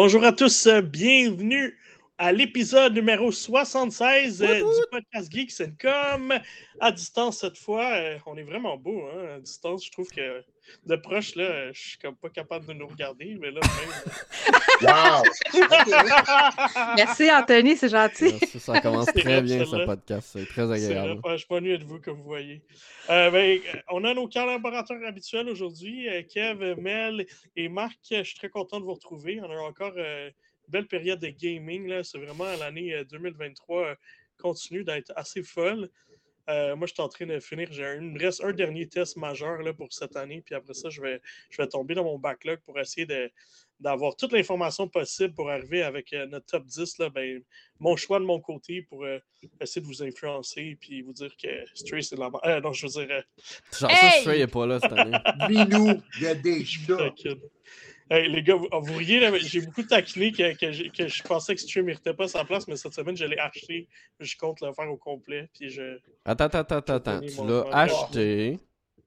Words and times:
Bonjour 0.00 0.22
à 0.22 0.30
tous, 0.30 0.68
euh, 0.68 0.80
bienvenue 0.80 1.76
à 2.18 2.30
l'épisode 2.30 2.94
numéro 2.94 3.32
76 3.32 4.44
euh, 4.44 4.58
du 4.58 4.86
podcast 4.92 5.32
Geeks 5.32 5.60
à 6.78 6.92
distance 6.92 7.40
cette 7.40 7.58
fois. 7.58 7.94
euh, 7.94 8.16
on 8.26 8.36
est 8.36 8.44
vraiment 8.44 8.76
beau 8.76 9.02
hein, 9.08 9.34
à 9.34 9.40
distance. 9.40 9.84
Je 9.84 9.90
trouve 9.90 10.08
que 10.08 10.44
de 10.86 10.96
proche, 10.96 11.34
là, 11.34 11.72
je 11.72 11.80
suis 11.80 11.98
comme 11.98 12.16
pas 12.16 12.30
capable 12.30 12.66
de 12.66 12.72
nous 12.72 12.86
regarder, 12.86 13.36
mais 13.40 13.50
là, 13.50 13.60
Wow! 14.80 15.22
Merci 16.96 17.30
Anthony, 17.30 17.76
c'est 17.76 17.88
gentil. 17.88 18.36
Merci, 18.40 18.60
ça 18.60 18.80
commence 18.82 19.06
très 19.06 19.42
bien 19.42 19.64
ce 19.64 19.84
podcast. 19.84 20.30
C'est 20.32 20.46
très 20.46 20.70
agréable. 20.70 21.20
je 21.30 21.36
suis 21.36 21.46
pas 21.46 21.60
mieux 21.60 21.78
de 21.78 21.84
vous 21.84 22.00
comme 22.00 22.18
vous 22.18 22.24
voyez. 22.24 22.62
Euh, 23.10 23.30
ben, 23.30 23.60
on 23.90 24.04
a 24.04 24.14
nos 24.14 24.28
collaborateurs 24.28 25.04
habituels 25.04 25.48
aujourd'hui, 25.48 26.08
euh, 26.08 26.22
Kev, 26.22 26.76
Mel 26.80 27.26
et 27.56 27.68
Marc. 27.68 27.98
Je 28.10 28.22
suis 28.22 28.36
très 28.36 28.50
content 28.50 28.78
de 28.78 28.84
vous 28.84 28.94
retrouver. 28.94 29.40
On 29.40 29.50
a 29.50 29.56
encore 29.56 29.94
euh, 29.96 30.28
une 30.28 30.72
belle 30.72 30.86
période 30.86 31.20
de 31.20 31.28
gaming. 31.28 31.88
là. 31.88 32.04
C'est 32.04 32.18
vraiment 32.18 32.44
l'année 32.58 32.94
euh, 32.94 33.04
2023 33.04 33.82
euh, 33.82 33.94
continue 34.38 34.84
d'être 34.84 35.12
assez 35.16 35.42
folle. 35.42 35.90
Euh, 36.48 36.74
moi, 36.76 36.86
je 36.86 36.94
suis 36.94 37.02
en 37.02 37.08
train 37.08 37.26
de 37.26 37.38
finir. 37.40 37.68
J'ai 37.70 37.84
un, 37.84 37.96
il 37.96 38.00
me 38.12 38.18
reste 38.18 38.42
un 38.42 38.52
dernier 38.52 38.86
test 38.88 39.16
majeur 39.16 39.60
là, 39.62 39.72
pour 39.74 39.92
cette 39.92 40.16
année. 40.16 40.42
Puis 40.44 40.54
après 40.54 40.72
ça, 40.74 40.88
je 40.88 41.00
vais, 41.02 41.20
je 41.50 41.60
vais 41.60 41.68
tomber 41.68 41.94
dans 41.94 42.04
mon 42.04 42.18
backlog 42.18 42.58
pour 42.64 42.78
essayer 42.78 43.04
de- 43.06 43.30
d'avoir 43.80 44.16
toute 44.16 44.32
l'information 44.32 44.88
possible 44.88 45.34
pour 45.34 45.50
arriver 45.50 45.82
avec 45.82 46.12
euh, 46.12 46.26
notre 46.26 46.46
top 46.46 46.64
10. 46.64 46.98
Là, 46.98 47.10
ben, 47.10 47.42
mon 47.78 47.96
choix 47.96 48.18
de 48.18 48.24
mon 48.24 48.40
côté 48.40 48.82
pour 48.82 49.04
euh, 49.04 49.18
essayer 49.60 49.82
de 49.82 49.86
vous 49.86 50.02
influencer 50.02 50.76
puis 50.80 51.02
vous 51.02 51.12
dire 51.12 51.36
que 51.36 51.48
Stray, 51.74 52.02
c'est 52.02 52.16
de 52.16 52.20
la 52.20 52.30
merde. 52.30 52.42
Euh, 52.46 52.60
non, 52.60 52.72
je 52.72 52.86
veux 52.86 52.92
dire. 53.04 53.08
euh, 53.14 53.22
Genre, 53.78 53.90
Hey! 53.90 53.96
ça, 53.96 54.10
Stray 54.20 54.40
est 54.40 54.46
pas 54.46 54.66
là 54.66 54.80
cette 54.80 54.92
année. 54.92 55.16
Minou, 55.48 56.00
il 56.16 56.22
y 56.22 56.26
a 56.26 56.34
des 56.34 56.64
chats. 56.64 57.12
Hey, 58.10 58.28
les 58.28 58.42
gars, 58.42 58.54
vous, 58.54 58.68
vous 58.72 58.96
riez, 58.96 59.20
j'ai 59.40 59.60
beaucoup 59.60 59.82
taquiné 59.82 60.32
que, 60.32 60.54
que, 60.56 61.08
je 61.08 61.22
pensais 61.24 61.54
que 61.54 61.60
Stray 61.60 61.82
ne 61.82 61.88
méritait 61.88 62.14
pas 62.14 62.26
sa 62.26 62.44
place, 62.44 62.66
mais 62.66 62.76
cette 62.76 62.94
semaine, 62.94 63.16
je 63.16 63.26
l'ai 63.26 63.38
acheté. 63.38 63.86
Je 64.18 64.36
compte 64.36 64.60
le 64.62 64.72
faire 64.72 64.90
au 64.90 64.96
complet. 64.96 65.48
Puis 65.52 65.68
je. 65.68 65.98
Attends, 66.24 66.44
attends, 66.44 66.76
attends, 66.76 66.94
attends. 66.94 67.20
Tu 67.20 67.46
l'as 67.46 67.64
acheté. 67.72 68.58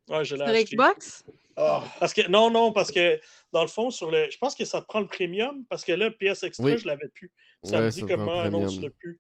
Ouais, 0.08 0.24
je 0.24 0.36
l'ai 0.36 0.46
Sur 0.46 0.54
acheté. 0.54 0.76
Xbox? 0.76 1.24
Oh, 1.58 1.80
Parce 2.00 2.14
que, 2.14 2.28
non, 2.30 2.50
non, 2.50 2.72
parce 2.72 2.92
que 2.92 3.20
dans 3.52 3.62
le 3.62 3.68
fond, 3.68 3.90
sur 3.90 4.10
le, 4.10 4.30
je 4.32 4.38
pense 4.38 4.56
que 4.56 4.66
ça 4.66 4.82
te 4.82 4.86
prend 4.88 5.02
le 5.02 5.08
premium 5.08 5.66
parce 5.70 5.84
que 5.84 5.92
là, 5.92 6.10
PS 6.12 6.44
Extra, 6.44 6.66
Oui. 6.66 6.78
je 6.78 6.88
l'avais 6.88 7.10
plus. 7.10 7.32
Ça 7.64 7.82
me 7.82 7.90
dit 7.90 8.02
comment 8.02 8.44
non, 8.50 8.62
premium. 8.62 8.82
l'as 8.84 8.90
plus. 8.90 9.20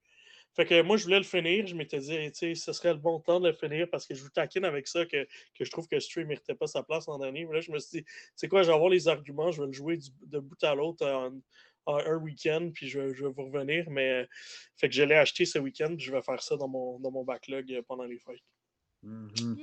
Fait 0.53 0.65
que 0.65 0.81
moi, 0.81 0.97
je 0.97 1.03
voulais 1.05 1.17
le 1.17 1.23
finir. 1.23 1.65
Je 1.65 1.75
m'étais 1.75 1.99
dit, 1.99 2.31
tu 2.31 2.33
sais, 2.33 2.55
ce 2.55 2.73
serait 2.73 2.93
le 2.93 2.99
bon 2.99 3.19
temps 3.19 3.39
de 3.39 3.47
le 3.47 3.53
finir 3.53 3.87
parce 3.89 4.05
que 4.05 4.13
je 4.13 4.21
vous 4.21 4.29
taquine 4.29 4.65
avec 4.65 4.87
ça 4.87 5.05
que, 5.05 5.23
que 5.55 5.63
je 5.63 5.71
trouve 5.71 5.87
que 5.87 5.95
ne 5.95 6.25
méritait 6.25 6.55
pas 6.55 6.67
sa 6.67 6.83
place 6.83 7.07
l'an 7.07 7.17
dernier. 7.19 7.45
Mais 7.45 7.55
là, 7.55 7.61
je 7.61 7.71
me 7.71 7.79
suis 7.79 7.99
dit, 8.01 8.05
c'est 8.35 8.47
quoi, 8.49 8.61
je 8.63 8.67
vais 8.67 8.73
avoir 8.73 8.89
les 8.89 9.07
arguments, 9.07 9.51
je 9.51 9.61
vais 9.61 9.67
le 9.67 9.73
jouer 9.73 9.97
du- 9.97 10.09
de 10.27 10.39
bout 10.39 10.61
à 10.63 10.75
l'autre 10.75 11.05
en, 11.07 11.31
en 11.85 11.97
un 11.97 12.17
week-end, 12.17 12.69
puis 12.73 12.87
je, 12.89 12.99
vais- 12.99 13.13
je 13.15 13.25
vais 13.25 13.31
vous 13.31 13.45
revenir. 13.45 13.89
Mais 13.89 14.27
fait 14.77 14.89
que 14.89 14.95
je 14.95 15.03
l'ai 15.03 15.15
acheté 15.15 15.45
ce 15.45 15.57
week-end, 15.57 15.95
puis 15.95 16.05
je 16.05 16.11
vais 16.11 16.21
faire 16.21 16.41
ça 16.41 16.57
dans 16.57 16.67
mon, 16.67 16.99
dans 16.99 17.11
mon 17.11 17.23
backlog 17.23 17.81
pendant 17.87 18.03
les 18.05 18.19
fêtes. 18.19 18.43
mhm. 19.03 19.57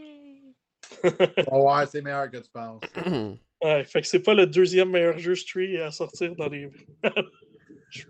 Oh, 1.50 1.68
ouais, 1.76 1.86
c'est 1.86 2.00
meilleur 2.00 2.30
que 2.30 2.38
tu 2.38 2.50
penses. 2.50 2.82
Ouais, 3.60 3.82
fait 3.82 4.02
que 4.02 4.06
c'est 4.06 4.22
pas 4.22 4.34
le 4.34 4.46
deuxième 4.46 4.88
meilleur 4.90 5.18
jeu 5.18 5.34
Stray 5.34 5.78
à 5.78 5.90
sortir 5.90 6.36
dans 6.36 6.48
les. 6.48 6.70
Je 7.90 7.98
suis. 8.00 8.06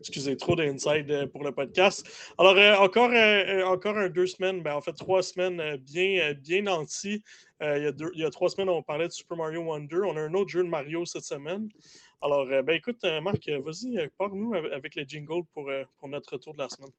Excusez, 0.00 0.36
trop 0.36 0.56
d'inside 0.56 1.10
euh, 1.10 1.26
pour 1.26 1.44
le 1.44 1.52
podcast. 1.52 2.06
Alors, 2.38 2.56
euh, 2.56 2.74
encore, 2.76 3.10
euh, 3.12 3.62
encore 3.64 3.96
un 3.98 4.08
deux 4.08 4.26
semaines, 4.26 4.62
ben, 4.62 4.74
en 4.74 4.80
fait, 4.80 4.94
trois 4.94 5.22
semaines 5.22 5.76
bien, 5.76 6.32
bien 6.34 6.62
nantis. 6.62 7.22
Euh, 7.62 7.76
il, 7.78 7.84
y 7.84 7.86
a 7.86 7.92
deux- 7.92 8.10
il 8.14 8.20
y 8.20 8.24
a 8.24 8.30
trois 8.30 8.48
semaines, 8.48 8.68
on 8.70 8.82
parlait 8.82 9.06
de 9.08 9.12
Super 9.12 9.36
Mario 9.36 9.60
Wonder. 9.62 10.00
On 10.06 10.16
a 10.16 10.20
un 10.20 10.32
autre 10.34 10.48
jeu 10.50 10.62
de 10.64 10.68
Mario 10.68 11.04
cette 11.04 11.24
semaine. 11.24 11.68
Alors, 12.22 12.46
euh, 12.50 12.62
ben, 12.62 12.74
écoute, 12.74 12.98
euh, 13.04 13.20
Marc, 13.20 13.48
vas-y, 13.48 14.08
parle-nous 14.18 14.54
avec, 14.54 14.72
avec 14.72 14.94
le 14.94 15.02
jingle 15.04 15.42
pour, 15.52 15.68
euh, 15.68 15.84
pour 15.98 16.08
notre 16.08 16.32
retour 16.32 16.54
de 16.54 16.58
la 16.58 16.68
semaine. 16.68 16.90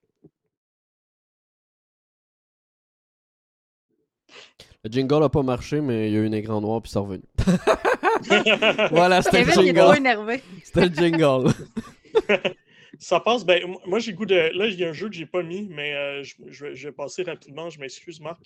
Le 4.84 4.92
jingle 4.92 5.24
a 5.24 5.30
pas 5.30 5.44
marché, 5.44 5.80
mais 5.82 6.10
il 6.10 6.14
y 6.14 6.18
a 6.18 6.20
eu 6.22 6.28
un 6.28 6.32
écran 6.34 6.60
noir 6.60 6.82
puis 6.82 6.92
c'est 6.92 7.00
revenu. 7.00 7.24
voilà, 8.92 9.22
c'était 9.22 9.44
le 9.46 9.52
Kevin 9.52 9.64
il 9.64 9.70
est 9.70 9.74
trop 9.74 9.94
jingle. 9.94 9.98
énervé. 9.98 10.44
C'était 10.64 10.90
le 10.90 10.96
jingle. 10.96 11.52
Ça 13.00 13.20
passe, 13.20 13.44
ben, 13.44 13.76
moi 13.88 13.98
j'ai 13.98 14.14
goût 14.14 14.26
de. 14.26 14.36
Là, 14.36 14.68
il 14.68 14.80
y 14.80 14.86
a 14.86 14.90
un 14.90 14.94
jeu 14.94 15.10
que 15.10 15.16
j'ai 15.16 15.26
pas 15.26 15.42
mis, 15.42 15.68
mais 15.68 15.96
euh, 15.96 16.24
je, 16.24 16.68
vais- 16.68 16.92
passer 16.92 17.24
rapidement, 17.24 17.70
je 17.72 17.80
m'excuse, 17.80 18.20
Marc. 18.22 18.44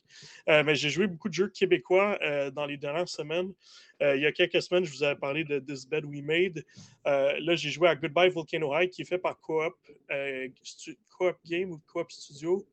Euh, 0.47 0.63
mais 0.63 0.73
j'ai 0.73 0.89
joué 0.89 1.07
beaucoup 1.07 1.28
de 1.28 1.33
jeux 1.33 1.50
québécois 1.50 2.17
euh, 2.22 2.50
dans 2.50 2.66
les 2.66 2.77
dernières 2.77 3.09
semaines. 3.09 3.53
Il 4.00 4.22
y 4.22 4.27
a 4.27 4.31
quelques 4.31 4.61
semaines, 4.61 4.85
je 4.85 4.91
vous 4.91 5.03
avais 5.03 5.19
parlé 5.19 5.44
de 5.44 5.57
This 5.59 5.88
Bed 5.88 6.06
We 6.06 6.22
Made. 6.22 6.63
Là, 7.03 7.56
j'ai 7.56 7.72
joué 7.72 7.89
à 7.89 7.95
Goodbye 7.95 8.29
Volcano 8.29 8.72
High, 8.77 8.91
qui 8.91 9.01
est 9.01 9.06
fait 9.06 9.17
par 9.17 9.39
Coop, 9.41 9.73
Coop 11.17 11.35
Game 11.44 11.72
ou 11.72 11.81
Coop 11.91 12.11
Studio. 12.11 12.63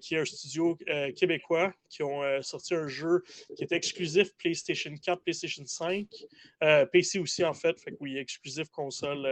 qui 0.00 0.14
est 0.14 0.20
un 0.20 0.24
studio 0.24 0.76
québécois 1.14 1.74
qui 1.90 2.02
ont 2.02 2.22
sorti 2.42 2.74
un 2.74 2.88
jeu 2.88 3.22
qui 3.56 3.62
est 3.62 3.72
exclusif 3.72 4.34
PlayStation 4.38 4.94
4, 4.96 5.22
PlayStation 5.22 5.64
5, 5.66 6.06
euh, 6.64 6.86
PC 6.86 7.18
aussi 7.18 7.44
en 7.44 7.52
fait, 7.52 7.78
fait 7.78 7.90
que 7.90 7.96
oui, 8.00 8.16
exclusif 8.16 8.70
console 8.70 9.28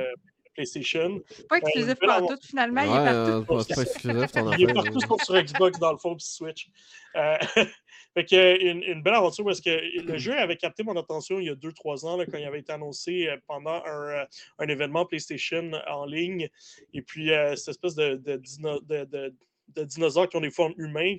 PlayStation. 0.57 1.21
Pas 1.49 1.57
exclusif 1.59 1.89
belle 2.01 2.09
pour 2.19 2.29
tout, 2.31 2.47
finalement, 2.47 2.81
il 2.83 2.89
est 2.89 2.91
partout. 3.05 3.31
euh, 3.31 3.41
c'est 3.41 3.47
pas- 3.47 3.55
c'est 3.65 3.75
pas 3.75 3.83
exclusif 3.83 4.33
ton 4.33 4.53
Il 4.53 4.63
est 4.63 4.67
partout 4.75 5.01
sauf 5.09 5.23
sur 5.23 5.43
Xbox, 5.43 5.79
dans 5.79 5.93
le 5.93 5.99
fond, 5.99 6.17
puis 6.17 6.27
Switch. 6.27 6.69
Euh, 7.15 7.37
fait 8.15 8.25
que, 8.25 8.63
une, 8.63 8.83
une 8.83 9.03
belle 9.03 9.15
aventure 9.15 9.45
parce 9.45 9.61
que 9.61 9.71
le 10.03 10.19
jeu 10.19 10.33
avait 10.37 10.57
capté 10.57 10.83
mon 10.83 10.97
attention 10.97 11.39
il 11.39 11.47
y 11.47 11.51
a 11.51 11.55
2-3 11.55 12.07
ans 12.07 12.17
là, 12.17 12.25
quand 12.27 12.39
il 12.39 12.45
avait 12.45 12.61
été 12.61 12.73
annoncé 12.73 13.29
euh, 13.29 13.37
pendant 13.47 13.83
un, 13.85 14.09
euh, 14.21 14.25
un 14.59 14.69
événement 14.69 15.05
PlayStation 15.07 15.71
en 15.89 16.07
ligne. 16.07 16.49
Et 16.95 17.03
puis, 17.03 17.31
euh, 17.33 17.55
cette 17.57 17.69
espèce 17.69 17.95
de, 17.95 18.17
de, 18.17 18.37
dino- 18.37 18.81
de- 18.81 19.05
de- 19.05 19.35
de 19.75 19.85
dinosaures 19.85 20.29
qui 20.29 20.37
ont 20.37 20.41
des 20.41 20.51
formes 20.51 20.75
humaines. 20.79 21.19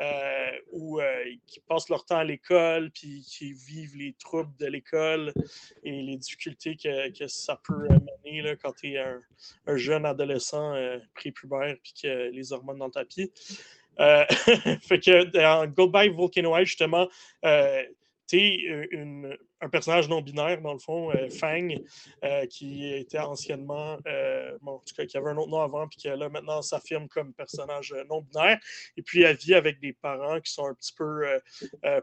Euh, 0.00 0.50
ou 0.72 1.00
euh, 1.00 1.24
qui 1.46 1.60
passent 1.60 1.88
leur 1.88 2.04
temps 2.04 2.18
à 2.18 2.24
l'école, 2.24 2.90
puis 2.90 3.24
qui 3.26 3.52
vivent 3.52 3.96
les 3.96 4.12
troubles 4.18 4.54
de 4.58 4.66
l'école 4.66 5.32
et 5.84 6.02
les 6.02 6.16
difficultés 6.16 6.76
que, 6.76 7.26
ça 7.28 7.60
peut 7.66 7.88
mener 8.24 8.42
là, 8.42 8.56
quand 8.56 8.72
tu 8.72 8.92
es 8.92 8.98
un, 8.98 9.20
un 9.66 9.76
jeune 9.76 10.04
adolescent 10.04 10.74
euh, 10.74 10.98
prépubère 11.14 11.76
puis 11.82 11.94
que 12.02 12.30
les 12.30 12.52
hormones 12.52 12.78
dans 12.78 12.86
le 12.86 12.92
tapis. 12.92 13.32
Euh, 13.98 14.24
fait 14.82 15.00
que 15.00 15.24
dans 15.24 15.66
Goodbye 15.66 16.10
Volcano 16.10 16.56
High, 16.56 16.66
justement, 16.66 17.08
tu 17.42 18.36
es 18.38 18.54
une- 18.90 19.36
un 19.60 19.68
personnage 19.68 20.08
non 20.08 20.20
binaire, 20.20 20.60
dans 20.60 20.74
le 20.74 20.78
fond, 20.78 21.10
euh, 21.12 21.28
Fang, 21.30 21.68
euh, 22.24 22.46
qui 22.46 22.92
était 22.94 23.18
anciennement, 23.18 23.98
euh, 24.06 24.56
bon, 24.60 24.72
en 24.72 24.78
tout 24.78 24.94
cas, 24.94 25.06
qui 25.06 25.16
avait 25.16 25.30
un 25.30 25.36
autre 25.36 25.50
nom 25.50 25.60
avant, 25.60 25.88
puis 25.88 25.98
qui 25.98 26.08
là 26.08 26.28
maintenant 26.28 26.60
s'affirme 26.62 27.08
comme 27.08 27.32
personnage 27.32 27.94
non 28.10 28.20
binaire. 28.20 28.58
Et 28.96 29.02
puis 29.02 29.22
elle 29.22 29.36
vit 29.36 29.54
avec 29.54 29.80
des 29.80 29.92
parents 29.92 30.40
qui 30.40 30.52
sont 30.52 30.66
un 30.66 30.74
petit 30.74 30.92
peu 30.94 31.24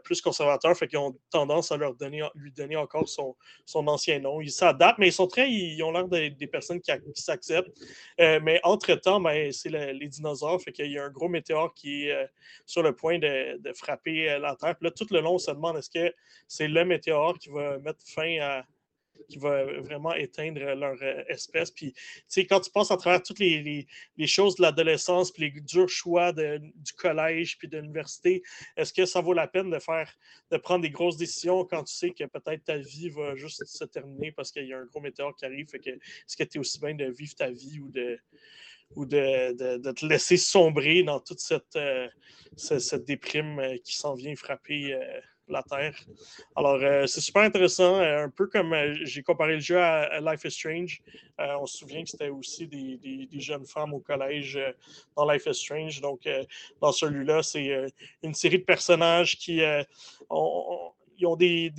plus 0.02 0.20
conservateurs, 0.20 0.76
fait 0.76 0.88
qu'ils 0.88 0.98
ont 0.98 1.16
tendance 1.30 1.70
à 1.70 1.76
leur 1.76 1.94
donner, 1.94 2.22
lui 2.34 2.52
donner 2.52 2.76
encore 2.76 3.08
son, 3.08 3.36
son 3.64 3.86
ancien 3.86 4.18
nom. 4.18 4.40
Ils 4.40 4.50
s'adaptent, 4.50 4.98
mais 4.98 5.08
ils 5.08 5.12
sont 5.12 5.26
très, 5.26 5.50
ils 5.50 5.82
ont 5.82 5.92
l'air 5.92 6.08
d'être 6.08 6.36
des 6.36 6.46
personnes 6.46 6.80
qui, 6.80 6.90
ac- 6.90 7.12
qui 7.12 7.22
s'acceptent. 7.22 7.70
Mais 8.18 8.60
entre-temps, 8.62 9.20
ben, 9.20 9.52
c'est 9.52 9.70
le- 9.70 9.92
les 9.92 10.08
dinosaures, 10.08 10.60
fait 10.60 10.72
qu'il 10.72 10.90
y 10.90 10.98
a 10.98 11.04
un 11.04 11.10
gros 11.10 11.28
météore 11.28 11.72
qui 11.74 12.08
est 12.08 12.28
sur 12.66 12.82
le 12.82 12.94
point 12.94 13.18
de, 13.18 13.58
de 13.58 13.72
frapper 13.72 14.38
la 14.38 14.56
Terre. 14.56 14.76
Puis 14.76 14.86
là, 14.86 14.90
tout 14.90 15.06
le 15.10 15.20
long, 15.20 15.34
on 15.34 15.38
se 15.38 15.50
demande 15.50 15.76
est-ce 15.76 15.90
que 15.90 16.12
c'est 16.48 16.68
le 16.68 16.84
météore 16.84 17.38
qui 17.38 17.43
va 17.50 17.78
mettre 17.78 18.00
fin 18.06 18.38
à 18.40 18.66
qui 19.28 19.38
va 19.38 19.64
vraiment 19.80 20.12
éteindre 20.14 20.60
leur 20.60 20.96
euh, 21.02 21.22
espèce. 21.28 21.70
Puis, 21.70 21.92
tu 21.92 22.00
sais, 22.28 22.46
quand 22.46 22.60
tu 22.60 22.70
passes 22.70 22.90
à 22.90 22.96
travers 22.96 23.22
toutes 23.22 23.38
les, 23.38 23.86
choses 24.26 24.56
de 24.56 24.62
l'adolescence, 24.62 25.30
puis 25.30 25.50
les 25.50 25.60
durs 25.60 25.88
choix 25.88 26.32
du 26.32 26.92
collège, 26.96 27.58
puis 27.58 27.68
de 27.68 27.78
l'université, 27.78 28.42
est-ce 28.76 28.92
que 28.92 29.06
ça 29.06 29.20
vaut 29.20 29.32
la 29.32 29.46
peine 29.46 29.70
de 29.70 29.78
faire, 29.78 30.12
de 30.50 30.56
prendre 30.56 30.82
des 30.82 30.90
grosses 30.90 31.16
décisions 31.16 31.64
quand 31.64 31.84
tu 31.84 31.94
sais 31.94 32.10
que 32.10 32.24
peut-être 32.24 32.64
ta 32.64 32.76
vie 32.76 33.08
va 33.08 33.34
juste 33.34 33.64
se 33.64 33.84
terminer 33.84 34.32
parce 34.32 34.50
qu'il 34.50 34.66
y 34.66 34.72
a 34.72 34.78
un 34.78 34.86
gros 34.86 35.00
météore 35.00 35.34
qui 35.36 35.44
arrive? 35.44 35.68
Fait 35.68 35.78
que, 35.78 35.90
est-ce 35.90 36.36
que 36.36 36.44
tu 36.44 36.58
es 36.58 36.60
aussi 36.60 36.78
bien 36.80 36.94
de 36.94 37.06
vivre 37.06 37.34
ta 37.34 37.50
vie 37.50 37.80
ou 37.80 37.90
de, 37.90 38.18
ou 38.96 39.06
de, 39.06 39.76
de- 39.78 39.92
te 39.92 40.06
laisser 40.06 40.36
sombrer 40.36 41.02
dans 41.02 41.20
toute 41.20 41.40
cette, 41.40 41.76
euh, 41.76 42.08
ce- 42.56 42.78
cette 42.78 43.04
déprime 43.04 43.58
euh, 43.58 43.76
qui 43.78 43.96
s'en 43.96 44.14
vient 44.14 44.34
frapper 44.36 44.94
la 45.48 45.62
Terre. 45.62 45.94
Alors, 46.56 46.80
euh, 46.82 47.06
c'est 47.06 47.20
super 47.20 47.42
intéressant. 47.42 48.00
euh, 48.00 48.24
un 48.24 48.30
peu 48.30 48.46
comme 48.46 48.72
euh, 48.72 48.94
j'ai 49.02 49.22
comparé 49.22 49.54
le 49.54 49.60
jeu 49.60 49.78
à, 49.78 50.20
Life 50.20 50.44
is 50.44 50.50
Strange. 50.50 51.02
On 51.38 51.66
se 51.66 51.78
souvient 51.78 52.02
que 52.02 52.10
c'était 52.10 52.28
aussi 52.28 52.66
des, 52.66 53.28
jeunes 53.40 53.66
femmes 53.66 53.92
au 53.92 54.00
collège 54.00 54.58
dans 55.16 55.30
Life 55.30 55.46
is 55.46 55.54
Strange. 55.54 56.00
Donc, 56.00 56.28
dans 56.80 56.92
celui-là, 56.92 57.42
c'est 57.42 57.86
une 58.22 58.34
série 58.34 58.58
de 58.58 58.64
personnages 58.64 59.36
qui 59.36 59.60
ont, 60.30 61.36
des, 61.36 61.72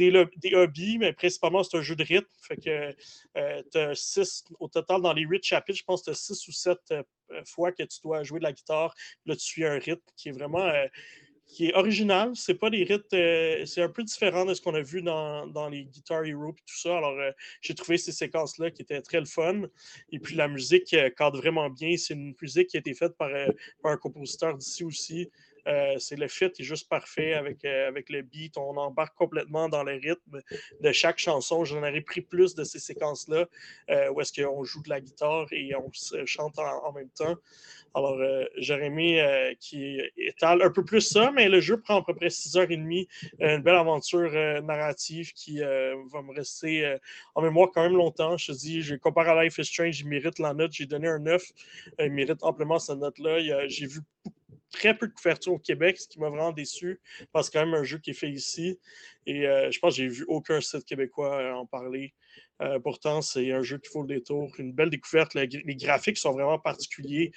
hobbies, 0.54 0.98
mais 0.98 1.14
principalement, 1.14 1.64
c'est 1.64 1.78
un 1.78 1.82
jeu 1.82 1.96
de 1.96 2.04
rythme. 2.04 2.28
Fait 2.42 2.58
que 2.58 2.96
au 4.60 4.68
total, 4.68 5.02
dans 5.02 5.14
les 5.14 5.24
huit 5.24 5.44
chapitres, 5.44 5.80
je 5.80 5.84
pense 5.86 6.02
que 6.02 6.06
tu 6.06 6.12
as 6.12 6.16
six 6.16 6.48
ou 6.48 6.52
sept 6.52 6.94
fois 7.46 7.72
que 7.72 7.84
tu 7.84 8.00
dois 8.04 8.24
jouer 8.24 8.40
de 8.40 8.46
la 8.46 8.54
guitare. 8.54 8.94
Là, 9.26 9.36
tu 9.36 9.46
suis 9.46 9.66
un 9.66 9.80
rythme 9.80 10.04
qui 10.16 10.30
est 10.30 10.34
vraiment. 10.34 10.70
Qui 11.46 11.68
est 11.68 11.74
original. 11.74 12.32
C'est 12.36 12.56
pas 12.56 12.70
des 12.70 12.84
rythmes. 12.84 13.66
c'est 13.66 13.82
un 13.82 13.90
peu 13.90 14.04
différent 14.04 14.46
de 14.46 14.54
ce 14.54 14.62
qu'on 14.62 14.74
a 14.76 14.82
vu 14.82 15.02
dans, 15.02 15.48
dans 15.48 15.70
les 15.70 15.86
Guitar 15.86 16.26
Hero 16.26 16.50
et 16.50 16.54
tout 16.54 16.78
ça. 16.78 16.98
Alors, 16.98 17.16
j'ai 17.62 17.76
trouvé 17.76 17.98
ces 17.98 18.12
séquences-là 18.12 18.72
qui 18.72 18.82
étaient 18.82 19.02
très 19.02 19.20
le 19.20 19.26
fun. 19.26 19.64
Et 20.12 20.20
puis, 20.20 20.36
la 20.36 20.48
musique 20.48 20.96
cadre 21.18 21.38
vraiment 21.38 21.70
bien. 21.70 21.96
C'est 21.98 22.14
une 22.14 22.34
musique 22.42 22.68
qui 22.68 22.78
a 22.78 22.80
été 22.80 22.94
faite 22.94 23.16
par, 23.18 23.30
par 23.82 23.92
un 23.92 23.98
compositeur 23.98 24.58
d'ici 24.58 24.84
aussi. 24.84 25.30
Euh, 25.68 25.96
c'est 25.98 26.16
le 26.16 26.28
fit 26.28 26.46
est 26.46 26.64
juste 26.64 26.90
parfait 26.90 27.34
avec, 27.34 27.66
euh, 27.66 27.88
avec 27.88 28.10
le 28.10 28.22
beat. 28.22 28.58
On 28.58 28.78
embarque 28.78 29.16
complètement 29.16 29.70
dans 29.70 29.84
le 29.84 29.94
rythme 29.94 30.42
de 30.82 30.92
chaque 30.92 31.18
chanson. 31.18 31.66
J'en 31.66 31.80
aurais 31.80 32.02
pris 32.02 32.22
plus 32.22 32.56
de 32.56 32.64
ces 32.64 32.80
séquences-là 32.80 33.46
euh, 33.90 34.12
où 34.12 34.22
est-ce 34.22 34.34
qu'on 34.34 34.64
joue 34.64 34.82
de 34.84 34.90
la 34.90 35.02
guitare 35.02 35.48
et 35.52 35.76
on 35.76 35.90
chante 36.26 36.60
en, 36.60 36.92
même 36.94 37.10
temps. 37.10 37.36
Alors, 37.94 38.22
aimé 38.82 39.56
qu'il 39.60 40.12
étale 40.18 40.62
un 40.62 40.70
peu 40.70 40.84
plus 40.84 41.02
ça, 41.02 41.32
mais 41.32 41.48
le 41.48 41.62
jeu 41.62 41.80
prend 41.80 42.02
à 42.02 42.04
peu 42.04 42.14
près 42.14 42.28
6h30. 42.28 43.08
Une 43.40 43.62
belle 43.62 43.76
aventure 43.76 44.32
narrative 44.64 45.34
qui 45.34 45.60
va 45.60 46.22
me 46.22 46.34
rester 46.34 46.98
en 47.36 47.42
mémoire 47.42 47.70
quand 47.74 47.84
même 47.84 47.96
longtemps. 47.96 48.38
Je 48.38 48.52
te 48.52 48.58
dis, 48.58 48.82
j'ai 48.82 49.00
comparé 49.00 49.30
à 49.32 49.44
Life 49.44 49.58
is 49.58 49.66
Strange, 49.66 50.00
il 50.02 50.08
mérite 50.08 50.40
la 50.40 50.54
note. 50.54 50.74
J'ai 50.74 50.86
donné 50.86 51.08
un 51.08 51.20
9. 51.20 51.44
il 52.00 52.12
mérite 52.12 52.44
amplement 52.44 52.80
cette 52.80 53.00
note-là. 53.00 53.68
J'ai 53.68 53.88
vu 53.88 54.02
très 54.76 54.98
peu 54.98 55.08
de 55.08 55.14
couverture 55.14 55.54
au 55.54 55.60
Québec, 55.60 55.98
ce 55.98 56.08
qui 56.08 56.20
m'a 56.20 56.30
vraiment 56.30 56.52
déçu, 56.52 57.00
parce 57.32 57.48
que 57.48 57.54
c'est 57.54 57.60
quand 57.60 57.66
même 57.66 57.80
un 57.80 57.84
jeu 57.84 57.98
qui 57.98 58.12
est 58.12 58.14
fait 58.14 58.30
ici. 58.30 58.78
Et 59.26 59.48
euh, 59.48 59.72
je 59.72 59.80
pense 59.80 59.96
que 59.96 60.04
j'ai 60.04 60.08
vu 60.08 60.26
aucun 60.28 60.60
site 60.62 60.86
québécois 60.86 61.38
euh, 61.38 61.54
en 61.54 61.66
parler. 61.66 62.14
Euh, 62.62 62.80
pourtant, 62.80 63.22
c'est 63.22 63.52
un 63.52 63.62
jeu 63.62 63.78
qui 63.78 63.90
faut 63.90 64.02
le 64.02 64.08
détour. 64.08 64.52
Une 64.60 64.74
belle 64.74 64.90
découverte. 64.90 65.34
les 65.34 65.76
graphiques 65.76 66.18
sont 66.18 66.34
vraiment 66.34 66.60
particuliers. 66.60 67.32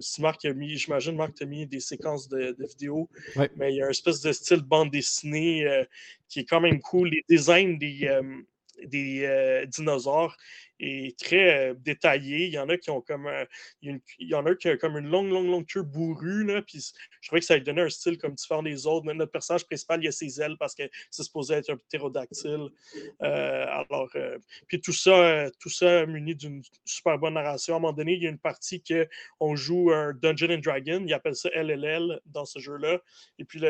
si 0.00 0.20
Marc 0.20 0.44
a 0.44 0.52
mis, 0.52 0.76
j'imagine 0.76 1.16
Marc 1.16 1.40
a 1.40 1.46
mis 1.46 1.66
des 1.66 1.80
séquences 1.80 2.28
de, 2.28 2.56
vidéos, 2.58 3.08
mais 3.56 3.72
il 3.72 3.76
y 3.76 3.82
a 3.82 3.86
un 3.86 3.90
espèce 3.90 4.20
de 4.20 4.32
style 4.32 4.62
bande 4.62 4.90
dessinée 4.90 5.66
qui 6.28 6.40
est 6.40 6.44
quand 6.44 6.60
même 6.60 6.80
cool. 6.80 7.10
Les 7.10 7.24
designs 7.28 7.78
des, 7.78 8.20
des 8.84 9.64
dinosaures 9.68 10.36
est 10.80 11.18
très 11.18 11.70
euh, 11.70 11.74
détaillé. 11.74 12.46
Il 12.46 12.52
y 12.52 12.58
en 12.58 12.68
a 12.68 12.76
qui 12.76 12.90
ont 12.90 13.00
comme 13.00 13.30
il, 13.82 14.00
y 14.18 14.34
en 14.34 14.44
a 14.46 14.54
qui 14.54 14.76
comme 14.78 14.96
une 14.96 15.08
longue, 15.08 15.30
longue, 15.30 15.46
longue 15.46 15.66
queue 15.66 15.82
bourrue. 15.82 16.44
Là, 16.44 16.62
puis 16.62 16.92
je 17.20 17.28
trouvais 17.28 17.40
que 17.40 17.46
ça 17.46 17.56
lui 17.56 17.62
donnait 17.62 17.82
un 17.82 17.88
style 17.88 18.18
comme 18.18 18.34
différent 18.34 18.62
des 18.62 18.86
autres. 18.86 19.06
notre 19.12 19.32
personnage 19.32 19.64
principal, 19.66 20.02
il 20.02 20.08
a 20.08 20.12
ses 20.12 20.40
ailes 20.40 20.56
parce 20.58 20.74
que 20.74 20.84
c'est 21.10 21.22
supposé 21.22 21.54
être 21.54 21.70
un 21.70 21.76
ptérodactyle. 21.76 22.68
Euh, 23.22 23.66
alors, 23.66 24.10
euh, 24.16 24.38
puis 24.68 24.80
tout 24.80 24.92
ça, 24.92 25.50
tout 25.58 25.70
ça 25.70 26.06
muni 26.06 26.34
d'une 26.34 26.62
super 26.84 27.18
bonne 27.18 27.34
narration. 27.34 27.74
À 27.74 27.76
un 27.78 27.80
moment 27.80 27.92
donné, 27.92 28.14
il 28.14 28.22
y 28.22 28.26
a 28.26 28.30
une 28.30 28.38
partie 28.38 28.82
qu'on 28.82 29.56
joue 29.56 29.92
un 29.92 30.12
Dungeon 30.12 30.54
and 30.54 30.58
Dragon. 30.58 31.02
Il 31.06 31.12
appelle 31.12 31.36
ça 31.36 31.48
LLL 31.54 32.20
dans 32.26 32.44
ce 32.44 32.58
jeu-là. 32.58 33.00
Et 33.38 33.44
puis, 33.44 33.62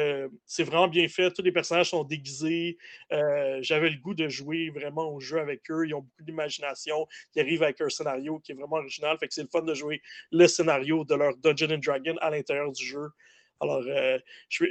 c'est 0.44 0.64
vraiment 0.64 0.88
bien 0.88 1.08
fait. 1.08 1.30
Tous 1.30 1.42
les 1.42 1.52
personnages 1.52 1.90
sont 1.90 2.04
déguisés. 2.04 2.78
J'avais 3.10 3.90
le 3.90 3.98
goût 3.98 4.14
de 4.14 4.28
jouer 4.28 4.70
vraiment 4.70 5.12
au 5.12 5.20
jeu 5.20 5.38
avec 5.38 5.70
eux. 5.70 5.86
Ils 5.86 5.94
ont 5.94 6.02
beaucoup 6.02 6.22
d'imagination 6.22 6.95
qui 7.32 7.40
arrivent 7.40 7.62
avec 7.62 7.80
un 7.80 7.88
scénario 7.88 8.38
qui 8.40 8.52
est 8.52 8.54
vraiment 8.54 8.76
original. 8.76 9.16
Fait 9.18 9.28
que 9.28 9.34
c'est 9.34 9.42
le 9.42 9.48
fun 9.48 9.62
de 9.62 9.74
jouer 9.74 10.00
le 10.32 10.46
scénario 10.46 11.04
de 11.04 11.14
leur 11.14 11.36
Dungeon 11.36 11.74
and 11.74 11.78
Dragon 11.78 12.16
à 12.20 12.30
l'intérieur 12.30 12.72
du 12.72 12.84
jeu. 12.84 13.08
Alors, 13.60 13.82
euh, 13.86 14.18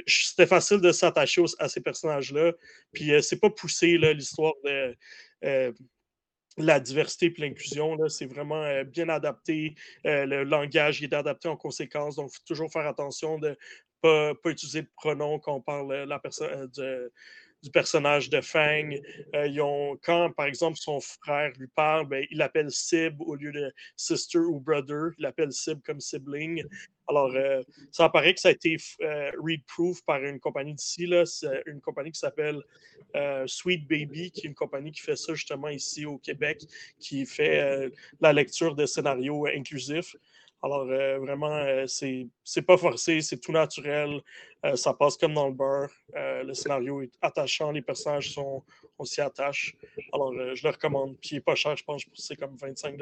c'était 0.06 0.46
facile 0.46 0.80
de 0.80 0.92
s'attacher 0.92 1.42
à 1.58 1.68
ces 1.68 1.80
personnages-là. 1.80 2.52
Puis, 2.92 3.12
euh, 3.12 3.20
c'est 3.20 3.40
pas 3.40 3.50
poussé, 3.50 3.98
l'histoire 3.98 4.54
de 4.64 4.96
euh, 5.44 5.72
la 6.56 6.80
diversité 6.80 7.26
et 7.26 7.40
l'inclusion. 7.40 7.96
C'est 8.08 8.26
vraiment 8.26 8.82
bien 8.84 9.08
adapté. 9.08 9.74
le 10.04 10.44
langage 10.44 11.02
est 11.02 11.12
adapté 11.12 11.48
en 11.48 11.56
conséquence. 11.56 12.16
Donc, 12.16 12.30
il 12.32 12.36
faut 12.36 12.44
toujours 12.46 12.70
faire 12.72 12.86
attention 12.86 13.38
de 13.38 13.50
ne 13.50 13.54
pas, 14.00 14.34
pas, 14.36 14.50
utiliser 14.50 14.82
de 14.82 14.90
pronom 14.96 15.38
quand 15.38 15.54
on 15.54 15.60
parle 15.60 16.04
la 16.04 16.18
personne 16.18 16.70
de 16.76 17.12
du 17.62 17.70
personnage 17.70 18.30
de 18.30 18.40
Fang. 18.40 18.90
Euh, 19.34 19.96
quand, 20.02 20.30
par 20.32 20.46
exemple, 20.46 20.78
son 20.78 21.00
frère 21.00 21.52
lui 21.58 21.68
parle, 21.68 22.06
ben, 22.06 22.24
il 22.30 22.38
l'appelle 22.38 22.70
Sib 22.70 23.20
au 23.22 23.34
lieu 23.34 23.52
de 23.52 23.72
sister 23.96 24.38
ou 24.38 24.60
brother. 24.60 25.12
Il 25.18 25.22
l'appelle 25.22 25.52
Sib 25.52 25.80
comme 25.82 26.00
sibling. 26.00 26.64
Alors, 27.08 27.32
euh, 27.34 27.62
ça 27.92 28.08
paraît 28.08 28.34
que 28.34 28.40
ça 28.40 28.48
a 28.48 28.52
été 28.52 28.76
euh, 29.02 29.30
read-proof 29.38 30.04
par 30.04 30.22
une 30.22 30.40
compagnie 30.40 30.74
d'ici, 30.74 31.08
une 31.66 31.80
compagnie 31.80 32.10
qui 32.10 32.18
s'appelle 32.18 32.60
Sweet 33.46 33.86
Baby, 33.88 34.30
qui 34.30 34.46
est 34.46 34.48
une 34.48 34.54
compagnie 34.54 34.92
qui 34.92 35.00
fait 35.00 35.16
ça 35.16 35.34
justement 35.34 35.68
ici 35.68 36.04
au 36.04 36.18
Québec, 36.18 36.62
qui 36.98 37.24
fait 37.24 37.90
la 38.20 38.32
lecture 38.32 38.74
de 38.74 38.86
scénarios 38.86 39.46
inclusifs. 39.46 40.16
Alors, 40.66 40.82
euh, 40.90 41.18
vraiment, 41.20 41.52
euh, 41.52 41.86
c'est 41.86 42.62
pas 42.62 42.76
forcé, 42.76 43.20
c'est 43.20 43.38
tout 43.38 43.52
naturel. 43.52 44.20
Euh, 44.64 44.74
ça 44.74 44.94
passe 44.94 45.16
comme 45.16 45.34
dans 45.34 45.46
le 45.46 45.54
beurre. 45.54 45.92
le 46.12 46.52
scénario 46.54 47.02
est 47.02 47.12
attachant, 47.22 47.70
les 47.70 47.82
personnages 47.82 48.32
sont, 48.32 48.64
on 48.98 49.04
s'y 49.04 49.20
attache. 49.20 49.76
Alors, 50.12 50.32
je 50.32 50.66
le 50.66 50.70
recommande. 50.70 51.16
Puis, 51.20 51.30
il 51.30 51.34
n'est 51.36 51.40
pas 51.40 51.54
cher, 51.54 51.76
je 51.76 51.84
pense 51.84 52.02
c'est 52.14 52.34
comme 52.34 52.56
25 52.56 52.98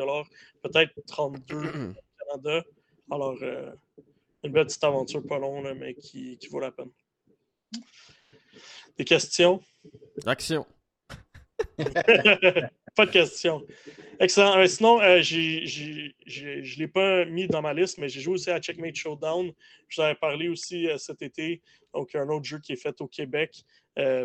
peut-être 0.63 0.93
32 1.07 1.57
au 1.57 1.95
Canada. 2.27 2.67
Alors, 3.11 3.43
une 4.43 4.53
belle 4.53 4.67
petite 4.67 4.85
aventure 4.85 5.27
pas 5.27 5.39
longue, 5.39 5.75
mais 5.79 5.95
qui, 5.95 6.37
qui 6.37 6.49
vaut 6.49 6.61
la 6.61 6.71
peine. 6.71 6.91
Des 8.99 9.07
questions? 9.07 9.63
Action. 10.27 10.67
Pas 12.97 13.07
de 13.07 13.11
question. 13.11 13.67
Excellent. 14.21 14.57
Euh, 14.57 14.67
sinon, 14.69 15.01
euh, 15.01 15.21
je 15.21 15.33
ne 15.33 16.79
l'ai 16.79 16.87
pas 16.87 17.25
mis 17.25 17.49
dans 17.49 17.61
ma 17.61 17.75
liste, 17.75 17.99
mais 17.99 18.09
j'ai 18.09 18.21
joué 18.21 18.35
aussi 18.35 18.51
à 18.51 18.61
Checkmate 18.61 18.95
Showdown. 18.95 19.53
Je 19.89 19.97
vous 19.97 20.03
avais 20.05 20.15
parlé 20.15 20.49
aussi 20.49 20.89
euh, 20.89 20.97
cet 20.97 21.21
été. 21.23 21.61
Donc, 21.93 22.15
un 22.15 22.29
autre 22.29 22.45
jeu 22.45 22.61
qui 22.61 22.73
est 22.73 22.77
fait 22.77 23.01
au 23.01 23.09
Québec 23.09 23.65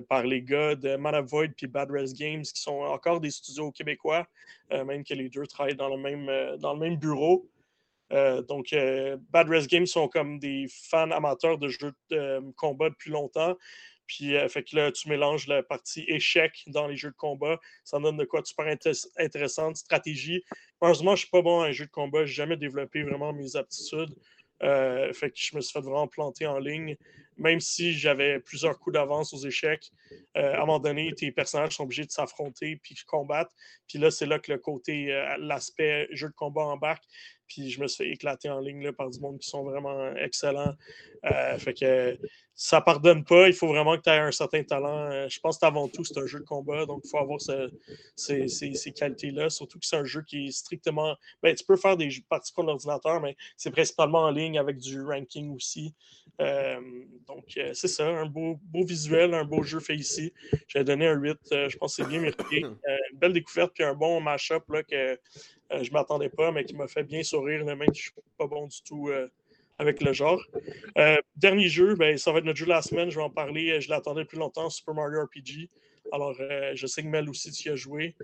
par 0.08 0.24
les 0.24 0.42
gars 0.42 0.74
de 0.74 0.96
Mana 0.96 1.22
Void 1.22 1.50
et 1.62 1.68
Bad 1.68 1.92
Res 1.92 2.14
Games, 2.16 2.42
qui 2.42 2.60
sont 2.60 2.80
encore 2.80 3.20
des 3.22 3.30
studios 3.30 3.72
québécois, 3.72 4.26
même 4.72 5.04
que 5.04 5.14
les 5.14 5.30
deux 5.30 5.46
travaillent 5.46 5.76
dans 5.76 5.96
le 5.96 6.02
même, 6.02 6.58
dans 6.58 6.74
le 6.74 6.80
même 6.80 6.98
bureau. 6.98 7.48
donc, 8.10 8.74
Bad 9.30 9.48
Res 9.48 9.68
Games 9.68 9.86
sont 9.86 10.08
comme 10.08 10.40
des 10.40 10.66
fans 10.90 11.12
amateurs 11.12 11.60
de 11.60 11.68
jeux 11.68 11.94
de 12.10 12.42
combat 12.56 12.90
depuis 12.90 13.12
longtemps. 13.12 13.56
Puis, 14.10 14.36
euh, 14.36 14.50
fait 14.50 14.64
que 14.64 14.76
là, 14.76 14.92
tu 14.92 15.08
mélanges 15.08 15.46
la 15.46 15.62
partie 15.62 16.04
échec 16.08 16.64
dans 16.66 16.88
les 16.88 16.98
jeux 16.98 17.12
de 17.12 17.16
combat. 17.16 17.60
Ça 17.84 18.00
donne 18.00 18.18
de 18.18 18.26
quoi 18.26 18.42
de 18.42 18.48
super 18.48 18.66
intéressant, 19.18 19.74
stratégie. 19.76 20.44
Heureusement, 20.82 21.12
je 21.12 21.22
ne 21.22 21.26
suis 21.26 21.30
pas 21.30 21.44
bon 21.44 21.62
à 21.62 21.68
un 21.68 21.72
jeu 21.72 21.86
de 21.86 21.92
combat. 21.92 22.26
Je 22.26 22.32
n'ai 22.32 22.36
jamais 22.36 22.58
développé 22.58 23.04
vraiment 23.04 23.32
mes 23.34 23.56
aptitudes. 23.56 24.16
Euh, 24.64 25.14
fait 25.14 25.30
que 25.30 25.38
je 25.38 25.56
me 25.56 25.62
suis 25.62 25.72
fait 25.72 25.82
vraiment 25.82 26.08
planter 26.08 26.48
en 26.48 26.58
ligne. 26.58 26.98
Même 27.38 27.60
si 27.60 27.94
j'avais 27.94 28.40
plusieurs 28.40 28.80
coups 28.80 28.96
d'avance 28.96 29.32
aux 29.32 29.46
échecs, 29.48 29.92
euh, 30.36 30.54
à 30.54 30.58
un 30.58 30.60
moment 30.62 30.80
donné, 30.80 31.14
tes 31.14 31.32
personnages 31.32 31.76
sont 31.76 31.84
obligés 31.84 32.06
de 32.06 32.12
s'affronter 32.12 32.78
puis 32.82 32.96
de 32.96 33.02
combattre. 33.06 33.52
Puis 33.88 34.00
là, 34.00 34.10
c'est 34.10 34.26
là 34.26 34.40
que 34.40 34.52
le 34.52 34.58
côté, 34.58 35.06
l'aspect 35.38 36.08
jeu 36.12 36.30
de 36.30 36.34
combat 36.34 36.64
embarque. 36.64 37.04
Puis 37.48 37.70
je 37.70 37.80
me 37.80 37.88
suis 37.88 38.06
fait 38.06 38.12
éclater 38.12 38.50
en 38.50 38.60
ligne 38.60 38.84
là, 38.84 38.92
par 38.92 39.12
du 39.12 39.20
monde 39.20 39.38
qui 39.38 39.48
sont 39.48 39.64
vraiment 39.64 40.16
excellents. 40.16 40.74
fait 41.60 41.74
que 41.76 42.18
ça 42.62 42.82
pardonne 42.82 43.24
pas. 43.24 43.48
Il 43.48 43.54
faut 43.54 43.68
vraiment 43.68 43.96
que 43.96 44.02
tu 44.02 44.10
aies 44.10 44.18
un 44.18 44.34
certain 44.34 44.62
talent. 44.64 45.10
Euh, 45.10 45.30
je 45.30 45.40
pense 45.40 45.58
qu'avant 45.58 45.88
tout, 45.88 46.04
c'est 46.04 46.18
un 46.18 46.26
jeu 46.26 46.40
de 46.40 46.44
combat, 46.44 46.86
donc 46.86 47.04
il 47.06 47.10
faut 47.10 47.18
avoir 47.18 47.40
ces, 47.40 48.92
qualités-là. 48.92 49.50
Surtout 49.50 49.80
que 49.80 49.86
c'est 49.86 49.96
un 49.96 50.04
jeu 50.04 50.24
qui 50.24 50.48
est 50.48 50.52
strictement. 50.52 51.16
Ben, 51.42 51.56
tu 51.56 51.64
peux 51.64 51.78
faire 51.78 51.96
des 51.96 52.10
parties 52.28 52.52
contre 52.52 52.68
l'ordinateur, 52.68 53.22
mais 53.22 53.38
c'est 53.56 53.72
principalement 53.72 54.24
en 54.24 54.32
ligne 54.32 54.60
avec 54.60 54.76
du 54.76 55.02
ranking 55.02 55.56
aussi. 55.56 55.96
Euh, 56.42 56.82
donc, 57.28 57.46
euh, 57.56 57.72
c'est 57.74 57.88
ça, 57.88 58.06
un 58.06 58.26
beau, 58.26 58.60
beau 58.62 58.84
visuel, 58.84 59.34
un 59.34 59.46
beau 59.46 59.64
jeu 59.64 59.80
fait 59.80 59.96
ici. 59.96 60.34
J'ai 60.68 60.84
donné 60.84 61.08
un 61.08 61.16
8. 61.16 61.38
je 61.70 61.78
pense 61.78 61.96
que 61.96 62.04
c'est 62.04 62.10
bien 62.10 62.20
mérité. 62.20 62.58
une 62.60 63.18
belle 63.18 63.32
découverte, 63.32 63.72
puis 63.74 63.86
un 63.86 63.94
bon 63.94 64.20
mash-up 64.20 64.66
que 64.90 65.18
je 65.72 65.78
ne 65.78 65.94
m'attendais 65.94 66.30
pas, 66.30 66.52
mais 66.52 66.66
qui 66.66 66.76
m'a 66.76 66.90
fait 66.90 67.04
bien 67.04 67.24
sourire, 67.24 67.64
même 67.64 67.80
si 67.94 68.02
je 68.02 68.10
ne 68.10 68.14
suis 68.16 68.36
pas 68.38 68.48
bon 68.48 68.68
du 68.68 68.82
tout 68.84 69.10
avec 69.80 70.04
le 70.04 70.14
genre. 70.14 70.44
Euh, 70.98 71.18
dernier 71.38 71.70
jeu, 71.70 71.96
ben, 71.96 72.18
ça 72.18 72.32
va 72.32 72.40
être 72.40 72.46
notre 72.46 72.60
jeu 72.60 72.66
de 72.66 72.72
la 72.72 72.82
semaine. 72.82 73.10
Je 73.10 73.16
vais 73.16 73.24
en 73.24 73.30
parler. 73.30 73.72
Euh, 73.72 73.80
je 73.80 73.90
l'attendais 73.90 74.24
depuis 74.24 74.38
longtemps, 74.38 74.70
Super 74.70 74.94
Mario 74.94 75.24
RPG. 75.24 75.70
Alors, 76.12 76.36
euh, 76.40 76.74
je 76.76 76.86
sais 76.86 77.02
que 77.02 77.08
Mel 77.08 77.30
aussi, 77.30 77.52
tu 77.52 77.70
y 77.70 77.72
as 77.72 77.76
joué. 77.76 78.16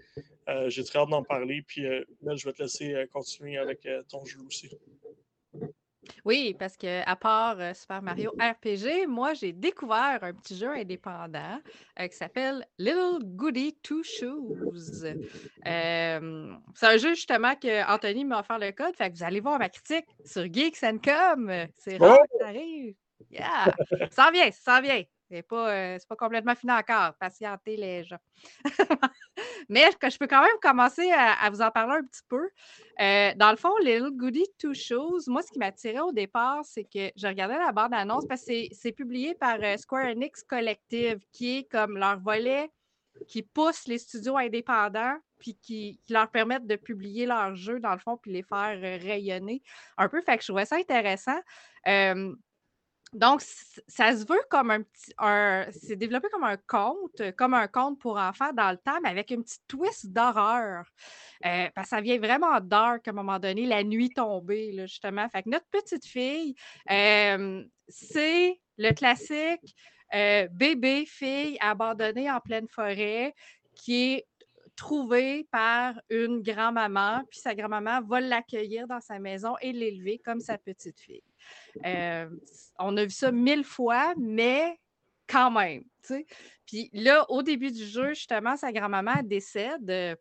J'ai 0.67 0.83
très 0.83 0.99
hâte 0.99 1.09
d'en 1.09 1.23
parler. 1.23 1.63
Puis, 1.65 1.83
Mel, 2.21 2.37
je 2.37 2.45
vais 2.45 2.53
te 2.53 2.61
laisser 2.61 2.93
continuer 3.11 3.57
avec 3.57 3.87
ton 4.09 4.23
jeu 4.25 4.39
aussi. 4.45 4.69
Oui, 6.23 6.55
parce 6.57 6.77
que 6.77 7.07
à 7.07 7.15
part 7.15 7.59
euh, 7.59 7.73
Super 7.73 8.01
Mario 8.01 8.31
RPG, 8.39 9.07
moi, 9.07 9.33
j'ai 9.33 9.53
découvert 9.53 10.19
un 10.21 10.33
petit 10.33 10.57
jeu 10.57 10.69
indépendant 10.71 11.59
euh, 11.99 12.07
qui 12.07 12.15
s'appelle 12.15 12.65
Little 12.77 13.19
Goody 13.23 13.75
Two 13.81 14.03
Shoes. 14.03 15.05
Euh, 15.67 16.53
c'est 16.73 16.85
un 16.85 16.97
jeu 16.97 17.13
justement 17.15 17.55
que 17.55 17.91
Anthony 17.91 18.25
m'a 18.25 18.39
offert 18.39 18.59
le 18.59 18.71
code. 18.71 18.95
Fait 18.95 19.09
que 19.11 19.17
vous 19.17 19.23
allez 19.23 19.39
voir 19.39 19.59
ma 19.59 19.69
critique 19.69 20.05
sur 20.23 20.43
Geeks 20.51 20.83
and 20.83 20.99
Com. 21.03 21.51
C'est 21.77 21.97
rare 21.97 22.19
que 22.31 22.39
ça 22.39 22.47
arrive. 22.47 22.95
Yeah! 23.31 23.73
Ça 24.11 24.29
vient, 24.31 24.51
ça 24.51 24.81
vient. 24.81 25.03
C'est 25.35 25.41
pas, 25.41 25.69
euh, 25.69 25.97
pas 26.07 26.15
complètement 26.15 26.55
fini 26.55 26.71
encore. 26.71 27.13
Patientez 27.19 27.75
les 27.75 28.05
gens. 28.05 28.19
Mais 29.69 29.83
je 30.01 30.17
peux 30.17 30.27
quand 30.27 30.41
même 30.41 30.57
commencer 30.61 31.11
à, 31.11 31.49
vous 31.49 31.61
en 31.61 31.71
parler 31.71 31.95
un 31.95 32.03
petit 32.03 32.21
peu. 32.29 32.49
Euh, 33.01 33.33
dans 33.35 33.51
le 33.51 33.57
fond, 33.57 33.75
Little 33.83 34.11
Goody 34.11 34.45
Two 34.57 34.73
Shoes, 34.73 35.27
moi, 35.27 35.41
ce 35.41 35.51
qui 35.51 35.59
m'attirait 35.59 35.99
au 35.99 36.13
départ, 36.13 36.63
c'est 36.63 36.85
que 36.85 37.11
je 37.17 37.27
regardais 37.27 37.57
la 37.57 37.73
bande-annonce 37.73 38.25
parce 38.27 38.45
que 38.45 38.53
c'est 38.71 38.93
publié 38.93 39.35
par 39.35 39.57
euh, 39.61 39.75
Square 39.75 40.05
Enix 40.05 40.41
Collective, 40.43 41.19
qui 41.33 41.57
est 41.57 41.63
comme 41.69 41.97
leur 41.97 42.17
volet 42.19 42.71
qui 43.27 43.43
pousse 43.43 43.87
les 43.87 43.97
studios 43.97 44.37
indépendants 44.37 45.17
puis 45.39 45.57
qui, 45.61 45.99
leur 46.09 46.29
permettent 46.31 46.67
de 46.67 46.75
publier 46.75 47.25
leurs 47.25 47.55
jeux, 47.55 47.79
dans 47.79 47.91
le 47.91 47.99
fond, 47.99 48.17
puis 48.17 48.31
les 48.31 48.43
faire 48.43 48.79
rayonner 49.01 49.61
un 49.97 50.07
peu. 50.07 50.21
Fait 50.21 50.37
que 50.37 50.43
je 50.43 50.47
trouvais 50.47 50.65
ça 50.65 50.77
intéressant. 50.77 51.39
Donc, 53.15 53.41
ça 53.87 54.11
se 54.15 54.25
veut 54.25 54.41
comme 54.49 54.71
un 54.71 54.81
petit. 54.81 55.13
c'est 55.71 55.95
développé 55.95 56.27
comme 56.29 56.43
un 56.43 56.57
conte, 56.57 57.31
comme 57.37 57.53
un 57.53 57.67
conte 57.67 57.97
pour 57.99 58.17
enfants 58.17 58.51
dans 58.51 58.71
le 58.71 58.77
temps, 58.77 58.99
mais 59.01 59.09
avec 59.09 59.31
une 59.31 59.43
petite 59.43 59.65
twist 59.67 60.07
d'horreur. 60.11 60.85
Euh, 61.45 61.69
parce 61.73 61.89
que 61.89 61.95
ça 61.95 62.01
vient 62.01 62.19
vraiment 62.19 62.59
dark 62.59 63.07
à 63.07 63.11
un 63.11 63.13
moment 63.13 63.39
donné, 63.39 63.65
la 63.65 63.83
nuit 63.83 64.09
tombée, 64.09 64.75
justement. 64.81 65.29
Fait 65.29 65.43
que 65.43 65.49
notre 65.49 65.67
petite 65.71 66.05
fille, 66.05 66.55
euh, 66.91 67.63
c'est 67.87 68.59
le 68.77 68.91
classique 68.91 69.75
euh, 70.13 70.47
bébé, 70.51 71.05
fille 71.05 71.57
abandonnée 71.61 72.29
en 72.29 72.41
pleine 72.41 72.67
forêt 72.67 73.33
qui 73.75 74.13
est 74.13 74.27
trouvée 74.75 75.47
par 75.51 75.95
une 76.09 76.41
grand-maman, 76.41 77.23
puis 77.29 77.39
sa 77.39 77.55
grand-maman 77.55 78.01
va 78.01 78.19
l'accueillir 78.19 78.87
dans 78.87 78.99
sa 78.99 79.19
maison 79.19 79.55
et 79.61 79.71
l'élever 79.71 80.19
comme 80.19 80.41
sa 80.41 80.57
petite 80.57 80.99
fille. 80.99 81.23
Euh, 81.85 82.29
on 82.79 82.95
a 82.97 83.03
vu 83.03 83.11
ça 83.11 83.31
mille 83.31 83.63
fois, 83.63 84.13
mais 84.17 84.79
quand 85.27 85.51
même. 85.51 85.83
Puis 86.65 86.89
là, 86.93 87.25
au 87.29 87.41
début 87.41 87.71
du 87.71 87.85
jeu, 87.85 88.09
justement, 88.09 88.55
sa 88.57 88.71
grand-maman 88.71 89.23
décède. 89.23 90.17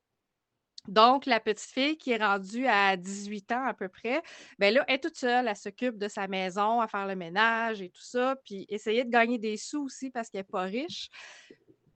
Donc, 0.86 1.24
la 1.24 1.40
petite 1.40 1.70
fille 1.70 1.96
qui 1.96 2.10
est 2.10 2.22
rendue 2.22 2.66
à 2.66 2.96
18 2.96 3.52
ans 3.52 3.64
à 3.64 3.72
peu 3.72 3.88
près, 3.88 4.22
ben 4.58 4.74
là, 4.74 4.84
elle 4.86 4.96
est 4.96 4.98
toute 4.98 5.16
seule, 5.16 5.48
elle 5.48 5.56
s'occupe 5.56 5.96
de 5.96 6.08
sa 6.08 6.28
maison, 6.28 6.80
à 6.80 6.88
faire 6.88 7.06
le 7.06 7.16
ménage 7.16 7.80
et 7.80 7.88
tout 7.88 8.02
ça, 8.02 8.36
puis 8.44 8.66
essayer 8.68 9.04
de 9.04 9.08
gagner 9.10 9.38
des 9.38 9.56
sous 9.56 9.84
aussi 9.84 10.10
parce 10.10 10.28
qu'elle 10.28 10.40
n'est 10.40 10.44
pas 10.44 10.62
riche. 10.62 11.08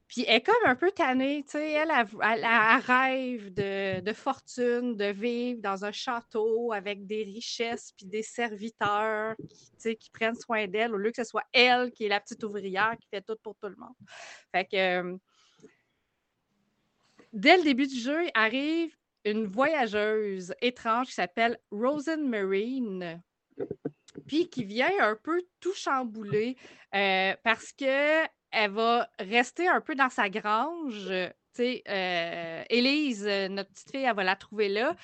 Puis 0.08 0.24
elle 0.26 0.36
est 0.36 0.40
comme 0.40 0.54
un 0.64 0.74
peu 0.74 0.90
tannée, 0.90 1.44
tu 1.44 1.52
sais, 1.52 1.72
elle, 1.72 1.90
elle, 1.90 2.80
rêve 2.86 3.52
de, 3.52 4.12
fortune, 4.14 4.96
de 4.96 5.12
vivre 5.12 5.60
dans 5.60 5.84
un 5.84 5.92
château 5.92 6.72
avec 6.72 7.06
des 7.06 7.24
richesses, 7.24 7.92
puis 7.94 8.06
des 8.06 8.22
serviteurs 8.22 9.36
qui, 9.78 9.96
qui 9.96 10.10
prennent 10.10 10.34
soin 10.34 10.66
d'elle, 10.66 10.94
au 10.94 10.96
lieu 10.96 11.10
que 11.10 11.22
ce 11.22 11.28
soit 11.28 11.44
elle 11.52 11.92
qui 11.92 12.06
est 12.06 12.08
la 12.08 12.20
petite 12.20 12.42
ouvrière 12.42 12.96
qui 12.98 13.06
fait 13.08 13.20
tout 13.20 13.36
pour 13.42 13.54
tout 13.56 13.68
le 13.68 13.76
monde. 13.76 13.94
Fait 14.50 14.64
que, 14.64 14.76
euh, 14.76 15.16
dès 17.34 17.58
le 17.58 17.64
début 17.64 17.86
du 17.86 17.98
jeu, 17.98 18.28
arrive 18.32 18.96
une 19.26 19.46
voyageuse 19.46 20.54
étrange 20.62 21.08
qui 21.08 21.14
s'appelle 21.14 21.58
Rosen 21.70 22.26
Marine, 22.26 23.22
puis 24.26 24.48
qui 24.48 24.64
vient 24.64 24.90
un 25.00 25.16
peu 25.16 25.42
tout 25.60 25.74
chambouler 25.74 26.56
euh, 26.94 27.34
parce 27.42 27.72
que 27.72 28.26
elle 28.50 28.70
va 28.72 29.08
rester 29.18 29.68
un 29.68 29.80
peu 29.80 29.94
dans 29.94 30.10
sa 30.10 30.28
grange. 30.28 31.10
Euh, 31.60 32.64
Élise, 32.70 33.26
euh, 33.26 33.48
notre 33.48 33.70
petite 33.70 33.90
fille, 33.90 34.04
elle 34.04 34.14
va 34.14 34.24
la 34.24 34.36
trouver 34.36 34.68
là. 34.68 34.94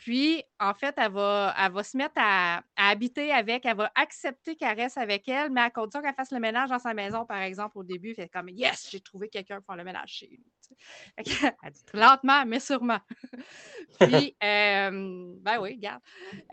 Puis, 0.00 0.42
en 0.58 0.72
fait, 0.72 0.94
elle 0.96 1.12
va, 1.12 1.54
elle 1.58 1.72
va 1.72 1.82
se 1.82 1.94
mettre 1.94 2.14
à, 2.16 2.62
habiter 2.74 3.32
avec, 3.32 3.66
elle 3.66 3.76
va 3.76 3.92
accepter 3.94 4.56
qu'elle 4.56 4.80
reste 4.80 4.96
avec 4.96 5.28
elle, 5.28 5.50
mais 5.50 5.60
à 5.60 5.68
condition 5.68 6.00
qu'elle 6.00 6.14
fasse 6.14 6.32
le 6.32 6.40
ménage 6.40 6.70
dans 6.70 6.78
sa 6.78 6.94
maison, 6.94 7.26
par 7.26 7.42
exemple, 7.42 7.76
au 7.76 7.84
début. 7.84 8.14
Fait 8.14 8.26
comme 8.26 8.48
Yes, 8.48 8.88
j'ai 8.90 9.00
trouvé 9.00 9.28
quelqu'un 9.28 9.56
pour 9.56 9.66
faire 9.66 9.76
le 9.76 9.84
ménage 9.84 10.08
chez 10.08 10.30
nous. 10.32 10.76
elle 11.18 11.72
dit 11.72 11.82
lentement, 11.92 12.46
mais 12.46 12.60
sûrement. 12.60 13.00
puis, 14.00 14.34
euh, 14.42 15.34
ben 15.36 15.60
oui, 15.60 15.74
regarde. 15.74 16.00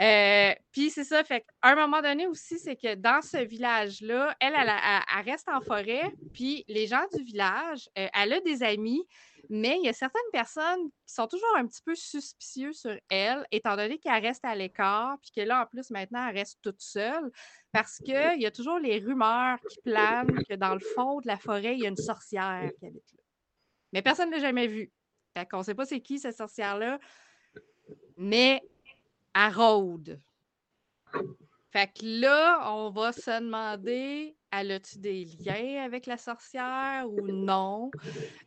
Euh, 0.01 0.53
puis, 0.73 0.89
c'est 0.89 1.05
ça. 1.05 1.23
Fait 1.23 1.39
qu'à 1.39 1.69
un 1.69 1.75
moment 1.75 2.01
donné 2.01 2.27
aussi, 2.27 2.59
c'est 2.59 2.75
que 2.75 2.95
dans 2.95 3.21
ce 3.21 3.37
village-là, 3.37 4.35
elle, 4.41 4.55
elle, 4.57 5.23
reste 5.23 5.47
en 5.47 5.61
forêt. 5.61 6.13
Puis, 6.33 6.65
les 6.67 6.85
gens 6.85 7.05
du 7.15 7.23
village, 7.23 7.87
euh, 7.97 8.09
elle 8.13 8.33
a 8.33 8.41
des 8.41 8.61
amis 8.61 9.07
mais 9.49 9.77
il 9.77 9.85
y 9.85 9.89
a 9.89 9.93
certaines 9.93 10.21
personnes 10.31 10.89
qui 11.05 11.13
sont 11.13 11.27
toujours 11.27 11.55
un 11.57 11.65
petit 11.65 11.81
peu 11.81 11.95
suspicieux 11.95 12.73
sur 12.73 12.97
elle, 13.09 13.45
étant 13.51 13.75
donné 13.75 13.97
qu'elle 13.97 14.21
reste 14.21 14.45
à 14.45 14.55
l'écart, 14.55 15.17
puis 15.21 15.31
que 15.31 15.41
là, 15.41 15.63
en 15.63 15.65
plus, 15.65 15.89
maintenant, 15.89 16.27
elle 16.27 16.37
reste 16.37 16.59
toute 16.61 16.81
seule, 16.81 17.31
parce 17.71 17.97
qu'il 17.97 18.41
y 18.41 18.45
a 18.45 18.51
toujours 18.51 18.79
les 18.79 18.99
rumeurs 18.99 19.59
qui 19.69 19.79
planent 19.81 20.43
que 20.47 20.55
dans 20.55 20.73
le 20.73 20.79
fond 20.79 21.19
de 21.21 21.27
la 21.27 21.37
forêt, 21.37 21.75
il 21.75 21.81
y 21.81 21.85
a 21.85 21.89
une 21.89 21.97
sorcière 21.97 22.69
qui 22.79 22.85
habite 22.85 23.11
là. 23.13 23.23
Mais 23.93 24.01
personne 24.01 24.29
ne 24.29 24.35
l'a 24.35 24.41
jamais 24.41 24.67
vue. 24.67 24.91
Fait 25.35 25.45
qu'on 25.45 25.59
ne 25.59 25.63
sait 25.63 25.75
pas 25.75 25.85
c'est 25.85 26.01
qui 26.01 26.19
cette 26.19 26.37
sorcière-là, 26.37 26.99
mais 28.17 28.61
elle 29.33 29.53
rôde. 29.53 30.19
Fait 31.71 31.87
que 31.87 32.21
là, 32.21 32.71
on 32.73 32.89
va 32.89 33.11
se 33.11 33.39
demander 33.39 34.37
elle 34.51 34.71
a-tu 34.71 34.99
des 34.99 35.25
liens 35.25 35.83
avec 35.83 36.05
la 36.05 36.17
sorcière 36.17 37.05
ou 37.09 37.21
non? 37.27 37.91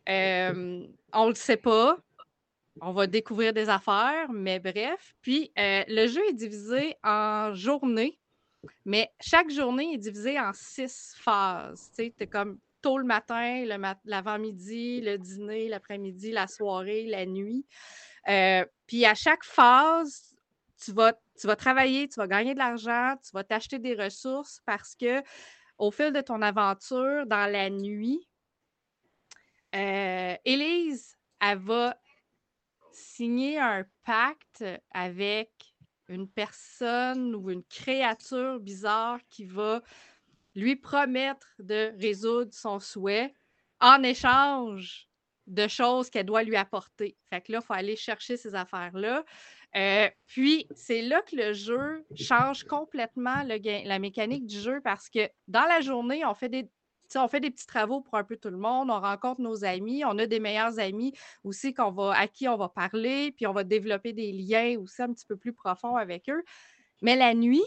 on 0.07 0.11
ne 0.11 1.29
le 1.29 1.35
sait 1.35 1.57
pas. 1.57 1.97
On 2.79 2.93
va 2.93 3.05
découvrir 3.05 3.53
des 3.53 3.69
affaires, 3.69 4.31
mais 4.31 4.59
bref. 4.59 5.13
Puis, 5.21 5.51
euh, 5.59 5.83
le 5.87 6.07
jeu 6.07 6.21
est 6.29 6.33
divisé 6.33 6.95
en 7.03 7.53
journées, 7.53 8.17
mais 8.85 9.11
chaque 9.19 9.49
journée 9.49 9.93
est 9.93 9.97
divisée 9.97 10.39
en 10.39 10.51
six 10.53 11.13
phases. 11.17 11.91
Tu 11.95 12.13
sais, 12.17 12.27
comme 12.27 12.59
tôt 12.81 12.97
le 12.97 13.03
matin, 13.03 13.65
l'avant-midi, 14.05 15.01
le 15.01 15.17
dîner, 15.17 15.67
l'après-midi, 15.67 16.31
la 16.31 16.47
soirée, 16.47 17.05
la 17.07 17.25
nuit. 17.25 17.65
Euh, 18.29 18.65
puis, 18.87 19.05
à 19.05 19.15
chaque 19.15 19.43
phase, 19.43 20.33
tu 20.83 20.93
vas, 20.93 21.13
tu 21.39 21.47
vas 21.47 21.55
travailler, 21.55 22.07
tu 22.07 22.15
vas 22.15 22.27
gagner 22.27 22.53
de 22.53 22.59
l'argent, 22.59 23.15
tu 23.23 23.31
vas 23.33 23.43
t'acheter 23.43 23.79
des 23.79 23.95
ressources 23.95 24.61
parce 24.65 24.95
que 24.95 25.21
au 25.81 25.89
fil 25.89 26.13
de 26.13 26.21
ton 26.21 26.43
aventure 26.43 27.25
dans 27.25 27.51
la 27.51 27.71
nuit, 27.71 28.29
euh, 29.73 30.35
Élise, 30.45 31.17
elle 31.39 31.57
va 31.57 31.99
signer 32.91 33.57
un 33.57 33.83
pacte 34.05 34.63
avec 34.91 35.49
une 36.07 36.29
personne 36.29 37.33
ou 37.33 37.49
une 37.49 37.63
créature 37.63 38.59
bizarre 38.59 39.17
qui 39.27 39.45
va 39.45 39.81
lui 40.53 40.75
promettre 40.75 41.47
de 41.57 41.93
résoudre 41.99 42.53
son 42.53 42.79
souhait 42.79 43.33
en 43.79 44.03
échange 44.03 45.07
de 45.47 45.67
choses 45.67 46.11
qu'elle 46.11 46.27
doit 46.27 46.43
lui 46.43 46.57
apporter. 46.57 47.17
Fait 47.31 47.41
que 47.41 47.53
là, 47.53 47.59
il 47.59 47.65
faut 47.65 47.73
aller 47.73 47.95
chercher 47.95 48.37
ces 48.37 48.53
affaires-là. 48.53 49.25
Euh, 49.75 50.09
puis, 50.27 50.67
c'est 50.75 51.01
là 51.01 51.21
que 51.21 51.35
le 51.35 51.53
jeu 51.53 52.05
change 52.15 52.63
complètement 52.65 53.43
la 53.43 53.99
mécanique 53.99 54.45
du 54.45 54.59
jeu 54.59 54.81
parce 54.83 55.09
que 55.09 55.29
dans 55.47 55.65
la 55.65 55.81
journée, 55.81 56.25
on 56.25 56.33
fait 56.33 56.49
des, 56.49 56.69
on 57.15 57.27
fait 57.27 57.39
des 57.39 57.51
petits 57.51 57.67
travaux 57.67 58.01
pour 58.01 58.15
un 58.15 58.23
peu 58.23 58.37
tout 58.37 58.49
le 58.49 58.57
monde, 58.57 58.89
on 58.89 58.99
rencontre 58.99 59.41
nos 59.41 59.63
amis, 59.63 60.03
on 60.05 60.17
a 60.17 60.25
des 60.25 60.39
meilleurs 60.39 60.79
amis 60.79 61.13
aussi 61.43 61.73
qu'on 61.73 61.91
va, 61.91 62.13
à 62.17 62.27
qui 62.27 62.47
on 62.47 62.57
va 62.57 62.69
parler, 62.69 63.31
puis 63.31 63.47
on 63.47 63.53
va 63.53 63.63
développer 63.63 64.13
des 64.13 64.31
liens 64.31 64.77
aussi 64.79 65.01
un 65.01 65.13
petit 65.13 65.25
peu 65.25 65.37
plus 65.37 65.53
profonds 65.53 65.95
avec 65.95 66.29
eux. 66.29 66.43
Mais 67.01 67.15
la 67.15 67.33
nuit, 67.33 67.63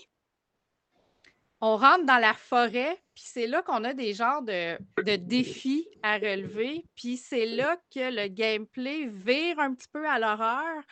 on 1.60 1.76
rentre 1.76 2.04
dans 2.04 2.18
la 2.18 2.34
forêt, 2.34 3.02
puis 3.14 3.24
c'est 3.26 3.46
là 3.46 3.62
qu'on 3.62 3.84
a 3.84 3.94
des 3.94 4.12
genres 4.12 4.42
de, 4.42 4.76
de, 5.02 5.16
défis 5.16 5.88
à 6.02 6.16
relever, 6.16 6.84
puis 6.94 7.16
c'est 7.16 7.46
là 7.46 7.76
que 7.94 8.14
le 8.14 8.28
gameplay 8.28 9.06
vire 9.06 9.58
un 9.58 9.72
petit 9.74 9.88
peu 9.88 10.06
à 10.06 10.18
l'horreur. 10.18 10.82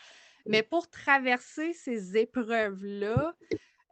Mais 0.47 0.63
pour 0.63 0.89
traverser 0.89 1.73
ces 1.73 2.17
épreuves-là, 2.17 3.35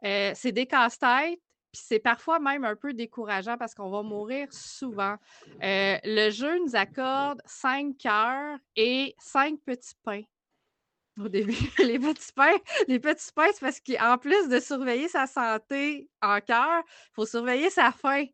euh, 0.03 0.31
c'est 0.35 0.51
des 0.51 0.65
casse-têtes, 0.65 1.39
puis 1.71 1.81
c'est 1.85 1.99
parfois 1.99 2.39
même 2.39 2.65
un 2.65 2.75
peu 2.75 2.93
décourageant 2.93 3.57
parce 3.57 3.73
qu'on 3.73 3.89
va 3.89 4.03
mourir 4.03 4.47
souvent. 4.51 5.15
Euh, 5.63 5.97
le 6.03 6.29
jeu 6.29 6.59
nous 6.59 6.75
accorde 6.75 7.41
cinq 7.45 7.97
cœurs 7.97 8.57
et 8.75 9.15
cinq 9.19 9.59
petits 9.65 9.95
pains. 10.03 10.23
Au 11.19 11.29
début, 11.29 11.53
les 11.79 11.99
petits 11.99 12.33
pains, 12.33 12.57
les 12.87 12.99
petits 12.99 13.31
pains, 13.33 13.49
c'est 13.53 13.61
parce 13.61 13.79
qu'en 13.79 14.17
plus 14.17 14.49
de 14.49 14.59
surveiller 14.59 15.07
sa 15.07 15.27
santé 15.27 16.09
en 16.21 16.39
cœur, 16.41 16.83
il 16.85 17.13
faut 17.13 17.25
surveiller 17.25 17.69
sa 17.69 17.91
faim. 17.91 18.25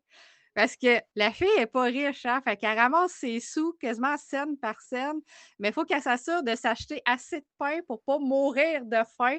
Parce 0.58 0.74
que 0.74 1.00
la 1.14 1.30
fille 1.30 1.46
n'est 1.56 1.68
pas 1.68 1.84
riche, 1.84 2.26
hein? 2.26 2.40
Fait 2.42 2.56
qu'elle 2.56 2.76
ramasse 2.76 3.12
ses 3.12 3.38
sous 3.38 3.74
quasiment 3.74 4.16
scène 4.16 4.58
par 4.58 4.80
scène, 4.80 5.20
mais 5.60 5.68
il 5.68 5.72
faut 5.72 5.84
qu'elle 5.84 6.02
s'assure 6.02 6.42
de 6.42 6.56
s'acheter 6.56 7.00
assez 7.04 7.38
de 7.42 7.46
pain 7.60 7.78
pour 7.86 7.98
ne 7.98 8.04
pas 8.04 8.18
mourir 8.18 8.84
de 8.84 8.98
faim, 9.16 9.38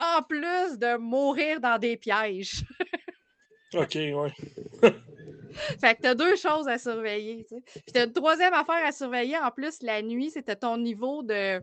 en 0.00 0.24
plus 0.24 0.78
de 0.80 0.96
mourir 0.96 1.60
dans 1.60 1.78
des 1.78 1.96
pièges. 1.96 2.64
OK, 3.74 3.94
ouais. 3.94 4.32
fait 5.80 5.94
que 5.94 6.02
tu 6.02 6.08
as 6.08 6.14
deux 6.16 6.34
choses 6.34 6.66
à 6.66 6.76
surveiller. 6.76 7.46
Puis 7.48 7.92
tu 7.92 8.00
as 8.00 8.06
une 8.06 8.12
troisième 8.12 8.54
affaire 8.54 8.84
à 8.84 8.90
surveiller 8.90 9.38
en 9.38 9.52
plus 9.52 9.80
la 9.80 10.02
nuit, 10.02 10.32
c'était 10.32 10.56
ton 10.56 10.76
niveau 10.76 11.22
de 11.22 11.62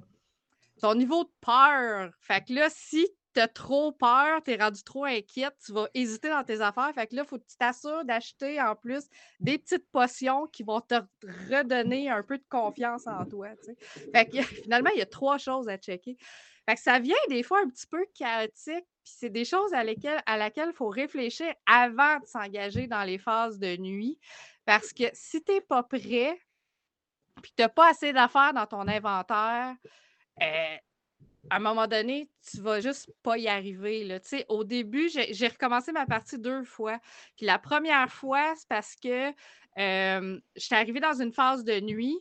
ton 0.79 0.95
niveau 0.95 1.25
de 1.25 1.31
peur. 1.41 2.11
Fait 2.21 2.41
que 2.45 2.53
là, 2.53 2.69
si 2.69 3.09
tu 3.33 3.39
as 3.39 3.47
trop 3.47 3.91
peur, 3.91 4.41
tu 4.43 4.51
es 4.51 4.55
rendu 4.55 4.83
trop 4.83 5.05
inquiète, 5.05 5.55
tu 5.65 5.71
vas 5.73 5.87
hésiter 5.93 6.29
dans 6.29 6.43
tes 6.43 6.61
affaires. 6.61 6.91
Fait 6.93 7.07
que 7.07 7.15
là, 7.15 7.23
il 7.23 7.27
faut 7.27 7.37
que 7.37 7.45
tu 7.49 7.57
t'assures 7.57 8.05
d'acheter 8.05 8.61
en 8.61 8.75
plus 8.75 9.03
des 9.39 9.57
petites 9.57 9.89
potions 9.91 10.47
qui 10.47 10.63
vont 10.63 10.81
te 10.81 10.95
redonner 11.49 12.09
un 12.09 12.23
peu 12.23 12.37
de 12.37 12.45
confiance 12.49 13.07
en 13.07 13.25
toi. 13.25 13.49
Fait 14.13 14.25
que 14.25 14.41
finalement, 14.63 14.91
il 14.93 14.99
y 14.99 15.03
a 15.03 15.07
trois 15.07 15.37
choses 15.37 15.67
à 15.67 15.77
checker. 15.77 16.17
Fait 16.67 16.75
que 16.75 16.81
ça 16.81 16.99
vient 16.99 17.15
des 17.29 17.43
fois 17.43 17.59
un 17.61 17.69
petit 17.69 17.87
peu 17.87 18.05
chaotique, 18.13 18.85
puis 19.03 19.13
c'est 19.17 19.29
des 19.29 19.43
choses 19.43 19.73
à, 19.73 19.83
lesquelles, 19.83 20.21
à 20.25 20.37
laquelle 20.37 20.69
il 20.69 20.75
faut 20.75 20.87
réfléchir 20.87 21.53
avant 21.65 22.19
de 22.19 22.25
s'engager 22.25 22.87
dans 22.87 23.03
les 23.03 23.17
phases 23.17 23.59
de 23.59 23.75
nuit. 23.75 24.17
Parce 24.65 24.93
que 24.93 25.03
si 25.13 25.43
tu 25.43 25.51
n'es 25.51 25.61
pas 25.61 25.83
prêt, 25.83 26.39
puis 27.41 27.51
tu 27.55 27.61
n'as 27.61 27.69
pas 27.69 27.89
assez 27.89 28.13
d'affaires 28.13 28.53
dans 28.53 28.65
ton 28.65 28.87
inventaire, 28.87 29.75
euh, 30.41 30.77
à 31.49 31.57
un 31.57 31.59
moment 31.59 31.87
donné, 31.87 32.29
tu 32.49 32.61
vas 32.61 32.79
juste 32.79 33.11
pas 33.21 33.37
y 33.37 33.47
arriver. 33.47 34.03
Là. 34.03 34.19
Au 34.49 34.63
début, 34.63 35.09
j'ai 35.09 35.47
recommencé 35.47 35.91
ma 35.91 36.05
partie 36.05 36.37
deux 36.37 36.63
fois. 36.63 36.99
Puis 37.35 37.45
la 37.45 37.59
première 37.59 38.11
fois, 38.11 38.53
c'est 38.55 38.67
parce 38.67 38.95
que 38.95 39.29
euh, 39.77 40.39
j'étais 40.55 40.75
arrivée 40.75 40.99
dans 40.99 41.19
une 41.21 41.33
phase 41.33 41.63
de 41.63 41.79
nuit. 41.79 42.17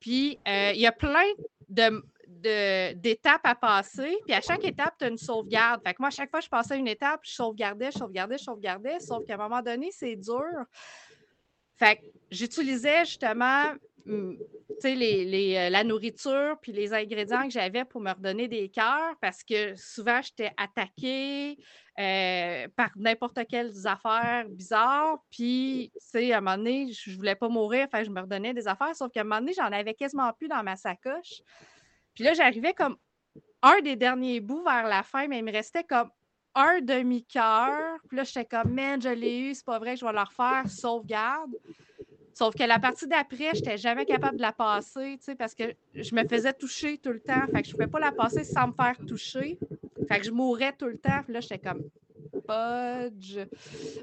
Puis 0.00 0.38
euh, 0.48 0.72
il 0.74 0.80
y 0.80 0.86
a 0.86 0.92
plein 0.92 1.24
d'étapes 1.68 3.44
à 3.44 3.54
passer. 3.54 4.16
Puis 4.24 4.34
à 4.34 4.40
chaque 4.40 4.64
étape, 4.64 4.94
tu 4.98 5.04
as 5.04 5.08
une 5.08 5.18
sauvegarde. 5.18 5.82
Fait 5.84 5.94
que 5.94 6.00
moi, 6.00 6.08
à 6.08 6.12
chaque 6.12 6.30
fois, 6.30 6.40
je 6.40 6.48
passais 6.48 6.78
une 6.78 6.88
étape, 6.88 7.20
je 7.22 7.32
sauvegardais, 7.32 7.90
je 7.92 7.98
sauvegardais, 7.98 8.38
je 8.38 8.44
sauvegardais. 8.44 9.00
Sauf 9.00 9.24
qu'à 9.26 9.34
un 9.34 9.48
moment 9.48 9.62
donné, 9.62 9.90
c'est 9.92 10.16
dur. 10.16 10.64
Fait 11.76 11.96
que 11.96 12.02
j'utilisais 12.30 13.04
justement 13.04 13.72
Mmh, 14.06 14.34
les, 14.84 15.56
euh, 15.56 15.70
la 15.70 15.84
nourriture 15.84 16.56
puis 16.60 16.72
les 16.72 16.92
ingrédients 16.94 17.44
que 17.44 17.50
j'avais 17.50 17.84
pour 17.84 18.00
me 18.00 18.10
redonner 18.12 18.48
des 18.48 18.68
cœurs 18.68 19.14
parce 19.20 19.42
que 19.42 19.74
souvent 19.76 20.20
j'étais 20.22 20.52
attaquée 20.56 21.58
euh, 21.98 22.66
par 22.76 22.90
n'importe 22.96 23.40
quelles 23.48 23.86
affaires 23.86 24.48
bizarres. 24.48 25.18
Puis, 25.30 25.92
à 26.14 26.18
un 26.18 26.40
moment 26.40 26.56
donné, 26.56 26.92
je 26.92 27.14
voulais 27.14 27.34
pas 27.34 27.48
mourir, 27.48 27.86
enfin, 27.86 28.04
je 28.04 28.10
me 28.10 28.20
redonnais 28.20 28.54
des 28.54 28.66
affaires, 28.68 28.94
sauf 28.94 29.10
qu'à 29.12 29.20
un 29.20 29.24
moment 29.24 29.40
donné, 29.40 29.52
j'en 29.52 29.64
avais 29.64 29.94
quasiment 29.94 30.32
plus 30.32 30.48
dans 30.48 30.62
ma 30.62 30.76
sacoche. 30.76 31.42
Puis 32.14 32.24
là, 32.24 32.32
j'arrivais 32.32 32.72
comme 32.72 32.96
un 33.62 33.80
des 33.82 33.96
derniers 33.96 34.40
bouts 34.40 34.64
vers 34.64 34.86
la 34.86 35.02
fin, 35.02 35.28
mais 35.28 35.38
il 35.38 35.44
me 35.44 35.52
restait 35.52 35.84
comme 35.84 36.10
un 36.54 36.80
demi-cœur. 36.80 37.98
Puis 38.08 38.16
là, 38.16 38.24
j'étais 38.24 38.46
comme, 38.46 38.72
man, 38.72 39.00
je 39.00 39.10
l'ai 39.10 39.38
eu, 39.38 39.54
c'est 39.54 39.66
pas 39.66 39.78
vrai 39.78 39.96
je 39.96 40.04
vais 40.04 40.12
le 40.12 40.20
refaire, 40.20 40.68
sauvegarde. 40.68 41.54
Sauf 42.34 42.54
que 42.54 42.62
la 42.62 42.78
partie 42.78 43.06
d'après, 43.06 43.50
je 43.54 43.60
n'étais 43.60 43.76
jamais 43.76 44.06
capable 44.06 44.36
de 44.36 44.42
la 44.42 44.52
passer, 44.52 45.18
parce 45.38 45.54
que 45.54 45.64
je 45.94 46.14
me 46.14 46.26
faisais 46.26 46.52
toucher 46.52 46.98
tout 46.98 47.12
le 47.12 47.20
temps. 47.20 47.46
Fait 47.52 47.62
que 47.62 47.68
je 47.68 47.72
ne 47.72 47.76
pouvais 47.76 47.90
pas 47.90 48.00
la 48.00 48.12
passer 48.12 48.44
sans 48.44 48.68
me 48.68 48.72
faire 48.72 48.96
toucher. 49.06 49.58
Fait 50.08 50.20
que 50.20 50.26
je 50.26 50.30
mourais 50.30 50.72
tout 50.72 50.86
le 50.86 50.98
temps. 50.98 51.22
Puis 51.24 51.32
là, 51.34 51.40
j'étais 51.40 51.58
comme 51.58 51.82
Podge. 52.46 53.38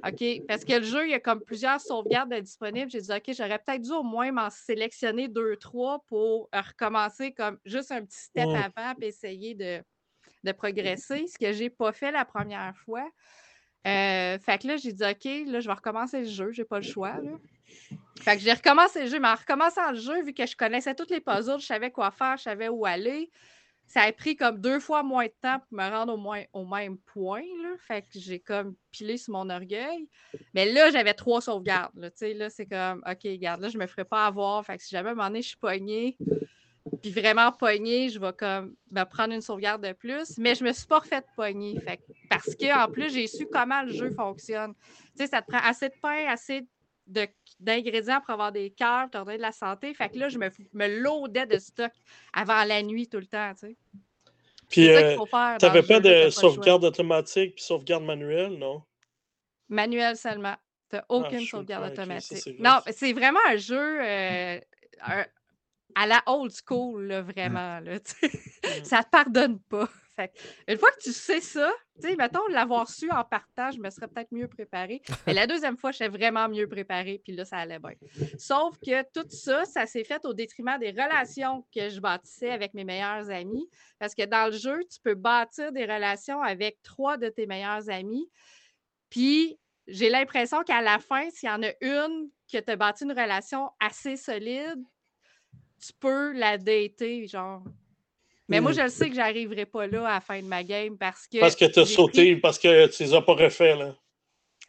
OK. 0.06 0.46
Parce 0.48 0.64
que 0.64 0.78
le 0.78 0.84
jeu, 0.84 1.08
il 1.08 1.12
y 1.12 1.14
a 1.14 1.20
comme 1.20 1.42
plusieurs 1.42 1.82
sauvegardes 1.82 2.34
disponibles. 2.34 2.90
J'ai 2.92 3.02
dit, 3.02 3.12
OK, 3.12 3.34
j'aurais 3.36 3.60
peut-être 3.60 3.82
dû 3.82 3.92
au 3.92 4.04
moins 4.04 4.32
m'en 4.32 4.50
sélectionner 4.50 5.28
deux, 5.28 5.56
trois 5.58 6.00
pour 6.08 6.50
recommencer 6.54 7.32
comme 7.32 7.58
juste 7.66 7.92
un 7.92 8.04
petit 8.04 8.20
step 8.20 8.48
avant 8.48 8.94
et 9.02 9.08
essayer 9.08 9.56
de, 9.56 9.82
de 10.44 10.52
progresser. 10.52 11.28
Ce 11.28 11.38
que 11.38 11.52
je 11.54 11.64
n'ai 11.64 11.70
pas 11.70 11.92
fait 11.92 12.12
la 12.12 12.26
première 12.26 12.76
fois. 12.78 13.08
Euh, 13.86 14.38
fait 14.40 14.62
que 14.62 14.68
là, 14.68 14.78
j'ai 14.78 14.92
dit, 14.94 15.04
OK, 15.04 15.26
là, 15.52 15.60
je 15.60 15.68
vais 15.68 15.74
recommencer 15.74 16.20
le 16.20 16.28
jeu. 16.28 16.52
J'ai 16.52 16.66
pas 16.66 16.78
le 16.78 16.86
choix. 16.86 17.20
Là. 17.20 17.32
Fait 18.22 18.38
que 18.38 18.44
j'ai 18.44 18.54
recommencé 18.54 19.04
le 19.04 19.10
jeu, 19.10 19.20
mais 19.20 19.30
en 19.30 19.36
recommençant 19.36 19.92
le 19.92 20.00
jeu, 20.00 20.24
vu 20.24 20.34
que 20.34 20.46
je 20.46 20.56
connaissais 20.56 20.96
toutes 20.96 21.12
les 21.12 21.22
puzzles, 21.22 21.60
je 21.60 21.66
savais 21.66 21.92
quoi 21.92 22.12
faire, 22.12 22.38
je 22.38 22.44
savais 22.44 22.70
où 22.70 22.86
aller, 22.86 23.30
ça 23.88 24.02
a 24.02 24.12
pris 24.12 24.36
comme 24.36 24.60
deux 24.60 24.80
fois 24.80 25.02
moins 25.02 25.26
de 25.26 25.34
temps 25.42 25.60
pour 25.60 25.78
me 25.78 25.90
rendre 25.90 26.14
au, 26.14 26.18
moins, 26.18 26.44
au 26.52 26.66
même 26.66 26.98
point. 26.98 27.44
Fait 27.88 28.02
que 28.02 28.20
j'ai 28.20 28.40
comme 28.40 28.76
pilé 28.92 29.18
sur 29.18 29.34
mon 29.34 29.50
orgueil. 29.50 30.10
Mais 30.54 30.72
là, 30.72 30.92
j'avais 30.92 31.14
trois 31.14 31.42
sauvegardes. 31.42 31.94
Là, 31.96 32.10
là 32.36 32.50
c'est 32.50 32.66
comme, 32.66 33.02
OK, 33.10 33.24
regarde, 33.24 33.62
là, 33.62 33.70
je 33.70 33.78
me 33.78 33.88
ferai 33.88 34.04
pas 34.04 34.26
avoir. 34.26 34.66
Fait 34.66 34.78
que 34.78 34.84
si 34.84 34.90
jamais 34.90 35.10
à 35.10 35.12
un 35.14 35.16
moment 35.16 35.28
donné, 35.30 35.42
je 35.42 35.48
suis 35.50 35.58
poignée, 35.58 36.18
puis 37.02 37.12
vraiment 37.12 37.52
poignée, 37.54 38.10
je 38.10 38.20
vais 38.20 38.34
comme 38.34 38.76
me 38.92 39.04
prendre 39.06 39.34
une 39.34 39.42
sauvegarde 39.42 39.86
de 39.86 39.94
plus. 39.94 40.38
Mais 40.38 40.54
je 40.54 40.66
me 40.66 40.74
suis 40.74 40.88
pas 40.88 41.00
refait 41.00 41.24
poignée. 41.36 41.80
Fait 41.80 42.00
parce 42.30 42.56
que 42.56 42.86
en 42.86 42.92
plus, 42.92 43.14
j'ai 43.14 43.28
su 43.28 43.48
comment 43.48 43.84
le 43.84 43.94
jeu 43.94 44.12
fonctionne. 44.12 44.74
Tu 45.16 45.24
sais, 45.24 45.28
ça 45.28 45.42
te 45.42 45.48
prend 45.48 45.62
assez 45.64 45.88
de 45.88 45.96
pain, 46.02 46.26
assez 46.28 46.62
de 46.62 46.68
d'ingrédients 47.60 48.22
pour 48.22 48.32
avoir 48.32 48.52
des 48.52 48.70
cœurs, 48.70 49.10
pour 49.10 49.26
de 49.26 49.32
la 49.34 49.52
santé. 49.52 49.94
Fait 49.94 50.10
que 50.10 50.18
là, 50.18 50.30
je 50.30 50.38
me, 50.38 50.50
me 50.74 51.02
loadais 51.02 51.46
de 51.46 51.58
stock 51.58 51.92
avant 52.34 52.64
la 52.64 52.82
nuit 52.84 53.08
tout 53.08 53.18
le 53.18 53.26
temps, 53.26 53.54
tu 53.54 53.68
sais. 53.68 53.78
Puis, 54.70 54.90
euh, 54.90 55.16
tu 55.60 55.66
n'avais 55.66 55.84
pas 55.84 56.00
de 56.00 56.30
sauvegarde 56.30 56.84
automatique 56.84 57.56
puis 57.56 57.64
sauvegarde 57.64 58.04
manuelle, 58.04 58.58
non? 58.58 58.84
Manuel 59.70 60.18
seulement. 60.18 60.56
Tu 60.90 60.98
n'as 60.98 61.04
ah, 61.04 61.06
aucune 61.14 61.46
sauvegarde 61.46 61.92
automatique. 61.92 62.60
non, 62.60 62.80
c'est 62.92 63.14
vraiment 63.14 63.40
un 63.48 63.56
jeu 63.56 64.02
euh, 64.02 64.60
à 65.96 66.08
la 66.08 66.22
old 66.26 66.52
school, 66.52 67.08
là, 67.08 67.22
vraiment. 67.22 67.80
Là, 67.80 67.96
mmh. 67.96 68.84
ça 68.84 68.98
ne 68.98 69.04
te 69.04 69.10
pardonne 69.10 69.60
pas 69.60 69.90
une 70.68 70.78
fois 70.78 70.92
que 70.92 71.02
tu 71.02 71.14
sais 71.14 71.42
ça, 71.42 71.72
tu 72.02 72.10
sais, 72.10 72.16
mettons, 72.16 72.46
l'avoir 72.50 72.90
su 72.90 73.10
en 73.12 73.24
partage, 73.24 73.76
je 73.76 73.80
me 73.80 73.90
serais 73.90 74.08
peut-être 74.08 74.32
mieux 74.32 74.48
préparé. 74.48 75.02
Mais 75.28 75.34
la 75.34 75.48
deuxième 75.48 75.78
fois, 75.78 75.92
j'étais 75.92 76.10
vraiment 76.10 76.48
mieux 76.50 76.68
préparé, 76.68 77.22
puis 77.24 77.34
là, 77.34 77.46
ça 77.46 77.58
allait 77.58 77.80
bien. 77.80 77.94
Sauf 78.38 78.78
que 78.80 79.04
tout 79.12 79.28
ça, 79.30 79.66
ça 79.66 79.86
s'est 79.86 80.04
fait 80.04 80.24
au 80.26 80.34
détriment 80.34 80.78
des 80.80 80.92
relations 80.92 81.66
que 81.74 81.90
je 81.90 82.00
bâtissais 82.00 82.50
avec 82.50 82.74
mes 82.74 82.84
meilleurs 82.84 83.30
amis. 83.30 83.70
Parce 84.00 84.14
que 84.14 84.26
dans 84.26 84.52
le 84.52 84.58
jeu, 84.58 84.80
tu 84.92 85.00
peux 85.04 85.16
bâtir 85.16 85.72
des 85.72 85.86
relations 85.86 86.42
avec 86.42 86.82
trois 86.84 87.18
de 87.18 87.30
tes 87.30 87.48
meilleurs 87.48 87.90
amis. 87.90 88.30
Puis, 89.10 89.60
j'ai 89.88 90.10
l'impression 90.10 90.64
qu'à 90.64 90.82
la 90.82 91.00
fin, 91.00 91.30
s'il 91.30 91.50
y 91.50 91.52
en 91.52 91.64
a 91.64 91.72
une 91.82 92.30
qui 92.48 92.62
te 92.62 92.76
bâti 92.76 93.06
une 93.06 93.12
relation 93.12 93.70
assez 93.80 94.18
solide, 94.18 94.84
tu 95.80 95.94
peux 96.00 96.34
la 96.34 96.58
dater, 96.58 97.28
genre 97.28 97.64
mais 98.48 98.62
moi, 98.62 98.72
mm. 98.72 98.76
je 98.76 98.82
le 98.82 98.90
sais 98.90 99.10
que 99.10 99.16
j'arriverai 99.16 99.66
pas 99.66 99.88
là 99.88 100.08
à 100.08 100.14
la 100.16 100.22
fin 100.22 100.42
de 100.42 100.48
ma 100.48 100.64
game 100.64 100.98
parce 100.98 101.28
que. 101.28 101.40
Parce 101.40 101.56
que 101.56 101.66
tu 101.66 101.80
as 101.80 101.86
sauté, 101.86 102.36
parce 102.38 102.58
que 102.58 102.88
tu 102.88 103.04
les 103.04 103.14
as 103.14 103.22
pas 103.22 103.34
refaits, 103.34 103.78
là. 103.78 103.96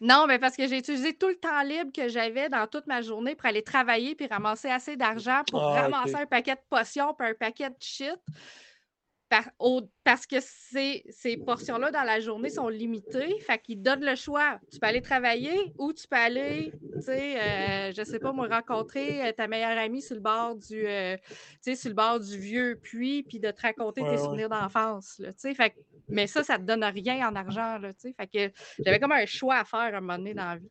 Non, 0.00 0.26
mais 0.28 0.38
parce 0.38 0.56
que 0.56 0.68
j'ai 0.68 0.78
utilisé 0.78 1.12
tout 1.14 1.28
le 1.28 1.34
temps 1.34 1.60
libre 1.62 1.90
que 1.92 2.08
j'avais 2.08 2.48
dans 2.48 2.66
toute 2.68 2.86
ma 2.86 3.02
journée 3.02 3.34
pour 3.34 3.46
aller 3.46 3.62
travailler 3.62 4.14
puis 4.14 4.28
ramasser 4.28 4.68
assez 4.68 4.96
d'argent 4.96 5.42
pour 5.50 5.60
ah, 5.60 5.82
ramasser 5.82 6.14
un 6.14 6.26
paquet 6.26 6.54
de 6.54 6.60
potions 6.70 7.14
puis 7.18 7.26
un 7.26 7.34
paquet 7.34 7.68
de 7.68 7.76
shit 7.80 8.16
parce 10.04 10.26
que 10.26 10.36
ces, 10.40 11.04
ces 11.10 11.36
portions-là 11.36 11.90
dans 11.90 12.02
la 12.02 12.20
journée 12.20 12.48
sont 12.48 12.68
limitées. 12.68 13.38
Fait 13.40 13.58
qu'ils 13.58 13.82
donnent 13.82 14.04
le 14.04 14.14
choix. 14.14 14.58
Tu 14.72 14.78
peux 14.78 14.86
aller 14.86 15.02
travailler 15.02 15.72
ou 15.78 15.92
tu 15.92 16.06
peux 16.08 16.16
aller, 16.16 16.72
tu 16.94 17.02
sais, 17.02 17.40
euh, 17.40 17.92
je 17.92 18.02
sais 18.04 18.18
pas, 18.18 18.32
moi, 18.32 18.48
rencontrer 18.48 19.26
euh, 19.26 19.32
ta 19.32 19.46
meilleure 19.46 19.76
amie 19.76 20.00
sur 20.00 20.14
le 20.14 20.22
bord 20.22 20.56
du, 20.56 20.86
euh, 20.86 21.16
sur 21.62 21.90
le 21.90 21.94
bord 21.94 22.20
du 22.20 22.38
vieux 22.38 22.78
puits, 22.82 23.22
puis 23.22 23.38
de 23.38 23.50
te 23.50 23.60
raconter 23.60 24.02
tes 24.02 24.18
souvenirs 24.18 24.48
d'enfance, 24.48 25.16
tu 25.18 25.32
sais. 25.36 25.54
Fait 25.54 25.74
mais 26.08 26.26
ça, 26.26 26.42
ça 26.42 26.56
te 26.56 26.62
donne 26.62 26.84
rien 26.84 27.28
en 27.28 27.36
argent, 27.36 27.78
là, 27.78 27.92
tu 27.92 28.00
sais. 28.00 28.14
Fait 28.14 28.26
que 28.26 28.54
j'avais 28.82 28.98
comme 28.98 29.12
un 29.12 29.26
choix 29.26 29.56
à 29.56 29.64
faire 29.64 29.80
à 29.80 29.98
un 29.98 30.00
moment 30.00 30.16
donné 30.16 30.34
dans 30.34 30.46
la 30.46 30.56
vie. 30.56 30.70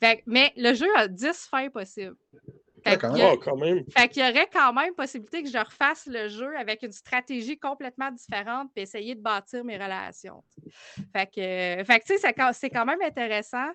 Fait, 0.00 0.22
mais 0.26 0.52
le 0.56 0.74
jeu 0.74 0.88
a 0.96 1.08
10 1.08 1.48
fins 1.50 1.70
possibles. 1.70 2.16
Fait 2.84 3.02
même. 3.02 3.84
Fait 3.90 4.08
qu'il 4.08 4.24
y 4.24 4.28
aurait 4.28 4.48
quand 4.52 4.72
même 4.72 4.94
possibilité 4.94 5.42
que 5.42 5.48
je 5.48 5.58
refasse 5.58 6.06
le 6.06 6.28
jeu 6.28 6.56
avec 6.56 6.82
une 6.82 6.92
stratégie 6.92 7.58
complètement 7.58 8.10
différente 8.10 8.70
puis 8.74 8.82
essayer 8.82 9.14
de 9.14 9.20
bâtir 9.20 9.64
mes 9.64 9.76
relations. 9.76 10.42
Fait 11.14 11.26
que, 11.26 11.84
fait 11.84 12.00
que 12.00 12.06
tu 12.06 12.18
sais, 12.18 12.34
c'est 12.52 12.70
quand 12.70 12.84
même 12.84 13.02
intéressant. 13.02 13.70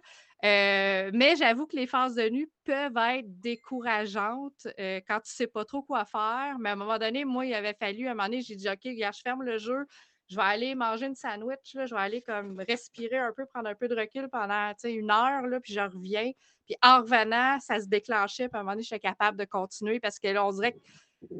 Euh, 0.45 1.09
mais 1.13 1.35
j'avoue 1.35 1.65
que 1.65 1.75
les 1.75 1.87
phases 1.87 2.13
de 2.13 2.29
nuit 2.29 2.47
peuvent 2.63 2.95
être 2.95 3.39
décourageantes 3.39 4.67
euh, 4.79 5.01
quand 5.07 5.15
tu 5.15 5.31
ne 5.31 5.35
sais 5.35 5.47
pas 5.47 5.65
trop 5.65 5.81
quoi 5.81 6.05
faire. 6.05 6.57
Mais 6.59 6.69
à 6.69 6.73
un 6.73 6.75
moment 6.75 6.99
donné, 6.99 7.25
moi, 7.25 7.45
il 7.45 7.53
avait 7.55 7.73
fallu, 7.73 8.07
à 8.07 8.11
un 8.11 8.13
moment 8.13 8.29
donné, 8.29 8.41
j'ai 8.41 8.55
dit 8.55 8.69
OK, 8.69 8.81
regarde, 8.85 9.15
je 9.15 9.21
ferme 9.21 9.43
le 9.43 9.57
jeu, 9.57 9.87
je 10.29 10.35
vais 10.35 10.41
aller 10.41 10.75
manger 10.75 11.05
une 11.05 11.15
sandwich, 11.15 11.73
je 11.73 11.93
vais 11.93 12.01
aller 12.01 12.21
comme 12.21 12.59
respirer 12.67 13.17
un 13.17 13.31
peu, 13.31 13.45
prendre 13.45 13.69
un 13.69 13.75
peu 13.75 13.87
de 13.87 13.95
recul 13.95 14.29
pendant 14.29 14.73
une 14.83 15.11
heure, 15.11 15.47
là, 15.47 15.59
puis 15.59 15.73
je 15.73 15.79
reviens. 15.79 16.31
Puis 16.65 16.75
en 16.83 17.01
revenant, 17.01 17.59
ça 17.59 17.79
se 17.79 17.87
déclenchait, 17.87 18.49
puis 18.49 18.57
à 18.57 18.59
un 18.59 18.63
moment 18.63 18.73
donné, 18.73 18.83
j'étais 18.83 18.99
capable 18.99 19.37
de 19.37 19.45
continuer 19.45 19.99
parce 19.99 20.19
que 20.19 20.27
là, 20.27 20.45
on 20.45 20.51
dirait 20.51 20.73
que 20.73 20.79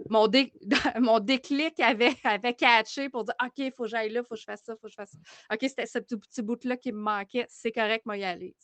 mon, 0.09 0.27
déclic 1.19 1.79
avait, 1.79 2.15
catché 2.55 3.09
pour 3.09 3.25
dire 3.25 3.35
OK, 3.43 3.53
il 3.57 3.71
faut 3.71 3.83
que 3.83 3.89
j'aille 3.89 4.09
là, 4.09 4.21
il 4.21 4.27
faut 4.27 4.35
que 4.35 4.41
je 4.41 4.45
fasse 4.45 4.63
ça, 4.63 4.73
il 4.73 4.79
faut 4.79 4.87
que 4.87 4.91
je 4.91 4.95
fasse 4.95 5.11
ça. 5.11 5.53
OK, 5.53 5.59
c'était 5.61 5.85
ce 5.85 5.99
petit, 5.99 6.41
bout-là 6.41 6.77
qui 6.77 6.91
me 6.91 6.99
manquait, 6.99 7.45
c'est 7.49 7.71
correct, 7.71 8.05
moi 8.05 8.17
y 8.17 8.23
aller. 8.23 8.55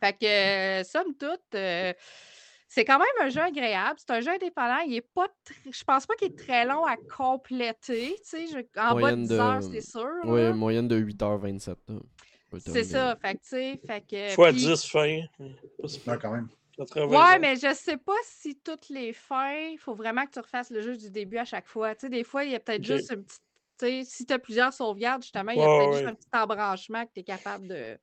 Fait 0.00 0.16
que, 0.16 0.80
euh, 0.80 0.84
somme 0.84 1.16
toute, 1.16 1.54
euh, 1.54 1.92
c'est 2.68 2.84
quand 2.84 2.98
même 2.98 3.26
un 3.26 3.30
jeu 3.30 3.40
agréable. 3.40 3.98
C'est 3.98 4.12
un 4.12 4.20
jeu 4.20 4.30
indépendant. 4.30 4.78
Il 4.86 4.94
est 4.94 5.00
pas 5.14 5.26
Je 5.70 5.84
pense 5.84 6.06
pas 6.06 6.14
qu'il 6.14 6.28
est 6.28 6.38
très 6.38 6.66
long 6.66 6.84
à 6.84 6.96
compléter. 6.96 8.14
En 8.76 9.00
bas 9.00 9.12
de 9.12 9.22
10 9.22 9.32
heures, 9.32 9.62
c'est 9.62 9.80
sûr. 9.80 10.08
Oui, 10.24 10.52
moyenne 10.52 10.86
de 10.86 11.00
8h27. 11.00 11.74
C'est 12.58 12.84
ça. 12.84 13.16
Fait 13.16 13.34
que, 13.34 13.40
tu 13.40 13.48
sais, 13.48 13.80
fait 13.86 14.04
que. 14.06 14.28
Fois 14.34 14.52
10 14.52 14.84
fins. 14.86 15.20
Ouais, 15.38 16.18
quand 16.20 16.32
même. 16.32 16.48
Ouais, 16.78 17.38
mais 17.40 17.56
je 17.56 17.74
sais 17.74 17.96
pas 17.96 18.12
si 18.22 18.56
toutes 18.56 18.88
les 18.88 19.12
fins, 19.12 19.52
il 19.72 19.78
faut 19.78 19.94
vraiment 19.94 20.24
que 20.26 20.30
tu 20.30 20.38
refasses 20.38 20.70
le 20.70 20.80
jeu 20.80 20.96
du 20.96 21.10
début 21.10 21.38
à 21.38 21.44
chaque 21.44 21.66
fois. 21.66 21.94
Tu 21.94 22.02
sais, 22.02 22.08
des 22.08 22.22
fois, 22.22 22.44
il 22.44 22.52
y 22.52 22.54
a 22.54 22.60
peut-être 22.60 22.84
juste 22.84 23.10
une 23.10 23.24
petite 23.24 23.42
tu 23.78 23.86
sais, 23.86 24.02
si 24.04 24.26
tu 24.26 24.32
as 24.32 24.40
plusieurs 24.40 24.72
sauvegardes, 24.72 25.22
justement, 25.22 25.52
il 25.52 25.58
y 25.58 25.62
a 25.62 25.68
Ouais, 25.68 25.78
peut-être 25.78 25.90
ouais. 25.90 25.98
juste 25.98 26.08
un 26.08 26.14
petit 26.14 26.28
embranchement 26.32 27.04
que 27.06 27.10
tu 27.14 27.20
es 27.20 27.22
capable 27.22 27.68
de, 27.68 27.96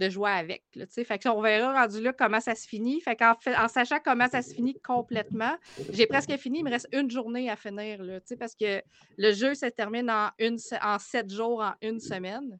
de 0.00 0.08
jouer 0.08 0.30
avec. 0.30 0.64
Là, 0.74 0.86
fait 0.86 1.26
on 1.26 1.40
verra 1.42 1.82
rendu 1.82 2.02
là 2.02 2.12
comment 2.12 2.40
ça 2.40 2.54
se 2.54 2.66
finit. 2.66 3.00
Fait 3.00 3.14
qu'en 3.14 3.34
fait, 3.38 3.54
en 3.54 3.68
sachant 3.68 3.98
comment 4.02 4.28
ça 4.28 4.40
se 4.40 4.54
finit 4.54 4.74
complètement, 4.80 5.56
j'ai 5.92 6.06
presque 6.06 6.34
fini. 6.38 6.60
Il 6.60 6.64
me 6.64 6.70
reste 6.70 6.88
une 6.92 7.10
journée 7.10 7.50
à 7.50 7.56
finir. 7.56 8.02
Là, 8.02 8.18
parce 8.38 8.54
que 8.54 8.82
le 9.18 9.32
jeu 9.32 9.54
se 9.54 9.66
termine 9.66 10.10
en, 10.10 10.30
une, 10.38 10.58
en 10.82 10.98
sept 10.98 11.30
jours, 11.30 11.60
en 11.60 11.74
une 11.82 12.00
semaine. 12.00 12.58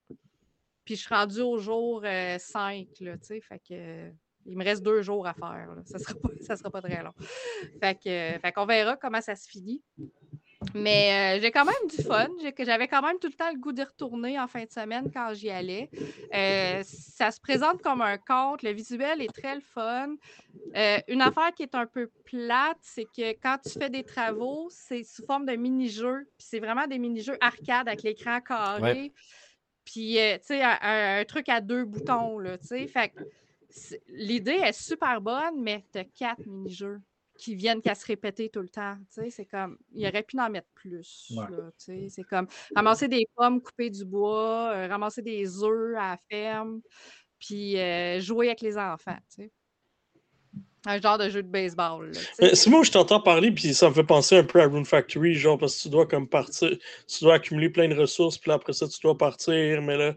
Puis 0.85 0.97
je 0.97 1.01
suis 1.03 1.15
rendue 1.15 1.41
au 1.41 1.59
jour 1.59 2.03
5. 2.03 2.87
Là, 3.01 3.17
tu 3.17 3.27
sais, 3.27 3.41
fait 3.41 3.59
que, 3.59 3.73
euh, 3.73 4.11
il 4.45 4.57
me 4.57 4.65
reste 4.65 4.83
deux 4.83 5.01
jours 5.01 5.27
à 5.27 5.35
faire. 5.35 5.69
Ça 5.87 5.99
ne 5.99 6.03
sera, 6.03 6.57
sera 6.57 6.71
pas 6.71 6.83
très 6.83 7.03
long. 7.03 7.15
Fait 7.81 7.95
que, 7.95 8.39
fait 8.39 8.53
qu'on 8.55 8.67
verra 8.67 8.97
comment 8.97 9.21
ça 9.21 9.35
se 9.35 9.49
finit. 9.49 9.83
Mais 10.75 11.39
euh, 11.39 11.41
j'ai 11.41 11.51
quand 11.51 11.65
même 11.65 11.89
du 11.89 12.03
fun. 12.03 12.29
J'avais 12.59 12.87
quand 12.87 13.03
même 13.03 13.19
tout 13.19 13.29
le 13.29 13.33
temps 13.33 13.51
le 13.51 13.59
goût 13.59 13.73
d'y 13.73 13.83
retourner 13.83 14.39
en 14.39 14.47
fin 14.47 14.65
de 14.65 14.71
semaine 14.71 15.11
quand 15.13 15.33
j'y 15.33 15.51
allais. 15.51 15.91
Euh, 16.35 16.83
ça 16.85 17.31
se 17.31 17.41
présente 17.41 17.81
comme 17.83 18.03
un 18.03 18.19
conte. 18.19 18.63
Le 18.63 18.71
visuel 18.71 19.23
est 19.23 19.33
très 19.33 19.55
le 19.55 19.63
fun. 19.63 20.15
Euh, 20.77 20.99
une 21.09 21.23
affaire 21.23 21.53
qui 21.55 21.63
est 21.63 21.75
un 21.75 21.87
peu 21.87 22.11
plate, 22.25 22.79
c'est 22.83 23.07
que 23.07 23.31
quand 23.41 23.57
tu 23.65 23.79
fais 23.79 23.89
des 23.89 24.05
travaux, 24.05 24.69
c'est 24.71 25.03
sous 25.03 25.25
forme 25.25 25.47
de 25.47 25.57
mini-jeux. 25.57 26.29
Puis 26.37 26.47
c'est 26.51 26.61
vraiment 26.61 26.87
des 26.87 26.99
mini-jeux 26.99 27.39
arcade 27.41 27.89
avec 27.89 28.03
l'écran 28.03 28.41
carré. 28.41 29.13
Puis, 29.87 30.19
tu 30.19 30.39
sais, 30.43 30.63
un, 30.63 31.25
truc 31.25 31.49
à 31.49 31.61
deux 31.61 31.85
boutons, 31.85 32.39
là, 32.39 32.59
tu 32.59 32.67
sais. 32.67 32.87
Fait 32.87 33.13
l'idée 34.09 34.61
est 34.63 34.73
super 34.73 35.21
bonne, 35.21 35.63
mais 35.63 35.85
tu 35.93 35.99
as 35.99 36.05
quatre 36.05 36.45
mini-jeux 36.47 37.01
qui 37.41 37.55
viennent 37.55 37.81
qu'à 37.81 37.95
se 37.95 38.05
répéter 38.07 38.51
tout 38.51 38.61
le 38.61 38.69
temps. 38.69 38.97
C'est 39.09 39.47
comme, 39.47 39.79
il 39.93 40.07
aurait 40.07 40.23
pu 40.23 40.39
en 40.39 40.51
mettre 40.51 40.69
plus. 40.75 41.33
Ouais. 41.35 42.09
c'est 42.09 42.23
comme 42.23 42.47
ramasser 42.77 43.09
des 43.09 43.27
pommes, 43.35 43.63
couper 43.63 43.89
du 43.89 44.05
bois, 44.05 44.73
euh, 44.75 44.87
ramasser 44.89 45.23
des 45.23 45.65
œufs 45.65 45.97
à 45.97 46.11
la 46.11 46.19
ferme, 46.31 46.83
puis 47.39 47.79
euh, 47.79 48.21
jouer 48.21 48.49
avec 48.49 48.61
les 48.61 48.77
enfants. 48.77 49.17
Un 50.87 51.01
genre 51.01 51.19
de 51.19 51.29
jeu 51.31 51.43
de 51.43 51.49
baseball. 51.49 52.15
sais. 52.15 52.45
Euh, 52.45 52.55
C'est 52.55 52.69
moi 52.71 52.81
où 52.81 52.85
je 52.85 52.91
t'entends 52.91 53.21
parler, 53.21 53.51
puis 53.51 53.73
ça 53.75 53.89
me 53.89 53.95
fait 53.95 54.05
penser 54.05 54.37
un 54.37 54.45
peu 54.45 54.61
à 54.61 54.67
Rune 54.67 54.85
Factory, 54.85 55.35
genre, 55.35 55.59
parce 55.59 55.77
que 55.77 55.83
tu 55.83 55.89
dois 55.89 56.07
comme 56.07 56.29
partir, 56.29 56.71
tu 57.07 57.25
dois 57.25 57.35
accumuler 57.35 57.71
plein 57.71 57.89
de 57.89 57.95
ressources, 57.95 58.37
puis 58.37 58.51
là, 58.51 58.57
après 58.57 58.75
ça, 58.75 58.87
tu 58.87 59.01
dois 59.01 59.17
partir, 59.17 59.81
mais 59.83 59.97
là, 59.97 60.15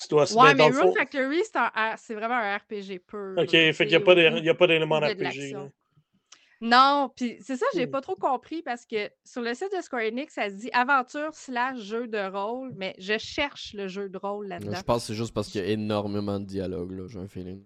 tu 0.00 0.08
dois 0.08 0.30
Ouais, 0.34 0.54
mais 0.54 0.66
Rune. 0.66 0.92
Factory, 0.94 1.42
c'est 1.44 1.58
c'est 1.96 2.14
vraiment 2.14 2.34
un 2.36 2.56
RPG 2.56 3.00
pur. 3.06 3.34
Ok, 3.38 3.50
fait 3.50 3.74
qu'il 3.74 3.88
n'y 3.88 3.94
a 3.96 4.00
pas 4.54 4.66
d'élément 4.66 5.00
où 5.00 5.70
Non, 6.60 7.10
puis 7.14 7.36
c'est 7.40 7.56
ça, 7.56 7.66
j'ai 7.74 7.86
pas 7.86 8.00
trop 8.00 8.16
compris 8.16 8.62
parce 8.62 8.84
que 8.84 9.10
sur 9.24 9.42
le 9.42 9.54
site 9.54 9.70
de 9.76 9.80
Square 9.80 10.02
Enix, 10.02 10.34
ça 10.34 10.50
se 10.50 10.54
dit 10.54 10.70
aventure 10.72 11.32
slash 11.32 11.78
jeu 11.78 12.08
de 12.08 12.18
rôle, 12.18 12.72
mais 12.76 12.94
je 12.98 13.16
cherche 13.16 13.74
le 13.74 13.86
jeu 13.86 14.08
de 14.08 14.18
rôle 14.18 14.48
là-dedans. 14.48 14.76
Je 14.76 14.82
pense 14.82 15.02
que 15.02 15.06
c'est 15.08 15.14
juste 15.14 15.32
parce 15.32 15.48
qu'il 15.48 15.60
y 15.60 15.64
a 15.64 15.68
énormément 15.68 16.40
de 16.40 16.46
dialogue, 16.46 16.92
là, 16.92 17.06
j'ai 17.08 17.20
un 17.20 17.28
feeling. 17.28 17.62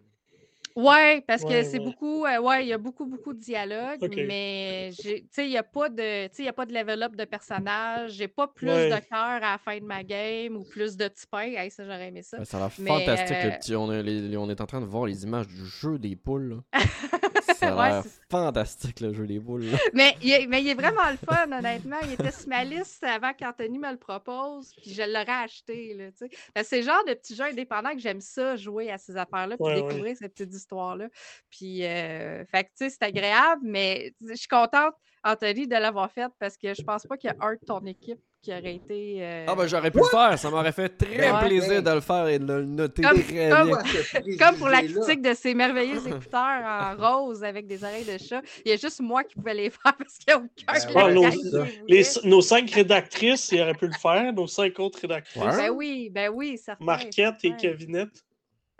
Ouais, 0.76 1.22
parce 1.26 1.42
que 1.44 1.62
c'est 1.62 1.78
ouais. 1.78 1.84
beaucoup, 1.84 2.24
euh, 2.26 2.38
ouais, 2.40 2.64
il 2.64 2.68
y 2.68 2.72
a 2.72 2.78
beaucoup, 2.78 3.06
beaucoup 3.06 3.32
de 3.32 3.38
dialogue, 3.40 3.98
Ok. 4.02 4.14
mais 4.16 4.90
j'ai- 5.02 5.22
tu 5.22 5.28
sais, 5.32 5.44
il 5.46 5.50
n'y 5.50 5.58
a 5.58 5.62
pas 5.62 5.88
de, 5.88 6.26
tu 6.28 6.34
sais, 6.36 6.42
il 6.42 6.46
y 6.46 6.48
a 6.48 6.52
pas 6.52 6.66
de 6.66 6.72
level 6.72 7.02
up 7.02 7.14
de 7.16 7.24
personnage, 7.24 8.12
j'ai 8.12 8.28
pas 8.28 8.46
plus 8.48 8.68
Ouais. 8.68 8.88
de 8.90 8.96
cœur 9.08 9.18
à 9.18 9.40
la 9.40 9.58
fin 9.58 9.78
de 9.78 9.84
ma 9.84 10.02
game 10.02 10.56
ou 10.56 10.64
plus 10.64 10.96
de 10.96 11.08
petits 11.08 11.26
pains. 11.30 11.52
Hey, 11.56 11.70
ça, 11.70 11.84
j'aurais 11.84 12.08
aimé 12.08 12.22
ça. 12.22 12.38
Ben, 12.38 12.44
ça 12.44 12.56
a 12.56 12.60
l'air 12.60 12.72
fantastique, 12.72 13.36
le 13.42 13.50
euh, 13.50 13.56
petit. 13.58 13.74
On, 13.76 13.92
est- 13.92 14.02
les- 14.02 14.36
on 14.36 14.48
est 14.50 14.60
en 14.60 14.66
train 14.66 14.80
de 14.80 14.86
voir 14.86 15.06
les 15.06 15.24
images 15.24 15.46
du 15.46 15.66
jeu 15.66 15.98
des 15.98 16.16
poules. 16.16 16.62
là. 16.72 16.80
ça 17.56 17.68
a 17.78 17.88
l'air 17.90 18.02
c'est- 18.02 18.20
fantastique, 18.30 19.00
le 19.00 19.12
jeu 19.12 19.26
des 19.26 19.40
poules. 19.40 19.64
là. 19.66 19.78
Mais 19.92 20.14
il, 20.22 20.32
est, 20.32 20.46
mais 20.46 20.62
il 20.62 20.68
est 20.68 20.74
vraiment 20.74 21.10
le 21.10 21.16
fun, 21.16 21.50
honnêtement. 21.52 21.96
Il 22.04 22.12
était 22.12 22.30
sur 22.30 22.48
ma 22.48 22.64
liste 22.64 23.04
avant 23.04 23.32
qu'Anthony 23.38 23.78
me 23.78 23.90
le 23.90 23.98
propose, 23.98 24.72
puis 24.80 24.92
je 24.92 25.02
l'aurais 25.02 25.44
acheté. 25.44 25.94
Là, 25.94 26.62
c'est 26.62 26.78
le 26.78 26.82
genre 26.86 27.04
de 27.06 27.14
petit 27.14 27.34
jeu 27.34 27.44
indépendant 27.44 27.92
que 27.92 27.98
j'aime 27.98 28.20
ça, 28.20 28.56
jouer 28.56 28.90
à 28.90 28.98
ces 28.98 29.16
affaires-là, 29.16 29.56
puis 29.56 29.64
Ouais, 29.64 29.80
ouais. 29.80 29.88
découvrir 29.88 30.16
ces 30.16 30.28
petites 30.28 30.50
histoires-là. 30.62 31.08
Puis, 31.50 31.84
euh, 31.84 32.44
fait 32.46 32.64
que, 32.64 32.68
tu 32.78 32.84
sais, 32.84 32.90
c'est 32.90 33.02
agréable, 33.02 33.62
mais 33.64 34.12
je 34.26 34.34
suis 34.34 34.48
contente, 34.48 34.94
Anthony, 35.24 35.66
de 35.68 35.76
l'avoir 35.76 36.10
fait 36.10 36.30
parce 36.40 36.56
que 36.56 36.74
je 36.74 36.82
pense 36.82 37.06
pas 37.06 37.16
qu'il 37.16 37.30
y 37.30 37.32
a 37.32 37.36
un 37.46 37.52
de 37.54 37.60
ton 37.66 37.84
équipe 37.86 38.18
qui 38.42 38.50
aurait 38.50 38.74
été. 38.74 39.18
euh, 39.20 39.44
Ah, 39.46 39.54
ben 39.54 39.68
j'aurais 39.68 39.92
pu 39.92 39.98
le 39.98 40.04
faire, 40.06 40.36
ça 40.36 40.50
m'aurait 40.50 40.72
fait 40.72 40.88
très 40.88 41.30
Ouais. 41.30 41.46
plaisir 41.46 41.80
de 41.80 41.90
le 41.92 42.00
faire 42.00 42.26
et 42.26 42.40
de 42.40 42.44
le 42.52 42.64
noter 42.64 43.00
Comme- 43.02 43.22
très 43.22 43.48
comme- 43.50 43.68
bien. 43.68 44.36
Comme 44.40 44.56
pour 44.58 44.66
la 44.68 44.82
critique 44.82 45.22
de 45.22 45.32
ces 45.32 45.54
merveilleux 45.54 46.04
écouteurs 46.08 46.40
en 46.64 46.96
rose 46.96 47.44
avec 47.44 47.68
des 47.68 47.84
oreilles 47.84 48.04
de 48.04 48.18
chat, 48.18 48.42
il 48.64 48.70
y 48.72 48.74
a 48.74 48.76
juste 48.76 48.98
moi 49.00 49.22
qui 49.22 49.36
pouvais 49.36 49.54
les 49.54 49.70
faire 49.70 49.96
parce 49.96 50.18
qu'il 50.18 50.26
n'y 50.26 50.32
a 50.32 50.38
aucun 50.38 50.92
Ben 50.92 51.06
ouais, 51.06 51.14
nos- 51.14 51.30
voulait. 51.30 51.82
Les, 51.86 52.02
nos 52.24 52.40
cinq 52.40 52.68
rédactrices, 52.72 53.48
ils 53.52 53.60
auraient 53.60 53.74
pu 53.74 53.86
le 53.86 53.92
faire, 53.92 54.32
nos 54.32 54.48
cinq 54.48 54.76
autres 54.80 54.98
rédactrices, 55.02 55.40
Ouais. 55.40 55.56
Ben 55.56 55.70
oui, 55.70 56.10
ben 56.10 56.28
oui, 56.34 56.58
certain. 56.58 56.84
Marquette 56.84 57.44
et 57.44 57.54
certain. 57.60 58.06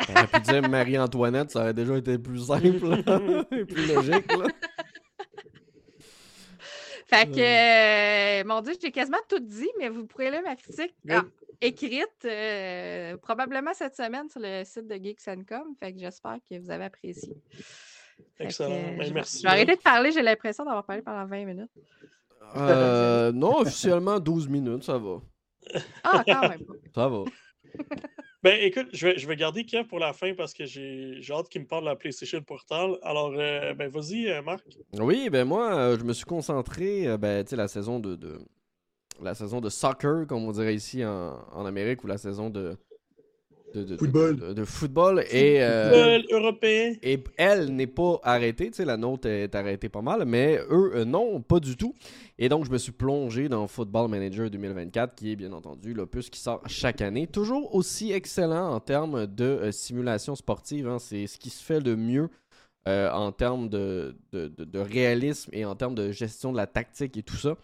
Kevinette. 0.06 0.28
J'aurais 0.30 0.40
pu 0.40 0.40
dire 0.40 0.68
Marie-Antoinette, 0.68 1.50
ça 1.50 1.60
aurait 1.60 1.74
déjà 1.74 1.96
été 1.96 2.18
plus 2.18 2.46
simple, 2.46 2.86
là. 2.86 3.44
et 3.52 3.64
plus 3.64 3.86
logique. 3.86 4.32
Là. 4.32 4.46
Fait 7.06 7.26
que, 7.30 8.40
euh, 8.40 8.44
mon 8.46 8.62
Dieu, 8.62 8.72
j'ai 8.80 8.90
quasiment 8.90 9.18
tout 9.28 9.38
dit, 9.38 9.68
mais 9.78 9.90
vous 9.90 10.06
pourrez 10.06 10.30
lire 10.30 10.42
ma 10.42 10.56
critique 10.56 10.94
ah, 11.10 11.22
écrite 11.60 12.24
euh, 12.24 13.16
probablement 13.18 13.74
cette 13.74 13.94
semaine 13.96 14.28
sur 14.30 14.40
le 14.42 14.64
site 14.64 14.86
de 14.86 14.94
Geeks.com. 14.94 15.74
Fait 15.78 15.92
que 15.92 15.98
j'espère 15.98 16.38
que 16.48 16.58
vous 16.58 16.70
avez 16.70 16.84
apprécié. 16.84 17.34
Fait 18.38 18.44
Excellent. 18.44 18.70
euh, 18.72 18.96
Ben, 18.96 19.02
je- 19.02 19.12
merci. 19.12 19.38
Je 19.38 19.42
vais 19.42 19.48
arrêter 19.48 19.76
de 19.76 19.80
parler, 19.82 20.10
j'ai 20.10 20.22
l'impression 20.22 20.64
d'avoir 20.64 20.84
parlé 20.84 21.02
pendant 21.02 21.26
20 21.26 21.44
minutes. 21.44 21.70
Euh, 22.56 23.30
non, 23.32 23.58
officiellement 23.60 24.18
12 24.18 24.48
minutes, 24.48 24.84
ça 24.84 24.96
va. 24.98 25.20
Ah, 26.02 26.22
quand 26.26 26.48
même 26.48 26.64
pas. 26.64 26.74
Ça 26.94 27.08
va. 27.08 27.24
Ben 28.42 28.58
écoute, 28.60 28.88
je 28.92 29.06
vais, 29.06 29.18
je 29.18 29.28
vais 29.28 29.36
garder 29.36 29.64
Kev 29.64 29.84
pour 29.86 30.00
la 30.00 30.12
fin 30.12 30.34
parce 30.34 30.52
que 30.52 30.64
j'ai 30.66 31.20
hâte 31.30 31.48
qu'il 31.48 31.60
me 31.60 31.66
parle 31.66 31.84
de 31.84 31.88
la 31.90 31.96
PlayStation 31.96 32.42
Portal. 32.42 32.96
Alors, 33.02 33.32
euh, 33.36 33.72
ben 33.74 33.88
vas-y, 33.88 34.28
euh, 34.28 34.42
Marc. 34.42 34.64
Oui, 34.98 35.30
ben 35.30 35.44
moi, 35.46 35.72
euh, 35.74 35.98
je 35.98 36.02
me 36.02 36.12
suis 36.12 36.24
concentré, 36.24 37.06
euh, 37.06 37.16
ben, 37.16 37.44
tu 37.44 37.50
sais, 37.50 37.56
la 37.56 37.68
saison 37.68 38.00
de, 38.00 38.16
de- 38.16 38.40
la 39.22 39.34
saison 39.36 39.60
de 39.60 39.68
soccer, 39.68 40.26
comme 40.26 40.44
on 40.44 40.50
dirait 40.50 40.74
ici 40.74 41.04
en, 41.04 41.38
en 41.52 41.64
Amérique, 41.66 42.02
ou 42.02 42.08
la 42.08 42.18
saison 42.18 42.50
de 42.50 42.76
de, 43.80 43.96
Football. 43.96 44.36
de, 44.36 44.52
de 44.52 44.64
football, 44.64 45.24
et 45.30 45.62
euh, 45.62 45.90
Football 45.90 46.40
européen. 46.40 46.94
et 47.02 47.18
elle 47.36 47.74
n'est 47.74 47.86
pas 47.86 48.20
arrêtée, 48.22 48.66
tu 48.70 48.76
sais, 48.78 48.84
la 48.84 48.96
nôtre 48.96 49.26
est 49.28 49.54
arrêtée 49.54 49.88
pas 49.88 50.02
mal, 50.02 50.24
mais 50.26 50.58
eux, 50.70 50.92
euh, 50.96 51.04
non, 51.04 51.40
pas 51.40 51.60
du 51.60 51.76
tout. 51.76 51.94
Et 52.38 52.48
donc, 52.48 52.64
je 52.64 52.70
me 52.70 52.78
suis 52.78 52.92
plongé 52.92 53.48
dans 53.48 53.66
Football 53.68 54.08
Manager 54.10 54.50
2024, 54.50 55.14
qui 55.14 55.32
est 55.32 55.36
bien 55.36 55.52
entendu 55.52 55.94
l'opus 55.94 56.28
qui 56.30 56.40
sort 56.40 56.60
chaque 56.66 57.00
année. 57.00 57.26
Toujours 57.26 57.74
aussi 57.74 58.12
excellent 58.12 58.72
en 58.74 58.80
termes 58.80 59.26
de 59.26 59.44
euh, 59.44 59.72
simulation 59.72 60.34
sportive. 60.34 60.88
hein. 60.88 60.98
C'est 60.98 61.26
ce 61.26 61.38
qui 61.38 61.50
se 61.50 61.62
fait 61.62 61.80
de 61.80 61.94
mieux 61.94 62.28
en 62.84 63.30
termes 63.30 63.68
de, 63.68 64.16
de- 64.32 64.48
de- 64.48 64.64
de 64.64 64.78
réalisme 64.80 65.50
et 65.52 65.64
en 65.64 65.76
termes 65.76 65.94
de 65.94 66.10
gestion 66.10 66.50
de 66.50 66.56
la 66.56 66.66
tactique 66.66 67.16
et 67.16 67.22
tout 67.22 67.36
ça. 67.36 67.56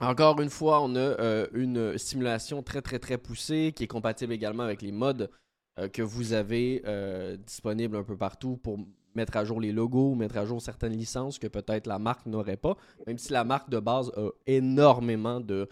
Encore 0.00 0.40
une 0.40 0.50
fois, 0.50 0.80
on 0.82 0.94
a 0.94 0.98
euh, 0.98 1.46
une 1.54 1.98
simulation 1.98 2.62
très 2.62 2.82
très 2.82 2.98
très 2.98 3.18
poussée 3.18 3.72
qui 3.74 3.84
est 3.84 3.88
compatible 3.88 4.32
également 4.32 4.62
avec 4.62 4.80
les 4.80 4.92
modes 4.92 5.30
euh, 5.78 5.88
que 5.88 6.02
vous 6.02 6.32
avez 6.32 6.82
euh, 6.86 7.36
disponibles 7.36 7.96
un 7.96 8.04
peu 8.04 8.16
partout 8.16 8.56
pour 8.56 8.78
mettre 9.16 9.36
à 9.36 9.44
jour 9.44 9.60
les 9.60 9.72
logos, 9.72 10.14
mettre 10.14 10.36
à 10.36 10.46
jour 10.46 10.62
certaines 10.62 10.96
licences 10.96 11.40
que 11.40 11.48
peut-être 11.48 11.88
la 11.88 11.98
marque 11.98 12.26
n'aurait 12.26 12.56
pas, 12.56 12.76
même 13.06 13.18
si 13.18 13.32
la 13.32 13.42
marque 13.42 13.70
de 13.70 13.80
base 13.80 14.12
a 14.16 14.28
énormément 14.46 15.40
de, 15.40 15.68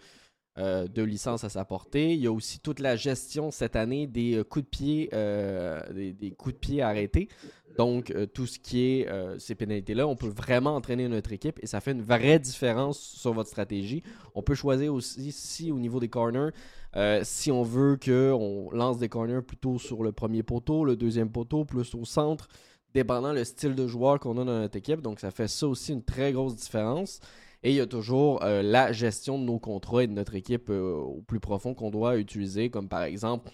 licences 0.97 1.45
à 1.45 1.49
sa 1.49 1.63
portée. 1.63 2.13
Il 2.13 2.19
y 2.19 2.27
a 2.27 2.31
aussi 2.31 2.59
toute 2.59 2.79
la 2.79 2.97
gestion 2.97 3.51
cette 3.51 3.77
année 3.77 4.07
des 4.07 4.43
coups 4.49 4.65
de 4.65 4.69
pied, 4.69 5.09
des 5.93 6.31
coups 6.37 6.55
de 6.55 6.59
pied 6.59 6.81
arrêtés. 6.81 7.29
Donc, 7.77 8.09
euh, 8.09 8.25
tout 8.25 8.47
ce 8.47 8.57
qui 8.57 8.85
est 8.85 9.07
euh, 9.07 9.37
ces 9.37 9.53
pénalités-là, 9.53 10.07
on 10.07 10.15
peut 10.15 10.29
vraiment 10.29 10.75
entraîner 10.75 11.07
notre 11.07 11.31
équipe 11.31 11.59
et 11.61 11.67
ça 11.67 11.79
fait 11.79 11.91
une 11.91 12.01
vraie 12.01 12.39
différence 12.39 12.99
sur 12.99 13.33
votre 13.33 13.49
stratégie. 13.49 14.01
On 14.33 14.41
peut 14.41 14.55
choisir 14.55 14.93
aussi, 14.93 15.31
si 15.31 15.71
au 15.71 15.77
niveau 15.77 15.99
des 15.99 16.09
corners, 16.09 16.49
euh, 16.95 17.21
si 17.23 17.51
on 17.51 17.61
veut 17.61 17.97
qu'on 18.03 18.69
lance 18.71 18.97
des 18.97 19.09
corners 19.09 19.43
plutôt 19.43 19.77
sur 19.77 20.01
le 20.03 20.11
premier 20.11 20.41
poteau, 20.41 20.85
le 20.85 20.95
deuxième 20.95 21.29
poteau, 21.29 21.65
plus 21.65 21.93
au 21.93 22.03
centre, 22.03 22.47
dépendant 22.95 23.31
le 23.31 23.43
style 23.43 23.75
de 23.75 23.85
joueur 23.85 24.19
qu'on 24.19 24.37
a 24.39 24.43
dans 24.43 24.59
notre 24.59 24.77
équipe. 24.77 25.01
Donc, 25.01 25.19
ça 25.19 25.29
fait 25.29 25.47
ça 25.47 25.67
aussi 25.67 25.93
une 25.93 26.03
très 26.03 26.31
grosse 26.31 26.55
différence. 26.55 27.19
Et 27.61 27.71
il 27.71 27.75
y 27.75 27.81
a 27.81 27.87
toujours 27.87 28.39
la 28.43 28.91
gestion 28.91 29.39
de 29.39 29.43
nos 29.43 29.57
contrats 29.57 30.03
et 30.03 30.07
de 30.07 30.13
notre 30.13 30.35
équipe 30.35 30.69
au 30.69 31.23
plus 31.27 31.39
profond 31.39 31.73
qu'on 31.73 31.89
doit 31.89 32.17
utiliser, 32.17 32.69
comme 32.69 32.87
par 32.87 33.03
exemple, 33.03 33.51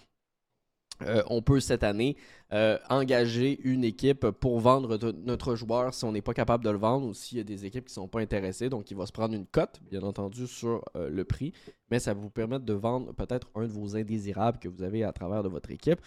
euh, 1.02 1.22
on 1.28 1.42
peut 1.42 1.60
cette 1.60 1.82
année 1.82 2.16
euh, 2.52 2.78
engager 2.88 3.60
une 3.64 3.84
équipe 3.84 4.30
pour 4.30 4.60
vendre 4.60 4.96
notre 5.24 5.56
joueur 5.56 5.92
si 5.92 6.04
on 6.04 6.12
n'est 6.12 6.22
pas 6.22 6.34
capable 6.34 6.64
de 6.64 6.70
le 6.70 6.78
vendre 6.78 7.08
ou 7.08 7.14
s'il 7.14 7.38
y 7.38 7.40
a 7.40 7.44
des 7.44 7.64
équipes 7.64 7.86
qui 7.86 7.92
ne 7.92 8.02
sont 8.02 8.08
pas 8.08 8.20
intéressées. 8.20 8.68
Donc, 8.68 8.90
il 8.90 8.96
va 8.96 9.06
se 9.06 9.12
prendre 9.12 9.34
une 9.34 9.46
cote, 9.46 9.80
bien 9.90 10.02
entendu, 10.02 10.46
sur 10.46 10.84
euh, 10.96 11.08
le 11.10 11.24
prix, 11.24 11.52
mais 11.90 11.98
ça 11.98 12.14
va 12.14 12.20
vous 12.20 12.30
permettre 12.30 12.64
de 12.64 12.72
vendre 12.72 13.12
peut-être 13.12 13.48
un 13.54 13.62
de 13.62 13.72
vos 13.72 13.96
indésirables 13.96 14.58
que 14.58 14.68
vous 14.68 14.82
avez 14.82 15.04
à 15.04 15.12
travers 15.12 15.42
de 15.42 15.48
votre 15.48 15.70
équipe. 15.70 16.00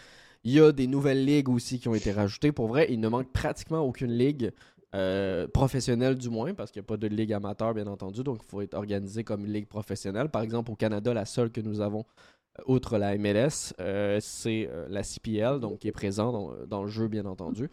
Il 0.44 0.52
y 0.52 0.60
a 0.62 0.72
des 0.72 0.88
nouvelles 0.88 1.26
ligues 1.26 1.50
aussi 1.50 1.80
qui 1.80 1.90
ont 1.90 1.96
été 1.96 2.12
rajoutées. 2.12 2.52
Pour 2.52 2.68
vrai, 2.68 2.88
il 2.90 3.00
ne 3.00 3.10
manque 3.10 3.32
pratiquement 3.34 3.82
aucune 3.82 4.12
ligue 4.12 4.52
professionnelle 5.54 6.16
du 6.16 6.30
moins, 6.30 6.56
parce 6.56 6.72
qu'il 6.72 6.80
n'y 6.80 6.86
a 6.86 6.88
pas 6.88 6.98
de 6.98 7.06
ligue 7.06 7.32
amateur, 7.32 7.72
bien 7.76 7.86
entendu, 7.86 8.24
donc 8.24 8.40
il 8.44 8.50
faut 8.50 8.62
être 8.62 8.74
organisé 8.74 9.24
comme 9.24 9.46
une 9.46 9.54
ligue 9.54 9.68
professionnelle. 9.68 10.30
Par 10.30 10.42
exemple, 10.42 10.72
au 10.72 10.76
Canada, 10.76 11.14
la 11.14 11.26
seule 11.26 11.52
que 11.52 11.62
nous 11.62 11.82
avons, 11.82 12.04
outre 12.66 12.98
la 12.98 13.18
MLS, 13.18 13.74
euh, 13.80 14.20
c'est 14.22 14.70
euh, 14.72 14.86
la 14.90 15.04
CPL, 15.04 15.60
donc 15.60 15.80
qui 15.80 15.88
est 15.88 15.92
présent 15.92 16.32
dans, 16.32 16.54
dans 16.66 16.84
le 16.84 16.90
jeu, 16.90 17.08
bien 17.08 17.26
entendu. 17.26 17.70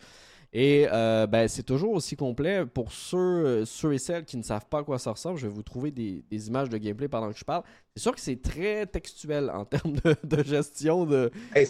Et 0.52 0.86
euh, 0.92 1.26
ben, 1.26 1.48
c'est 1.48 1.64
toujours 1.64 1.94
aussi 1.94 2.14
complet. 2.14 2.64
Pour 2.64 2.92
ceux, 2.92 3.64
ceux 3.64 3.94
et 3.94 3.98
celles 3.98 4.24
qui 4.24 4.36
ne 4.36 4.42
savent 4.42 4.66
pas 4.66 4.78
à 4.78 4.82
quoi 4.84 5.00
ça 5.00 5.10
ressemble, 5.10 5.38
je 5.38 5.48
vais 5.48 5.52
vous 5.52 5.64
trouver 5.64 5.90
des, 5.90 6.24
des 6.30 6.46
images 6.46 6.68
de 6.68 6.78
gameplay 6.78 7.08
pendant 7.08 7.32
que 7.32 7.38
je 7.38 7.44
parle. 7.44 7.64
C'est 7.96 8.02
sûr 8.02 8.14
que 8.14 8.20
c'est 8.20 8.40
très 8.40 8.86
textuel 8.86 9.50
en 9.50 9.64
termes 9.64 9.94
de, 10.04 10.14
de 10.22 10.44
gestion 10.44 11.06
de, 11.06 11.32
Hey, 11.54 11.66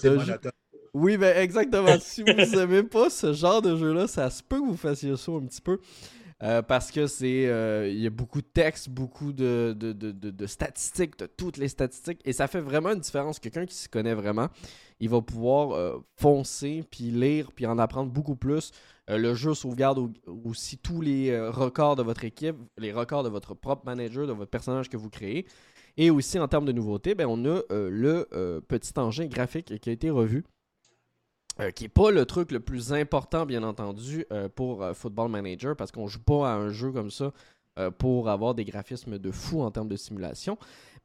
oui, 0.94 1.16
ben 1.16 1.36
exactement. 1.36 1.96
si 2.00 2.22
vous 2.22 2.56
n'aimez 2.56 2.84
pas 2.84 3.10
ce 3.10 3.32
genre 3.32 3.60
de 3.60 3.76
jeu-là, 3.76 4.06
ça 4.06 4.30
se 4.30 4.42
peut 4.42 4.60
que 4.60 4.66
vous 4.66 4.76
fassiez 4.76 5.16
ça 5.16 5.32
un 5.32 5.44
petit 5.44 5.60
peu. 5.60 5.78
Euh, 6.42 6.62
parce 6.62 6.90
que 6.90 7.06
c'est. 7.06 7.46
euh, 7.46 7.88
Il 7.88 8.00
y 8.00 8.06
a 8.06 8.10
beaucoup 8.10 8.42
de 8.42 8.46
texte, 8.46 8.88
beaucoup 8.90 9.32
de, 9.32 9.74
de, 9.78 9.92
de, 9.92 10.46
statistiques, 10.46 11.18
de 11.18 11.26
toutes 11.26 11.56
les 11.56 11.68
statistiques. 11.68 12.20
Et 12.24 12.32
ça 12.32 12.48
fait 12.48 12.60
vraiment 12.60 12.90
une 12.90 13.00
différence. 13.00 13.38
Quelqu'un 13.38 13.66
qui 13.66 13.74
s'y 13.74 13.88
connaît 13.88 14.14
vraiment, 14.14 14.48
il 15.00 15.08
va 15.08 15.20
pouvoir 15.22 15.72
euh, 15.72 15.98
foncer, 16.16 16.84
puis 16.90 17.04
lire, 17.04 17.52
puis 17.52 17.66
en 17.66 17.78
apprendre 17.78 18.10
beaucoup 18.10 18.36
plus. 18.36 18.72
Le 19.08 19.34
jeu 19.34 19.54
sauvegarde 19.54 19.98
au- 19.98 20.10
aussi 20.44 20.78
tous 20.78 21.00
les 21.00 21.38
records 21.48 21.96
de 21.96 22.02
votre 22.02 22.24
équipe, 22.24 22.56
les 22.78 22.92
records 22.92 23.22
de 23.22 23.28
votre 23.28 23.54
propre 23.54 23.84
manager, 23.86 24.26
de 24.26 24.32
votre 24.32 24.50
personnage 24.50 24.88
que 24.88 24.96
vous 24.96 25.10
créez. 25.10 25.46
Et 25.96 26.10
aussi 26.10 26.38
en 26.38 26.48
termes 26.48 26.64
de 26.64 26.72
nouveautés, 26.72 27.14
ben, 27.14 27.26
on 27.28 27.44
a 27.44 27.60
le 27.70 28.26
petit 28.66 28.98
engin 28.98 29.26
graphique 29.26 29.78
qui 29.78 29.90
a 29.90 29.92
été 29.92 30.10
revu. 30.10 30.44
Euh, 31.60 31.70
qui 31.70 31.84
n'est 31.84 31.88
pas 31.88 32.10
le 32.10 32.26
truc 32.26 32.50
le 32.50 32.58
plus 32.58 32.92
important, 32.92 33.46
bien 33.46 33.62
entendu, 33.62 34.26
euh, 34.32 34.48
pour 34.48 34.82
euh, 34.82 34.92
Football 34.92 35.30
Manager, 35.30 35.76
parce 35.76 35.92
qu'on 35.92 36.08
joue 36.08 36.18
pas 36.18 36.52
à 36.52 36.56
un 36.56 36.70
jeu 36.70 36.90
comme 36.90 37.10
ça 37.10 37.32
pour 37.98 38.28
avoir 38.28 38.54
des 38.54 38.64
graphismes 38.64 39.18
de 39.18 39.32
fou 39.32 39.60
en 39.62 39.72
termes 39.72 39.88
de 39.88 39.96
simulation. 39.96 40.56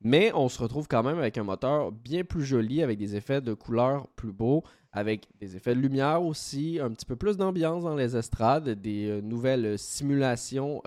Mais 0.02 0.32
on 0.36 0.50
se 0.50 0.62
retrouve 0.62 0.88
quand 0.88 1.02
même 1.02 1.18
avec 1.18 1.36
un 1.40 1.44
moteur 1.44 1.92
bien 1.92 2.24
plus 2.24 2.46
joli, 2.46 2.84
avec 2.84 3.00
des 3.00 3.16
effets 3.16 3.42
de 3.42 3.56
couleurs 3.56 4.08
plus 4.10 4.32
beaux, 4.32 4.64
avec 4.92 5.28
des 5.40 5.56
effets 5.56 5.74
de 5.74 5.80
lumière 5.80 6.22
aussi, 6.22 6.78
un 6.80 6.92
petit 6.92 7.08
peu 7.08 7.16
plus 7.16 7.38
d'ambiance 7.38 7.86
dans 7.86 7.96
les 7.96 8.16
estrades, 8.16 8.70
des 8.70 9.20
nouvelles 9.24 9.80
simulations 9.80 10.84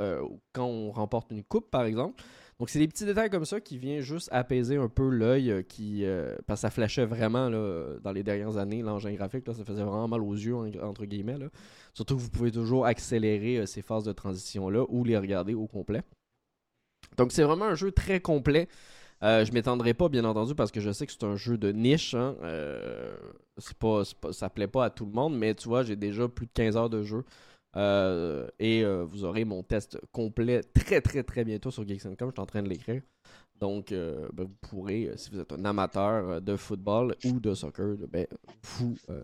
quand 0.52 0.66
on 0.66 0.92
remporte 0.92 1.32
une 1.32 1.42
coupe, 1.42 1.68
par 1.68 1.82
exemple. 1.82 2.22
Donc, 2.62 2.70
c'est 2.70 2.78
des 2.78 2.86
petits 2.86 3.04
détails 3.04 3.28
comme 3.28 3.44
ça 3.44 3.60
qui 3.60 3.76
viennent 3.76 4.02
juste 4.02 4.28
apaiser 4.30 4.76
un 4.76 4.88
peu 4.88 5.08
l'œil 5.08 5.50
euh, 5.50 5.62
qui. 5.62 6.04
euh, 6.04 6.36
parce 6.46 6.60
que 6.60 6.62
ça 6.62 6.70
flashait 6.70 7.04
vraiment 7.04 7.48
là, 7.48 7.96
dans 8.04 8.12
les 8.12 8.22
dernières 8.22 8.56
années, 8.56 8.82
l'engin 8.82 9.12
graphique. 9.14 9.48
Là, 9.48 9.52
ça 9.52 9.64
faisait 9.64 9.82
vraiment 9.82 10.06
mal 10.06 10.22
aux 10.22 10.32
yeux, 10.34 10.54
en- 10.54 10.68
entre 10.88 11.04
guillemets. 11.04 11.38
là. 11.38 11.46
Surtout 11.92 12.14
que 12.14 12.20
vous 12.20 12.30
pouvez 12.30 12.52
toujours 12.52 12.86
accélérer 12.86 13.56
euh, 13.58 13.66
ces 13.66 13.82
phases 13.82 14.04
de 14.04 14.12
transition-là 14.12 14.84
ou 14.90 15.02
les 15.02 15.18
regarder 15.18 15.54
au 15.54 15.66
complet. 15.66 16.02
Donc, 17.16 17.32
c'est 17.32 17.42
vraiment 17.42 17.64
un 17.64 17.74
jeu 17.74 17.90
très 17.90 18.20
complet. 18.20 18.68
Euh, 19.24 19.44
je 19.44 19.50
m'étendrai 19.52 19.92
pas, 19.92 20.08
bien 20.08 20.24
entendu, 20.24 20.54
parce 20.54 20.70
que 20.70 20.80
je 20.80 20.92
sais 20.92 21.04
que 21.04 21.10
c'est 21.10 21.24
un 21.24 21.34
jeu 21.34 21.58
de 21.58 21.72
niche. 21.72 22.14
Hein. 22.14 22.36
Euh, 22.44 23.12
c'est 23.58 23.76
pas- 23.76 24.02
ça 24.30 24.48
plaît 24.48 24.68
pas 24.68 24.84
à 24.84 24.90
tout 24.90 25.04
le 25.06 25.10
monde, 25.12 25.36
mais 25.36 25.56
tu 25.56 25.66
vois, 25.66 25.82
j'ai 25.82 25.96
déjà 25.96 26.28
plus 26.28 26.46
de 26.46 26.52
15 26.54 26.76
heures 26.76 26.90
de 26.90 27.02
jeu. 27.02 27.24
Euh, 27.76 28.48
et 28.58 28.84
euh, 28.84 29.04
vous 29.04 29.24
aurez 29.24 29.44
mon 29.44 29.62
test 29.62 29.98
complet 30.12 30.62
très 30.62 31.00
très 31.00 31.22
très 31.22 31.44
bientôt 31.44 31.70
sur 31.70 31.86
Geeks.com. 31.86 32.28
Je 32.28 32.32
suis 32.32 32.40
en 32.40 32.46
train 32.46 32.62
de 32.62 32.68
l'écrire. 32.68 33.02
Donc, 33.62 33.92
euh, 33.92 34.28
ben, 34.32 34.44
vous 34.44 34.56
pourrez, 34.60 35.12
si 35.16 35.30
vous 35.30 35.38
êtes 35.38 35.52
un 35.52 35.64
amateur 35.64 36.42
de 36.42 36.56
football 36.56 37.14
ou 37.24 37.38
de 37.38 37.54
soccer, 37.54 37.96
ben, 38.08 38.26
vous 38.62 38.96
euh, 39.08 39.22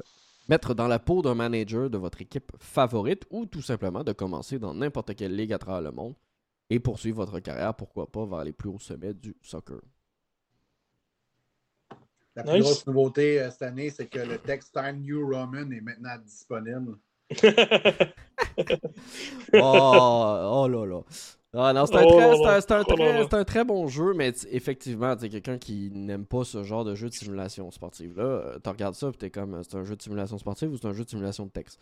mettre 0.49 0.75
dans 0.75 0.87
la 0.87 0.99
peau 0.99 1.23
d'un 1.23 1.35
manager 1.35 1.91
de 1.91 1.99
votre 1.99 2.23
équipe 2.23 2.53
favorite 2.59 3.27
ou 3.31 3.47
tout 3.47 3.63
simplement 3.63 4.05
de 4.05 4.13
commencer 4.13 4.59
dans 4.59 4.75
n'importe 4.75 5.15
quelle 5.17 5.35
ligue 5.35 5.53
à 5.53 5.59
travers 5.59 5.83
le 5.83 5.91
monde 5.91 6.15
et 6.71 6.79
poursuivre 6.79 7.17
votre 7.25 7.41
carrière, 7.41 7.75
pourquoi 7.75 8.11
pas, 8.11 8.25
vers 8.27 8.45
les 8.45 8.53
plus 8.53 8.69
hauts 8.69 8.79
sommets 8.79 9.15
du 9.15 9.35
soccer. 9.43 9.81
La 12.37 12.45
plus 12.45 12.53
Nice. 12.53 12.63
grosse 12.63 12.87
nouveauté 12.87 13.43
euh, 13.43 13.51
cette 13.51 13.63
année, 13.63 13.91
c'est 13.91 14.07
que 14.07 14.21
le 14.21 14.39
texte 14.39 14.73
Time 14.73 15.01
New 15.01 15.27
Roman 15.27 15.69
est 15.73 15.81
maintenant 15.81 16.17
disponible. 16.19 16.97
oh, 19.55 20.63
oh 20.65 20.69
là 20.69 20.87
là. 20.87 21.01
Ah 21.55 21.73
non, 21.73 21.87
c'est 21.87 21.97
un, 21.97 22.05
Oh 22.05 22.21
un- 22.21 22.35
Oh 23.33 23.37
un 23.37 23.45
très 23.45 23.65
bon 23.65 23.89
jeu, 23.89 24.13
mais 24.15 24.33
effectivement, 24.51 25.15
tu 25.17 25.23
sais, 25.23 25.29
quelqu'un 25.31 25.59
qui 25.59 25.91
n'aime 25.93 26.27
pas 26.27 26.45
ce 26.45 26.63
genre 26.63 26.85
de 26.85 26.95
jeu 26.95 27.09
de 27.09 27.15
simulation 27.15 27.71
sportive 27.71 28.17
là, 28.19 28.23
euh, 28.25 28.59
tu 28.63 28.69
regardes 28.69 28.95
ça 28.95 29.09
et 29.09 29.13
t'es 29.13 29.31
comme, 29.31 29.55
euh, 29.55 29.63
c'est 29.63 29.77
un 29.77 29.85
jeu 29.85 29.97
de 29.97 30.03
simulation 30.03 30.37
sportive 30.39 30.71
ou 30.73 30.77
c'est 30.77 30.87
un 30.87 30.93
jeu 30.93 31.05
de 31.05 31.09
simulation 31.11 31.47
de 31.47 31.51
texte? 31.51 31.81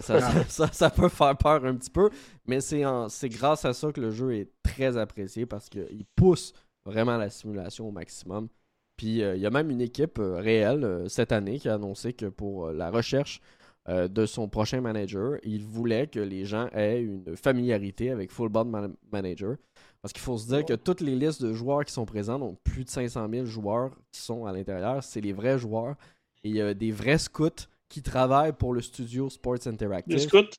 Ça, 0.00 0.20
ça, 0.20 0.44
ça- 0.48 0.72
ça 0.72 0.90
peut 0.90 1.08
faire 1.08 1.36
peur 1.36 1.64
un 1.64 1.74
petit 1.76 1.90
peu, 1.90 2.08
mais 2.46 2.60
c'est 2.60 3.28
grâce 3.30 3.64
à 3.64 3.72
ça 3.74 3.90
que 3.92 4.00
le 4.00 4.10
jeu 4.12 4.34
est 4.36 4.48
très 4.62 4.96
apprécié 4.96 5.44
parce 5.46 5.68
qu'il 5.68 6.04
pousse 6.14 6.52
vraiment 6.86 7.16
la 7.16 7.30
simulation 7.30 7.88
au 7.88 7.92
maximum. 7.92 8.48
Puis 8.96 9.22
euh, 9.22 9.34
il 9.36 9.42
y 9.42 9.46
a 9.46 9.50
même 9.50 9.70
une 9.70 9.80
équipe 9.80 10.18
euh, 10.20 10.36
réelle 10.38 10.84
euh, 10.84 11.08
cette 11.08 11.32
année 11.32 11.58
qui 11.58 11.68
a 11.68 11.74
annoncé 11.74 12.12
que 12.12 12.26
pour 12.26 12.70
la 12.70 12.90
recherche 12.90 13.40
euh, 13.88 14.06
de 14.08 14.26
son 14.26 14.48
prochain 14.48 14.80
manager, 14.80 15.38
il 15.44 15.64
voulait 15.64 16.06
que 16.06 16.20
les 16.20 16.44
gens 16.44 16.68
aient 16.72 17.00
une 17.02 17.36
familiarité 17.36 18.10
avec 18.10 18.30
Full 18.30 18.48
Board 18.50 18.68
Man- 18.68 18.94
Manager. 19.12 19.56
Parce 20.02 20.12
qu'il 20.12 20.22
faut 20.22 20.38
se 20.38 20.46
dire 20.46 20.64
que 20.64 20.74
toutes 20.74 21.00
les 21.00 21.16
listes 21.16 21.42
de 21.42 21.52
joueurs 21.52 21.84
qui 21.84 21.92
sont 21.92 22.04
présents, 22.06 22.38
donc 22.38 22.58
plus 22.62 22.84
de 22.84 22.90
500 22.90 23.28
000 23.30 23.46
joueurs 23.46 23.90
qui 24.12 24.20
sont 24.20 24.46
à 24.46 24.52
l'intérieur, 24.52 25.02
c'est 25.02 25.20
les 25.20 25.32
vrais 25.32 25.58
joueurs. 25.58 25.96
Et 26.44 26.50
il 26.50 26.54
y 26.56 26.60
a 26.60 26.72
des 26.74 26.92
vrais 26.92 27.18
scouts 27.18 27.66
qui 27.88 28.02
travaillent 28.02 28.52
pour 28.52 28.74
le 28.74 28.80
studio 28.80 29.28
Sports 29.28 29.66
Interactive. 29.66 30.12
Des 30.14 30.20
scouts, 30.20 30.50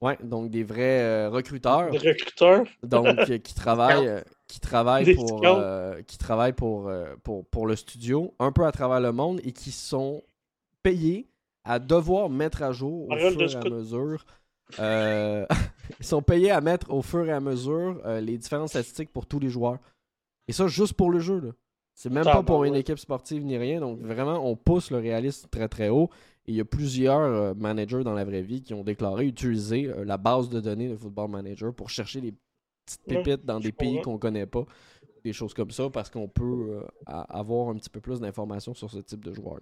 Ouais, 0.00 0.18
donc 0.22 0.50
des 0.50 0.62
vrais 0.62 1.00
euh, 1.02 1.30
recruteurs 1.30 1.90
des 1.90 1.98
recruteurs? 1.98 2.66
donc 2.82 3.06
euh, 3.30 3.38
qui 3.38 3.54
travaillent 3.54 4.06
euh, 4.08 4.20
qui 4.46 4.60
travaillent 4.60 5.04
Des 5.06 5.14
pour 5.14 5.38
scouts. 5.38 6.02
qui 6.06 6.18
travaillent 6.18 6.52
pour, 6.52 6.90
pour 7.24 7.46
pour 7.46 7.66
le 7.66 7.74
studio 7.76 8.34
un 8.38 8.52
peu 8.52 8.64
à 8.66 8.72
travers 8.72 9.00
le 9.00 9.10
monde 9.12 9.40
et 9.42 9.52
qui 9.52 9.70
sont 9.72 10.22
payés 10.82 11.28
à 11.66 11.78
devoir 11.78 12.30
mettre 12.30 12.62
à 12.62 12.72
jour 12.72 13.08
au 13.08 13.16
fur 13.16 13.42
et 13.42 13.54
à 13.54 13.68
mesure 13.68 14.24
euh, 14.80 15.46
ils 16.00 16.06
sont 16.06 16.22
payés 16.22 16.50
à 16.50 16.60
mettre 16.60 16.92
au 16.92 17.02
fur 17.02 17.26
et 17.26 17.32
à 17.32 17.40
mesure 17.40 18.00
euh, 18.04 18.20
les 18.20 18.36
différentes 18.38 18.70
statistiques 18.70 19.12
pour 19.12 19.26
tous 19.26 19.38
les 19.38 19.48
joueurs. 19.48 19.78
Et 20.48 20.52
ça 20.52 20.66
juste 20.66 20.94
pour 20.94 21.10
le 21.10 21.20
jeu 21.20 21.40
là. 21.40 21.50
C'est 21.94 22.10
même 22.10 22.24
pas 22.24 22.42
pour 22.42 22.64
une 22.64 22.74
équipe 22.74 22.98
sportive 22.98 23.44
ni 23.44 23.56
rien. 23.56 23.80
Donc 23.80 24.00
vraiment 24.00 24.38
on 24.48 24.54
pousse 24.54 24.90
le 24.90 24.98
réalisme 24.98 25.48
très 25.50 25.68
très 25.68 25.88
haut. 25.88 26.10
Et 26.46 26.52
il 26.52 26.54
y 26.56 26.60
a 26.60 26.64
plusieurs 26.64 27.18
euh, 27.20 27.54
managers 27.54 28.04
dans 28.04 28.12
la 28.12 28.24
vraie 28.24 28.42
vie 28.42 28.62
qui 28.62 28.74
ont 28.74 28.84
déclaré 28.84 29.26
utiliser 29.26 29.86
euh, 29.86 30.04
la 30.04 30.16
base 30.16 30.48
de 30.48 30.60
données 30.60 30.88
de 30.88 30.96
Football 30.96 31.30
Manager 31.30 31.74
pour 31.74 31.90
chercher 31.90 32.20
des 32.20 32.32
petites 32.32 33.00
Ouais, 33.08 33.22
pépites 33.22 33.44
dans 33.44 33.58
des 33.58 33.72
pays 33.72 34.00
qu'on 34.00 34.16
connaît 34.16 34.46
pas, 34.46 34.64
des 35.24 35.32
choses 35.32 35.52
comme 35.54 35.72
ça, 35.72 35.90
parce 35.90 36.08
qu'on 36.08 36.28
peut 36.28 36.44
euh, 36.44 36.82
avoir 37.06 37.68
un 37.70 37.74
petit 37.74 37.90
peu 37.90 38.00
plus 38.00 38.20
d'informations 38.20 38.74
sur 38.74 38.90
ce 38.90 38.98
type 38.98 39.24
de 39.24 39.32
joueur. 39.32 39.58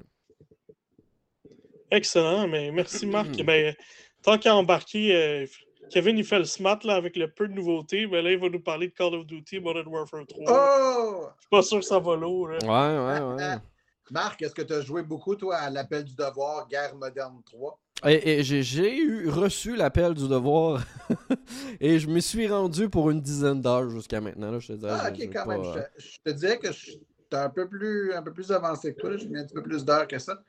Excellent, 1.94 2.48
mais 2.48 2.72
merci 2.72 3.06
Marc. 3.06 3.38
Mhm. 3.38 3.46
Ben, 3.46 3.74
tant 4.22 4.36
qu'à 4.38 4.54
embarquer, 4.56 5.14
euh, 5.14 5.46
Kevin 5.90 6.18
il 6.18 6.24
fait 6.24 6.38
le 6.38 6.44
smart 6.44 6.78
là, 6.82 6.96
avec 6.96 7.16
le 7.16 7.30
peu 7.30 7.46
de 7.46 7.52
nouveautés, 7.52 8.06
mais 8.08 8.20
là 8.20 8.32
il 8.32 8.38
va 8.38 8.48
nous 8.48 8.60
parler 8.60 8.88
de 8.88 8.92
Call 8.94 9.14
of 9.14 9.26
Duty 9.26 9.60
Modern 9.60 9.86
Warfare 9.86 10.26
3. 10.26 10.44
Oh! 10.48 11.26
Je 11.36 11.42
suis 11.42 11.48
pas 11.50 11.62
sûr 11.62 11.78
que 11.78 11.84
ça 11.84 11.98
va 12.00 12.16
l'eau. 12.16 12.46
là. 12.48 12.58
Ouais, 12.58 13.20
ouais, 13.20 13.36
ouais. 13.36 13.56
Marc, 14.10 14.42
est-ce 14.42 14.54
que 14.54 14.62
tu 14.62 14.72
as 14.72 14.80
joué 14.82 15.02
beaucoup, 15.02 15.34
toi, 15.36 15.56
à 15.56 15.70
l'appel 15.70 16.04
du 16.04 16.14
devoir, 16.14 16.66
Guerre 16.68 16.94
moderne 16.96 17.40
3? 17.46 17.78
Et, 18.06 18.38
et 18.40 18.42
j'ai- 18.42 18.96
eu 18.98 19.28
reçu 19.30 19.76
l'appel 19.76 20.12
du 20.14 20.28
devoir 20.28 20.82
et 21.80 21.98
je 21.98 22.08
me 22.08 22.20
suis 22.20 22.46
rendu 22.48 22.90
pour 22.90 23.10
une 23.10 23.20
dizaine 23.20 23.62
d'heures 23.62 23.88
jusqu'à 23.88 24.20
maintenant. 24.20 24.50
Là, 24.50 24.58
je 24.58 24.68
te 24.68 24.72
dirais, 24.74 24.92
Ah, 24.94 25.10
j'ai- 25.14 25.22
j'ai 25.22 25.28
ok, 25.28 25.32
quand 25.34 25.44
pas, 25.46 25.58
même. 25.58 25.88
Je, 25.96 26.02
je 26.02 26.16
te 26.24 26.30
dirais 26.36 26.58
que 26.58 26.66
je 26.66 26.72
suis 26.72 27.00
un 27.32 27.48
peu 27.50 27.68
plus, 27.68 28.12
un 28.12 28.22
peu 28.22 28.32
plus 28.32 28.50
avancé 28.52 28.94
que 28.94 29.00
toi. 29.00 29.16
J'ai 29.16 29.26
mis 29.28 29.38
un 29.38 29.44
petit 29.44 29.54
peu 29.54 29.62
plus 29.62 29.84
d'heures 29.84 30.06
que 30.06 30.18
ça. 30.18 30.42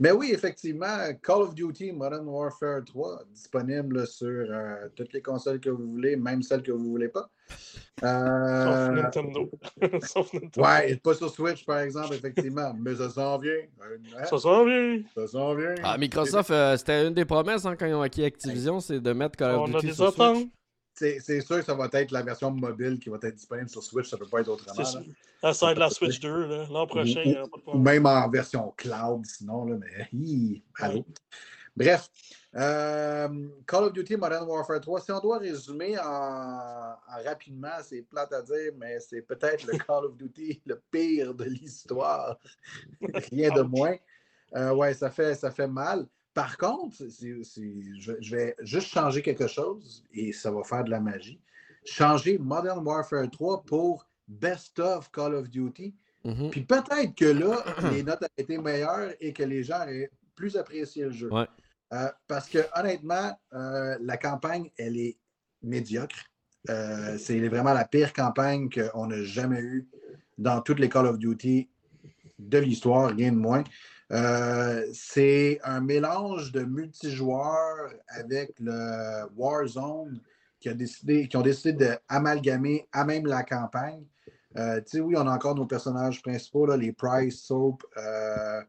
Mais 0.00 0.10
oui, 0.10 0.30
effectivement, 0.32 0.96
Call 1.22 1.42
of 1.42 1.54
Duty 1.54 1.92
Modern 1.92 2.26
Warfare 2.26 2.84
3 2.84 3.22
disponible 3.32 4.06
sur 4.06 4.26
euh, 4.28 4.88
toutes 4.96 5.12
les 5.12 5.22
consoles 5.22 5.60
que 5.60 5.70
vous 5.70 5.92
voulez, 5.92 6.16
même 6.16 6.42
celles 6.42 6.62
que 6.62 6.72
vous 6.72 6.82
ne 6.82 6.88
voulez 6.88 7.08
pas. 7.08 7.28
Sauf 8.00 8.08
Euh, 8.08 8.88
Nintendo. 8.90 9.50
Sauf 10.02 10.32
Nintendo. 10.32 10.62
ouais, 10.66 10.96
pas 10.96 11.14
sur 11.14 11.30
Switch, 11.30 11.64
par 11.64 11.78
exemple, 11.80 12.14
effectivement. 12.14 12.74
Mais 12.80 12.96
ça 12.96 13.10
s'en 13.10 13.38
vient. 13.38 13.52
Hein, 13.80 14.24
Ça 14.24 14.38
s'en 14.38 14.64
vient. 14.64 15.02
Ça 15.14 15.26
s'en 15.28 15.54
vient. 15.54 15.74
Ah, 15.84 15.96
Microsoft, 15.98 16.50
euh, 16.50 16.76
c'était 16.76 17.06
une 17.06 17.14
des 17.14 17.24
promesses 17.24 17.64
hein, 17.64 17.76
quand 17.78 17.86
ils 17.86 17.94
ont 17.94 18.02
acquis 18.02 18.24
Activision, 18.24 18.80
c'est 18.80 18.98
de 19.00 19.12
mettre 19.12 19.36
Call 19.36 19.54
of 19.54 19.60
On 19.60 19.64
a 19.74 19.80
Duty 19.80 19.86
des 19.88 19.92
sur 19.92 20.08
Switch. 20.08 20.20
attentes. 20.20 20.48
C'est 20.94 21.40
sûr 21.40 21.58
que 21.58 21.64
ça 21.64 21.74
va 21.74 21.88
être 21.92 22.10
la 22.10 22.22
version 22.22 22.50
mobile 22.50 22.98
qui 22.98 23.08
va 23.08 23.16
être 23.22 23.34
disponible 23.34 23.68
sur 23.68 23.82
Switch. 23.82 24.08
Ça 24.08 24.16
ne 24.16 24.22
peut 24.22 24.28
pas 24.28 24.40
être 24.40 24.48
autrement. 24.48 24.78
Là. 24.78 24.84
ça. 25.52 25.66
Va 25.66 25.72
être 25.72 25.78
la 25.78 25.90
Switch 25.90 26.20
2 26.20 26.46
là. 26.46 26.66
l'an 26.70 26.86
prochain. 26.86 27.22
il 27.24 27.32
y 27.32 27.36
aura 27.36 27.48
pas 27.48 27.56
de 27.56 27.60
Ou 27.60 27.64
problème. 27.64 27.82
même 27.82 28.06
en 28.06 28.28
version 28.28 28.72
cloud, 28.76 29.24
sinon, 29.26 29.64
là, 29.64 29.76
mais 29.78 30.08
hi, 30.12 30.62
allô. 30.78 31.04
Bref, 31.74 32.10
euh, 32.54 33.48
Call 33.66 33.84
of 33.84 33.92
Duty 33.94 34.16
Modern 34.16 34.46
Warfare 34.46 34.80
3, 34.80 35.00
si 35.00 35.10
on 35.10 35.20
doit 35.20 35.38
résumer 35.38 35.98
en, 35.98 36.04
en 36.04 37.22
rapidement, 37.24 37.78
c'est 37.82 38.02
plate 38.02 38.32
à 38.34 38.42
dire, 38.42 38.72
mais 38.76 39.00
c'est 39.00 39.22
peut-être 39.22 39.66
le 39.66 39.78
Call 39.78 40.04
of 40.04 40.16
Duty 40.16 40.60
le 40.66 40.82
pire 40.90 41.34
de 41.34 41.44
l'histoire. 41.44 42.38
Rien 43.00 43.50
de 43.50 43.62
moins. 43.62 43.96
Euh, 44.54 44.74
ouais, 44.74 44.92
ça 44.92 45.10
fait, 45.10 45.34
ça 45.34 45.50
fait 45.50 45.66
mal. 45.66 46.06
Par 46.34 46.56
contre, 46.56 46.96
je, 46.98 47.42
je 48.20 48.36
vais 48.36 48.56
juste 48.60 48.88
changer 48.88 49.22
quelque 49.22 49.46
chose 49.46 50.04
et 50.12 50.32
ça 50.32 50.50
va 50.50 50.62
faire 50.64 50.84
de 50.84 50.90
la 50.90 51.00
magie. 51.00 51.40
Changer 51.84 52.38
Modern 52.38 52.84
Warfare 52.86 53.30
3 53.30 53.64
pour 53.64 54.06
Best 54.28 54.78
of 54.78 55.10
Call 55.10 55.34
of 55.34 55.50
Duty. 55.50 55.94
Mhm. 56.24 56.50
Puis 56.50 56.62
peut-être 56.62 57.14
que 57.14 57.24
là, 57.24 57.64
les 57.92 58.02
notes 58.02 58.22
auraient 58.22 58.30
été 58.38 58.58
meilleures 58.58 59.12
et 59.20 59.32
que 59.32 59.42
les 59.42 59.62
gens 59.62 59.82
auraient 59.82 60.10
plus 60.34 60.56
apprécié 60.56 61.04
le 61.04 61.12
jeu. 61.12 61.32
Ouais. 61.32 61.46
Euh, 61.92 62.08
parce 62.26 62.48
que 62.48 62.58
honnêtement, 62.74 63.38
euh, 63.52 63.96
la 64.00 64.16
campagne, 64.16 64.70
elle 64.78 64.96
est 64.96 65.18
médiocre. 65.62 66.24
Euh, 66.70 67.18
c'est 67.18 67.38
vraiment 67.48 67.74
la 67.74 67.84
pire 67.84 68.12
campagne 68.12 68.70
qu'on 68.70 69.06
n'a 69.06 69.22
jamais 69.24 69.60
eue 69.60 69.88
dans 70.38 70.60
toutes 70.62 70.78
les 70.78 70.88
Call 70.88 71.06
of 71.06 71.18
Duty 71.18 71.68
de 72.38 72.58
l'histoire, 72.58 73.10
rien 73.10 73.32
de 73.32 73.36
moins. 73.36 73.64
Euh, 74.12 74.86
c'est 74.92 75.58
un 75.64 75.80
mélange 75.80 76.52
de 76.52 76.62
multijoueurs 76.62 77.92
avec 78.08 78.52
le 78.60 79.26
Warzone 79.36 80.20
qui, 80.60 80.68
a 80.68 80.74
décidé, 80.74 81.28
qui 81.28 81.36
ont 81.36 81.42
décidé 81.42 81.72
d'amalgamer 81.72 82.86
à 82.92 83.04
même 83.04 83.26
la 83.26 83.42
campagne. 83.42 84.04
Euh, 84.58 84.80
tu 84.82 84.98
sais, 84.98 85.00
oui, 85.00 85.14
on 85.16 85.26
a 85.26 85.34
encore 85.34 85.54
nos 85.54 85.64
personnages 85.64 86.20
principaux, 86.20 86.66
là, 86.66 86.76
les 86.76 86.92
Price, 86.92 87.42
Soap, 87.42 87.82
euh, 87.96 88.60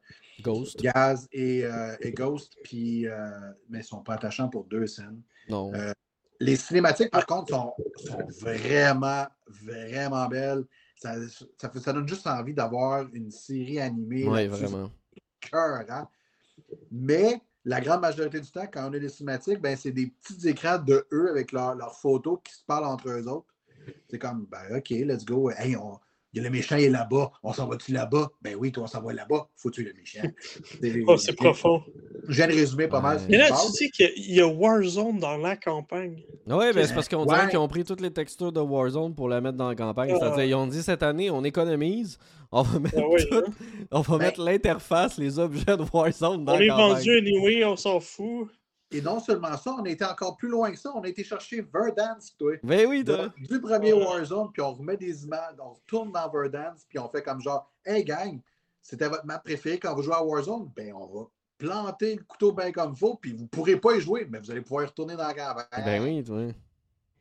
Ghost. 0.41 0.81
Gaz 0.81 1.27
et, 1.33 1.65
et 1.99 2.11
Ghost, 2.11 2.55
puis, 2.63 3.05
mais 3.69 3.79
ils 3.79 3.81
ne 3.81 3.83
sont 3.83 4.01
pas 4.01 4.13
attachants 4.13 4.49
pour 4.49 4.63
deux 4.63 4.87
scènes. 4.87 5.21
Non. 5.49 5.71
Les 6.39 6.55
cinématiques, 6.55 7.11
par 7.11 7.25
contre, 7.25 7.49
sont, 7.49 7.73
sont 7.97 8.25
vraiment, 8.41 9.25
vraiment 9.47 10.27
belles. 10.27 10.63
Ça, 10.95 11.15
ça, 11.57 11.93
donne 11.93 12.07
juste 12.07 12.27
envie 12.27 12.53
d'avoir 12.53 13.05
une 13.13 13.29
série 13.29 13.79
animée. 13.79 14.25
oui, 14.27 14.47
vraiment. 14.47 14.89
Cœur, 15.49 15.83
hein. 15.89 16.07
Mais 16.91 17.41
la 17.65 17.81
grande 17.81 18.01
majorité 18.01 18.39
du 18.39 18.51
temps, 18.51 18.67
quand 18.71 18.89
on 18.89 18.93
a 18.93 18.99
des 18.99 19.09
cinématiques, 19.09 19.59
ben, 19.59 19.75
c'est 19.75 19.91
des 19.91 20.07
petits 20.07 20.47
écrans 20.49 20.77
de 20.77 21.05
eux 21.11 21.29
avec 21.29 21.51
leurs 21.51 21.97
photos 21.99 22.39
qui 22.43 22.53
se 22.53 22.63
parlent 22.65 22.85
entre 22.85 23.09
eux 23.09 23.27
autres. 23.27 23.53
C'est 24.09 24.19
comme, 24.19 24.45
ben, 24.45 24.77
OK, 24.77 24.89
let's 24.89 25.25
go. 25.25 25.49
Hey, 25.51 25.75
on- 25.75 25.99
le 26.41 26.49
méchant 26.49 26.77
il 26.77 26.85
est 26.85 26.89
là-bas. 26.89 27.31
On 27.43 27.53
s'en 27.53 27.67
va-tu 27.67 27.91
là-bas? 27.91 28.29
Ben 28.41 28.55
oui, 28.59 28.71
toi, 28.71 28.83
on 28.83 28.87
s'en 28.87 29.01
va 29.01 29.13
là-bas. 29.13 29.47
Faut 29.55 29.69
tuer 29.69 29.83
le 29.83 29.93
méchant? 29.93 30.21
Oh, 31.07 31.17
c'est 31.17 31.33
profond. 31.35 31.81
Je 32.27 32.35
viens 32.35 32.47
de 32.47 32.53
résumer 32.53 32.87
pas 32.87 33.01
mal. 33.01 33.19
Mais 33.29 33.37
là, 33.37 33.49
tu 33.49 33.71
dis 33.83 33.91
qu'il 33.91 34.33
y 34.33 34.41
a 34.41 34.47
Warzone 34.47 35.19
dans 35.19 35.37
la 35.37 35.55
campagne. 35.55 36.23
Oui, 36.47 36.65
ben, 36.73 36.85
c'est 36.85 36.93
parce 36.93 37.07
qu'on 37.09 37.25
dirait 37.25 37.43
Ouais. 37.43 37.49
qu'ils 37.49 37.59
ont 37.59 37.67
pris 37.67 37.83
toutes 37.83 38.01
les 38.01 38.11
textures 38.11 38.51
de 38.51 38.59
Warzone 38.59 39.13
pour 39.15 39.29
la 39.29 39.41
mettre 39.41 39.57
dans 39.57 39.69
la 39.69 39.75
campagne. 39.75 40.11
Ah. 40.13 40.17
C'est-à-dire, 40.19 40.43
ils 40.45 40.55
ont 40.55 40.67
dit 40.67 40.81
cette 40.83 41.03
année, 41.03 41.29
on 41.29 41.43
économise, 41.43 42.17
on 42.51 42.61
va 42.63 42.79
mettre, 42.79 42.97
Ah 42.97 43.23
tout- 43.29 43.35
hein. 43.35 43.43
on 43.91 44.01
va 44.01 44.17
Ben- 44.17 44.25
mettre 44.25 44.41
l'interface, 44.43 45.17
les 45.17 45.39
objets 45.39 45.65
de 45.77 45.83
Warzone 45.93 46.45
dans 46.45 46.53
On 46.53 46.57
la 46.59 46.63
est 46.65 46.67
campagne. 46.67 46.93
vendu 46.95 47.17
anyway, 47.17 47.65
on 47.65 47.75
s'en 47.75 47.99
fout. 47.99 48.49
Et 48.93 49.01
non 49.01 49.19
seulement 49.19 49.57
ça, 49.57 49.71
on 49.77 49.83
a 49.83 49.89
été 49.89 50.05
encore 50.05 50.37
plus 50.37 50.49
loin 50.49 50.71
que 50.71 50.77
ça. 50.77 50.91
On 50.95 51.01
a 51.01 51.07
été 51.07 51.23
chercher 51.23 51.61
Verdance, 51.73 52.35
toi. 52.37 52.53
Ben 52.63 52.87
oui, 52.87 53.03
De- 53.03 53.15
toi. 53.15 53.33
du 53.37 53.59
premier 53.59 53.91
Ouais. 53.93 54.03
Warzone, 54.05 54.51
puis 54.53 54.61
on 54.61 54.73
remet 54.73 54.97
des 54.97 55.23
images, 55.25 55.55
on 55.59 55.73
retourne 55.73 56.11
dans 56.11 56.29
Verdance, 56.29 56.85
puis 56.87 56.99
on 56.99 57.09
fait 57.09 57.23
comme 57.23 57.41
genre, 57.41 57.71
hey 57.85 58.03
gang, 58.03 58.39
c'était 58.81 59.07
votre 59.07 59.25
map 59.25 59.39
préférée 59.39 59.79
quand 59.79 59.95
vous 59.95 60.03
jouez 60.03 60.13
à 60.15 60.23
Warzone? 60.23 60.69
Ben, 60.75 60.93
on 60.93 61.07
va 61.07 61.25
planter 61.57 62.15
le 62.15 62.23
couteau 62.23 62.51
bien 62.51 62.71
comme 62.71 62.91
il 62.93 62.97
faut, 62.99 63.15
puis 63.15 63.33
vous 63.33 63.43
ne 63.43 63.47
pourrez 63.47 63.77
pas 63.77 63.95
y 63.95 64.01
jouer, 64.01 64.27
mais 64.29 64.39
vous 64.39 64.51
allez 64.51 64.61
pouvoir 64.61 64.83
y 64.83 64.87
retourner 64.87 65.15
dans 65.15 65.27
la 65.27 65.33
campagne. 65.33 65.85
Ben 65.85 66.03
oui, 66.03 66.23
toi. 66.23 66.47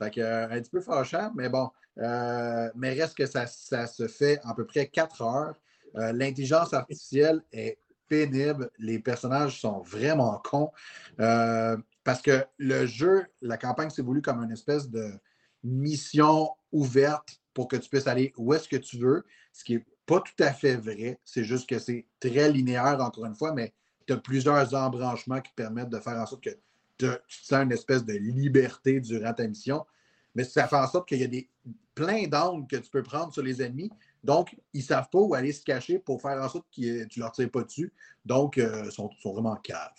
Fait 0.01 0.11
que, 0.11 0.21
euh, 0.21 0.49
un 0.51 0.61
petit 0.61 0.71
peu 0.71 0.81
fâchant, 0.81 1.31
mais 1.35 1.49
bon. 1.49 1.71
Euh, 1.99 2.71
mais 2.75 2.93
reste 2.95 3.17
que 3.17 3.27
ça, 3.27 3.47
ça 3.47 3.87
se 3.87 4.09
fait 4.09 4.41
à 4.45 4.53
peu 4.55 4.65
près 4.67 4.89
4 4.89 5.23
heures. 5.23 5.55
Euh, 5.97 6.13
L'intelligence 6.13 6.73
artificielle 6.73 7.43
est 7.53 7.79
pénible. 8.12 8.70
Les 8.79 8.98
personnages 8.98 9.59
sont 9.59 9.81
vraiment 9.81 10.38
cons. 10.44 10.70
Euh, 11.18 11.79
parce 12.05 12.20
que 12.20 12.44
le 12.59 12.85
jeu, 12.85 13.25
la 13.40 13.57
campagne 13.57 13.88
s'est 13.88 14.03
voulu 14.03 14.20
comme 14.20 14.42
une 14.42 14.53
espèce 14.53 14.90
de 14.90 15.12
mission 15.64 16.51
ouverte 16.72 17.40
pour 17.55 17.68
que 17.68 17.77
tu 17.77 17.88
puisses 17.88 18.07
aller 18.07 18.35
où 18.37 18.53
est-ce 18.53 18.68
que 18.68 18.77
tu 18.77 18.98
veux, 18.98 19.25
ce 19.51 19.64
qui 19.64 19.77
n'est 19.77 19.87
pas 20.05 20.20
tout 20.20 20.42
à 20.42 20.53
fait 20.53 20.77
vrai. 20.77 21.20
C'est 21.25 21.44
juste 21.44 21.66
que 21.66 21.79
c'est 21.79 22.05
très 22.20 22.51
linéaire, 22.51 22.98
encore 23.01 23.25
une 23.25 23.35
fois, 23.35 23.55
mais 23.55 23.72
tu 24.07 24.12
as 24.12 24.18
plusieurs 24.18 24.75
embranchements 24.75 25.40
qui 25.40 25.51
te 25.53 25.57
permettent 25.57 25.88
de 25.88 26.01
faire 26.01 26.18
en 26.18 26.27
sorte 26.27 26.44
que 26.44 26.51
tu 26.51 27.07
te 27.07 27.18
sens 27.29 27.64
une 27.64 27.72
espèce 27.72 28.05
de 28.05 28.12
liberté 28.12 29.01
durant 29.01 29.33
ta 29.33 29.46
mission. 29.46 29.87
Mais 30.35 30.44
ça 30.44 30.68
fait 30.68 30.77
en 30.77 30.87
sorte 30.87 31.09
qu'il 31.09 31.20
y 31.20 31.25
a 31.25 31.29
des, 31.29 31.48
plein 31.94 32.27
d'angles 32.27 32.66
que 32.66 32.77
tu 32.77 32.90
peux 32.90 33.03
prendre 33.03 33.33
sur 33.33 33.42
les 33.42 33.62
ennemis. 33.62 33.90
Donc, 34.25 34.57
ils 34.73 34.79
ne 34.81 34.85
savent 34.85 35.09
pas 35.11 35.19
où 35.19 35.35
aller 35.35 35.53
se 35.53 35.65
cacher 35.65 35.99
pour 35.99 36.23
faire 36.23 36.41
en 36.41 36.49
sorte 36.49 36.67
que 36.75 37.05
tu 37.07 37.19
ne 37.19 37.25
leur 37.25 37.33
tires 37.33 37.51
pas 37.51 37.63
dessus. 37.65 37.93
Donc, 38.25 38.57
euh, 38.59 38.83
ils 38.85 38.93
sont, 38.93 39.11
sont 39.21 39.33
vraiment 39.33 39.57
caves. 39.57 39.91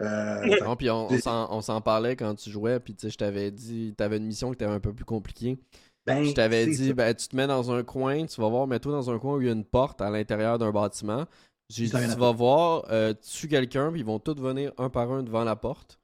Euh, 0.00 0.46
Non, 0.64 0.76
puis 0.76 0.90
on, 0.90 1.08
on 1.08 1.60
s'en- 1.60 1.80
parlait 1.80 2.14
quand 2.16 2.34
tu 2.36 2.50
jouais, 2.50 2.78
puis 2.78 2.94
tu 2.94 3.02
sais, 3.02 3.10
je 3.10 3.18
t'avais 3.18 3.50
dit, 3.50 3.92
t'avais 3.96 4.18
une 4.18 4.26
mission 4.26 4.50
qui 4.50 4.54
était 4.54 4.64
un 4.64 4.78
peu 4.80 4.92
plus 4.94 5.04
compliquée. 5.04 5.58
ben, 6.06 6.22
Je 6.24 6.32
t'avais 6.32 6.66
dit, 6.66 6.88
ça. 6.88 6.92
ben, 6.94 7.14
tu 7.14 7.26
te 7.28 7.34
mets 7.34 7.46
dans 7.48 7.72
un 7.72 7.82
coin, 7.82 8.26
tu 8.26 8.40
vas 8.40 8.48
voir, 8.48 8.66
mets-toi 8.68 8.92
dans 8.92 9.10
un 9.10 9.18
coin 9.18 9.34
où 9.36 9.40
il 9.40 9.46
y 9.46 9.50
a 9.50 9.52
une 9.52 9.64
porte 9.64 10.00
à 10.00 10.08
l'intérieur 10.10 10.58
d'un 10.58 10.70
bâtiment. 10.70 11.26
J'ai 11.68 11.86
dit, 11.86 11.90
tu 11.90 12.18
vas 12.18 12.30
voir, 12.32 12.84
euh, 12.90 13.12
tu 13.14 13.30
tues 13.40 13.48
quelqu'un, 13.48 13.90
puis 13.90 14.00
ils 14.00 14.06
vont 14.06 14.18
tous 14.20 14.34
venir 14.40 14.72
un 14.78 14.88
par 14.90 15.10
un 15.10 15.22
devant 15.24 15.42
la 15.44 15.56
porte. 15.56 15.98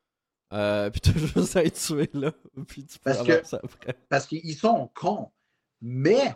Euh, 0.53 0.91
puis 0.91 1.01
t'as 1.03 1.13
juste 1.13 1.55
à 1.57 1.63
être 1.65 1.79
tué 1.79 2.11
là, 2.15 2.33
puis 2.67 2.85
tu 2.85 2.99
peux 2.99 3.13
Parce 3.13 3.23
que- 3.25 3.33
avancer 3.33 3.57
après. 3.63 3.97
Parce 4.09 4.27
qu'ils 4.27 4.57
sont 4.57 4.91
cons, 4.95 5.31
mais 5.81 6.35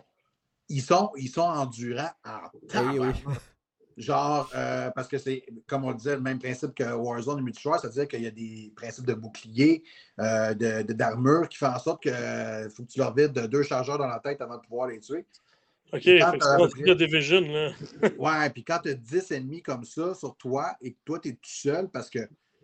ils 0.69 0.81
sont, 0.81 1.11
ils 1.17 1.29
sont 1.29 1.41
endurants 1.41 2.11
en 2.23 2.39
oui. 2.99 3.13
Genre, 3.97 4.51
euh, 4.53 4.91
parce 4.91 5.07
que 5.07 5.17
c'est, 5.17 5.45
comme 5.67 5.85
on 5.85 5.93
disait, 5.93 6.15
le 6.15 6.21
même 6.21 6.37
principe 6.37 6.75
que 6.75 6.83
Warzone 6.83 7.39
et 7.39 7.41
Multijoueur, 7.41 7.79
c'est-à-dire 7.79 8.09
qu'il 8.09 8.23
y 8.23 8.27
a 8.27 8.31
des 8.31 8.73
principes 8.75 9.05
de 9.05 9.13
bouclier, 9.13 9.83
euh, 10.19 10.53
de, 10.53 10.81
de- 10.81 10.91
d'armure 10.93 11.47
qui 11.47 11.57
font 11.57 11.67
en 11.67 11.79
sorte 11.79 12.03
que 12.03 12.69
faut 12.75 12.83
que 12.83 12.89
tu 12.89 12.99
leur 12.99 13.15
vides 13.15 13.31
de 13.31 13.47
deux 13.47 13.63
chargeurs 13.63 13.97
dans 13.97 14.07
la 14.07 14.19
tête 14.19 14.41
avant 14.41 14.57
de 14.57 14.61
pouvoir 14.63 14.87
les 14.87 14.99
tuer. 14.99 15.25
Ok, 15.93 16.01
fait 16.01 16.19
quand 16.19 16.31
que 16.33 16.39
c'est 16.85 16.95
Division, 16.95 17.39
là. 17.39 17.71
Ouais, 18.17 18.49
puis 18.49 18.65
quand 18.65 18.79
tu 18.83 18.89
as 18.89 18.95
10 18.95 19.31
ennemis 19.31 19.61
comme 19.61 19.85
ça 19.85 20.13
sur 20.13 20.35
toi 20.35 20.75
et 20.81 20.91
que 20.91 20.99
toi, 21.05 21.19
tu 21.19 21.29
es 21.29 21.33
tout 21.33 21.39
seul, 21.43 21.87
parce 21.87 22.09
que 22.09 22.19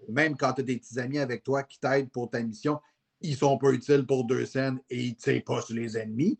même 0.09 0.35
quand 0.35 0.51
tu 0.51 0.61
as 0.61 0.63
des 0.65 0.77
petits 0.77 0.99
amis 0.99 1.19
avec 1.19 1.43
toi 1.43 1.63
qui 1.63 1.79
t'aident 1.79 2.11
pour 2.11 2.29
ta 2.29 2.41
mission, 2.41 2.81
ils 3.21 3.37
sont 3.37 3.57
pas 3.57 3.69
utiles 3.69 4.05
pour 4.05 4.25
deux 4.25 4.45
scènes 4.45 4.79
et 4.89 5.01
ils 5.01 5.09
ne 5.11 5.15
tirent 5.15 5.43
pas 5.45 5.61
sur 5.61 5.75
les 5.75 5.97
ennemis, 5.97 6.37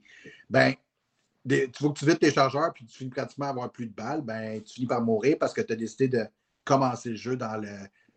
ben, 0.49 0.73
des- 1.43 1.69
tu 1.71 1.83
faut 1.83 1.91
que 1.91 1.99
tu 1.99 2.05
vides 2.05 2.19
tes 2.19 2.31
chargeurs 2.31 2.73
puis 2.73 2.85
tu 2.85 2.97
finis 2.97 3.09
pratiquement 3.09 3.47
à 3.47 3.49
avoir 3.49 3.71
plus 3.71 3.87
de 3.87 3.93
balles, 3.93 4.21
ben, 4.21 4.61
tu 4.63 4.73
finis 4.73 4.87
par 4.87 5.01
mourir 5.01 5.37
parce 5.39 5.53
que 5.53 5.61
tu 5.61 5.73
as 5.73 5.75
décidé 5.75 6.07
de 6.07 6.25
commencer 6.63 7.09
le 7.09 7.15
jeu 7.15 7.35
dans 7.35 7.57
le, 7.57 7.69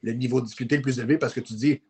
le 0.03 0.13
niveau 0.13 0.41
de 0.41 0.47
difficulté 0.47 0.77
le 0.77 0.83
plus 0.83 0.99
élevé 0.99 1.17
parce 1.19 1.33
que 1.33 1.41
tu 1.41 1.55
dis 1.55 1.81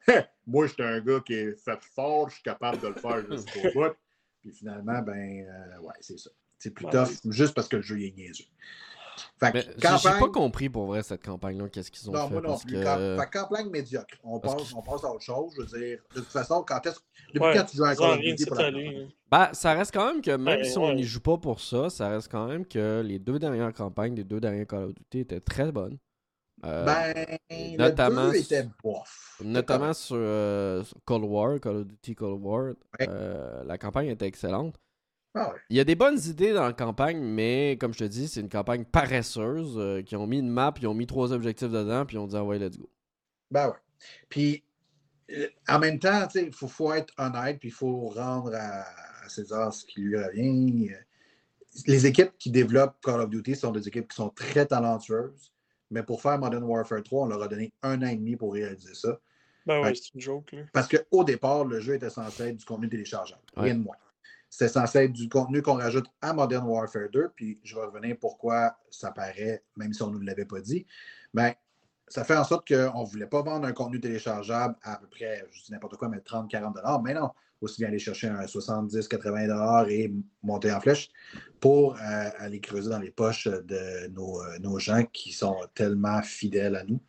Moi, 0.47 0.67
je 0.67 0.75
suis 0.75 0.83
un 0.83 1.01
gars 1.01 1.21
qui 1.25 1.35
est 1.35 1.55
fait 1.57 1.83
fort, 1.95 2.29
je 2.29 2.35
suis 2.35 2.43
capable 2.43 2.81
de 2.81 2.89
le 2.89 2.95
faire 2.95 3.25
jusqu'au 3.31 3.61
bout. 3.75 3.95
Puis 4.41 4.53
finalement, 4.53 5.01
ben, 5.03 5.47
euh, 5.49 5.79
ouais, 5.81 5.95
c'est 6.01 6.19
ça. 6.19 6.31
C'est 6.59 6.71
plus 6.71 6.85
Ouais. 6.87 6.93
tough 6.93 7.33
juste 7.33 7.55
parce 7.55 7.67
que 7.69 7.77
le 7.77 7.83
jeu 7.83 8.01
est 8.01 8.15
niaiseux. 8.17 8.45
J'ai- 9.43 10.21
pas 10.21 10.29
compris 10.33 10.69
pour 10.69 10.87
vrai 10.87 11.03
cette 11.03 11.25
campagne-là, 11.25 11.69
qu'est-ce 11.69 11.91
qu'ils 11.91 12.09
ont 12.11 12.13
non, 12.13 12.27
fait. 12.29 12.33
moi 12.35 12.43
non 12.43 12.49
parce 12.51 12.65
plus. 12.65 12.75
que... 12.75 12.83
Camp- 12.85 13.21
fait 13.23 13.31
que 13.31 13.39
campagne 13.39 13.71
médiocre. 13.71 14.15
On 14.25 14.41
passe, 14.41 14.73
on 14.75 14.83
passe 14.83 15.05
à 15.05 15.11
autre 15.11 15.23
chose. 15.23 15.53
Je 15.57 15.63
veux 15.63 15.79
dire, 15.79 15.99
de 16.15 16.21
toute 16.21 16.29
façon, 16.31 16.65
quand 16.67 16.85
est-ce 16.87 16.99
depuis 17.33 17.41
Ouais, 17.47 17.55
quand 17.57 17.65
tu 17.65 17.77
joues 17.77 17.85
à 17.85 17.91
un 17.91 17.95
Call 17.97 18.75
of. 18.75 19.09
Ben, 19.31 19.49
ça 19.53 19.73
reste 19.75 19.93
quand 19.93 20.07
même 20.13 20.23
que 20.23 20.31
même 20.37 20.59
Ouais, 20.61 20.65
si 20.65 20.79
on 20.79 20.87
ouais. 20.87 20.95
n'y 20.95 21.03
joue 21.05 21.21
pas 21.21 21.37
pour 21.39 21.61
ça, 21.61 21.91
ça 21.91 22.09
reste 22.09 22.31
quand 22.31 22.47
même 22.47 22.65
que 22.67 23.03
les 23.05 23.19
deux 23.19 23.39
dernières 23.39 23.73
campagnes 23.73 24.15
des 24.15 24.25
deux 24.25 24.41
derniers 24.41 24.67
Call 24.67 24.85
of 24.85 24.95
Duty 24.95 25.21
étaient 25.21 25.41
très 25.41 25.73
bonnes. 25.73 25.99
Euh, 26.65 26.85
Ben, 26.87 27.77
notamment 27.77 28.27
le 28.27 28.31
2 28.33 28.37
s- 28.39 28.45
était 28.53 28.69
bof. 28.83 29.39
notamment 29.45 29.93
sur, 29.93 30.17
euh, 30.17 30.83
sur 30.85 30.97
Cold 31.05 31.25
War, 31.25 31.61
Call 31.61 31.77
of 31.77 31.87
Duty 31.87 32.15
Cold 32.15 32.41
War, 32.43 32.63
Ouais. 32.99 33.07
euh, 33.09 33.65
la 33.65 33.77
campagne 33.77 34.07
était 34.09 34.27
excellente. 34.27 34.77
Ah 35.35 35.51
ouais. 35.51 35.59
Il 35.69 35.77
y 35.77 35.81
a 35.81 35.85
des 35.85 35.97
bonnes 35.97 36.19
idées 36.27 36.53
dans 36.53 36.65
la 36.65 36.73
campagne, 36.73 37.21
mais 37.21 37.77
comme 37.81 37.93
je 37.93 37.99
te 37.99 38.05
dis, 38.05 38.29
c'est 38.29 38.41
une 38.41 38.49
campagne 38.49 38.85
paresseuse 38.85 39.75
euh, 39.79 40.03
qui 40.03 40.15
ont 40.17 40.27
mis 40.27 40.39
une 40.39 40.49
map, 40.49 40.73
ils 40.81 40.87
ont 40.87 40.95
mis 40.95 41.07
trois 41.07 41.33
objectifs 41.33 41.71
dedans, 41.71 42.07
puis 42.07 42.17
ils 42.17 42.21
ont 42.21 42.27
dit 42.27 42.37
ah 42.37 42.45
ouais, 42.45 42.59
let's 42.59 42.79
go. 42.79 42.89
Ben 43.51 43.69
ouais. 43.69 43.75
Puis, 44.29 44.65
euh, 45.33 45.49
en 45.69 45.79
même 45.79 45.99
temps, 45.99 46.29
il 46.35 46.53
faut, 46.53 46.69
faut 46.69 46.93
être 46.93 47.13
honnête, 47.19 47.59
puis 47.59 47.71
il 47.71 47.73
faut 47.75 48.09
rendre 48.11 48.55
à, 48.55 48.85
à 49.25 49.29
César 49.29 49.73
ce 49.73 49.85
qui 49.85 50.03
lui 50.03 50.17
revient. 50.17 50.91
Euh, 50.93 50.97
Les 51.87 52.07
équipes 52.07 52.33
qui 52.39 52.51
développent 52.51 52.97
Call 53.03 53.21
of 53.21 53.31
Duty 53.31 53.57
sont 53.57 53.73
des 53.73 53.89
équipes 53.89 54.09
qui 54.09 54.17
sont 54.17 54.31
très 54.31 54.67
talentueuses, 54.67 55.53
mais 55.91 56.03
pour 56.05 56.23
faire 56.23 56.39
Modern 56.39 56.63
Warfare 56.63 57.03
3, 57.03 57.25
on 57.25 57.27
leur 57.27 57.43
a 57.43 57.49
donné 57.49 57.73
un 57.83 58.03
an 58.03 58.07
et 58.07 58.17
demi 58.17 58.37
pour 58.37 58.53
réaliser 58.53 58.95
ça. 58.95 59.19
Ben 59.67 59.81
ouais, 59.81 59.95
c'est 59.95 60.15
une 60.15 60.21
joke, 60.21 60.53
là. 60.53 60.63
Parce 60.73 60.87
qu'au 60.89 61.25
départ, 61.25 61.65
le 61.65 61.81
jeu 61.81 61.95
était 61.95 62.11
censé 62.11 62.45
être 62.45 62.57
du 62.57 62.65
contenu 62.65 62.89
téléchargeable. 62.89 63.41
Ouais. 63.57 63.65
Rien 63.65 63.75
de 63.77 63.83
moins. 63.83 63.97
C'était 64.57 64.69
censé 64.69 64.99
être 64.99 65.13
du 65.13 65.29
contenu 65.29 65.63
qu'on 65.63 65.75
rajoute 65.75 66.07
à 66.23 66.33
Modern 66.33 66.65
Warfare 66.65 67.11
2, 67.13 67.33
puis 67.35 67.59
je 67.65 67.75
vais 67.75 67.87
revenir 67.87 68.17
pourquoi 68.21 68.77
ça 68.89 69.11
paraît, 69.11 69.65
même 69.77 69.93
si 69.93 70.01
on 70.01 70.11
ne 70.11 70.13
nous 70.13 70.21
l'avait 70.21 70.45
pas 70.45 70.61
dit. 70.61 70.87
Mais 71.33 71.59
ça 72.07 72.23
fait 72.23 72.37
en 72.37 72.45
sorte 72.45 72.69
qu'on 72.69 73.01
ne 73.01 73.05
voulait 73.05 73.27
pas 73.27 73.43
vendre 73.43 73.67
un 73.67 73.73
contenu 73.73 74.01
téléchargeable 74.01 74.77
à, 74.83 74.93
à 74.93 74.97
peu 74.99 75.09
près, 75.09 75.45
je 75.51 75.65
dis 75.65 75.73
n'importe 75.73 75.97
quoi, 75.97 76.09
mais 76.09 76.19
30-40 76.19 77.03
Mais 77.03 77.15
non, 77.15 77.31
aussi 77.61 77.81
bien 77.81 77.89
aller 77.89 77.99
chercher 77.99 78.29
un 78.29 78.45
70-80 78.45 79.91
et 79.91 80.15
monter 80.45 80.71
en 80.71 80.81
flèche 80.81 81.11
pour 81.59 81.97
euh, 81.97 82.31
aller 82.39 82.61
creuser 82.61 82.91
dans 82.91 83.01
les 83.01 83.11
poches 83.11 83.49
de 83.49 84.07
nos, 84.13 84.41
euh, 84.41 84.61
nos 84.61 84.79
gens 84.79 85.03
qui 85.13 85.33
sont 85.33 85.67
tellement 85.75 86.23
fidèles 86.23 86.77
à 86.77 86.85
nous. 86.85 87.01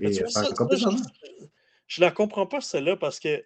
Et 0.00 0.10
tu 0.10 0.24
vois, 0.24 0.32
faire 0.32 0.56
ça, 0.56 0.64
la 0.64 0.76
ça, 0.76 0.90
je, 0.90 1.44
je 1.86 2.00
la 2.00 2.10
comprends 2.10 2.46
pas, 2.46 2.60
celle-là, 2.60 2.96
parce 2.96 3.20
que, 3.20 3.44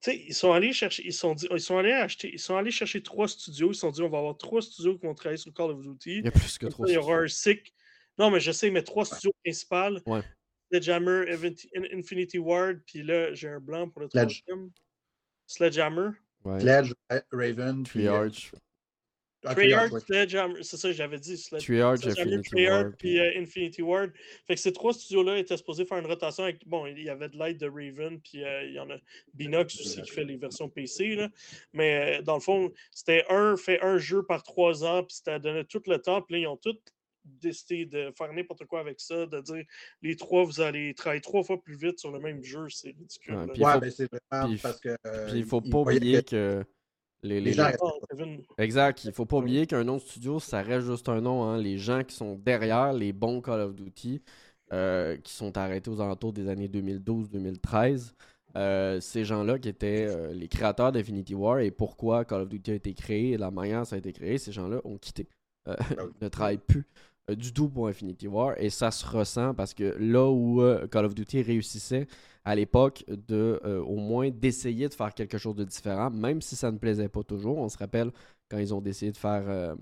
sais, 0.00 0.16
ils 0.28 0.34
sont 0.34 0.52
allés 0.52 0.72
chercher, 0.72 1.02
ils 1.06 1.12
sont, 1.12 1.34
dit- 1.34 1.48
ils 1.50 1.60
sont 1.60 1.76
allés 1.78 1.92
acheter, 1.92 2.30
ils 2.32 2.38
sont 2.38 2.56
allés 2.56 2.70
chercher 2.70 3.02
trois 3.02 3.28
studios, 3.28 3.70
ils 3.70 3.74
se 3.74 3.80
sont 3.80 3.90
dit, 3.90 4.02
on 4.02 4.08
va 4.08 4.18
avoir 4.18 4.36
trois 4.38 4.62
studios 4.62 4.98
qui 4.98 5.06
vont 5.06 5.14
travailler 5.14 5.36
sur 5.38 5.52
Call 5.52 5.70
of 5.70 5.82
Duty. 5.82 6.18
Il 6.18 6.24
y 6.24 6.28
a 6.28 6.30
plus 6.30 6.58
que 6.58 6.70
ça, 6.70 6.76
il 6.86 6.94
y 6.94 6.96
aura 6.96 7.18
un 7.18 7.28
sick. 7.28 7.74
Non, 8.18 8.30
mais 8.30 8.40
je 8.40 8.52
sais, 8.52 8.70
mais 8.70 8.82
trois 8.82 9.04
studios 9.04 9.32
principaux. 9.44 9.98
Ouais. 10.06 10.22
Sledgehammer, 10.70 11.24
Infinity 11.92 12.38
Ward, 12.38 12.80
puis 12.86 13.02
là, 13.02 13.34
j'ai 13.34 13.48
un 13.48 13.60
blanc 13.60 13.88
pour 13.88 14.02
le 14.02 14.08
troisième. 14.08 14.70
Sledgehammer. 15.46 16.10
Ouais. 16.44 16.60
Sledge, 16.60 16.92
Ra- 17.10 17.22
Raven, 17.32 17.82
puis, 17.82 18.06
euh, 18.06 18.28
Treyarch. 19.42 19.90
c'est 20.62 20.76
ça 20.76 20.88
que 20.88 20.94
j'avais 20.94 21.18
dit. 21.18 21.36
Sledge- 21.36 21.62
Treyarch, 22.50 22.96
puis 22.98 23.18
euh, 23.18 23.40
Infinity 23.40 23.82
Ward. 23.82 24.10
Fait 24.46 24.54
que 24.54 24.60
ces 24.60 24.72
trois 24.72 24.92
studios-là 24.92 25.38
étaient 25.38 25.56
supposés 25.56 25.84
faire 25.86 25.98
une 25.98 26.06
rotation 26.06 26.44
avec. 26.44 26.66
Bon, 26.66 26.86
il 26.86 27.02
y 27.02 27.08
avait 27.08 27.28
de 27.28 27.38
l'aide 27.38 27.58
de 27.58 27.66
Raven, 27.68 28.20
puis 28.20 28.44
euh, 28.44 28.64
il 28.66 28.74
y 28.74 28.78
en 28.80 28.90
a 28.90 28.96
Binox 29.34 29.80
aussi 29.80 30.02
qui 30.02 30.10
fait 30.10 30.24
les 30.24 30.36
versions 30.36 30.68
PC. 30.68 31.16
Là. 31.16 31.28
Mais 31.72 32.18
euh, 32.18 32.22
dans 32.22 32.34
le 32.34 32.40
fond, 32.40 32.70
c'était 32.92 33.24
un, 33.30 33.56
fait 33.56 33.80
un 33.82 33.98
jeu 33.98 34.22
par 34.24 34.42
trois 34.42 34.84
ans, 34.84 35.02
puis 35.04 35.16
c'était 35.16 35.40
donné 35.40 35.64
tout 35.64 35.82
le 35.86 35.98
temps. 35.98 36.20
Puis 36.22 36.34
là, 36.34 36.40
ils 36.40 36.46
ont 36.46 36.56
tous 36.56 36.76
décidé 37.24 37.84
de 37.84 38.10
faire 38.16 38.32
n'importe 38.32 38.64
quoi 38.64 38.80
avec 38.80 38.98
ça, 38.98 39.26
de 39.26 39.40
dire 39.42 39.64
les 40.02 40.16
trois, 40.16 40.42
vous 40.44 40.60
allez 40.60 40.94
travailler 40.94 41.20
trois 41.20 41.42
fois 41.44 41.62
plus 41.62 41.76
vite 41.76 41.98
sur 41.98 42.10
le 42.10 42.18
même 42.18 42.42
jeu. 42.42 42.66
C'est 42.70 42.88
ridicule. 42.88 43.34
Ouais, 43.34 43.40
Ouais, 43.62 43.72
faut- 43.74 43.80
mais 43.80 43.90
c'est 43.90 44.08
vraiment 44.30 44.48
puis- 44.48 44.58
parce 44.60 44.80
que. 44.80 44.88
euh, 45.06 45.28
Puis 45.30 45.38
il 45.40 45.44
faut 45.44 45.60
pas 45.60 45.78
oublier 45.78 46.22
que 46.22 46.30
que 46.30 46.64
les, 47.22 47.40
les 47.40 47.40
les- 47.40 47.52
gens 47.52 47.64
les- 47.64 47.68
restent 47.70 47.82
Kevin. 48.10 48.42
Exact, 48.58 49.04
il 49.04 49.12
faut 49.12 49.26
pas 49.26 49.36
oublier 49.38 49.66
qu'un 49.66 49.84
nom 49.84 49.96
de 49.96 50.00
studio, 50.02 50.40
ça 50.40 50.62
reste 50.62 50.86
juste 50.86 51.08
un 51.08 51.20
nom. 51.20 51.44
hein. 51.44 51.58
Les 51.58 51.78
gens 51.78 52.02
qui 52.04 52.14
sont 52.16 52.36
derrière 52.36 52.92
les 52.92 53.12
bons 53.12 53.40
Call 53.40 53.60
of 53.60 53.74
Duty, 53.74 54.22
euh, 54.72 55.16
qui 55.18 55.32
sont 55.32 55.56
arrêtés 55.58 55.90
aux 55.90 56.00
alentours 56.00 56.32
des 56.32 56.48
années 56.48 56.68
2012-2013, 56.68 58.14
euh, 58.56 59.00
ces 59.00 59.24
gens-là 59.24 59.58
qui 59.58 59.68
étaient 59.68 60.06
euh, 60.08 60.32
les 60.32 60.48
créateurs 60.48 60.92
d'Infinity 60.92 61.34
War 61.34 61.60
et 61.60 61.70
pourquoi 61.70 62.24
Call 62.24 62.42
of 62.42 62.48
Duty 62.48 62.70
a 62.72 62.74
été 62.74 62.94
créé 62.94 63.32
et 63.32 63.36
la 63.36 63.50
manière 63.50 63.80
dont 63.80 63.84
ça 63.84 63.96
a 63.96 63.98
été 63.98 64.12
créé, 64.12 64.38
ces 64.38 64.52
gens-là 64.52 64.80
ont 64.84 64.98
quitté. 64.98 65.28
Euh, 65.68 65.76
Ah 65.78 66.02
ne 66.20 66.28
travaillent 66.28 66.58
plus 66.58 66.80
euh, 66.80 66.82
du 67.28 67.52
tout 67.52 67.68
pour 67.68 67.88
Infinity 67.88 68.26
War 68.28 68.54
et 68.58 68.70
ça 68.70 68.90
se 68.90 69.06
ressent 69.06 69.54
parce 69.54 69.74
que 69.74 69.96
là 69.98 70.28
où 70.30 70.62
euh, 70.62 70.86
Call 70.86 71.04
of 71.04 71.14
Duty 71.14 71.42
réussissait 71.42 72.06
à 72.44 72.54
l'époque 72.54 73.04
de 73.08 73.60
euh, 73.64 73.82
au 73.82 73.96
moins 73.96 74.30
d'essayer 74.30 74.88
de 74.88 74.94
faire 74.94 75.14
quelque 75.14 75.38
chose 75.38 75.54
de 75.54 75.64
différent, 75.64 76.10
même 76.10 76.40
si 76.40 76.56
ça 76.56 76.70
ne 76.70 76.78
plaisait 76.78 77.08
pas 77.08 77.22
toujours. 77.22 77.58
On 77.58 77.68
se 77.68 77.78
rappelle 77.78 78.10
quand 78.50 78.58
ils 78.58 78.74
ont 78.74 78.80
décidé 78.80 79.12
de 79.12 79.16
faire 79.16 79.44
euh, 79.46 79.74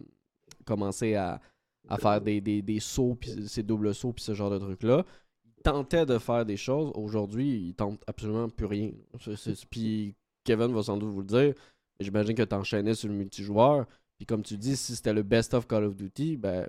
commencer 0.65 1.15
à, 1.15 1.41
faire 2.01 2.21
des, 2.21 2.41
des, 2.41 2.81
sauts, 2.81 3.19
ces 3.47 3.63
doubles 3.63 3.95
sauts, 3.95 4.13
puis 4.13 4.25
ce 4.25 4.35
genre 4.35 4.51
de 4.51 4.59
trucs-là. 4.59 5.05
Ils 5.47 5.63
tentaient 5.63 6.05
de 6.05 6.19
faire 6.19 6.45
des 6.45 6.57
choses. 6.57 6.93
Aujourd'hui, 6.95 7.69
ils 7.69 7.75
tentent 7.75 8.03
absolument 8.07 8.49
plus 8.49 8.67
rien. 8.67 8.91
Puis 9.71 10.15
Kevin 10.45 10.73
va 10.75 10.83
sans 10.83 10.99
doute 10.99 11.11
vous 11.11 11.21
le 11.21 11.27
dire. 11.27 11.55
J'imagine 12.01 12.35
que 12.35 12.43
tu 12.43 12.55
enchaînais 12.55 12.95
sur 12.95 13.09
le 13.09 13.15
multijoueur. 13.15 13.87
Puis 14.19 14.27
comme 14.27 14.43
tu 14.43 14.57
dis, 14.57 14.77
si 14.77 14.97
c'était 14.97 15.15
le 15.15 15.23
best 15.23 15.55
of 15.55 15.67
Call 15.67 15.85
of 15.85 15.97
Duty, 15.97 16.37
ben 16.37 16.69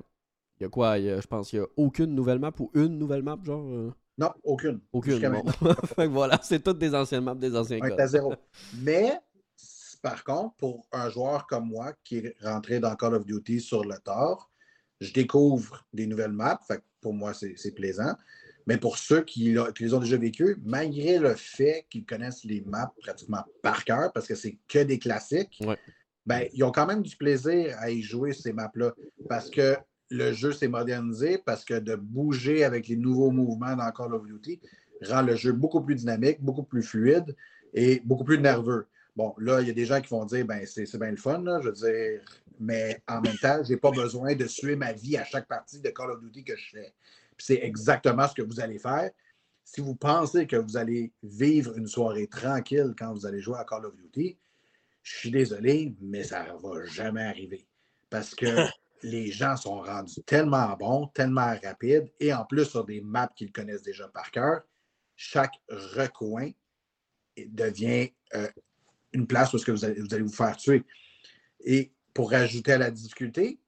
il 0.59 0.63
y 0.63 0.65
a 0.65 0.69
quoi 0.69 0.97
y 0.97 1.09
a- 1.09 1.19
Je 1.21 1.27
pense 1.27 1.49
qu'il 1.49 1.59
y 1.59 1.61
a 1.61 1.65
aucune 1.77 2.13
nouvelle 2.15 2.39
map 2.39 2.51
ou 2.59 2.69
une 2.73 2.97
nouvelle 2.97 3.23
map, 3.23 3.37
genre 3.43 3.65
euh, 3.69 3.93
Non, 4.17 4.31
aucune. 4.43 4.79
Aucune. 4.91 5.19
Bon. 5.29 5.43
Fait 5.95 6.05
que 6.05 6.11
voilà, 6.11 6.39
c'est 6.43 6.61
toutes 6.63 6.79
des 6.79 6.93
anciennes 6.93 7.23
maps, 7.23 7.35
des 7.35 7.55
anciens 7.55 7.79
codes. 7.79 7.99
à 7.99 8.07
zéro. 8.07 8.33
Mais, 8.81 9.13
par 10.01 10.23
contre, 10.23 10.55
pour 10.55 10.87
un 10.91 11.09
joueur 11.09 11.45
comme 11.47 11.67
moi 11.69 11.93
qui 12.03 12.17
est 12.17 12.35
rentré 12.43 12.79
dans 12.79 12.95
Call 12.95 13.15
of 13.15 13.25
Duty 13.25 13.59
sur 13.61 13.83
le 13.83 13.97
tard, 13.99 14.49
je 14.99 15.11
découvre 15.13 15.85
des 15.93 16.07
nouvelles 16.07 16.31
maps. 16.33 16.59
Fait 16.67 16.77
que 16.77 16.83
pour 17.01 17.13
moi, 17.13 17.33
c'est 17.33 17.71
plaisant. 17.73 18.13
Mais 18.67 18.77
pour 18.77 18.97
ceux 18.97 19.21
qui, 19.23 19.55
qui 19.75 19.83
les 19.83 19.93
ont 19.93 19.99
déjà 19.99 20.17
vécues, 20.17 20.57
malgré 20.63 21.17
le 21.17 21.33
fait 21.35 21.85
qu'ils 21.89 22.05
connaissent 22.05 22.43
les 22.43 22.61
maps 22.61 22.93
pratiquement 23.01 23.43
par 23.63 23.83
cœur, 23.83 24.11
parce 24.13 24.27
que 24.27 24.35
c'est 24.35 24.59
que 24.67 24.79
des 24.79 24.99
classiques, 24.99 25.59
Ouais. 25.65 25.77
ben, 26.25 26.47
ils 26.53 26.63
ont 26.63 26.71
quand 26.71 26.85
même 26.85 27.01
du 27.01 27.15
plaisir 27.15 27.75
à 27.79 27.89
y 27.89 28.01
jouer 28.01 28.31
ces 28.33 28.53
maps-là. 28.53 28.91
Parce 29.27 29.49
que 29.49 29.75
le 30.09 30.33
jeu 30.33 30.51
s'est 30.51 30.67
modernisé, 30.67 31.37
parce 31.37 31.63
que 31.63 31.75
de 31.75 31.95
bouger 31.95 32.63
avec 32.63 32.87
les 32.87 32.95
nouveaux 32.95 33.31
mouvements 33.31 33.75
dans 33.75 33.91
Call 33.91 34.13
of 34.13 34.25
Duty 34.25 34.59
rend 35.03 35.21
le 35.21 35.35
jeu 35.35 35.51
beaucoup 35.51 35.81
plus 35.81 35.95
dynamique, 35.95 36.41
beaucoup 36.41 36.63
plus 36.63 36.83
fluide 36.83 37.35
et 37.73 38.01
beaucoup 38.03 38.23
plus 38.23 38.39
nerveux. 38.39 38.87
Bon, 39.15 39.33
là, 39.37 39.61
il 39.61 39.67
y 39.67 39.71
a 39.71 39.73
des 39.73 39.85
gens 39.85 40.01
qui 40.01 40.09
vont 40.09 40.25
dire, 40.25 40.45
ben, 40.45 40.65
c'est 40.65 40.97
bien 40.97 41.11
le 41.11 41.17
fun, 41.17 41.41
là, 41.43 41.59
je 41.61 41.69
veux 41.69 41.73
dire, 41.73 42.21
mais 42.59 43.01
en 43.07 43.21
même 43.21 43.37
temps, 43.37 43.61
je 43.63 43.69
n'ai 43.69 43.77
pas 43.77 43.91
besoin 43.91 44.35
de 44.35 44.45
suer 44.47 44.75
ma 44.75 44.93
vie 44.93 45.17
à 45.17 45.23
chaque 45.23 45.47
partie 45.47 45.79
de 45.79 45.89
Call 45.89 46.11
of 46.11 46.21
Duty 46.21 46.43
que 46.43 46.55
je 46.55 46.69
fais. 46.71 46.93
C'est 47.37 47.59
exactement 47.63 48.27
ce 48.27 48.33
que 48.33 48.41
vous 48.41 48.59
allez 48.59 48.79
faire. 48.79 49.11
Si 49.63 49.81
vous 49.81 49.95
pensez 49.95 50.47
que 50.47 50.55
vous 50.55 50.77
allez 50.77 51.11
vivre 51.23 51.77
une 51.77 51.87
soirée 51.87 52.27
tranquille 52.27 52.93
quand 52.97 53.13
vous 53.13 53.25
allez 53.25 53.39
jouer 53.39 53.57
à 53.57 53.63
Call 53.63 53.85
of 53.85 53.95
Duty, 53.95 54.37
je 55.03 55.17
suis 55.17 55.31
désolé, 55.31 55.95
mais 56.01 56.23
ça 56.23 56.43
ne 56.43 56.59
va 56.59 56.85
jamais 56.85 57.23
arriver. 57.23 57.65
Parce 58.09 58.35
que 58.35 58.45
les 59.03 59.31
gens 59.31 59.55
sont 59.55 59.81
rendus 59.81 60.21
tellement 60.25 60.75
bons, 60.77 61.07
tellement 61.07 61.55
rapides, 61.63 62.11
et 62.19 62.33
en 62.33 62.45
plus 62.45 62.65
sur 62.65 62.85
des 62.85 63.01
maps 63.01 63.29
qu'ils 63.35 63.51
connaissent 63.51 63.83
déjà 63.83 64.07
par 64.07 64.31
cœur, 64.31 64.61
chaque 65.15 65.53
recoin 65.69 66.51
devient 67.37 68.09
euh, 68.35 68.47
une 69.13 69.25
place 69.27 69.53
où 69.53 69.57
est-ce 69.57 69.65
que 69.65 69.71
vous 69.71 69.85
allez, 69.85 70.01
vous 70.01 70.13
allez 70.13 70.23
vous 70.23 70.31
faire 70.31 70.55
tuer. 70.57 70.83
Et 71.63 71.91
pour 72.13 72.31
rajouter 72.31 72.73
à 72.73 72.77
la 72.77 72.91
difficulté, 72.91 73.59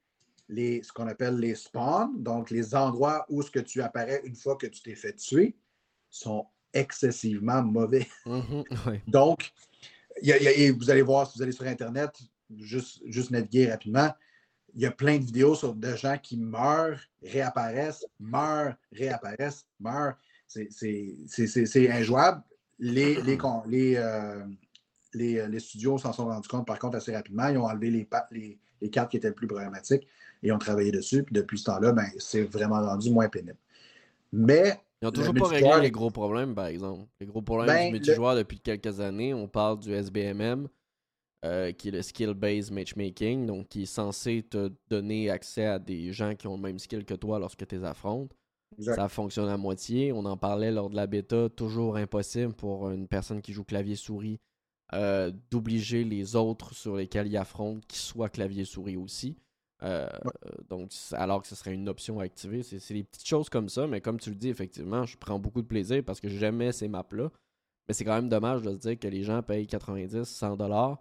les, 0.50 0.84
ce 0.84 0.92
qu'on 0.92 1.08
appelle 1.08 1.38
les 1.38 1.56
spawns, 1.56 2.22
donc 2.22 2.50
les 2.52 2.76
endroits 2.76 3.26
où 3.30 3.42
ce 3.42 3.50
que 3.50 3.60
tu 3.60 3.82
apparais 3.82 4.22
une 4.26 4.36
fois 4.36 4.58
que 4.58 4.68
tu 4.68 4.82
t'es 4.82 4.96
fait 4.96 5.14
tuer, 5.16 5.56
sont 6.10 6.46
excessivement 6.74 7.62
mauvais. 7.64 8.08
Mhm, 8.26 8.64
ouais. 8.88 9.02
Donc, 9.08 9.52
il 10.22 10.28
y 10.28 10.34
a- 10.34 10.38
il 10.38 10.44
y 10.44 10.48
a- 10.48 10.52
et 10.54 10.72
vous 10.72 10.90
allez 10.90 11.02
voir, 11.02 11.30
si 11.30 11.38
vous 11.38 11.44
allez 11.44 11.52
sur 11.54 11.66
Internet, 11.66 12.12
juste, 12.58 13.02
juste 13.06 13.32
naviguer 13.32 13.70
rapidement, 13.72 14.14
il 14.76 14.82
y 14.82 14.86
a 14.86 14.92
plein 14.92 15.18
de 15.18 15.24
vidéos 15.24 15.56
sur 15.56 15.74
de 15.74 15.96
gens 15.96 16.18
qui 16.22 16.38
meurent, 16.38 17.00
réapparaissent, 17.24 18.06
meurent, 18.20 18.76
réapparaissent, 18.92 19.66
meurent. 19.80 20.16
C'est- 20.48 20.70
injouable. 21.90 22.44
Les, 22.80 23.22
les, 23.22 23.38
les, 23.68 23.96
euh, 23.98 24.44
les, 25.14 25.38
euh, 25.40 25.48
les 25.48 25.60
studios 25.60 25.98
s'en 25.98 26.14
sont 26.14 26.26
rendus 26.26 26.48
compte, 26.48 26.66
par 26.66 26.80
contre, 26.80 26.98
assez 26.98 27.16
rapidement. 27.16 27.48
Ils 27.48 27.58
ont 27.58 27.66
enlevé 27.66 27.90
les, 27.92 28.08
les, 28.32 28.60
les 28.82 28.90
cartes 28.90 29.12
qui 29.12 29.18
étaient 29.18 29.30
les 29.30 29.36
plus 29.36 29.48
problématiques 29.48 30.08
et 30.42 30.52
ont 30.52 30.58
travaillé 30.58 30.92
dessus. 30.92 31.24
Puis 31.24 31.34
depuis 31.34 31.60
ce 31.60 31.66
temps-là, 31.66 31.92
ben, 31.92 32.08
c'est 32.18 32.44
vraiment 32.44 32.82
rendu 32.82 33.12
moins 33.12 33.30
pénible. 33.30 33.58
Mais 34.34 34.80
Ils 35.02 35.08
ont 35.08 35.12
Le 35.12 35.16
toujours 35.16 35.34
pas 35.34 35.48
réglé 35.48 35.82
les 35.82 35.92
gros 35.92 36.10
problèmes, 36.10 36.56
par 36.56 36.68
exemple. 36.68 37.06
Les 37.20 37.28
gros 37.28 37.42
problèmes 37.42 37.68
Ben, 37.68 37.80
du 37.80 37.86
le- 37.88 37.92
multijoueur 38.00 38.36
depuis 38.36 38.60
quelques 38.60 39.00
années, 39.00 39.34
on 39.34 39.48
parle 39.48 39.80
du 39.80 39.94
SBMM, 39.94 40.68
euh, 41.44 41.72
qui 41.72 41.88
est 41.88 41.92
le 41.92 42.02
Skill-Based 42.02 42.72
Matchmaking, 42.72 43.48
donc 43.48 43.68
qui 43.68 43.84
est 43.84 43.86
censé 43.88 44.44
te 44.44 44.72
donner 44.90 45.30
accès 45.30 45.66
à 45.66 45.80
des 45.80 46.14
gens 46.14 46.36
qui 46.36 46.48
ont 46.48 46.56
le 46.56 46.62
même 46.62 46.78
skill 46.78 47.04
que 47.04 47.16
toi 47.16 47.40
lorsque 47.40 47.66
tu 47.66 47.76
les 47.76 47.84
affrontes. 47.84 48.32
exact. 48.78 48.96
Ça 48.96 49.10
fonctionne 49.10 49.50
à 49.50 49.58
moitié. 49.58 50.12
On 50.14 50.26
en 50.26 50.38
parlait 50.38 50.72
lors 50.72 50.90
de 50.90 50.96
la 50.96 51.08
bêta. 51.08 51.50
Toujours 51.50 51.98
impossible 51.98 52.54
pour 52.54 52.92
une 52.92 53.08
personne 53.08 53.42
qui 53.42 53.54
joue 53.54 53.64
clavier-souris 53.64 54.40
euh, 54.94 55.32
d'obliger 55.50 56.04
les 56.04 56.36
autres 56.36 56.76
sur 56.76 56.98
lesquels 56.98 57.28
il 57.28 57.38
affronte 57.38 57.86
qui 57.88 57.98
soient 57.98 58.30
clavier-souris 58.30 58.98
aussi. 58.98 59.38
Euh, 59.84 60.08
donc, 60.70 60.92
alors 61.14 61.42
que 61.42 61.48
ce 61.48 61.56
serait 61.56 61.74
une 61.74 61.90
option 61.90 62.20
à 62.20 62.24
activer. 62.24 62.62
C'est 62.62 62.80
c'est 62.80 62.94
des 62.94 63.04
petites 63.04 63.28
choses 63.28 63.50
comme 63.50 63.70
ça, 63.70 63.88
mais 63.88 64.02
comme 64.02 64.20
tu 64.20 64.30
le 64.30 64.36
dis, 64.36 64.50
effectivement, 64.50 65.06
je 65.06 65.18
prends 65.18 65.40
beaucoup 65.40 65.62
de 65.62 65.68
plaisir 65.68 66.04
parce 66.04 66.20
que 66.20 66.28
j'aimais 66.28 66.72
ces 66.72 66.88
maps-là. 66.88 67.32
Mais 67.88 67.94
c'est 67.94 68.06
quand 68.06 68.14
même 68.16 68.30
dommage 68.30 68.62
de 68.62 68.72
se 68.74 68.78
dire 68.78 69.00
que 69.00 69.08
les 69.08 69.24
gens 69.24 69.42
payent 69.42 69.66
90, 69.66 70.24
100 70.24 70.58
dollars 70.58 71.00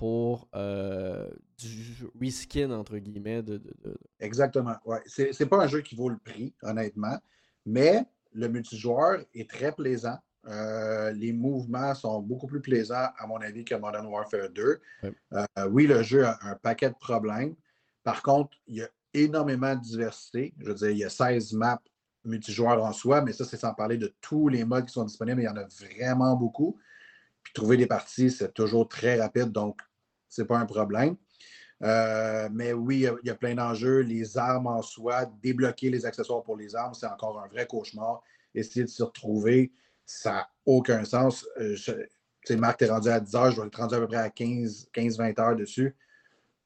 pour 0.00 0.48
euh, 0.54 1.28
du 1.58 2.06
reskin, 2.18 2.70
entre 2.70 2.96
guillemets, 2.96 3.42
de, 3.42 3.58
de- 3.58 3.74
de- 3.84 3.98
Exactement. 4.18 4.76
Ouais. 4.86 5.02
C'est 5.04 5.34
c'est 5.34 5.44
pas 5.44 5.58
un 5.62 5.66
jeu 5.66 5.82
qui 5.82 5.94
vaut 5.94 6.08
le 6.08 6.16
prix, 6.16 6.54
honnêtement, 6.62 7.18
mais 7.66 8.06
le 8.32 8.48
multijoueur 8.48 9.22
est 9.34 9.50
très 9.50 9.72
plaisant. 9.72 10.16
Euh, 10.46 11.12
les 11.12 11.34
mouvements 11.34 11.94
sont 11.94 12.22
beaucoup 12.22 12.46
plus 12.46 12.62
plaisants, 12.62 13.08
à 13.18 13.26
mon 13.26 13.36
avis, 13.42 13.62
que 13.62 13.74
Modern 13.74 14.06
Warfare 14.06 14.48
2. 14.48 14.80
Ouais. 15.02 15.12
Euh, 15.34 15.44
oui, 15.68 15.86
le 15.86 16.02
jeu 16.02 16.24
a 16.24 16.38
un 16.44 16.54
paquet 16.54 16.88
de 16.88 16.94
problèmes. 16.98 17.54
Par 18.02 18.22
contre, 18.22 18.56
il 18.68 18.76
y 18.76 18.82
a 18.82 18.88
énormément 19.12 19.74
de 19.76 19.82
diversité. 19.82 20.54
Je 20.60 20.64
veux 20.68 20.74
dire, 20.76 20.88
il 20.92 20.96
y 20.96 21.04
a 21.04 21.10
16 21.10 21.52
maps 21.52 21.82
multijoueurs 22.24 22.82
en 22.82 22.94
soi, 22.94 23.20
mais 23.20 23.34
ça, 23.34 23.44
c'est 23.44 23.58
sans 23.58 23.74
parler 23.74 23.98
de 23.98 24.14
tous 24.22 24.48
les 24.48 24.64
modes 24.64 24.86
qui 24.86 24.94
sont 24.94 25.04
disponibles. 25.04 25.42
Il 25.42 25.44
y 25.44 25.48
en 25.48 25.56
a 25.58 25.66
vraiment 25.66 26.34
beaucoup. 26.36 26.78
Puis 27.42 27.52
trouver 27.52 27.76
des 27.76 27.86
parties, 27.86 28.30
c'est 28.30 28.54
toujours 28.54 28.88
très 28.88 29.20
rapide, 29.20 29.50
donc 29.50 29.80
c'est 30.30 30.46
pas 30.46 30.56
un 30.58 30.64
problème. 30.66 31.16
Euh, 31.82 32.48
mais 32.52 32.72
oui, 32.72 32.96
il 32.96 33.00
y 33.02 33.06
a- 33.08 33.14
il 33.22 33.26
y, 33.26 33.30
a 33.30 33.34
plein 33.34 33.54
d'enjeux. 33.54 34.00
Les 34.00 34.36
armes 34.38 34.66
en 34.66 34.82
soi, 34.82 35.26
débloquer 35.42 35.90
les 35.90 36.06
accessoires 36.06 36.42
pour 36.42 36.56
les 36.56 36.74
armes, 36.76 36.94
c'est 36.94 37.06
encore 37.06 37.40
un 37.42 37.48
vrai 37.48 37.66
cauchemar. 37.66 38.22
Essayer 38.54 38.84
de 38.84 38.90
se 38.90 39.02
retrouver, 39.02 39.72
ça 40.04 40.32
n'a 40.32 40.48
aucun 40.66 41.04
sens. 41.04 41.46
Euh, 41.58 41.74
je- 41.76 41.92
tu 41.92 42.08
sais, 42.44 42.56
Marc, 42.56 42.78
tu 42.78 42.84
es 42.84 42.88
rendu 42.88 43.08
à 43.08 43.18
10 43.20 43.34
heures, 43.34 43.50
je 43.50 43.56
dois 43.56 43.66
être 43.66 43.76
rendu 43.78 43.94
à 43.94 43.98
peu 43.98 44.06
près 44.06 44.16
à 44.16 44.30
15-20 44.30 45.38
heures 45.38 45.56
dessus. 45.56 45.96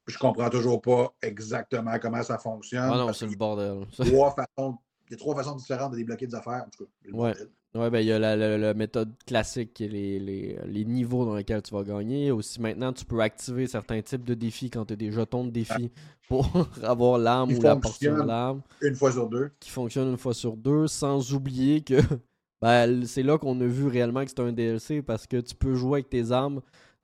Je 0.07 0.19
comprends 0.19 0.51
toujours 0.51 0.83
pas 0.83 1.15
exactement 1.23 1.99
comment 1.99 2.23
ça 2.23 2.37
fonctionne. 2.39 2.91
Ah 2.93 2.97
non, 2.99 3.13
c'est 3.13 3.27
le 3.27 3.37
bordel. 3.37 3.87
y 3.99 4.03
a 4.03 4.07
trois 4.07 4.31
façons 4.35 4.79
il 5.07 5.13
y 5.13 5.15
a 5.15 5.19
trois 5.19 5.35
façons 5.37 5.55
différentes 5.55 5.93
de 5.93 5.97
débloquer 5.99 6.27
des 6.27 6.35
affaires. 6.35 6.65
En 6.67 6.71
tout 6.71 6.85
cas, 6.85 6.91
le 7.03 7.13
Ouais. 7.13 7.19
bordel. 7.33 7.51
Ouais, 7.77 7.91
ben 7.91 7.99
il 7.99 8.07
y 8.07 8.13
a 8.13 8.21
la, 8.21 8.37
la- 8.37 8.57
la 8.57 8.73
méthode 8.73 9.13
classique, 9.27 9.81
les, 9.81 10.21
les, 10.21 10.57
les 10.65 10.85
niveaux 10.85 11.25
dans 11.25 11.35
lesquels 11.35 11.61
tu 11.61 11.75
vas 11.75 11.83
gagner. 11.83 12.31
Aussi, 12.31 12.61
maintenant, 12.61 12.93
tu 12.93 13.05
peux 13.05 13.19
activer 13.21 13.67
certains 13.67 14.01
types 14.01 14.23
de 14.25 14.35
défis 14.35 14.71
quand 14.71 14.85
tu 14.85 14.93
as 14.93 14.97
des 14.97 15.11
jetons 15.11 15.45
de 15.45 15.51
défis 15.51 15.91
pour 16.29 16.47
avoir 16.85 17.19
l'arme 17.19 17.51
ou 17.51 17.61
la 17.61 17.75
portion 17.75 18.13
de 18.23 18.23
l'arme 18.29 18.63
Une 18.81 18.95
fois 18.95 19.11
sur 19.11 19.29
deux. 19.29 19.51
qui 19.59 19.71
fonctionne 19.71 20.09
une 20.11 20.17
fois 20.19 20.35
sur 20.35 20.57
deux, 20.57 20.87
sans 20.87 21.33
oublier 21.35 21.81
que 21.81 21.97
ben, 22.63 23.05
c'est 23.07 23.25
là 23.25 23.39
qu'on 23.39 23.61
a 23.61 23.67
vu 23.67 23.89
réellement 23.89 24.23
que 24.25 24.31
c'est 24.31 24.41
un 24.41 24.53
DLC 24.53 25.03
parce 25.03 25.27
que 25.27 25.41
tu 25.41 25.57
peux 25.57 25.75
jouer 25.75 25.95
avec 25.99 26.11
tes 26.11 26.31
armes 26.31 26.61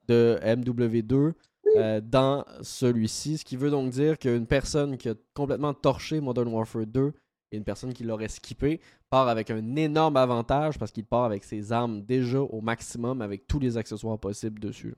de 0.07 0.39
MW2 0.45 1.33
euh, 1.77 2.01
dans 2.01 2.45
celui-ci. 2.63 3.39
Ce 3.39 3.45
qui 3.45 3.57
veut 3.57 3.71
donc 3.71 3.91
dire 3.91 4.19
qu'une 4.21 4.47
personne 4.47 4.97
qui 4.97 5.09
a 5.09 5.15
complètement 5.35 5.75
torché 5.75 6.21
Modern 6.21 6.47
Warfare 6.49 6.87
2 6.87 7.13
et 7.53 7.57
une 7.57 7.65
personne 7.65 7.93
qui 7.93 8.05
l'aurait 8.05 8.29
skippé 8.29 8.81
part 9.09 9.29
avec 9.29 9.51
un 9.51 9.77
énorme 9.77 10.17
avantage 10.17 10.79
parce 10.79 10.93
qu'il 10.93 11.05
part 11.05 11.25
avec 11.25 11.45
ses 11.45 11.73
armes 11.73 12.03
déjà 12.03 12.41
au 12.41 12.61
maximum 12.61 13.23
avec 13.23 13.47
tous 13.47 13.59
les 13.59 13.77
accessoires 13.77 14.19
possibles 14.19 14.61
dessus. 14.61 14.95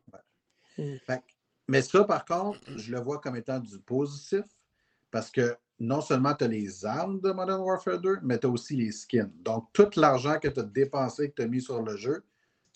Fait 0.77 1.19
que- 1.19 1.33
mais 1.69 1.83
ça, 1.83 2.05
par 2.05 2.25
contre, 2.25 2.61
je 2.77 2.93
le 2.93 3.01
vois 3.01 3.21
comme 3.21 3.37
étant 3.37 3.59
du 3.59 3.79
positif 3.79 4.43
parce 5.11 5.31
que 5.31 5.55
non 5.79 6.01
seulement 6.01 6.35
tu 6.35 6.45
as 6.45 6.49
les 6.49 6.85
armes 6.85 7.21
de 7.21 7.33
Modern 7.33 7.61
Warfare 7.61 7.99
2, 8.01 8.19
mais 8.23 8.39
tu 8.39 8.47
as 8.47 8.51
aussi 8.51 8.77
les 8.77 8.93
skins. 8.93 9.31
Donc, 9.43 9.69
tout 9.73 9.89
l'argent 9.97 10.39
que 10.39 10.49
tu 10.49 10.61
as 10.61 10.65
dépensé, 10.65 11.31
que 11.31 11.35
tu 11.37 11.43
as 11.43 11.47
mis 11.49 11.61
sur 11.61 11.83
le 11.83 11.97
jeu, 11.97 12.23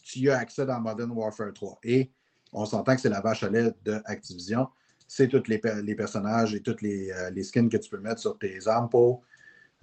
tu 0.03 0.21
y 0.21 0.31
as 0.31 0.39
accès 0.39 0.67
dans 0.67 0.81
Modern 0.81 1.11
Warfare 1.11 1.53
3. 1.53 1.79
Et 1.83 2.11
on 2.53 2.65
s'entend 2.65 2.95
que 2.95 3.01
c'est 3.01 3.09
la 3.09 3.21
vache 3.21 3.43
à 3.43 3.49
lait 3.51 3.73
de 3.85 4.01
Activision. 4.07 4.69
C'est 5.09 5.29
tous 5.29 5.43
les, 5.49 5.59
per- 5.59 5.83
les 5.83 5.95
personnages 5.95 6.55
et 6.55 6.63
tous 6.63 6.77
les, 6.81 7.11
euh, 7.13 7.31
les 7.31 7.45
skins 7.45 7.69
que 7.69 7.77
tu 7.77 7.89
peux 7.91 8.01
mettre 8.01 8.21
sur 8.21 8.39
tes 8.39 8.67
armes 8.67 8.89
pour 8.89 9.23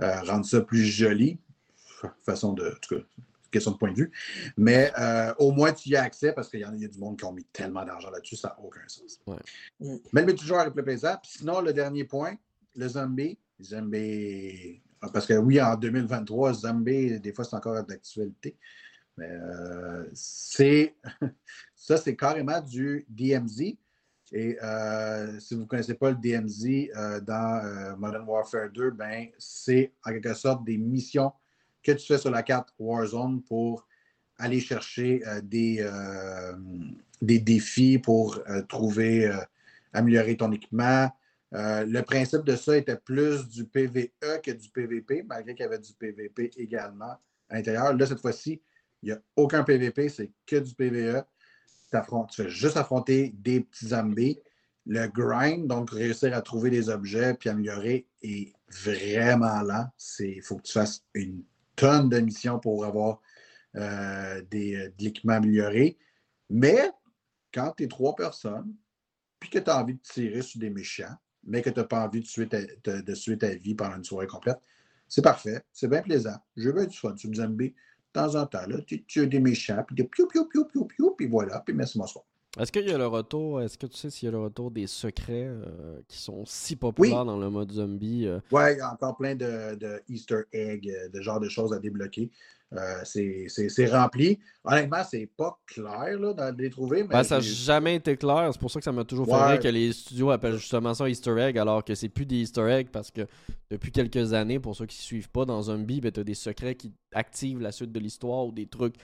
euh, 0.02 0.22
rendre 0.22 0.46
ça 0.46 0.62
plus 0.62 0.84
joli. 0.86 1.40
Fa- 1.76 2.16
Façon 2.26 2.54
de. 2.54 2.66
En 2.68 2.80
tout 2.82 2.96
cas, 2.98 3.02
question 3.52 3.72
de 3.72 3.78
point 3.78 3.92
de 3.92 3.98
vue. 3.98 4.12
Mais 4.58 4.92
euh, 5.00 5.34
au 5.38 5.52
moins, 5.52 5.72
tu 5.74 5.90
y 5.90 5.96
as 5.96 6.04
accès 6.04 6.34
parce 6.34 6.50
qu'il 6.50 6.60
y, 6.62 6.66
en 6.66 6.72
a- 6.74 6.76
il 6.76 6.82
y 6.82 6.86
a 6.86 6.88
du 6.88 6.98
monde 7.00 7.18
qui 7.20 7.26
ont 7.26 7.34
mis 7.34 7.46
tellement 7.46 7.86
d'argent 7.86 8.10
là-dessus, 8.10 8.36
ça 8.36 8.50
n'a 8.50 8.60
aucun 8.66 8.82
sens. 8.88 9.20
Ouais. 9.28 9.36
Mm. 9.80 9.98
Mais 10.12 10.22
le 10.22 10.28
multijoueur 10.28 10.66
est 10.68 10.72
plus 10.72 10.84
plaisant. 10.84 11.16
Puis 11.22 11.32
Sinon, 11.38 11.62
le 11.62 11.72
dernier 11.74 12.04
point, 12.06 12.36
le 12.76 12.88
zombie. 12.88 13.38
Zombie. 13.62 14.82
Parce 15.14 15.26
que 15.28 15.34
oui, 15.34 15.62
en 15.62 15.76
2023, 15.76 16.54
zombie, 16.54 17.20
des 17.20 17.34
fois, 17.34 17.44
c'est 17.46 17.56
encore 17.56 17.84
d'actualité. 17.84 18.58
Mais 19.18 19.30
euh, 19.30 20.10
c'est. 20.14 20.96
ça, 21.76 21.98
c'est 21.98 22.16
carrément 22.16 22.60
du 22.62 23.06
DMZ. 23.10 23.78
Et 24.36 24.58
euh, 24.64 25.40
si 25.40 25.54
vous 25.54 25.62
ne 25.62 25.66
connaissez 25.68 25.94
pas 25.94 26.10
le 26.10 26.16
DMZ 26.16 26.90
euh, 26.98 27.20
dans 27.22 27.64
euh, 27.64 27.96
Modern 27.96 28.28
Warfare 28.28 28.72
2, 28.72 28.90
ben, 28.90 29.28
c'est 29.38 29.94
en 30.04 30.12
quelque 30.12 30.34
sorte 30.34 30.66
des 30.66 30.78
missions 30.78 31.32
que 31.84 31.92
tu 31.92 32.08
fais 32.08 32.18
sur 32.18 32.32
la 32.32 32.42
carte 32.42 32.74
Warzone 32.80 33.44
pour 33.44 33.88
aller 34.40 34.60
chercher 34.60 35.22
des, 35.44 35.86
des 37.22 37.40
défis 37.40 38.00
pour 38.00 38.42
trouver, 38.68 39.30
améliorer 39.92 40.36
ton 40.38 40.52
équipement. 40.54 41.12
Le 41.52 42.02
principe 42.02 42.46
de 42.46 42.56
ça 42.56 42.78
était 42.78 42.96
plus 42.96 43.48
du 43.50 43.66
PVE 43.66 44.10
que 44.42 44.52
du 44.52 44.70
PVP, 44.70 45.24
malgré 45.28 45.54
qu'il 45.54 45.64
y 45.64 45.68
avait 45.68 45.78
du 45.78 45.94
PVP 45.94 46.52
également 46.56 47.16
à 47.50 47.56
l'intérieur. 47.56 47.94
Là, 47.96 48.06
cette 48.06 48.22
fois-ci, 48.22 48.62
il 49.04 49.08
n'y 49.08 49.12
a 49.12 49.22
aucun 49.36 49.64
PVP, 49.64 50.08
c'est 50.10 50.32
que 50.48 50.56
du 50.56 50.74
PVE. 50.74 51.24
Tu 52.30 52.44
fais 52.44 52.50
juste 52.50 52.78
affronter 52.78 53.34
des 53.38 53.62
petits 53.62 53.88
zombies. 53.88 54.40
Le 54.86 55.08
grind, 55.08 55.68
donc 55.68 55.92
réussir 55.92 56.36
à 56.36 56.42
trouver 56.42 56.70
des 56.70 56.90
objets 56.90 57.36
puis 57.36 57.50
améliorer, 57.50 58.06
est 58.22 58.54
vraiment 58.70 59.62
lent. 59.62 59.88
Il 60.20 60.42
faut 60.42 60.58
que 60.58 60.64
tu 60.64 60.74
fasses 60.74 61.06
une 61.14 61.44
tonne 61.76 62.10
de 62.10 62.20
missions 62.20 62.60
pour 62.60 62.84
avoir 62.86 63.22
euh, 63.76 64.42
des, 64.52 64.76
euh, 64.76 64.90
de 64.90 65.04
l'équipement 65.04 65.34
amélioré. 65.34 65.98
Mais 66.50 66.92
quand 67.54 67.74
tu 67.78 67.84
es 67.84 67.88
trois 67.88 68.16
personnes, 68.16 68.76
puis 69.40 69.50
que 69.50 69.60
tu 69.60 69.70
as 69.70 69.82
envie 69.82 69.96
de 69.96 70.02
tirer 70.02 70.42
sur 70.42 70.60
des 70.60 70.70
méchants, 70.70 71.16
mais 71.44 71.62
que 71.62 71.70
tu 71.70 71.80
n'as 71.80 71.86
pas 71.86 72.06
envie 72.06 72.22
de 72.22 72.26
suivre, 72.26 72.50
ta, 72.50 73.02
de, 73.02 73.60
vie 73.60 73.76
pendant 73.76 73.98
une 73.98 74.04
soirée 74.04 74.28
complète, 74.28 74.60
c'est 75.08 75.22
parfait. 75.22 75.62
C'est 75.72 75.88
bien 75.88 76.02
plaisant. 76.02 76.38
J'ai 76.56 76.72
bien 76.72 76.86
du 76.86 76.98
fun 76.98 77.16
zombie. 77.18 77.70
De 77.70 77.76
temps 78.14 78.36
en 78.36 78.46
temps, 78.46 78.66
là, 78.68 78.78
tu 78.86 79.04
tues 79.06 79.28
des 79.28 79.40
méchants, 79.40 79.84
puis 79.86 79.96
de 79.96 80.04
piou, 80.04 80.28
piou, 80.28 80.46
piou, 80.46 80.66
piou, 80.66 80.86
piou, 80.86 81.16
puis 81.18 81.28
voilà, 81.28 81.60
puis 81.60 81.74
merci, 81.74 81.98
bonsoir. 81.98 82.24
Est-ce 82.60 82.72
qu'il 82.72 82.88
y 82.88 82.92
a 82.92 83.00
le 83.00 83.08
retour, 83.08 83.62
est-ce 83.62 83.80
que 83.80 83.88
tu 83.88 83.98
sais 83.98 84.12
s'il 84.12 84.28
y 84.28 84.30
a 84.30 84.32
le 84.32 84.40
retour 84.40 84.70
des 84.70 84.86
secrets 84.86 85.48
euh, 85.48 86.00
qui 86.08 86.20
sont 86.20 86.46
si 86.46 86.76
populaires 86.76 87.26
dans 87.26 87.40
le 87.40 87.50
mode 87.50 87.72
zombie 87.72 88.28
euh, 88.28 88.40
Ouais, 88.52 88.76
il 88.76 88.78
y 88.78 88.82
a 88.82 88.94
encore 88.94 89.18
plein 89.18 89.34
de, 89.34 89.74
de 89.74 90.04
Easter 90.08 90.42
eggs, 90.52 90.88
euh, 90.88 91.10
de 91.10 91.20
genre 91.20 91.40
de 91.40 91.50
choses 91.50 91.74
à 91.74 91.80
débloquer. 91.80 92.30
Euh, 92.76 93.02
c'est 93.04 93.86
rempli. 93.88 94.40
Honnêtement, 94.64 95.04
c'est 95.04 95.30
pas 95.38 95.58
clair 95.68 96.20
là, 96.20 96.52
de 96.52 96.62
les 96.62 96.70
trouver. 96.70 97.04
Mais 97.04 97.10
Ben, 97.10 97.24
ça 97.24 97.36
n'a 97.36 97.42
jamais 97.42 97.96
été 97.96 98.18
clair. 98.18 98.50
C'est 98.52 98.60
pour 98.60 98.72
ça 98.72 98.80
que 98.80 98.84
ça 98.86 98.92
m'a 98.92 99.04
toujours 99.04 99.26
fait 99.28 99.34
Ouais. 99.34 99.52
rire 99.52 99.60
que 99.60 99.68
les 99.68 99.94
studios 99.94 100.32
appellent 100.32 100.58
justement 100.58 100.94
ça 100.94 101.08
Easter 101.10 101.38
egg, 101.40 101.58
alors 101.58 101.84
que 101.84 101.94
c'est 101.96 102.10
plus 102.10 102.26
des 102.26 102.38
Easter 102.38 102.68
eggs 102.70 102.88
parce 102.92 103.12
que 103.12 103.28
depuis 103.70 103.92
quelques 103.92 104.34
années, 104.34 104.60
pour 104.60 104.76
ceux 104.76 104.86
qui 104.86 104.98
ne 104.98 105.04
suivent 105.04 105.30
pas, 105.30 105.46
dans 105.46 105.62
Zombie, 105.62 106.02
ben, 106.02 106.12
tu 106.12 106.20
as 106.20 106.24
des 106.24 106.34
secrets 106.34 106.76
qui 106.76 106.92
activent 107.14 107.60
la 107.62 107.72
suite 107.72 107.92
de 107.92 108.00
l'histoire 108.00 108.46
ou 108.46 108.52
des 108.52 108.66
trucs 108.68 108.96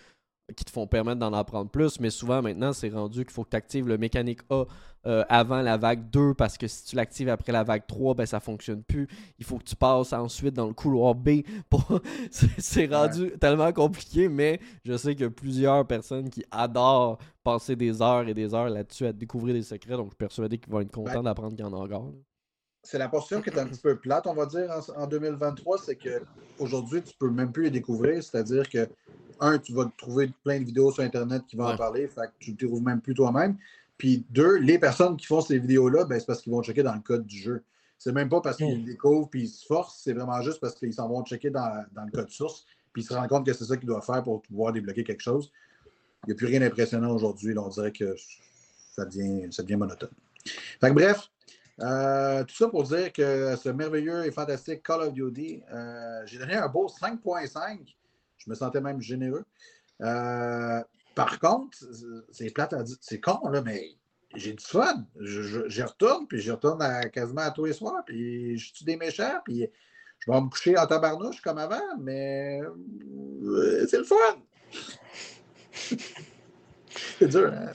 qui 0.55 0.65
te 0.65 0.71
font 0.71 0.87
permettre 0.87 1.19
d'en 1.19 1.33
apprendre 1.33 1.69
plus. 1.69 1.99
Mais 1.99 2.09
souvent, 2.09 2.41
maintenant, 2.41 2.73
c'est 2.73 2.89
rendu 2.89 3.19
qu'il 3.23 3.31
faut 3.31 3.43
que 3.43 3.51
tu 3.51 3.55
actives 3.55 3.87
le 3.87 3.99
mécanique 3.99 4.39
A 4.49 4.63
euh, 5.05 5.23
avant 5.29 5.61
la 5.61 5.77
vague 5.77 6.09
2 6.09 6.33
parce 6.33 6.57
que 6.57 6.67
si 6.67 6.85
tu 6.85 6.95
l'actives 6.95 7.29
après 7.29 7.51
la 7.51 7.63
vague 7.63 7.87
3, 7.87 8.15
ben, 8.15 8.25
ça 8.25 8.39
fonctionne 8.39 8.83
plus. 8.83 9.07
Il 9.37 9.45
faut 9.45 9.57
que 9.57 9.63
tu 9.63 9.75
passes 9.75 10.11
ensuite 10.13 10.53
dans 10.55 10.67
le 10.67 10.73
couloir 10.73 11.15
B. 11.15 11.41
Pour... 11.69 12.01
c'est 12.57 12.85
rendu 12.87 13.31
tellement 13.39 13.71
compliqué, 13.71 14.27
mais 14.27 14.59
je 14.83 14.97
sais 14.97 15.13
qu'il 15.15 15.23
y 15.23 15.27
a 15.27 15.29
plusieurs 15.31 15.85
personnes 15.87 16.29
qui 16.29 16.43
adorent 16.51 17.17
passer 17.43 17.75
des 17.75 18.01
heures 18.01 18.27
et 18.27 18.33
des 18.33 18.53
heures 18.53 18.69
là-dessus 18.69 19.05
à 19.05 19.13
découvrir 19.13 19.53
des 19.55 19.63
secrets. 19.63 19.95
Donc, 19.95 20.07
je 20.07 20.09
suis 20.11 20.17
persuadé 20.17 20.57
qu'ils 20.57 20.71
vont 20.71 20.81
être 20.81 20.91
contents 20.91 21.23
d'apprendre 21.23 21.55
qu'il 21.55 21.65
y 21.65 21.67
en 21.67 21.73
a 21.73 21.77
encore. 21.77 22.05
là. 22.07 22.11
c'est 22.83 22.97
la 22.97 23.07
portion 23.09 23.41
qui 23.41 23.49
est 23.49 23.59
un 23.59 23.67
petit 23.67 23.79
peu 23.81 23.97
plate, 23.97 24.27
on 24.27 24.33
va 24.33 24.45
dire, 24.45 24.69
en, 24.69 25.03
en 25.03 25.07
2023, 25.07 25.77
c'est 25.79 25.95
qu'aujourd'hui, 25.97 27.01
tu 27.03 27.13
peux 27.17 27.29
même 27.29 27.51
plus 27.51 27.63
les 27.63 27.71
découvrir. 27.71 28.21
C'est-à-dire 28.23 28.69
que, 28.69 28.87
un, 29.39 29.57
tu 29.57 29.73
vas 29.73 29.85
trouver 29.97 30.31
plein 30.43 30.59
de 30.59 30.65
vidéos 30.65 30.91
sur 30.91 31.03
Internet 31.03 31.43
qui 31.47 31.55
vont 31.55 31.65
Ouais. 31.65 31.73
en 31.73 31.77
parler, 31.77 32.07
fait 32.07 32.27
que 32.27 32.33
tu 32.39 32.51
ne 32.51 32.57
trouves 32.57 32.81
même 32.83 32.99
plus 33.01 33.13
toi-même. 33.13 33.57
Puis 33.99 34.25
deux, 34.29 34.55
les 34.55 34.79
personnes 34.79 35.17
qui 35.17 35.27
font 35.27 35.41
ces 35.41 35.59
vidéos-là, 35.59 36.05
ben, 36.05 36.19
c'est 36.19 36.25
parce 36.25 36.41
qu'ils 36.41 36.53
vont 36.53 36.63
checker 36.63 36.81
dans 36.81 36.95
le 36.95 37.01
code 37.01 37.27
du 37.27 37.37
jeu. 37.37 37.63
C'est 37.97 38.13
même 38.13 38.29
pas 38.29 38.39
parce 38.39 38.55
qu'ils 38.55 38.81
Mm. 38.81 38.85
découvrent 38.85 39.29
puis 39.29 39.41
ils 39.43 39.49
se 39.49 39.65
forcent, 39.65 40.01
c'est 40.01 40.13
vraiment 40.13 40.41
juste 40.41 40.61
parce 40.61 40.73
qu'ils 40.73 40.93
s'en 40.93 41.07
vont 41.09 41.21
checker 41.23 41.49
dans, 41.49 41.85
dans 41.91 42.05
le 42.05 42.11
code 42.11 42.29
source, 42.29 42.65
puis 42.93 43.03
ils 43.03 43.05
se 43.05 43.13
rendent 43.13 43.27
compte 43.27 43.45
que 43.45 43.51
c'est 43.53 43.65
ça 43.65 43.75
qu'ils 43.75 43.87
doivent 43.87 44.05
faire 44.05 44.23
pour 44.23 44.41
pouvoir 44.41 44.71
débloquer 44.71 45.03
quelque 45.03 45.21
chose. 45.21 45.51
Il 46.23 46.27
n'y 46.27 46.33
a 46.33 46.35
plus 46.35 46.47
rien 46.47 46.61
d'impressionnant 46.61 47.13
aujourd'hui. 47.13 47.57
On 47.57 47.67
dirait 47.67 47.91
que 47.91 48.15
ça 48.95 49.03
devient, 49.05 49.51
ça 49.51 49.63
devient 49.63 49.75
monotone. 49.75 50.09
Fait 50.79 50.89
que 50.89 50.93
bref, 50.93 51.29
euh, 51.81 52.43
tout 52.45 52.55
ça 52.55 52.69
pour 52.69 52.83
dire 52.83 53.11
que 53.11 53.55
ce 53.57 53.67
merveilleux 53.69 54.25
et 54.25 54.31
fantastique 54.31 54.81
Call 54.81 55.01
of 55.01 55.13
Duty, 55.13 55.61
euh, 55.73 56.21
j'ai 56.25 56.39
donné 56.39 56.55
un 56.55 56.69
beau 56.69 56.87
5.5. 56.87 57.79
Je 58.37 58.49
me 58.49 58.55
sentais 58.55 58.79
même 58.79 59.01
généreux. 59.01 59.43
Euh, 60.01 60.81
par 61.15 61.39
contre, 61.39 61.77
c'est 62.31 62.49
plate 62.51 62.73
à 62.73 62.83
dire, 62.83 62.97
c'est 63.01 63.19
con, 63.19 63.47
là, 63.49 63.61
mais 63.61 63.83
j'ai 64.35 64.53
du 64.53 64.63
fun. 64.63 65.05
J'y 65.19 65.81
retourne, 65.83 66.27
puis 66.27 66.39
j'y 66.39 66.51
retourne 66.51 66.81
à- 66.81 67.09
quasiment 67.09 67.41
à 67.41 67.51
tous 67.51 67.65
les 67.65 67.73
soirs, 67.73 68.03
puis 68.05 68.57
je 68.57 68.73
tue 68.73 68.83
des 68.83 68.95
méchants, 68.95 69.39
puis 69.43 69.67
je 70.19 70.31
vais 70.31 70.39
me 70.41 70.49
coucher 70.49 70.77
en 70.77 70.85
tabarnouche 70.85 71.41
comme 71.41 71.57
avant, 71.57 71.81
mais 71.99 72.61
euh, 72.61 73.85
c'est 73.89 73.97
le 73.99 74.03
fun. 74.03 74.15
c'est 77.19 77.27
dur. 77.27 77.51
hein? 77.53 77.71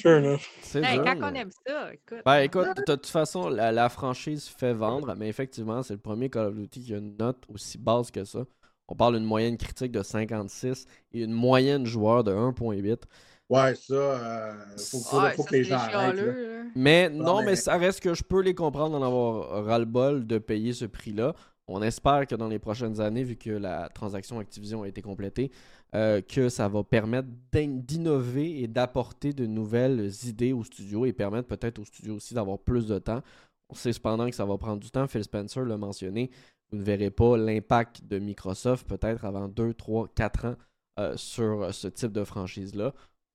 C'est 0.62 0.82
Hey, 0.84 0.94
dur, 0.96 1.04
quand 1.04 1.14
mais- 1.16 1.26
on 1.26 1.34
aime 1.34 1.50
ça, 1.66 1.92
écoute. 1.94 2.18
Ben 2.24 2.38
écoute, 2.40 2.68
de 2.76 2.82
toute 2.84 3.06
façon, 3.06 3.48
la, 3.48 3.72
la 3.72 3.88
franchise 3.88 4.46
fait 4.48 4.72
vendre, 4.72 5.14
mais 5.16 5.28
effectivement, 5.28 5.82
c'est 5.82 5.94
le 5.94 6.00
premier 6.00 6.28
Call 6.30 6.46
of 6.46 6.54
Duty 6.54 6.82
qui 6.84 6.94
a 6.94 6.98
une 6.98 7.16
note 7.16 7.42
aussi 7.52 7.78
basse 7.78 8.10
que 8.10 8.24
ça. 8.24 8.44
On 8.88 8.94
parle 8.94 9.16
d'une 9.16 9.24
moyenne 9.26 9.56
critique 9.56 9.92
de 9.92 10.02
56 10.02 10.86
et 11.12 11.22
une 11.22 11.32
moyenne 11.32 11.86
joueur 11.86 12.22
de 12.24 12.32
1.8. 12.32 13.02
Ouais, 13.50 13.74
ça, 13.74 13.94
euh, 13.94 14.54
faut, 14.78 14.98
faut- 15.00 15.20
Ouais, 15.20 15.32
faut 15.32 15.42
ça, 15.42 15.48
que 15.50 15.54
les 15.54 15.64
gens 15.64 15.76
arrêtent. 15.76 16.16
là. 16.16 16.22
chialeux, 16.22 16.58
là. 16.64 16.70
Mais 16.74 17.08
Non, 17.10 17.24
non, 17.24 17.38
mais... 17.40 17.44
mais- 17.46 17.56
ça 17.56 17.76
reste 17.76 18.00
que 18.00 18.14
je 18.14 18.22
peux 18.22 18.40
les 18.40 18.54
comprendre 18.54 18.98
d'en 18.98 19.04
avoir 19.06 19.64
ras-le-bol 19.64 20.26
de 20.26 20.38
payer 20.38 20.72
ce 20.72 20.84
prix-là. 20.86 21.34
On 21.66 21.82
espère 21.82 22.26
que 22.26 22.34
dans 22.34 22.48
les 22.48 22.58
prochaines 22.58 23.00
années, 23.00 23.22
vu 23.24 23.36
que 23.36 23.50
la 23.50 23.88
transaction 23.88 24.38
Activision 24.38 24.82
a 24.82 24.88
été 24.88 25.00
complétée, 25.02 25.50
euh, 25.94 26.20
que 26.20 26.48
ça 26.50 26.68
va 26.68 26.82
permettre 26.84 27.28
d'in- 27.52 27.68
d'innover 27.80 28.60
et 28.62 28.66
d'apporter 28.68 29.32
de 29.32 29.46
nouvelles 29.46 30.10
idées 30.26 30.52
au 30.52 30.62
studio 30.64 31.06
et 31.06 31.12
permettre 31.14 31.48
peut-être 31.48 31.78
au 31.78 31.84
studio 31.84 32.16
aussi 32.16 32.34
d'avoir 32.34 32.58
plus 32.58 32.86
de 32.86 32.98
temps. 32.98 33.22
On 33.70 33.74
sait 33.74 33.92
cependant 33.94 34.28
que 34.28 34.34
ça 34.36 34.44
va 34.44 34.58
prendre 34.58 34.80
du 34.80 34.90
temps. 34.90 35.06
Phil 35.06 35.24
Spencer 35.24 35.64
l'a 35.64 35.78
mentionné. 35.78 36.30
Vous 36.74 36.80
ne 36.80 36.84
verrez 36.84 37.10
pas 37.10 37.36
l'impact 37.36 38.02
de 38.04 38.18
Microsoft 38.18 38.88
peut-être 38.88 39.24
avant 39.24 39.46
2, 39.46 39.74
3, 39.74 40.08
4 40.12 40.44
ans 40.46 40.56
euh, 40.98 41.16
sur 41.16 41.62
euh, 41.62 41.70
ce 41.70 41.86
type 41.86 42.10
de 42.10 42.24
franchise-là. 42.24 42.92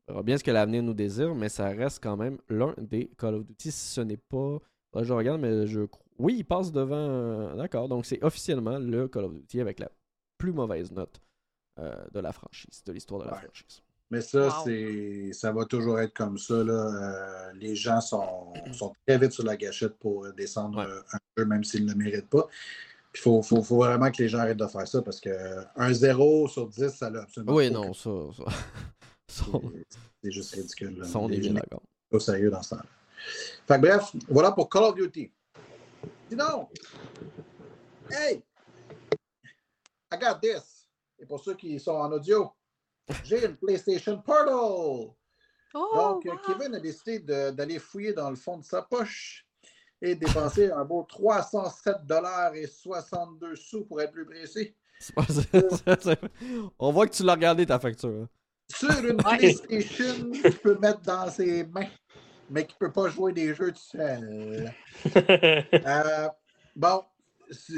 On 0.09 0.11
verra 0.11 0.23
bien 0.23 0.37
ce 0.37 0.43
que 0.43 0.51
l'avenir 0.51 0.83
nous 0.83 0.93
désire, 0.93 1.33
mais 1.35 1.47
ça 1.47 1.69
reste 1.69 2.03
quand 2.03 2.17
même 2.17 2.37
l'un 2.49 2.75
des 2.77 3.09
Call 3.17 3.35
of 3.35 3.45
Duty. 3.45 3.71
Si 3.71 3.93
ce 3.93 4.01
n'est 4.01 4.17
pas. 4.17 4.57
Là, 4.93 5.03
je 5.03 5.13
regarde, 5.13 5.39
mais 5.39 5.67
je. 5.67 5.81
Oui, 6.17 6.35
il 6.39 6.43
passe 6.43 6.73
devant. 6.73 7.55
D'accord, 7.55 7.87
donc 7.87 8.05
c'est 8.05 8.21
officiellement 8.25 8.77
le 8.77 9.07
Call 9.07 9.23
of 9.23 9.33
Duty 9.33 9.61
avec 9.61 9.79
la 9.79 9.89
plus 10.37 10.51
mauvaise 10.51 10.91
note 10.91 11.21
euh, 11.79 11.95
de 12.13 12.19
la 12.19 12.33
franchise, 12.33 12.83
de 12.85 12.91
l'histoire 12.91 13.21
de 13.21 13.27
la 13.27 13.35
Ouais. 13.35 13.39
franchise. 13.43 13.81
Mais 14.11 14.19
ça, 14.21 14.47
Wow. 14.47 14.51
c'est 14.65 15.31
ça 15.31 15.53
va 15.53 15.63
toujours 15.63 15.97
être 16.01 16.13
comme 16.13 16.37
ça. 16.37 16.61
Là. 16.61 16.73
Euh, 16.73 17.53
les 17.53 17.75
gens 17.75 18.01
sont, 18.01 18.51
sont 18.73 18.91
très 19.07 19.17
vite 19.17 19.31
sur 19.31 19.45
la 19.45 19.55
gâchette 19.55 19.97
pour 19.97 20.27
descendre 20.33 20.79
Ouais. 20.79 20.91
un 21.13 21.17
jeu, 21.37 21.45
même 21.45 21.63
s'ils 21.63 21.85
ne 21.85 21.91
le 21.91 21.97
méritent 21.97 22.29
pas. 22.29 22.45
Il 23.15 23.19
faut, 23.19 23.41
faut, 23.41 23.63
faut 23.63 23.77
vraiment 23.77 24.11
que 24.11 24.21
les 24.21 24.29
gens 24.29 24.39
arrêtent 24.39 24.57
de 24.57 24.67
faire 24.67 24.87
ça 24.87 25.01
parce 25.01 25.19
que 25.19 25.29
un 25.75 25.91
0 25.93 26.47
sur 26.47 26.67
10, 26.67 26.89
ça 26.89 27.09
l'a 27.09 27.23
absolument 27.23 27.53
Oui, 27.55 27.67
aucun- 27.67 27.73
non, 27.87 27.93
ça. 27.93 28.09
ça. 29.27 29.43
C'est- 30.21 30.31
juste 30.31 30.53
ridicule. 30.55 30.99
là. 30.99 31.05
ça, 31.07 31.17
on 31.19 31.29
est 31.29 31.37
bien 31.37 31.53
d'accord. 31.53 31.81
au 32.11 32.19
sérieux 32.19 32.49
dans 32.51 32.61
ce 32.61 32.71
temps-là. 32.71 32.85
Fait 33.67 33.75
que 33.75 33.81
bref, 33.81 34.11
voilà 34.27 34.51
pour 34.51 34.69
Call 34.69 34.83
of 34.83 34.95
Duty. 34.95 35.31
Sinon, 36.29 36.67
hey, 38.11 38.43
I 40.11 40.17
got 40.17 40.39
this. 40.41 40.87
Et 41.19 41.25
pour 41.25 41.39
ceux 41.43 41.55
qui 41.55 41.79
sont 41.79 41.91
en 41.95 42.11
audio, 42.11 42.51
j'ai 43.23 43.45
une 43.45 43.55
PlayStation 43.55 44.21
Portal. 44.21 44.49
Oh, 44.53 45.15
Donc, 45.95 46.25
euh, 46.25 46.31
wow! 46.31 46.37
Kevin 46.45 46.75
a 46.75 46.79
décidé 46.79 47.19
d'aller 47.19 47.77
fouiller 47.79 48.13
dans 48.13 48.29
le 48.29 48.35
fond 48.35 48.57
de 48.57 48.63
sa 48.63 48.81
poche 48.81 49.45
et 50.01 50.15
de 50.15 50.25
dépenser 50.25 50.71
un 50.71 50.85
beau 50.85 51.03
307 51.03 52.05
dollars 52.05 52.55
et 52.55 52.67
62 52.67 53.55
sous 53.55 53.85
pour 53.85 54.01
être 54.01 54.11
plus 54.11 54.25
précis 54.25 54.73
c'est- 54.99 56.19
On 56.77 56.91
voit 56.91 57.07
que 57.07 57.13
tu 57.15 57.23
l'as 57.23 57.33
regardé 57.33 57.65
ta 57.65 57.79
facture. 57.79 58.09
hein. 58.23 58.29
sur 58.73 58.89
une. 59.05 59.17
PlayStation 59.17 60.29
qu'il 60.31 60.57
peut 60.59 60.77
mettre 60.77 61.01
dans 61.01 61.29
ses 61.29 61.63
mains, 61.65 61.87
mais 62.49 62.65
qui 62.65 62.75
ne 62.81 62.87
peut 62.87 62.91
pas 62.91 63.07
jouer 63.09 63.31
des 63.33 63.53
jeux 63.55 63.71
tout 63.71 63.79
seul. 63.97 64.71
Euh, 65.15 66.27
bon, 66.75 67.03
je 67.49 67.75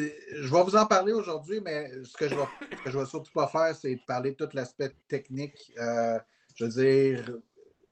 vais 0.51 0.63
vous 0.63 0.76
en 0.76 0.86
parler 0.86 1.13
aujourd'hui, 1.13 1.61
mais 1.63 1.91
ce 2.03 2.13
que 2.17 2.28
je 2.28 2.36
vais, 2.36 2.43
ce 2.78 2.84
que 2.84 2.91
je 2.91 2.97
vais 2.97 3.05
surtout 3.05 3.32
pas 3.34 3.47
faire, 3.47 3.76
c'est 3.76 3.95
de 3.95 4.01
parler 4.07 4.32
de 4.32 4.36
tout 4.36 4.49
l'aspect 4.55 4.91
technique. 5.07 5.72
Euh, 5.80 6.17
je 6.55 6.65
veux 6.65 6.72
dire, 6.72 7.38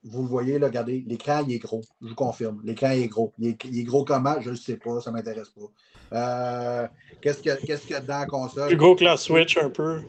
vous 0.02 0.22
le 0.22 0.28
voyez, 0.28 0.58
là, 0.58 0.66
regardez, 0.68 1.04
l'écran, 1.06 1.44
il 1.46 1.54
est 1.54 1.58
gros. 1.58 1.82
Je 2.00 2.08
vous 2.08 2.14
confirme. 2.14 2.60
L'écran, 2.64 2.90
il 2.92 3.02
est 3.02 3.08
gros. 3.08 3.32
Il 3.38 3.48
est, 3.48 3.64
il 3.64 3.78
est 3.80 3.84
gros 3.84 4.04
comment? 4.04 4.40
Je 4.40 4.46
ne 4.46 4.54
le 4.54 4.56
sais 4.56 4.76
pas. 4.76 5.00
Ça 5.00 5.10
ne 5.10 5.16
m'intéresse 5.16 5.50
pas. 5.50 5.68
Euh, 6.12 6.88
Qu'est-ce 7.20 7.38
qu'il 7.42 7.52
y, 7.52 7.96
a- 7.96 8.00
y 8.00 8.06
dans 8.06 8.18
la 8.20 8.26
console? 8.26 8.68
Plus 8.68 8.76
gros 8.76 8.96
que 8.96 9.04
la 9.04 9.16
Switch, 9.16 9.56
un 9.58 9.70
peu. 9.70 10.00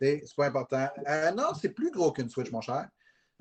C'est 0.00 0.22
pas 0.36 0.46
important. 0.46 0.88
Euh, 1.08 1.30
non, 1.32 1.54
c'est 1.60 1.68
plus 1.70 1.90
gros 1.92 2.10
qu'une 2.12 2.28
Switch, 2.28 2.50
mon 2.50 2.60
cher. 2.60 2.88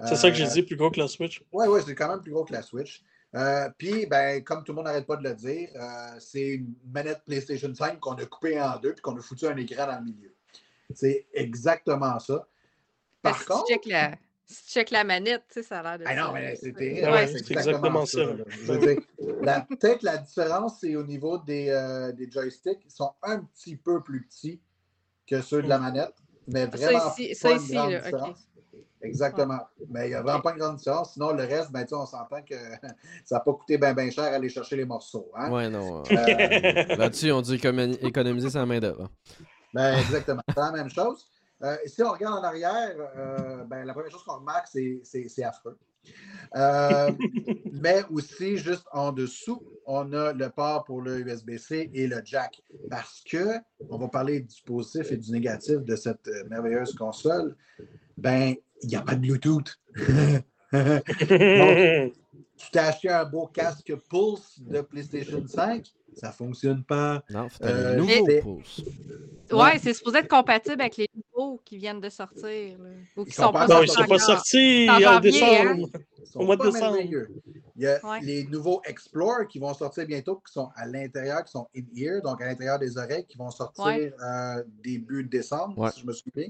C'est 0.05 0.15
ça 0.15 0.29
que 0.29 0.35
j'ai 0.37 0.43
Euh, 0.45 0.49
dit, 0.53 0.63
plus 0.63 0.75
gros 0.75 0.91
que 0.91 0.99
la 0.99 1.07
Switch. 1.07 1.41
oui, 1.53 1.65
oui, 1.69 1.79
c'est 1.85 1.95
quand 1.95 2.09
même 2.09 2.21
plus 2.21 2.31
gros 2.31 2.43
que 2.45 2.53
la 2.53 2.61
Switch. 2.61 3.01
Euh, 3.35 3.69
Puis, 3.77 4.05
ben, 4.05 4.43
comme 4.43 4.63
tout 4.63 4.71
le 4.71 4.75
monde 4.77 4.85
n'arrête 4.85 5.05
pas 5.07 5.15
de 5.17 5.23
le 5.23 5.33
dire, 5.33 5.69
euh, 5.75 6.15
c'est 6.19 6.47
une 6.55 6.73
manette 6.93 7.21
PlayStation 7.25 7.73
5 7.73 7.99
qu'on 7.99 8.13
a 8.13 8.25
coupée 8.25 8.61
en 8.61 8.77
deux 8.79 8.93
puis 8.93 9.01
qu'on 9.01 9.17
a 9.17 9.21
foutu 9.21 9.47
un 9.47 9.57
écran 9.57 9.87
dans 9.87 9.97
le 9.99 10.05
milieu. 10.05 10.33
C'est 10.93 11.25
exactement 11.33 12.19
ça. 12.19 12.47
Par 13.21 13.33
Parce 13.33 13.45
contre, 13.45 13.65
si 13.67 13.73
tu 13.73 13.79
checkes 13.79 13.91
la, 13.91 14.11
si 14.47 14.63
tu 14.65 14.71
checkes 14.71 14.91
la 14.91 15.03
manette, 15.03 15.43
tu 15.47 15.61
sais, 15.61 15.63
ça 15.63 15.79
a 15.79 15.83
l'air 15.83 15.99
de 15.99 16.03
ah 16.07 16.15
non, 16.15 16.27
ça. 16.27 16.31
mais 16.33 16.55
c'est 16.55 16.67
Ouais. 16.67 16.73
terrible. 16.73 17.05
Ouais, 17.07 17.11
Ouais, 17.13 17.27
c'est 17.27 17.51
exactement 17.51 18.05
ça. 18.05 18.19
là. 18.25 18.33
Je 18.47 18.71
veux 18.71 18.77
dire, 18.79 19.01
la- 19.41 19.61
peut-être 19.61 20.03
la 20.03 20.17
différence, 20.17 20.79
c'est 20.79 20.95
au 20.95 21.03
niveau 21.03 21.37
des, 21.39 21.69
euh, 21.69 22.11
des 22.11 22.29
joysticks. 22.29 22.79
Ils 22.85 22.91
sont 22.91 23.11
un 23.23 23.39
petit 23.39 23.75
peu 23.75 24.01
plus 24.03 24.23
petits 24.25 24.61
que 25.27 25.41
ceux 25.41 25.61
de 25.63 25.67
la 25.67 25.79
manette, 25.79 26.13
mais 26.47 26.61
Ça 26.65 26.77
vraiment 26.77 27.11
ici- 27.17 27.29
pas 27.29 27.35
ça 27.35 27.51
une 27.55 27.61
ici, 27.63 27.73
grande 27.73 27.91
là. 27.91 28.33
Exactement. 29.01 29.59
Mais 29.89 30.05
il 30.07 30.09
n'y 30.09 30.15
a 30.15 30.21
vraiment 30.23 30.41
pas 30.41 30.51
une 30.53 30.57
grande 30.59 30.77
différence. 30.77 31.13
Sinon, 31.13 31.31
le 31.33 31.43
reste, 31.43 31.71
ben, 31.71 31.85
on 31.91 32.05
s'entend 32.05 32.41
que 32.41 32.55
ça 33.25 33.35
n'a 33.35 33.39
pas 33.39 33.53
coûté 33.53 33.77
bien 33.77 33.93
ben 33.93 34.11
cher 34.11 34.23
aller 34.25 34.49
chercher 34.49 34.75
les 34.77 34.85
morceaux. 34.85 35.29
Hein? 35.35 35.51
Ouais, 35.51 35.69
non. 35.69 35.99
euh, 35.99 36.03
Euh, 36.11 36.95
Là-dessus, 36.95 37.31
on 37.31 37.41
dit 37.41 37.55
économi- 37.57 37.97
économiser 38.03 38.49
sa 38.49 38.65
main-d'œuvre. 38.65 39.09
Ben, 39.73 39.97
exactement. 39.99 40.41
C'est 40.49 40.57
la 40.59 40.71
même 40.71 40.89
chose. 40.89 41.25
Euh, 41.63 41.77
si 41.85 42.03
on 42.03 42.11
regarde 42.11 42.37
en 42.39 42.43
arrière, 42.43 42.95
euh, 43.17 43.63
ben, 43.65 43.85
la 43.85 43.93
première 43.93 44.11
chose 44.11 44.23
qu'on 44.23 44.39
remarque, 44.39 44.67
c'est, 44.67 45.43
affreux. 45.43 45.77
Euh, 46.55 47.11
mais 47.71 48.03
aussi, 48.09 48.57
juste 48.57 48.85
en 48.91 49.11
dessous, 49.11 49.61
on 49.85 50.11
a 50.13 50.33
le 50.33 50.49
port 50.49 50.83
pour 50.83 51.01
le 51.01 51.19
USB-C 51.19 51.91
et 51.93 52.07
le 52.07 52.21
jack. 52.23 52.61
Parce 52.89 53.23
que, 53.29 53.57
on 53.89 53.97
va 53.97 54.07
parler 54.07 54.41
du 54.41 54.61
positif 54.63 55.11
et 55.11 55.17
du 55.17 55.31
négatif 55.31 55.77
de 55.77 55.95
cette 55.95 56.29
merveilleuse 56.49 56.93
console, 56.93 57.55
ben, 58.17 58.55
il 58.81 58.89
n'y 58.89 58.95
a 58.95 59.01
pas 59.01 59.15
de 59.15 59.21
Bluetooth. 59.21 59.79
tu 62.57 62.71
t'as 62.71 62.87
acheté 62.87 63.09
un 63.09 63.25
beau 63.25 63.47
casque 63.47 63.93
Pulse 64.09 64.59
de 64.59 64.81
PlayStation 64.81 65.43
5, 65.45 65.85
ça 66.15 66.27
ne 66.29 66.33
fonctionne 66.33 66.83
pas. 66.83 67.23
Non, 67.29 67.47
c'est 67.51 67.65
un 67.65 67.67
Euh, 67.67 67.95
nouveau 67.97 68.27
pouce. 68.41 68.81
Ouais, 69.51 69.77
c'est 69.79 69.93
supposé 69.93 70.19
être 70.19 70.27
compatible 70.27 70.81
avec 70.81 70.97
les 70.97 71.07
nouveaux 71.13 71.61
qui 71.63 71.77
viennent 71.77 71.99
de 72.01 72.09
sortir. 72.09 72.77
là. 72.79 72.89
Ou 73.15 73.23
qui 73.23 73.29
Ils 73.29 73.33
sont, 73.33 73.43
sont 73.43 73.51
pas 73.51 73.67
pas 73.67 73.81
non, 73.81 73.85
sortis 73.85 73.91
ils 73.91 74.01
sont 74.03 74.07
pas 74.07 74.19
sortis 74.19 74.87
en 74.89 74.97
bien, 74.97 75.19
décembre. 75.19 75.89
Ils 76.19 76.27
sont 76.27 76.39
Au 76.39 76.45
mois 76.45 76.57
de 76.57 76.63
décembre. 76.63 76.93
merveilleux. 76.93 77.29
Il 77.77 77.83
y 77.83 77.87
a 77.87 77.99
Ouais. 78.05 78.21
les 78.21 78.45
nouveaux 78.45 78.81
Explore 78.85 79.47
qui 79.49 79.59
vont 79.59 79.73
sortir 79.73 80.05
bientôt, 80.07 80.37
qui 80.37 80.51
sont 80.53 80.69
à 80.75 80.87
l'intérieur, 80.87 81.43
qui 81.43 81.51
sont 81.51 81.67
in-ear, 81.75 82.21
donc 82.23 82.41
à 82.41 82.45
l'intérieur 82.47 82.79
des 82.79 82.97
oreilles, 82.97 83.25
qui 83.27 83.37
vont 83.37 83.51
sortir 83.51 83.85
Ouais. 83.85 84.13
euh, 84.23 84.63
début 84.83 85.23
décembre, 85.25 85.77
Ouais. 85.77 85.91
si 85.91 85.99
je 86.01 86.07
me 86.07 86.13
souviens. 86.13 86.47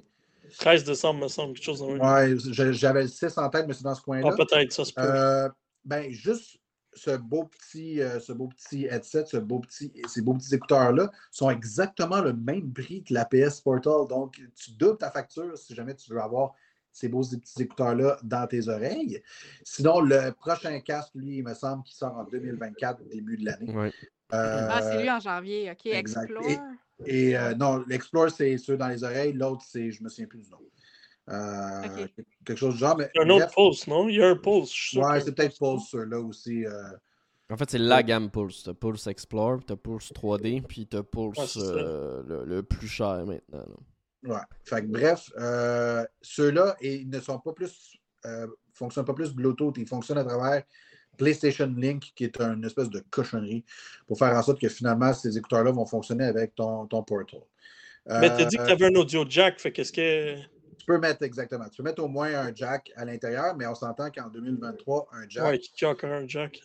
13 0.59 0.83
décembre, 0.83 1.23
me 1.23 1.27
semble, 1.27 1.53
quelque 1.53 1.63
chose 1.63 1.79
dans 1.79 1.93
le 1.93 2.73
j'avais 2.73 3.03
le 3.03 3.07
6 3.07 3.37
en 3.37 3.49
tête, 3.49 3.65
mais 3.67 3.73
c'est 3.73 3.83
dans 3.83 3.95
ce 3.95 4.01
coin-là. 4.01 4.29
Ah, 4.31 4.35
peut-être, 4.35 4.71
ça 4.71 4.85
se 4.85 4.93
peut. 4.93 5.01
Euh, 5.03 5.49
ben, 5.83 6.09
juste 6.11 6.57
ce 6.93 7.17
beau 7.17 7.45
petit, 7.45 8.01
euh, 8.01 8.19
ce 8.19 8.31
beau 8.31 8.47
petit 8.47 8.85
headset, 8.85 9.25
ce 9.25 9.37
beau 9.37 9.59
petit, 9.59 9.91
ces 10.07 10.21
beaux 10.21 10.33
petits 10.33 10.55
écouteurs-là 10.55 11.11
sont 11.31 11.49
exactement 11.49 12.21
le 12.21 12.33
même 12.33 12.71
prix 12.71 13.03
que 13.03 13.13
la 13.13 13.25
PS 13.25 13.61
Portal. 13.61 14.07
Donc, 14.07 14.41
tu 14.55 14.71
doubles 14.71 14.97
ta 14.97 15.11
facture 15.11 15.57
si 15.57 15.75
jamais 15.75 15.95
tu 15.95 16.11
veux 16.11 16.21
avoir 16.21 16.53
ces 16.95 17.09
beaux 17.09 17.21
petits 17.23 17.61
écouteurs-là 17.63 18.17
dans 18.23 18.47
tes 18.47 18.69
oreilles. 18.69 19.21
Sinon, 19.65 19.99
le 19.99 20.31
prochain 20.31 20.79
casque, 20.79 21.11
lui, 21.15 21.37
il 21.39 21.43
me 21.43 21.53
semble 21.53 21.83
qu'il 21.83 21.95
sort 21.95 22.15
en 22.17 22.23
2024, 22.23 23.03
début 23.09 23.35
de 23.37 23.45
l'année. 23.45 23.73
Ouais. 23.75 23.91
Euh, 24.33 24.67
Ah, 24.71 24.81
c'est 24.81 25.01
lui 25.01 25.11
en 25.11 25.19
janvier. 25.19 25.69
OK, 25.71 25.85
exact. 25.87 26.31
Explore. 26.31 26.59
Et 27.05 27.37
euh, 27.37 27.53
non, 27.55 27.83
l'Explore, 27.87 28.29
c'est 28.31 28.57
ceux 28.57 28.77
dans 28.77 28.87
les 28.87 29.03
oreilles. 29.03 29.33
L'autre, 29.33 29.63
c'est, 29.67 29.91
je 29.91 30.01
me 30.01 30.07
souviens 30.07 30.27
plus 30.27 30.39
du 30.39 30.49
nom. 30.49 30.57
Euh. 31.29 32.07
Quelque 32.45 32.57
chose 32.57 32.75
du 32.75 32.79
genre. 32.79 32.95
Mais, 32.97 33.09
Il 33.13 33.17
y 33.17 33.21
a 33.21 33.25
un 33.25 33.29
autre 33.31 33.53
pulse, 33.53 33.87
non? 33.87 34.07
Il 34.07 34.15
y 34.15 34.23
a 34.23 34.29
un 34.29 34.35
pulse, 34.37 34.69
je 34.73 34.81
suis 34.81 34.89
sûr. 34.97 35.01
ouais, 35.03 35.19
c'est 35.19 35.33
peut-être 35.35 35.57
pulse. 35.59 35.89
Ceux-là 35.89 36.19
aussi. 36.21 36.65
euh, 36.65 36.71
En 37.49 37.57
fait, 37.57 37.69
c'est 37.69 37.77
la 37.77 38.03
gamme 38.03 38.29
Pulse. 38.31 38.63
T'as 38.63 38.73
Pulse 38.73 39.07
Explore, 39.07 39.59
t'as 39.67 39.75
Pulse 39.75 40.13
3D, 40.13 40.61
puis 40.61 40.87
t'as 40.87 41.03
Pulse 41.03 41.57
euh, 41.57 42.23
le, 42.25 42.45
le 42.45 42.63
plus 42.63 42.87
cher 42.87 43.25
maintenant. 43.25 43.59
là. 43.59 43.75
Ouais. 44.25 44.37
Fait 44.63 44.81
que, 44.81 44.87
bref, 44.87 45.29
euh, 45.37 46.05
ceux-là, 46.21 46.75
ils 46.81 47.09
ne 47.09 47.19
sont 47.19 47.39
pas 47.39 47.53
plus, 47.53 47.97
euh, 48.25 48.47
fonctionnent 48.73 49.05
pas 49.05 49.13
plus 49.13 49.33
Bluetooth, 49.33 49.75
ils 49.77 49.87
fonctionnent 49.87 50.17
à 50.17 50.23
travers 50.23 50.63
PlayStation 51.17 51.73
Link, 51.77 52.11
qui 52.15 52.25
est 52.25 52.41
une 52.41 52.65
espèce 52.65 52.89
de 52.89 53.01
cochonnerie, 53.09 53.63
pour 54.07 54.17
faire 54.17 54.35
en 54.35 54.41
sorte 54.41 54.59
que 54.59 54.67
finalement, 54.69 55.13
ces 55.13 55.37
écouteurs-là 55.37 55.71
vont 55.71 55.85
fonctionner 55.85 56.25
avec 56.25 56.55
ton, 56.55 56.85
ton 56.87 57.03
Portal. 57.03 57.41
Mais 58.07 58.29
t'as 58.29 58.45
dit 58.45 58.57
que 58.57 58.61
Euh, 58.61 58.67
t'avais 58.67 58.85
un 58.85 58.95
audio 58.95 59.25
jack, 59.27 59.59
fait 59.59 59.71
qu'est-ce 59.71 59.93
que. 59.93 60.35
Tu 60.77 60.85
peux 60.85 60.99
mettre 60.99 61.23
exactement. 61.23 61.67
Tu 61.69 61.77
peux 61.77 61.83
mettre 61.83 62.03
au 62.03 62.07
moins 62.07 62.31
un 62.35 62.53
jack 62.53 62.91
à 62.95 63.05
l'intérieur, 63.05 63.55
mais 63.55 63.65
on 63.65 63.73
s'entend 63.73 64.11
qu'en 64.11 64.27
2023, 64.27 65.07
un 65.13 65.27
jack, 65.27 65.45
Ouais, 65.45 65.57
qui 65.57 65.85
a 65.85 65.89
encore 65.89 66.11
un 66.11 66.27
jack? 66.27 66.61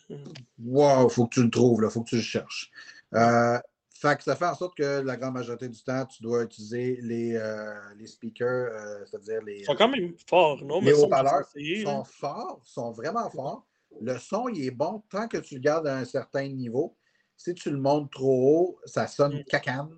Wow, 0.63 1.09
faut 1.09 1.25
que 1.25 1.35
tu 1.35 1.43
le 1.43 1.49
trouves, 1.49 1.81
il 1.83 1.89
faut 1.89 2.03
que 2.03 2.09
tu 2.09 2.17
le 2.17 2.21
cherches. 2.21 2.69
Euh, 3.15 3.57
fait 4.01 4.17
que 4.17 4.23
ça 4.23 4.35
fait 4.35 4.45
en 4.47 4.55
sorte 4.55 4.75
que 4.75 5.01
la 5.01 5.15
grande 5.15 5.35
majorité 5.35 5.69
du 5.69 5.81
temps, 5.83 6.05
tu 6.05 6.23
dois 6.23 6.43
utiliser 6.43 6.97
les, 7.01 7.35
euh, 7.35 7.73
les 7.97 8.07
speakers, 8.07 8.47
euh, 8.73 9.05
c'est-à-dire 9.05 9.41
les, 9.43 9.59
Ils 9.59 9.65
sont 9.65 9.75
quand 9.75 9.89
même 9.89 10.13
forts, 10.27 10.63
non? 10.63 10.81
les 10.81 10.93
haut-parleurs. 10.93 11.45
sont 11.45 11.99
hein. 11.99 12.03
forts, 12.03 12.61
sont 12.65 12.91
vraiment 12.91 13.29
forts. 13.29 13.65
Le 14.01 14.17
son, 14.17 14.47
il 14.49 14.65
est 14.65 14.71
bon 14.71 15.03
tant 15.09 15.27
que 15.27 15.37
tu 15.37 15.55
le 15.55 15.61
gardes 15.61 15.85
à 15.87 15.97
un 15.97 16.05
certain 16.05 16.47
niveau. 16.47 16.95
Si 17.37 17.53
tu 17.53 17.69
le 17.69 17.77
montes 17.77 18.11
trop 18.11 18.59
haut, 18.59 18.79
ça 18.85 19.05
sonne 19.07 19.39
Mm. 19.39 19.43
cacane. 19.45 19.89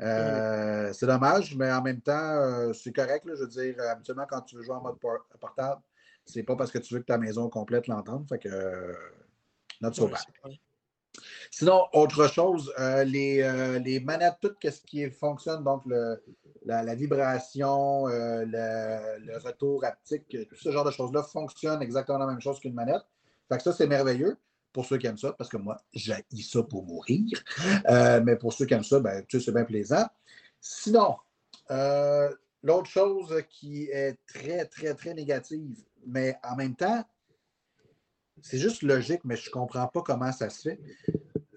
Euh, 0.00 0.92
C'est 0.92 1.06
dommage, 1.06 1.54
mais 1.56 1.70
en 1.70 1.82
même 1.82 2.00
temps, 2.00 2.72
c'est 2.72 2.92
correct. 2.92 3.24
là. 3.26 3.34
je 3.36 3.42
veux 3.42 3.48
dire, 3.48 3.74
habituellement, 3.90 4.26
quand 4.28 4.40
tu 4.42 4.56
veux 4.56 4.62
jouer 4.62 4.74
en 4.74 4.80
mode 4.82 4.98
por- 4.98 5.26
portable, 5.38 5.82
c'est 6.24 6.42
pas 6.42 6.56
parce 6.56 6.70
que 6.70 6.78
tu 6.78 6.94
veux 6.94 7.00
que 7.00 7.06
ta 7.06 7.18
maison 7.18 7.48
complète 7.48 7.86
l'entende. 7.86 8.26
Fait 8.28 8.38
que, 8.38 8.94
not 9.80 9.92
so 9.92 10.08
bad. 10.08 10.20
Sinon, 11.50 11.86
autre 11.92 12.28
chose, 12.28 12.72
euh, 12.78 13.04
les, 13.04 13.42
euh, 13.42 13.78
les 13.78 14.00
manettes, 14.00 14.36
tout 14.40 14.54
ce 14.62 14.80
qui 14.80 15.10
fonctionne, 15.10 15.64
donc 15.64 15.82
la, 16.64 16.94
vibration, 16.94 18.08
euh, 18.08 18.44
le, 18.46 19.38
retour 19.38 19.84
haptique, 19.84 20.36
tout 20.48 20.56
ce 20.56 20.70
genre 20.70 20.84
de 20.84 20.90
choses-là 20.90 21.22
fonctionne 21.22 21.82
exactement 21.82 22.18
la 22.18 22.26
même 22.26 22.40
chose 22.40 22.60
qu'une 22.60 22.74
manette. 22.74 23.02
Fait 23.48 23.56
que 23.56 23.62
ça, 23.62 23.72
c'est 23.72 23.86
merveilleux 23.86 24.36
pour 24.72 24.84
ceux 24.84 24.98
qui 24.98 25.08
aiment 25.08 25.18
ça, 25.18 25.32
parce 25.32 25.50
que 25.50 25.56
moi, 25.56 25.76
j'ai 25.92 26.14
ça 26.42 26.62
pour 26.62 26.84
mourir. 26.84 27.42
Mais 28.24 28.36
pour 28.36 28.52
ceux 28.52 28.66
qui 28.66 28.74
aiment 28.74 28.84
ça, 28.84 29.00
ben, 29.00 29.24
c'est 29.28 29.52
bien 29.52 29.64
plaisant. 29.64 30.06
Sinon, 30.60 31.16
l'autre 32.62 32.88
chose 32.88 33.42
qui 33.48 33.86
est 33.86 34.16
très, 34.26 34.66
très, 34.66 34.94
très 34.94 35.14
négative, 35.14 35.76
mais 36.06 36.38
en 36.44 36.54
même 36.54 36.76
temps, 36.76 37.04
c'est 38.42 38.58
juste 38.58 38.82
logique, 38.82 39.20
mais 39.24 39.36
je 39.36 39.48
ne 39.48 39.52
comprends 39.52 39.88
pas 39.88 40.02
comment 40.02 40.32
ça 40.32 40.50
se 40.50 40.70
fait. 40.70 40.80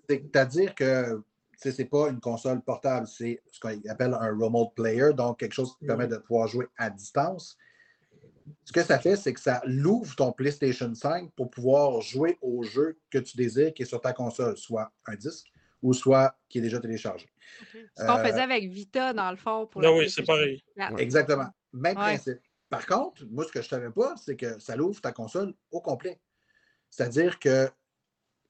C'est-à-dire 0.09 0.75
que 0.75 1.21
c'est 1.57 1.85
pas 1.85 2.09
une 2.09 2.19
console 2.19 2.61
portable, 2.61 3.07
c'est 3.07 3.41
ce 3.51 3.59
qu'on 3.59 3.79
appelle 3.89 4.13
un 4.13 4.37
remote 4.37 4.73
player, 4.75 5.13
donc 5.13 5.39
quelque 5.39 5.53
chose 5.53 5.75
qui 5.77 5.85
permet 5.85 6.07
de 6.07 6.17
pouvoir 6.17 6.47
jouer 6.47 6.67
à 6.77 6.89
distance. 6.89 7.57
Ce 8.65 8.73
que 8.73 8.83
ça 8.83 8.99
fait, 8.99 9.15
c'est 9.15 9.33
que 9.33 9.39
ça 9.39 9.61
l'ouvre 9.65 10.13
ton 10.15 10.33
PlayStation 10.33 10.93
5 10.93 11.31
pour 11.31 11.49
pouvoir 11.49 12.01
jouer 12.01 12.37
au 12.41 12.63
jeu 12.63 12.99
que 13.09 13.17
tu 13.17 13.37
désires 13.37 13.73
qui 13.73 13.83
est 13.83 13.85
sur 13.85 14.01
ta 14.01 14.11
console, 14.11 14.57
soit 14.57 14.91
un 15.05 15.15
disque 15.15 15.47
ou 15.81 15.93
soit 15.93 16.35
qui 16.49 16.57
est 16.57 16.61
déjà 16.61 16.79
téléchargé. 16.79 17.27
Ce 17.97 18.05
qu'on 18.05 18.17
faisait 18.17 18.41
avec 18.41 18.69
Vita, 18.69 19.13
dans 19.13 19.31
le 19.31 19.37
fond. 19.37 19.67
Pour 19.67 19.81
non, 19.81 19.97
oui, 19.97 20.09
c'est 20.09 20.23
pareil. 20.23 20.63
Exactement. 20.97 21.47
Même 21.71 21.95
principe. 21.95 22.39
Par 22.69 22.85
contre, 22.85 23.23
moi, 23.29 23.45
ce 23.45 23.51
que 23.51 23.61
je 23.61 23.67
ne 23.67 23.69
savais 23.69 23.91
pas, 23.91 24.15
c'est 24.17 24.35
que 24.35 24.59
ça 24.59 24.75
l'ouvre 24.75 24.99
ta 24.99 25.11
console 25.11 25.53
au 25.71 25.79
complet. 25.79 26.19
C'est-à-dire 26.95 27.39
que 27.39 27.69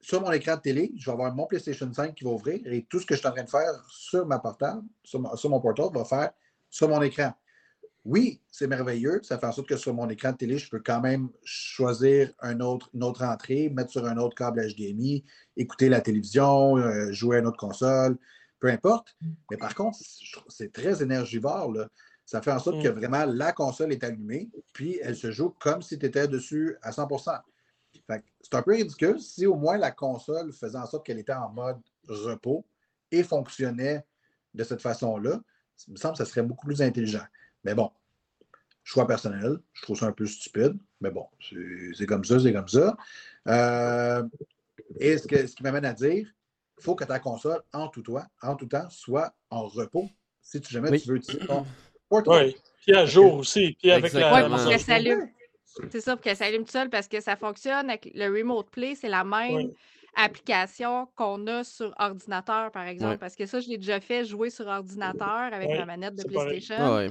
sur 0.02 0.20
mon 0.20 0.32
écran 0.34 0.58
de 0.58 0.62
télé, 0.62 0.92
je 0.98 1.06
vais 1.06 1.14
avoir 1.14 1.34
mon 1.34 1.46
PlayStation 1.46 1.92
5 1.92 2.14
qui 2.14 2.26
va 2.26 2.32
ouvrir 2.32 2.60
et 2.66 2.86
tout 2.90 3.00
ce 3.00 3.06
que 3.06 3.16
je 3.16 3.20
suis 3.20 3.28
en 3.28 3.32
train 3.32 3.44
de 3.44 3.50
faire 3.50 3.72
sur 3.88 4.26
ma 4.26 4.38
portable, 4.38 4.84
sur, 5.02 5.22
mon 5.22 5.62
portable, 5.62 5.98
va 5.98 6.04
faire 6.04 6.32
sur 6.70 6.90
mon 6.90 7.02
écran. 7.02 7.32
Oui, 8.04 8.42
c'est 8.52 8.68
merveilleux. 8.68 9.22
Ça 9.24 9.40
fait 9.40 9.46
en 9.46 9.54
sorte 9.54 9.70
que 9.70 9.78
sur 9.78 9.94
mon 9.94 10.10
écran 10.10 10.34
de 10.34 10.38
télé, 10.38 10.58
je 10.58 10.70
peux 10.70 10.82
quand 10.82 11.00
même 11.00 11.30
choisir 11.46 12.34
un 12.42 12.60
autre, 12.60 12.90
une 12.94 13.06
autre 13.06 13.24
entrée, 13.24 13.70
mettre 13.70 13.92
sur 13.92 14.06
un 14.06 14.18
autre 14.18 14.36
câble 14.36 14.62
HDMI, 14.62 15.24
écouter 15.56 15.88
la 15.88 16.02
télévision, 16.02 16.76
euh, 16.76 17.14
jouer 17.14 17.38
à 17.38 17.40
une 17.40 17.48
autre 17.48 17.56
console, 17.56 18.18
peu 18.60 18.68
importe. 18.68 19.16
Mais 19.52 19.58
par 19.58 19.74
contre, 19.74 19.98
c'est 20.50 20.74
très 20.74 21.02
énergivore. 21.02 21.72
Là. 21.72 21.88
Ça 22.26 22.42
fait 22.42 22.52
en 22.52 22.60
sorte 22.60 22.84
que 22.84 22.90
mm. 22.90 22.96
vraiment 22.96 23.24
la 23.26 23.54
console 23.54 23.94
est 23.94 24.04
allumée, 24.04 24.50
puis 24.74 25.00
elle 25.02 25.16
se 25.16 25.32
joue 25.32 25.52
comme 25.62 25.82
si 25.82 25.98
tu 25.98 26.06
étais 26.06 26.28
dessus 26.28 26.76
à 26.82 26.92
100 26.92 27.08
c'est 28.08 28.56
un 28.56 28.62
peu 28.62 28.74
ridicule 28.74 29.20
si 29.20 29.46
au 29.46 29.56
moins 29.56 29.78
la 29.78 29.92
console 29.92 30.52
faisait 30.54 30.78
en 30.78 30.86
sorte 30.86 31.06
qu'elle 31.06 31.20
était 31.20 31.34
en 31.34 31.50
mode 31.50 31.80
repos 32.08 32.66
et 33.12 33.24
fonctionnait 33.24 34.06
de 34.54 34.64
cette 34.64 34.82
façon-là. 34.82 35.40
Il 35.88 35.94
me 35.94 35.98
semble 35.98 36.14
que 36.18 36.24
ça 36.24 36.30
serait 36.30 36.44
beaucoup 36.44 36.68
plus 36.68 36.82
intelligent. 36.82 37.26
Mais 37.64 37.74
bon, 37.74 37.92
choix 38.84 39.08
personnel, 39.08 39.58
je 39.74 39.82
trouve 39.84 39.98
ça 39.98 40.08
un 40.08 40.12
peu 40.12 40.26
stupide, 40.26 40.78
mais 41.02 41.12
bon, 41.12 41.28
c'est 41.98 42.06
comme 42.06 42.26
ça, 42.26 42.40
c'est 42.40 42.54
comme 42.54 42.68
ça. 42.68 42.96
Euh, 43.48 44.24
et 45.00 45.18
ce, 45.18 45.28
qui 45.28 45.64
m'amène 45.64 45.86
à 45.86 45.94
dire, 45.94 46.28
il 46.78 46.84
faut 46.84 46.96
que 46.96 47.06
ta 47.06 47.20
console, 47.20 47.62
en 47.72 47.88
tout, 47.88 48.02
temps, 48.02 48.26
en 48.42 48.56
tout 48.56 48.68
temps, 48.68 48.90
soit 48.90 49.34
en 49.50 49.68
repos 49.68 50.10
si 50.42 50.60
tu 50.60 50.74
jamais 50.74 51.00
tu 51.00 51.10
veux 51.10 51.16
utiliser 51.16 51.46
ton 51.46 51.66
Oui, 52.12 52.56
puis 52.82 52.96
à 52.96 53.06
jour 53.06 53.36
aussi, 53.36 53.78
puis 53.80 53.92
avec 53.92 54.12
la, 54.14 54.50
c'est 55.90 56.02
ça, 56.02 56.16
pour 56.16 56.24
qu'elle 56.24 56.38
s'allume 56.38 56.64
toute 56.64 56.72
seule 56.72 56.90
parce 56.90 57.08
que 57.08 57.22
ça 57.22 57.36
fonctionne 57.36 57.90
avec 57.90 58.12
le 58.14 58.28
Remote 58.28 58.70
Play, 58.70 58.96
c'est 58.96 59.10
la 59.10 59.24
même 59.24 59.72
application 60.16 61.08
qu'on 61.16 61.48
a 61.48 61.64
sur 61.64 61.94
ordinateur, 61.98 62.72
par 62.72 62.86
exemple. 62.88 63.18
Parce 63.18 63.36
que 63.36 63.46
ça, 63.46 63.60
je 63.60 63.70
l'ai 63.70 63.78
déjà 63.78 64.00
fait 64.00 64.26
jouer 64.26 64.50
sur 64.50 64.68
ordinateur 64.68 65.50
avec 65.52 65.70
ma 65.70 65.86
manette 65.86 66.16
de 66.16 66.24
PlayStation. 66.24 67.10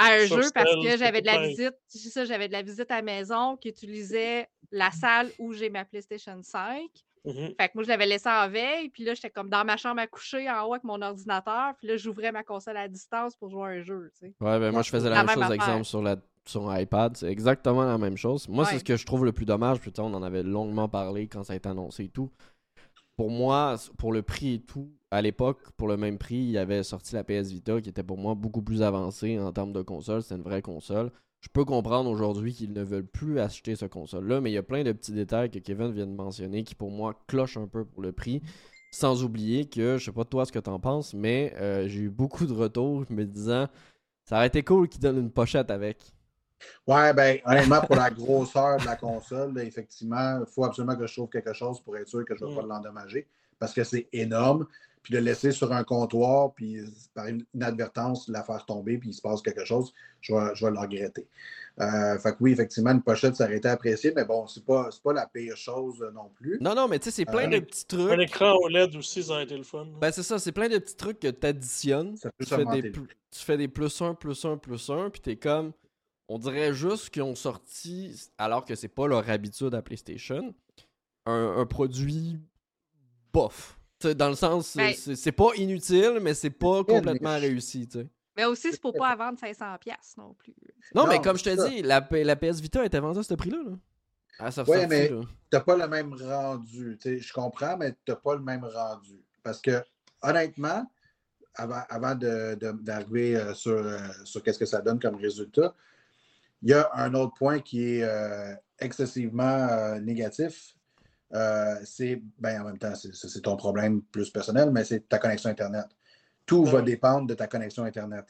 À 0.00 0.12
un 0.12 0.26
jeu 0.26 0.42
parce 0.54 0.70
que 0.70 0.96
j'avais 0.96 1.22
de 1.22 1.26
la 1.26 1.38
visite, 1.38 1.74
ça, 1.88 2.24
j'avais 2.24 2.46
de 2.46 2.52
la 2.52 2.62
visite 2.62 2.88
à 2.90 2.96
la 2.96 3.02
maison 3.02 3.56
qui 3.56 3.68
utilisait 3.68 4.48
la 4.70 4.92
salle 4.92 5.28
où 5.40 5.52
j'ai 5.52 5.70
ma 5.70 5.84
PlayStation 5.84 6.38
5. 6.40 6.82
Mmh 7.24 7.48
fait 7.60 7.68
que 7.68 7.72
moi, 7.74 7.82
je 7.82 7.88
l'avais 7.88 8.06
laissé 8.06 8.28
en 8.28 8.48
veille, 8.48 8.88
puis 8.90 9.04
là, 9.04 9.12
j'étais 9.12 9.28
comme 9.28 9.50
dans 9.50 9.64
ma 9.64 9.76
chambre 9.76 10.00
à 10.00 10.06
coucher 10.06 10.48
en 10.48 10.64
haut 10.64 10.74
avec 10.74 10.84
mon 10.84 11.02
ordinateur, 11.02 11.74
puis 11.76 11.88
là, 11.88 11.96
j'ouvrais 11.96 12.30
ma 12.30 12.44
console 12.44 12.76
à 12.76 12.86
distance 12.86 13.34
pour 13.34 13.50
jouer 13.50 13.62
à 13.62 13.66
un 13.70 13.80
jeu. 13.80 14.10
Tu 14.14 14.28
sais. 14.28 14.34
Ouais, 14.40 14.58
ben 14.60 14.70
moi, 14.70 14.82
je 14.82 14.90
faisais 14.90 15.10
la, 15.10 15.24
même, 15.24 15.34
chose, 15.34 15.52
exemple, 15.52 15.84
sur 15.84 16.00
la 16.00 16.16
sur 16.48 16.74
iPad, 16.76 17.16
c'est 17.16 17.30
exactement 17.30 17.84
la 17.84 17.98
même 17.98 18.16
chose. 18.16 18.48
Moi, 18.48 18.64
c'est 18.64 18.78
ce 18.78 18.84
que 18.84 18.96
je 18.96 19.06
trouve 19.06 19.24
le 19.24 19.32
plus 19.32 19.46
dommage. 19.46 19.80
Putain, 19.80 20.04
on 20.04 20.14
en 20.14 20.22
avait 20.22 20.42
longuement 20.42 20.88
parlé 20.88 21.26
quand 21.28 21.44
ça 21.44 21.52
a 21.52 21.56
été 21.56 21.68
annoncé 21.68 22.04
et 22.04 22.08
tout. 22.08 22.30
Pour 23.16 23.30
moi, 23.30 23.76
pour 23.96 24.12
le 24.12 24.22
prix 24.22 24.54
et 24.54 24.60
tout, 24.60 24.90
à 25.10 25.22
l'époque, 25.22 25.70
pour 25.76 25.88
le 25.88 25.96
même 25.96 26.18
prix, 26.18 26.36
il 26.36 26.50
y 26.50 26.58
avait 26.58 26.82
sorti 26.82 27.14
la 27.14 27.24
PS 27.24 27.50
Vita 27.50 27.80
qui 27.80 27.88
était 27.88 28.02
pour 28.02 28.18
moi 28.18 28.34
beaucoup 28.34 28.62
plus 28.62 28.82
avancée 28.82 29.38
en 29.38 29.52
termes 29.52 29.72
de 29.72 29.82
console. 29.82 30.22
C'est 30.22 30.36
une 30.36 30.42
vraie 30.42 30.62
console. 30.62 31.10
Je 31.40 31.48
peux 31.52 31.64
comprendre 31.64 32.10
aujourd'hui 32.10 32.52
qu'ils 32.52 32.72
ne 32.72 32.82
veulent 32.82 33.06
plus 33.06 33.38
acheter 33.38 33.76
ce 33.76 33.86
console-là, 33.86 34.40
mais 34.40 34.50
il 34.50 34.54
y 34.54 34.58
a 34.58 34.62
plein 34.62 34.82
de 34.82 34.92
petits 34.92 35.12
détails 35.12 35.50
que 35.50 35.58
Kevin 35.58 35.92
vient 35.92 36.06
de 36.06 36.12
mentionner 36.12 36.64
qui 36.64 36.74
pour 36.74 36.90
moi 36.90 37.14
clochent 37.26 37.56
un 37.56 37.66
peu 37.66 37.84
pour 37.84 38.02
le 38.02 38.12
prix. 38.12 38.42
Sans 38.90 39.22
oublier 39.22 39.66
que, 39.66 39.98
je 39.98 40.06
sais 40.06 40.12
pas 40.12 40.24
toi 40.24 40.46
ce 40.46 40.52
que 40.52 40.58
tu 40.58 40.70
en 40.70 40.80
penses, 40.80 41.12
mais 41.12 41.52
euh, 41.56 41.86
j'ai 41.88 42.00
eu 42.00 42.10
beaucoup 42.10 42.46
de 42.46 42.54
retours 42.54 43.04
me 43.10 43.24
disant 43.24 43.68
ça 44.24 44.36
aurait 44.36 44.46
été 44.48 44.62
cool 44.62 44.88
qu'ils 44.88 45.00
donnent 45.00 45.18
une 45.18 45.30
pochette 45.30 45.70
avec. 45.70 46.12
Ouais, 46.86 47.12
ben, 47.12 47.38
honnêtement, 47.44 47.80
pour 47.80 47.96
la 47.96 48.10
grosseur 48.10 48.78
de 48.78 48.86
la 48.86 48.96
console, 48.96 49.58
effectivement, 49.60 50.40
il 50.40 50.52
faut 50.52 50.64
absolument 50.64 50.96
que 50.96 51.06
je 51.06 51.14
trouve 51.14 51.28
quelque 51.28 51.52
chose 51.52 51.80
pour 51.80 51.96
être 51.96 52.08
sûr 52.08 52.24
que 52.24 52.34
je 52.36 52.44
ne 52.44 52.50
vais 52.50 52.56
pas 52.56 52.62
mm. 52.62 52.68
l'endommager 52.68 53.26
parce 53.58 53.72
que 53.72 53.84
c'est 53.84 54.08
énorme. 54.12 54.66
Puis 55.02 55.14
de 55.14 55.20
laisser 55.20 55.52
sur 55.52 55.72
un 55.72 55.84
comptoir, 55.84 56.52
puis 56.52 56.80
par 57.14 57.28
une 57.28 57.44
inadvertance, 57.54 58.28
la 58.28 58.42
faire 58.42 58.66
tomber, 58.66 58.98
puis 58.98 59.10
il 59.10 59.14
se 59.14 59.22
passe 59.22 59.40
quelque 59.40 59.64
chose, 59.64 59.94
je 60.20 60.34
vais, 60.34 60.54
je 60.54 60.66
vais 60.66 60.72
le 60.72 60.78
regretter. 60.78 61.26
Euh, 61.80 62.18
fait 62.18 62.32
que 62.32 62.36
oui, 62.40 62.52
effectivement, 62.52 62.90
une 62.90 63.02
pochette, 63.02 63.36
ça 63.36 63.44
aurait 63.44 63.58
été 63.58 63.68
apprécié, 63.68 64.12
mais 64.14 64.24
bon, 64.24 64.48
c'est 64.48 64.64
pas, 64.64 64.90
pas 65.02 65.12
la 65.12 65.26
pire 65.26 65.56
chose 65.56 66.04
non 66.12 66.30
plus. 66.34 66.58
Non, 66.60 66.74
non, 66.74 66.88
mais 66.88 66.98
tu 66.98 67.04
sais, 67.04 67.10
c'est 67.12 67.24
plein 67.24 67.46
euh, 67.46 67.60
de 67.60 67.64
petits 67.64 67.86
trucs. 67.86 68.10
Un 68.10 68.18
écran 68.18 68.56
OLED 68.60 68.96
aussi, 68.96 69.22
ça 69.22 69.34
aurait 69.34 69.44
été 69.44 69.56
le 69.56 69.62
fun. 69.62 69.86
Ben, 70.00 70.10
c'est 70.10 70.24
ça, 70.24 70.40
c'est 70.40 70.52
plein 70.52 70.68
de 70.68 70.78
petits 70.78 70.96
trucs 70.96 71.20
que 71.20 71.28
tu 71.28 71.46
additionnes. 71.46 72.16
Tu 72.18 72.46
fais, 72.46 72.64
des, 72.64 72.90
tu 72.90 73.00
fais 73.30 73.56
des 73.56 73.68
plus 73.68 74.02
1, 74.02 74.14
plus 74.14 74.44
1, 74.44 74.56
plus 74.56 74.90
1, 74.90 75.10
puis 75.10 75.20
tu 75.20 75.30
es 75.30 75.36
comme 75.36 75.72
on 76.28 76.38
dirait 76.38 76.74
juste 76.74 77.10
qu'ils 77.10 77.22
ont 77.22 77.34
sorti, 77.34 78.30
alors 78.36 78.64
que 78.64 78.74
c'est 78.74 78.88
pas 78.88 79.06
leur 79.06 79.28
habitude 79.30 79.74
à 79.74 79.82
PlayStation, 79.82 80.54
un, 81.24 81.66
produit 81.66 82.38
bof. 83.32 83.78
dans 84.16 84.28
le 84.28 84.34
sens, 84.34 84.76
ben 84.76 84.94
c'est 84.94 85.32
pas 85.32 85.50
inutile, 85.56 86.18
mais 86.22 86.34
c'est 86.34 86.50
pas 86.50 86.84
complètement 86.84 87.38
réussi. 87.38 87.88
Mais 88.36 88.44
aussi, 88.44 88.70
c'est 88.70 88.80
pour 88.80 88.94
pas 88.94 89.16
vendre 89.16 89.38
500$ 89.38 89.78
non 90.16 90.34
plus. 90.34 90.54
Non, 90.94 91.06
mais 91.06 91.20
comme 91.20 91.36
je 91.36 91.44
te 91.44 91.68
dis, 91.68 91.82
la, 91.82 92.06
la, 92.10 92.36
PS 92.36 92.60
Vita 92.60 92.84
était 92.84 93.00
vendue 93.00 93.18
à 93.18 93.22
ce 93.22 93.34
prix-là. 93.34 93.58
oui, 94.68 94.86
mais 94.88 95.10
t'as 95.50 95.60
pas 95.60 95.76
le 95.76 95.88
même 95.88 96.14
rendu. 96.14 96.98
je 97.02 97.32
comprends, 97.32 97.76
mais 97.76 97.94
t'as 98.04 98.16
pas 98.16 98.34
le 98.34 98.42
même 98.42 98.64
rendu. 98.64 99.24
Parce 99.42 99.60
que, 99.60 99.82
honnêtement, 100.22 100.86
avant, 101.56 101.82
avant 101.88 102.14
d'arriver 102.14 103.36
euh, 103.36 103.54
sur, 103.54 103.72
euh, 103.72 103.98
sur 104.24 104.42
qu'est-ce 104.42 104.58
que 104.58 104.66
ça 104.66 104.80
donne 104.80 105.00
comme 105.00 105.16
résultat, 105.16 105.74
il 106.62 106.70
y 106.70 106.74
a 106.74 106.90
un 106.94 107.14
autre 107.14 107.34
point 107.34 107.60
qui 107.60 107.82
est 107.82 108.02
euh, 108.02 108.54
excessivement 108.78 109.42
euh, 109.44 110.00
négatif. 110.00 110.74
Euh, 111.34 111.76
c'est, 111.84 112.22
ben, 112.38 112.62
en 112.62 112.64
même 112.64 112.78
temps, 112.78 112.94
c'est 112.94 113.42
ton 113.42 113.56
problème 113.56 114.02
plus 114.02 114.30
personnel, 114.30 114.70
mais 114.70 114.84
c'est 114.84 115.08
ta 115.08 115.18
connexion 115.18 115.50
Internet. 115.50 115.86
Tout 116.46 116.64
va 116.64 116.80
dépendre 116.80 117.26
de 117.26 117.34
ta 117.34 117.46
connexion 117.46 117.84
Internet. 117.84 118.26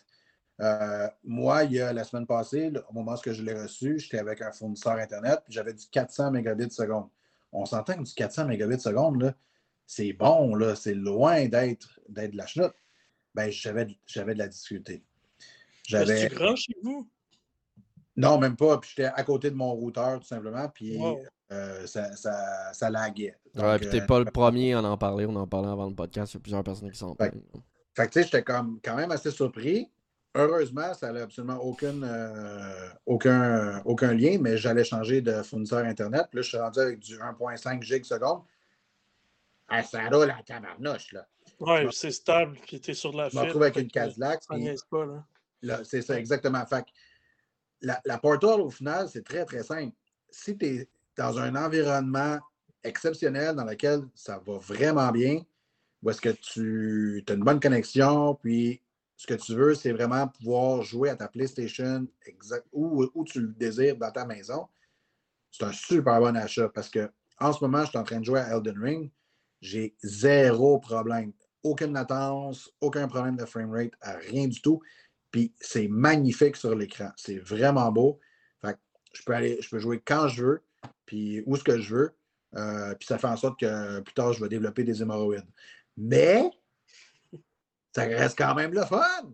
moi, 1.23 1.65
il 1.65 1.73
y 1.75 1.81
a 1.81 1.93
la 1.93 2.03
semaine 2.03 2.27
passée, 2.27 2.73
au 2.89 2.93
moment 2.93 3.15
où 3.15 3.33
je 3.33 3.43
l'ai 3.43 3.55
reçu, 3.55 3.99
j'étais 3.99 4.19
avec 4.19 4.43
un 4.43 4.51
fournisseur 4.51 4.95
Internet, 4.95 5.41
j'avais 5.49 5.73
du 5.73 5.87
400 5.87 6.33
mégabits 6.33 6.71
seconde. 6.71 7.09
On 7.53 7.65
s'entend 7.65 7.95
que 7.95 8.03
du 8.03 8.13
400 8.13 8.47
mégabits 8.47 8.81
seconde, 8.81 9.35
c'est 9.87 10.13
bon, 10.13 10.57
là, 10.57 10.75
c'est 10.75 10.95
loin 10.95 11.47
d'être, 11.47 12.01
d'être 12.09 12.33
de 12.33 12.37
la 12.37 12.47
chenoute. 12.47 12.75
Ben, 13.35 13.51
j'avais, 13.51 13.87
j'avais 14.05 14.35
de 14.35 14.39
la 14.41 14.49
difficulté. 14.49 15.05
J'avais... 15.87 16.29
grand 16.29 16.57
chez 16.57 16.75
vous? 16.83 17.09
Non, 18.19 18.37
même 18.37 18.57
pas. 18.57 18.79
Puis 18.79 18.93
j'étais 18.97 19.11
à 19.15 19.23
côté 19.23 19.49
de 19.49 19.55
mon 19.55 19.73
routeur, 19.73 20.19
tout 20.19 20.27
simplement. 20.27 20.69
Puis 20.69 20.99
euh, 21.53 21.87
ça, 21.87 22.15
ça, 22.17 22.73
ça 22.73 22.91
laguait. 22.91 23.37
ouais, 23.55 23.79
puis 23.79 23.89
t'es 23.89 24.05
pas 24.05 24.19
le 24.19 24.27
euh, 24.27 24.31
premier 24.31 24.75
à 24.75 24.83
en 24.83 24.99
parler. 24.99 25.25
On 25.25 25.37
en 25.37 25.47
parlait 25.47 25.69
avant 25.69 25.89
le 25.89 25.95
podcast. 25.95 26.35
Il 26.35 26.37
y 26.37 26.39
a 26.39 26.41
plusieurs 26.41 26.65
personnes 26.65 26.91
qui 26.91 26.99
sont 26.99 27.15
Fait, 27.15 27.33
fait 27.95 28.07
que 28.07 28.13
tu 28.13 28.19
sais, 28.19 28.25
j'étais 28.25 28.43
comme 28.43 28.81
quand 28.85 28.97
même 28.97 29.13
assez 29.13 29.31
surpris. 29.31 29.89
Heureusement, 30.35 30.93
ça 30.95 31.13
n'a 31.13 31.23
absolument 31.23 31.59
aucune, 31.59 32.05
euh, 32.05 32.89
aucun, 33.07 33.83
aucun 33.85 34.13
lien, 34.13 34.37
mais 34.41 34.57
j'allais 34.57 34.85
changer 34.85 35.21
de 35.21 35.43
fournisseur 35.43 35.85
Internet. 35.85 36.27
Puis 36.31 36.39
là, 36.39 36.43
je 36.43 36.49
suis 36.49 36.59
rendu 36.59 36.81
avec 36.81 36.99
du 36.99 37.17
1.5 37.17 37.83
gig 37.83 38.05
seconde. 38.05 38.43
Ah, 39.69 39.83
ça 39.83 40.09
roule 40.09 40.27
la 40.27 40.43
tabarnouche, 40.45 41.13
là. 41.13 41.27
Ouais, 41.61 41.87
c'est 41.93 42.11
stable, 42.11 42.57
puis 42.67 42.81
t'es 42.81 42.95
sur 42.95 43.13
la. 43.13 43.29
Je 43.29 43.37
me 43.37 43.43
retrouve 43.43 43.63
avec 43.63 43.77
une 43.77 43.91
Cadillac. 43.91 44.43
C'est 45.85 46.03
ça, 46.03 46.19
exactement. 46.19 46.65
Fait 46.67 46.85
la, 47.81 48.19
Portal, 48.19 48.61
au 48.61 48.71
final, 48.71 49.09
c'est 49.09 49.25
très, 49.25 49.45
très 49.45 49.63
simple. 49.63 49.95
Si 50.31 50.57
tu 50.57 50.67
es 50.67 50.89
dans 51.17 51.39
un 51.39 51.55
environnement 51.57 52.39
exceptionnel 52.85 53.55
dans 53.57 53.65
lequel 53.65 54.03
ça 54.15 54.41
va 54.47 54.59
vraiment 54.59 55.11
bien, 55.11 55.43
où 56.03 56.11
est-ce 56.11 56.21
que 56.21 56.31
tu 56.31 57.25
as 57.29 57.33
une 57.33 57.45
bonne 57.45 57.61
connexion, 57.61 58.35
puis 58.37 58.81
ce 59.17 59.27
que 59.27 59.35
tu 59.35 59.55
veux, 59.55 59.75
c'est 59.75 59.93
vraiment 59.93 60.29
pouvoir 60.29 60.83
jouer 60.83 61.11
à 61.11 61.17
ta 61.17 61.29
PlayStation 61.29 62.07
exact, 62.25 62.67
où, 62.73 63.05
où, 63.15 63.25
tu 63.25 63.41
le 63.41 63.49
désires 63.49 63.97
dans 63.97 64.13
ta 64.13 64.25
maison, 64.25 64.69
c'est 65.51 65.65
un 65.65 65.73
super 65.73 66.21
bon 66.21 66.37
achat 66.37 66.69
parce 66.69 66.89
que 66.89 67.11
en 67.41 67.53
ce 67.53 67.65
moment, 67.65 67.85
je 67.85 67.91
suis 67.91 67.99
en 67.99 68.05
train 68.05 68.21
de 68.21 68.25
jouer 68.25 68.41
à 68.41 68.57
Elden 68.57 68.79
Ring. 68.79 69.11
J'ai 69.61 69.97
zéro 70.03 70.79
problème. 70.79 71.33
Aucune 71.63 71.93
latence, 71.93 72.71
aucun 72.81 73.09
problème 73.09 73.37
de 73.37 73.45
framerate, 73.45 73.93
rien 74.03 74.47
du 74.47 74.61
tout. 74.61 74.81
Puis 75.31 75.53
c'est 75.61 75.89
magnifique 75.89 76.57
sur 76.57 76.75
l'écran. 76.75 77.11
C'est 77.17 77.39
vraiment 77.39 77.91
beau. 77.93 78.21
Fait 78.61 78.77
je 79.13 79.23
peux 79.23 79.33
aller, 79.35 79.59
je 79.61 79.69
peux 79.69 79.79
jouer 79.79 80.01
quand 80.05 80.29
je 80.29 80.43
veux, 80.43 80.63
puis 81.07 81.43
où 81.47 81.57
ce 81.57 81.65
que 81.65 81.79
je 81.81 81.95
veux. 81.95 82.15
Euh, 82.57 82.95
puis 82.95 83.07
ça 83.07 83.19
fait 83.19 83.27
en 83.27 83.37
sorte 83.37 83.61
que 83.61 84.01
plus 84.01 84.15
tard, 84.15 84.33
je 84.33 84.43
vais 84.43 84.49
développer 84.49 84.85
des 84.85 85.03
hémorroïdes. 85.03 85.49
Mais 85.97 86.51
ça 87.95 88.05
reste 88.05 88.39
quand 88.39 88.55
même 88.55 88.73
le 88.73 88.85
fun. 88.85 89.33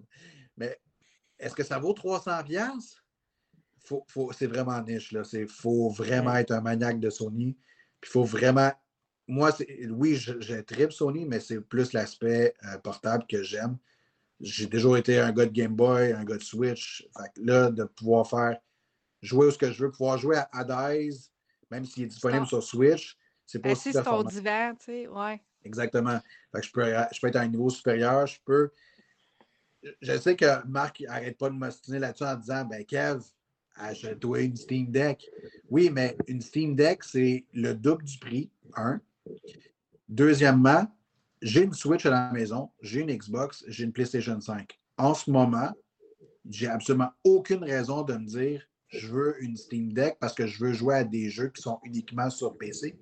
Mais 0.57 0.81
est-ce 1.39 1.55
que 1.55 1.63
ça 1.63 1.79
vaut 1.79 1.93
300$? 1.93 2.97
Faut, 3.85 4.05
faut, 4.09 4.33
c'est 4.33 4.47
vraiment 4.47 4.81
niche. 4.83 5.15
Il 5.33 5.49
faut 5.49 5.91
vraiment 5.91 6.35
être 6.37 6.53
un 6.53 6.61
maniaque 6.61 7.01
de 7.01 7.11
Sony. 7.11 7.57
il 8.03 8.09
faut 8.09 8.25
vraiment. 8.25 8.73
Moi, 9.27 9.51
oui, 9.91 10.17
je, 10.17 10.41
je 10.41 10.57
tripe 10.57 10.93
Sony, 10.93 11.25
mais 11.25 11.41
c'est 11.41 11.61
plus 11.61 11.93
l'aspect 11.93 12.55
euh, 12.65 12.79
portable 12.79 13.25
que 13.27 13.43
j'aime. 13.43 13.79
J'ai 14.41 14.68
toujours 14.68 14.97
été 14.97 15.18
un 15.18 15.32
gars 15.32 15.47
de 15.47 15.53
Game 15.53 15.74
Boy, 15.74 16.12
un 16.12 16.24
gars 16.24 16.37
de 16.37 16.43
Switch. 16.43 17.07
là, 17.37 17.70
de 17.70 17.85
pouvoir 17.85 18.28
faire 18.28 18.59
jouer 19.22 19.47
où 19.47 19.51
ce 19.51 19.59
que 19.59 19.70
je 19.70 19.85
veux, 19.85 19.91
pouvoir 19.91 20.18
jouer 20.18 20.37
à 20.37 20.49
Hades, 20.53 21.14
même 21.70 21.85
s'il 21.85 22.05
est 22.05 22.09
disponible 22.09 22.47
sur 22.47 22.62
Switch, 22.62 23.16
c'est 23.47 23.59
pas 23.59 23.72
aussi 23.72 23.93
ton 23.93 24.22
divan, 24.22 24.74
tu 24.78 24.85
sais, 24.87 25.09
ouais. 25.09 25.41
Exactement. 25.64 26.20
je, 26.55 26.70
peux, 26.70 26.85
je 26.85 27.20
peux 27.20 27.28
être 27.28 27.37
à 27.37 27.41
un 27.41 27.49
niveau 27.49 27.70
supérieur, 27.70 28.26
je 28.26 28.39
peux. 28.45 28.70
Je 30.01 30.18
sais 30.18 30.35
que 30.35 30.66
Marc 30.66 31.01
n'arrête 31.01 31.37
pas 31.37 31.51
de 31.51 31.55
m'ostiner 31.55 31.99
là-dessus 31.99 32.24
en 32.24 32.37
disant 32.37 32.64
ben 32.64 32.85
Kev, 32.85 33.22
achète-toi 33.76 34.41
une 34.43 34.57
Steam 34.57 34.91
Deck. 34.91 35.28
Oui, 35.68 35.91
mais 35.91 36.16
une 36.26 36.41
Steam 36.41 36.74
Deck, 36.74 37.05
c'est 37.05 37.45
le 37.53 37.74
double 37.74 38.05
du 38.05 38.18
prix, 38.18 38.51
un. 38.76 39.01
Deuxièmement, 40.09 40.87
j'ai 41.45 41.63
une 41.63 41.75
Switch 41.75 42.07
à 42.07 42.11
la 42.11 42.33
maison, 42.33 42.71
j'ai 42.81 43.01
une 43.01 43.15
Xbox, 43.15 43.65
j'ai 43.69 43.85
une 43.85 43.93
PlayStation 43.93 44.41
5. 44.41 44.81
En 44.97 45.13
ce 45.13 45.31
moment, 45.31 45.71
j'ai 46.49 46.69
absolument 46.69 47.11
aucune 47.23 47.63
raison 47.63 48.03
de 48.03 48.15
me 48.15 48.27
dire 48.27 48.63
je 48.89 49.09
veux 49.09 49.43
une 49.43 49.57
Steam 49.57 49.93
Deck 49.93 50.17
parce 50.19 50.33
que 50.33 50.47
je 50.47 50.65
veux 50.65 50.73
jouer 50.73 50.95
à 50.95 51.05
des 51.05 51.29
jeux 51.29 51.49
qui 51.49 51.61
sont 51.61 51.79
uniquement 51.85 52.31
sur 52.31 52.57
PC. 52.57 52.99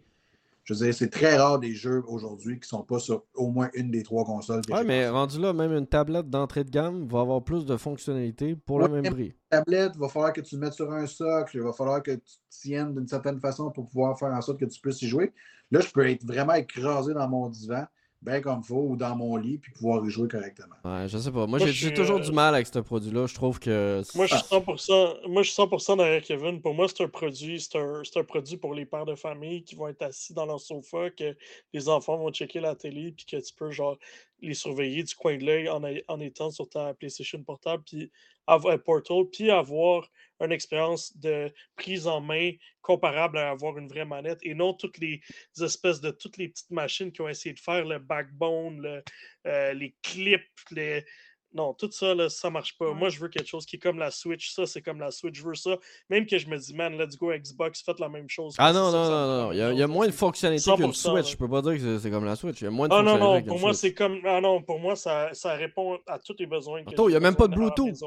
Je 0.64 0.74
veux 0.74 0.84
dire, 0.86 0.94
c'est 0.94 1.10
très 1.10 1.36
rare 1.36 1.60
des 1.60 1.74
jeux 1.74 2.02
aujourd'hui 2.08 2.54
qui 2.54 2.66
ne 2.66 2.78
sont 2.78 2.82
pas 2.82 2.98
sur 2.98 3.24
au 3.34 3.50
moins 3.50 3.68
une 3.74 3.92
des 3.92 4.02
trois 4.02 4.24
consoles. 4.24 4.62
Oui, 4.70 4.80
mais 4.86 5.08
rendu 5.08 5.38
là, 5.40 5.52
même 5.52 5.72
une 5.72 5.86
tablette 5.86 6.28
d'entrée 6.28 6.64
de 6.64 6.70
gamme 6.70 7.06
va 7.06 7.20
avoir 7.20 7.44
plus 7.44 7.64
de 7.64 7.76
fonctionnalités 7.76 8.56
pour 8.56 8.80
le 8.80 8.88
même 8.88 9.12
prix. 9.12 9.34
Une 9.52 9.58
tablette, 9.58 9.92
il 9.94 10.00
va 10.00 10.08
falloir 10.08 10.32
que 10.32 10.40
tu 10.40 10.56
le 10.56 10.62
mettes 10.62 10.72
sur 10.72 10.90
un 10.90 11.06
socle, 11.06 11.58
il 11.58 11.62
va 11.62 11.72
falloir 11.72 12.02
que 12.02 12.12
tu 12.12 12.34
tiennes 12.48 12.94
d'une 12.94 13.08
certaine 13.08 13.38
façon 13.38 13.70
pour 13.70 13.88
pouvoir 13.88 14.18
faire 14.18 14.32
en 14.32 14.40
sorte 14.40 14.58
que 14.58 14.64
tu 14.64 14.80
puisses 14.80 15.02
y 15.02 15.08
jouer. 15.08 15.32
Là, 15.70 15.80
je 15.80 15.90
peux 15.90 16.08
être 16.08 16.24
vraiment 16.24 16.54
écrasé 16.54 17.14
dans 17.14 17.28
mon 17.28 17.48
divan 17.48 17.86
bien 18.22 18.40
comme 18.40 18.62
faut 18.62 18.86
ou 18.88 18.96
dans 18.96 19.16
mon 19.16 19.36
lit 19.36 19.58
puis 19.58 19.72
pouvoir 19.72 20.04
y 20.06 20.10
jouer 20.10 20.28
correctement. 20.28 20.76
Ouais, 20.84 21.08
je 21.08 21.18
sais 21.18 21.32
pas. 21.32 21.46
Moi, 21.46 21.58
j'ai 21.58 21.92
toujours 21.92 22.18
euh, 22.18 22.22
du 22.22 22.32
mal 22.32 22.54
avec 22.54 22.68
ce 22.68 22.78
produit-là. 22.78 23.26
Je 23.26 23.34
trouve 23.34 23.58
que. 23.58 24.02
Moi, 24.14 24.26
je 24.26 24.36
suis 24.36 24.44
100%, 24.44 25.28
moi, 25.28 25.42
je 25.42 25.50
suis 25.50 25.62
100 25.78 25.96
derrière 25.96 26.22
Kevin. 26.22 26.60
Pour 26.62 26.74
moi, 26.74 26.86
c'est 26.88 27.02
un 27.02 27.08
produit, 27.08 27.60
c'est 27.60 27.78
un, 27.78 28.02
un, 28.16 28.24
produit 28.24 28.56
pour 28.56 28.74
les 28.74 28.86
pères 28.86 29.06
de 29.06 29.16
famille 29.16 29.64
qui 29.64 29.74
vont 29.74 29.88
être 29.88 30.02
assis 30.02 30.32
dans 30.32 30.46
leur 30.46 30.60
sofa, 30.60 31.10
que 31.10 31.36
les 31.72 31.88
enfants 31.88 32.16
vont 32.16 32.30
checker 32.30 32.60
la 32.60 32.76
télé 32.76 33.12
puis 33.12 33.26
que 33.26 33.36
tu 33.36 33.54
peux 33.54 33.70
genre 33.70 33.98
les 34.40 34.54
surveiller 34.54 35.02
du 35.02 35.14
coin 35.14 35.36
de 35.36 35.44
l'œil 35.44 35.68
en, 35.68 35.82
en, 36.08 36.20
étant 36.20 36.50
sur 36.50 36.68
ta 36.68 36.94
PlayStation 36.94 37.42
portable 37.42 37.82
puis 37.86 38.10
avoir 38.46 38.78
Portal 38.82 39.24
puis 39.30 39.50
avoir 39.50 40.08
une 40.44 40.52
expérience 40.52 41.16
de 41.16 41.52
prise 41.76 42.06
en 42.06 42.20
main 42.20 42.52
comparable 42.80 43.38
à 43.38 43.50
avoir 43.50 43.78
une 43.78 43.88
vraie 43.88 44.04
manette 44.04 44.40
et 44.42 44.54
non 44.54 44.74
toutes 44.74 44.98
les 44.98 45.20
espèces 45.60 46.00
de 46.00 46.10
toutes 46.10 46.36
les 46.36 46.48
petites 46.48 46.70
machines 46.70 47.12
qui 47.12 47.20
ont 47.20 47.28
essayé 47.28 47.54
de 47.54 47.60
faire 47.60 47.84
le 47.84 47.98
backbone, 47.98 49.02
euh, 49.46 49.72
les 49.72 49.94
clips, 50.02 50.42
les. 50.70 51.04
Non, 51.54 51.74
tout 51.74 51.90
ça, 51.90 52.14
là, 52.14 52.30
ça 52.30 52.48
marche 52.48 52.78
pas. 52.78 52.94
Moi, 52.94 53.10
je 53.10 53.20
veux 53.20 53.28
quelque 53.28 53.46
chose 53.46 53.66
qui 53.66 53.76
est 53.76 53.78
comme 53.78 53.98
la 53.98 54.10
Switch. 54.10 54.54
Ça, 54.54 54.64
c'est 54.64 54.80
comme 54.80 54.98
la 54.98 55.10
Switch. 55.10 55.38
Je 55.38 55.44
veux 55.44 55.54
ça. 55.54 55.76
Même 56.08 56.24
que 56.24 56.38
je 56.38 56.48
me 56.48 56.56
dis, 56.56 56.72
man, 56.72 56.96
let's 56.96 57.14
go 57.18 57.30
Xbox, 57.30 57.82
faites 57.82 58.00
la 58.00 58.08
même 58.08 58.26
chose. 58.26 58.54
Ah 58.56 58.72
non, 58.72 58.90
non, 58.90 59.04
non, 59.04 59.26
non. 59.26 59.52
Il 59.52 59.78
y 59.78 59.82
a, 59.82 59.86
moins 59.86 60.06
de 60.06 60.12
fonctionnalités 60.12 60.74
qu'une 60.74 60.94
Switch. 60.94 61.32
Je 61.32 61.36
peux 61.36 61.50
pas 61.50 61.60
dire 61.60 61.74
que 61.74 61.98
c'est 61.98 62.10
comme 62.10 62.24
la 62.24 62.36
Switch. 62.36 62.62
Il 62.62 62.64
y 62.64 62.68
a 62.68 62.70
moins 62.70 62.88
de 62.88 62.94
ah, 62.94 63.02
non, 63.02 63.18
non, 63.18 63.42
pour 63.42 63.58
moi, 63.58 63.74
c'est 63.74 63.92
comme. 63.92 64.20
Ah 64.24 64.40
non, 64.40 64.62
pour 64.62 64.80
moi, 64.80 64.96
ça, 64.96 65.28
ça 65.34 65.52
répond 65.54 65.98
à 66.06 66.18
tous 66.18 66.36
les 66.38 66.46
besoins. 66.46 66.82
Attends, 66.86 67.08
il 67.08 67.10
n'y 67.10 67.16
a 67.16 67.20
même 67.20 67.36
pas 67.36 67.48
de 67.48 67.54
Bluetooth. 67.54 68.02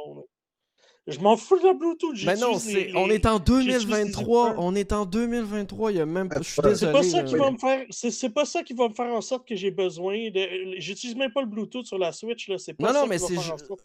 Je 1.07 1.19
m'en 1.19 1.37
fous 1.37 1.59
de 1.59 1.65
la 1.65 1.73
Bluetooth. 1.73 2.15
Mais 2.25 2.35
non, 2.35 2.57
on 2.95 3.09
est 3.09 3.25
en 3.27 3.37
2023. 3.37 4.55
On 4.57 4.73
est 4.73 4.91
en 4.91 5.05
2023. 5.05 5.91
Il 5.91 5.97
y 5.97 6.01
a 6.01 6.05
même 6.05 6.29
pas. 6.29 6.41
Je 6.41 6.49
suis 6.49 6.61
désolé. 6.63 6.75
C'est 6.75 6.91
pas 6.91 7.03
ça 7.03 7.23
qui 7.23 7.35
va 7.35 7.51
me 7.51 7.57
faire. 7.57 7.85
C'est 7.91 8.29
pas 8.29 8.45
ça 8.45 8.63
qui 8.63 8.73
va 8.73 8.89
me 8.89 8.93
faire 8.93 9.13
en 9.13 9.21
sorte 9.21 9.47
que 9.47 9.55
j'ai 9.55 9.69
besoin 9.69 10.31
de. 10.31 10.79
J'utilise 10.79 11.15
même 11.15 11.31
pas 11.31 11.41
le 11.41 11.47
Bluetooth 11.47 11.85
sur 11.85 11.99
la 11.99 12.11
Switch. 12.11 12.47
Là. 12.49 12.55
Pas 12.79 12.91
non, 12.91 13.01
non, 13.01 13.07
mais 13.07 13.19
c'est. 13.19 13.35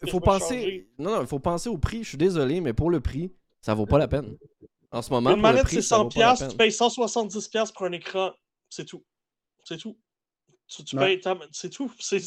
Il 0.01 0.09
faut 0.09 0.19
penser. 0.19 0.87
Non, 0.97 1.11
non, 1.11 1.21
il 1.21 1.27
faut 1.27 1.39
penser 1.39 1.69
au 1.69 1.77
prix. 1.77 2.03
Je 2.03 2.09
suis 2.09 2.17
désolé, 2.17 2.59
mais 2.59 2.73
pour 2.73 2.89
le 2.89 2.99
prix, 2.99 3.31
ça 3.61 3.75
vaut 3.75 3.85
pas 3.85 3.99
la 3.99 4.07
peine. 4.07 4.35
En 4.91 5.01
ce 5.01 5.09
moment, 5.11 5.31
une 5.31 5.41
manette, 5.41 5.67
c'est 5.69 5.79
100$, 5.79 6.49
tu 6.49 6.57
payes 6.57 6.69
170$ 6.69 7.73
pour 7.73 7.85
un 7.85 7.91
écran. 7.93 8.31
C'est 8.69 8.85
tout. 8.85 9.03
C'est 9.63 9.77
tout. 9.77 9.97
Tu, 10.67 10.95
payes 10.95 11.21
C'est 11.51 11.69
tout. 11.69 11.91
C'est. 11.99 12.19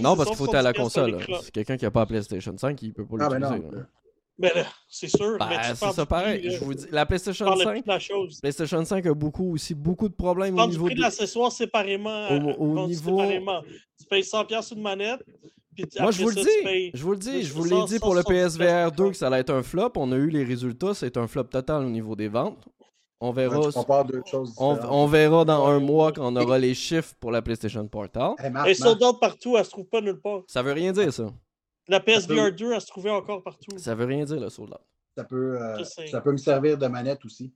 Non, 0.00 0.16
parce 0.16 0.28
qu'il 0.28 0.36
faut 0.36 0.46
être 0.46 0.54
à 0.54 0.62
la 0.62 0.72
console. 0.72 1.18
C'est 1.42 1.50
quelqu'un 1.50 1.76
qui 1.76 1.84
n'a 1.84 1.90
pas 1.90 2.00
la 2.00 2.06
PlayStation 2.06 2.56
5 2.56 2.76
qui 2.76 2.92
peut 2.92 3.06
pas 3.06 3.16
ah, 3.20 3.38
l'utiliser. 3.38 3.82
Ben 4.38 4.52
c'est 4.88 5.08
sûr. 5.08 5.38
Ben, 5.38 5.48
c'est 5.62 5.92
ça 5.92 6.06
pareil. 6.06 6.50
je 6.50 6.62
vous 6.62 6.74
dis, 6.74 6.86
la 6.90 7.06
PlayStation 7.06 7.56
5. 7.56 7.84
PlayStation 8.42 8.84
5 8.84 9.06
a 9.06 9.14
beaucoup 9.14 9.54
aussi 9.54 9.74
beaucoup 9.74 10.08
de 10.08 10.14
problèmes 10.14 10.58
au 10.58 10.66
niveau. 10.66 10.84
Tu 10.84 10.90
prix 10.90 10.94
de 10.96 11.00
l'accessoire 11.00 11.50
séparément. 11.50 12.28
Au, 12.28 12.82
au 12.82 12.86
niveau. 12.86 13.18
Séparément. 13.18 13.62
Tu 13.98 14.06
payes 14.06 14.22
100$ 14.22 14.74
une 14.74 14.82
manette. 14.82 15.22
Moi, 16.00 16.10
je 16.10 16.22
vous, 16.22 16.30
le 16.30 16.34
dis, 16.34 16.90
je 16.94 17.02
vous 17.02 17.12
le 17.12 17.18
dis, 17.18 17.42
je 17.42 17.52
vous 17.52 17.64
l'ai 17.64 17.84
dit 17.84 17.98
pour 17.98 18.14
le 18.14 18.22
PSVR 18.22 18.92
2 18.92 19.10
que 19.10 19.16
ça 19.16 19.26
allait 19.26 19.40
être 19.40 19.52
un 19.52 19.62
flop. 19.62 19.92
On 19.96 20.10
a 20.12 20.16
eu 20.16 20.30
les 20.30 20.42
résultats, 20.42 20.94
c'est 20.94 21.18
un 21.18 21.26
flop 21.26 21.44
total 21.44 21.84
au 21.84 21.90
niveau 21.90 22.16
des 22.16 22.28
ventes. 22.28 22.66
On 23.20 23.30
verra, 23.32 23.60
on, 24.58 24.78
on, 24.90 25.06
verra 25.06 25.44
dans 25.46 25.66
un 25.66 25.80
mois 25.80 26.12
quand 26.12 26.32
on 26.32 26.36
aura 26.36 26.58
les 26.58 26.74
chiffres 26.74 27.14
pour 27.18 27.30
la 27.30 27.40
PlayStation 27.40 27.86
Portal. 27.88 28.34
Et 28.66 28.74
sold 28.74 29.00
partout, 29.18 29.56
elle 29.56 29.64
se 29.64 29.70
trouve 29.70 29.86
pas 29.86 30.02
nulle 30.02 30.20
part. 30.20 30.42
Ça 30.48 30.62
veut 30.62 30.72
rien 30.72 30.92
dire, 30.92 31.12
ça. 31.12 31.32
La 31.88 32.00
PSVR 32.00 32.52
2, 32.52 32.72
elle 32.72 32.80
se 32.80 32.86
trouvait 32.86 33.10
encore 33.10 33.42
partout. 33.42 33.76
Ça 33.76 33.94
veut 33.94 34.06
rien 34.06 34.24
dire, 34.24 34.40
le 34.40 34.48
soldat. 34.48 34.80
Ça 35.16 35.24
peut, 35.24 35.60
euh, 35.60 35.82
ça 35.84 36.20
peut 36.20 36.32
me 36.32 36.36
servir 36.36 36.76
de 36.76 36.86
manette 36.86 37.24
aussi. 37.24 37.52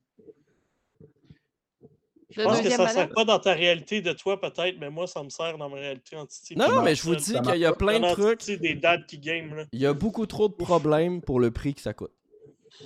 Je 2.31 2.43
pense 2.43 2.61
que 2.61 2.70
ça 2.70 2.85
ne 2.85 2.89
sert 2.89 3.09
pas 3.09 3.24
dans 3.24 3.39
ta 3.39 3.55
réalité 3.55 4.01
de 4.01 4.12
toi, 4.12 4.41
peut-être, 4.41 4.76
mais 4.78 4.89
moi, 4.89 5.07
ça 5.07 5.22
me 5.22 5.28
sert 5.31 5.59
dans 5.59 5.68
ma 5.68 5.76
réalité 5.76 6.16
anti 6.16 6.57
Non, 6.57 6.83
mais 6.83 6.95
je 6.95 7.03
vous 7.03 7.16
dis 7.16 7.35
qu'il 7.41 7.57
y 7.57 7.66
a 7.66 7.72
plein 7.72 7.99
de 7.99 8.12
trucs. 8.12 8.47
des 8.47 8.74
dates 8.74 9.07
qui 9.07 9.18
game. 9.18 9.55
Là. 9.55 9.64
Il 9.72 9.81
y 9.81 9.87
a 9.87 9.93
beaucoup 9.93 10.26
trop 10.26 10.49
de 10.49 10.55
problèmes 10.55 11.20
pour 11.20 11.41
le 11.41 11.51
prix 11.51 11.74
que 11.74 11.81
ça 11.81 11.93
coûte. 11.93 12.12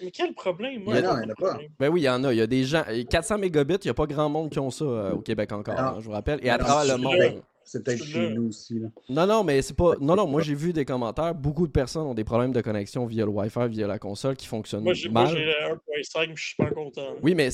Mais 0.03 0.11
quel 0.11 0.33
problème? 0.35 0.83
Moi, 0.83 1.01
non, 1.01 1.17
il 1.21 1.27
n'y 1.27 1.27
en 1.27 1.31
a 1.31 1.35
pas. 1.35 1.59
Ben 1.79 1.89
oui, 1.89 2.01
il 2.01 2.05
y 2.05 2.09
en 2.09 2.25
a. 2.25 2.33
Il 2.33 2.39
y 2.39 2.41
a 2.41 2.47
des 2.47 2.65
gens. 2.65 2.85
400 3.11 3.39
mégabits, 3.39 3.75
il 3.75 3.87
n'y 3.87 3.91
a 3.91 3.95
pas 3.95 4.07
grand 4.07 4.29
monde 4.29 4.51
qui 4.51 4.59
ont 4.59 4.71
ça 4.71 4.85
euh, 4.85 5.13
au 5.13 5.21
Québec 5.21 5.53
encore, 5.53 5.79
hein, 5.79 5.97
je 6.01 6.07
vous 6.07 6.13
rappelle. 6.13 6.41
Et 6.43 6.51
à 6.51 6.59
travers 6.59 6.97
le 6.97 7.03
monde. 7.03 7.43
C'est 7.65 7.83
peut-être 7.83 8.05
chez 8.05 8.31
nous 8.31 8.49
aussi. 8.49 8.79
Là. 8.79 8.89
Non, 9.09 9.27
non, 9.27 9.45
mais 9.45 9.63
c'est 9.63 9.75
pas. 9.75 9.95
Non, 10.01 10.17
non, 10.17 10.27
moi 10.27 10.43
j'ai 10.43 10.55
vu 10.55 10.73
des 10.73 10.85
commentaires. 10.85 11.35
Beaucoup 11.35 11.67
de 11.67 11.73
personnes 11.73 12.07
ont 12.07 12.15
des 12.15 12.25
problèmes 12.25 12.53
de 12.53 12.61
connexion 12.61 13.07
via 13.07 13.25
le 13.25 13.31
Wi-Fi, 13.31 13.69
via 13.69 13.87
la 13.87 13.99
console 13.99 14.37
qui 14.37 14.47
fonctionnent 14.47 14.85
mal. 14.85 14.95
Moi 15.11 15.27
j'ai 15.27 15.39
1.5, 15.39 16.33
je 16.35 16.45
suis 16.45 16.57
pas 16.57 16.71
content. 16.71 17.15
Oui, 17.23 17.35
mais 17.35 17.49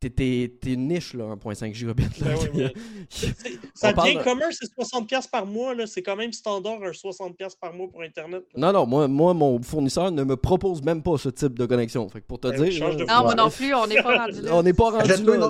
t'es 0.00 0.76
niche, 0.76 1.14
là, 1.14 1.36
1.5 1.36 1.74
gigabits. 1.74 2.04
Ben 2.20 2.36
oui, 2.54 2.64
ça 3.74 3.92
devient 3.92 4.18
commun, 4.24 4.46
c'est 4.50 4.70
60$ 4.72 5.30
par 5.30 5.46
mois. 5.46 5.74
C'est 5.86 6.02
quand 6.02 6.16
même 6.16 6.32
standard, 6.32 6.82
un 6.82 6.90
60$ 6.90 7.34
par 7.60 7.74
mois 7.74 7.88
pour 7.88 8.02
Internet. 8.02 8.44
Non, 8.56 8.72
non, 8.72 8.86
moi, 8.86 9.08
moi, 9.08 9.34
mon 9.34 9.60
fournisseur 9.62 10.10
ne 10.10 10.24
me 10.24 10.36
propose 10.36 10.82
même 10.82 11.02
pas 11.02 11.18
ce 11.18 11.28
type 11.28 11.58
de 11.58 11.66
connexion. 11.66 12.08
Fait 12.08 12.20
que 12.20 12.26
pour 12.26 12.40
te 12.40 12.48
ben 12.48 12.62
dire. 12.62 12.88
non, 13.06 13.22
moi 13.22 13.34
non 13.34 13.50
plus, 13.50 13.74
on 13.74 13.86
n'est 13.86 14.02
pas 14.02 14.18
rendu 14.18 14.40
là. 14.42 14.54
on 14.54 14.62
n'est 14.62 14.72
pas 14.72 14.90
rendu 14.90 15.24
là. 15.24 15.48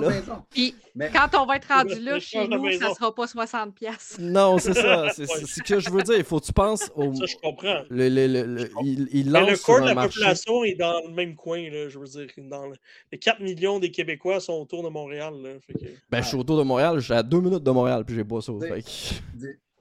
Puis 0.49 0.75
quand 1.13 1.41
on 1.41 1.45
va 1.45 1.55
être 1.55 1.67
rendu 1.67 1.99
là, 1.99 2.19
chez 2.19 2.47
nous, 2.47 2.71
ça 2.73 2.93
sera 2.93 3.13
pas 3.13 3.25
60$. 3.25 4.00
Non, 4.19 4.57
c'est 4.57 4.73
ça. 4.73 5.09
C'est 5.13 5.25
ce 5.25 5.61
que 5.63 5.79
je 5.79 5.89
veux 5.89 6.01
dire. 6.01 6.17
Il 6.17 6.23
faut 6.23 6.39
que 6.39 6.45
tu 6.45 6.53
penses 6.53 6.91
au. 6.95 7.13
Ça, 7.13 7.25
je 7.25 7.35
comprends. 7.37 7.81
Le, 7.89 8.09
le, 8.09 8.27
le, 8.27 8.69
il, 8.83 9.07
il 9.11 9.31
lance 9.31 9.49
le 9.49 9.57
corps 9.57 9.81
de 9.81 9.85
la 9.87 9.95
population 9.95 10.63
est 10.63 10.75
dans 10.75 11.01
le 11.07 11.13
même 11.13 11.35
coin. 11.35 11.69
Là, 11.69 11.89
je 11.89 11.99
veux 11.99 12.07
dire, 12.07 12.27
dans 12.37 12.71
les 13.11 13.17
4 13.17 13.39
millions 13.41 13.79
des 13.79 13.91
Québécois 13.91 14.39
sont 14.39 14.53
autour 14.53 14.83
de 14.83 14.89
Montréal. 14.89 15.33
Là, 15.41 15.49
Ben, 16.09 16.21
je 16.21 16.27
suis 16.27 16.37
autour 16.37 16.57
de 16.57 16.63
Montréal. 16.63 16.99
Je 16.99 17.05
suis 17.05 17.13
à 17.13 17.23
2 17.23 17.39
minutes 17.39 17.63
de 17.63 17.71
Montréal, 17.71 18.03
puis 18.05 18.15
j'ai 18.15 18.23
pas 18.23 18.41
ça. 18.41 18.51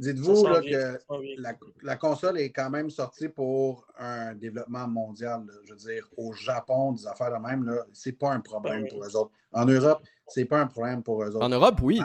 Dites-vous 0.00 0.44
que 0.44 0.98
la, 1.38 1.52
la, 1.82 1.96
console 1.96 2.38
est 2.38 2.48
quand 2.48 2.70
même 2.70 2.88
sortie 2.88 3.28
pour 3.28 3.86
un 3.98 4.34
développement 4.34 4.88
mondial. 4.88 5.42
Je 5.64 5.72
veux 5.72 5.78
dire, 5.78 6.08
au 6.16 6.32
Japon, 6.32 6.92
des 6.92 7.06
affaires 7.06 7.30
de 7.30 7.46
même, 7.46 7.70
c'est 7.92 8.12
pas 8.12 8.30
un 8.32 8.40
problème 8.40 8.88
pour 8.88 9.04
eux 9.04 9.14
autres. 9.14 9.30
En 9.52 9.66
Europe, 9.66 10.02
c'est 10.26 10.46
pas 10.46 10.58
un 10.58 10.66
problème 10.66 11.02
pour 11.02 11.22
eux 11.22 11.28
autres. 11.28 11.44
En 11.44 11.50
Europe, 11.50 11.80
oui. 11.82 12.00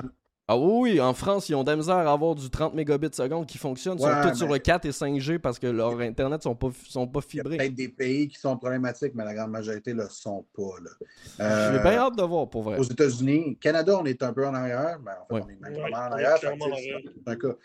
Ah 0.48 0.58
oui, 0.58 1.02
en 1.02 1.16
France, 1.16 1.50
ils 1.50 1.56
ont 1.56 1.64
de 1.64 1.72
la 1.72 1.76
misère 1.76 1.96
à 1.96 2.14
avoir 2.14 2.36
du 2.36 2.52
30 2.52 2.76
mégabits 2.76 3.10
seconde 3.12 3.48
qui 3.48 3.58
fonctionne. 3.58 3.98
Ils 3.98 4.04
sont 4.04 4.30
tous 4.30 4.38
sur 4.38 4.48
le 4.48 4.60
4 4.60 4.86
et 4.86 4.92
5G 4.92 5.40
parce 5.40 5.58
que 5.58 5.66
leur 5.66 6.00
Internet 6.00 6.44
sont 6.44 6.54
pas, 6.54 6.70
sont 6.88 7.08
pas 7.08 7.22
fibrés. 7.22 7.56
Il 7.56 7.58
y 7.58 7.60
a 7.62 7.64
peut-être 7.64 7.76
des 7.76 7.90
pays 7.90 8.28
qui 8.28 8.40
sont 8.40 8.56
problématiques, 8.56 9.14
mais 9.16 9.26
la 9.26 9.34
grande 9.34 9.50
majorité 9.50 9.96
ne 9.96 10.04
le 10.04 10.10
sont 10.10 10.46
pas. 10.56 10.76
Là. 10.84 11.72
J'ai 11.74 11.80
bien 11.80 11.98
hâte 11.98 12.16
de 12.16 12.22
voir, 12.22 12.48
pour 12.48 12.62
vrai. 12.62 12.78
Aux 12.78 12.84
États-unis, 12.84 13.58
Canada, 13.60 13.98
on 14.00 14.06
est 14.06 14.22
un 14.22 14.34
peu 14.34 14.46
en 14.46 14.54
arrière. 14.54 15.00
Mais 15.04 15.12
en 15.12 15.36
fait, 15.36 15.44
on 15.44 15.50
est 15.50 15.56
même 15.60 15.84
ouais, 15.84 15.96
en 15.96 16.12
arrière. 16.12 16.38
C'est 16.38 16.48
un 16.48 17.36
cas. 17.36 17.56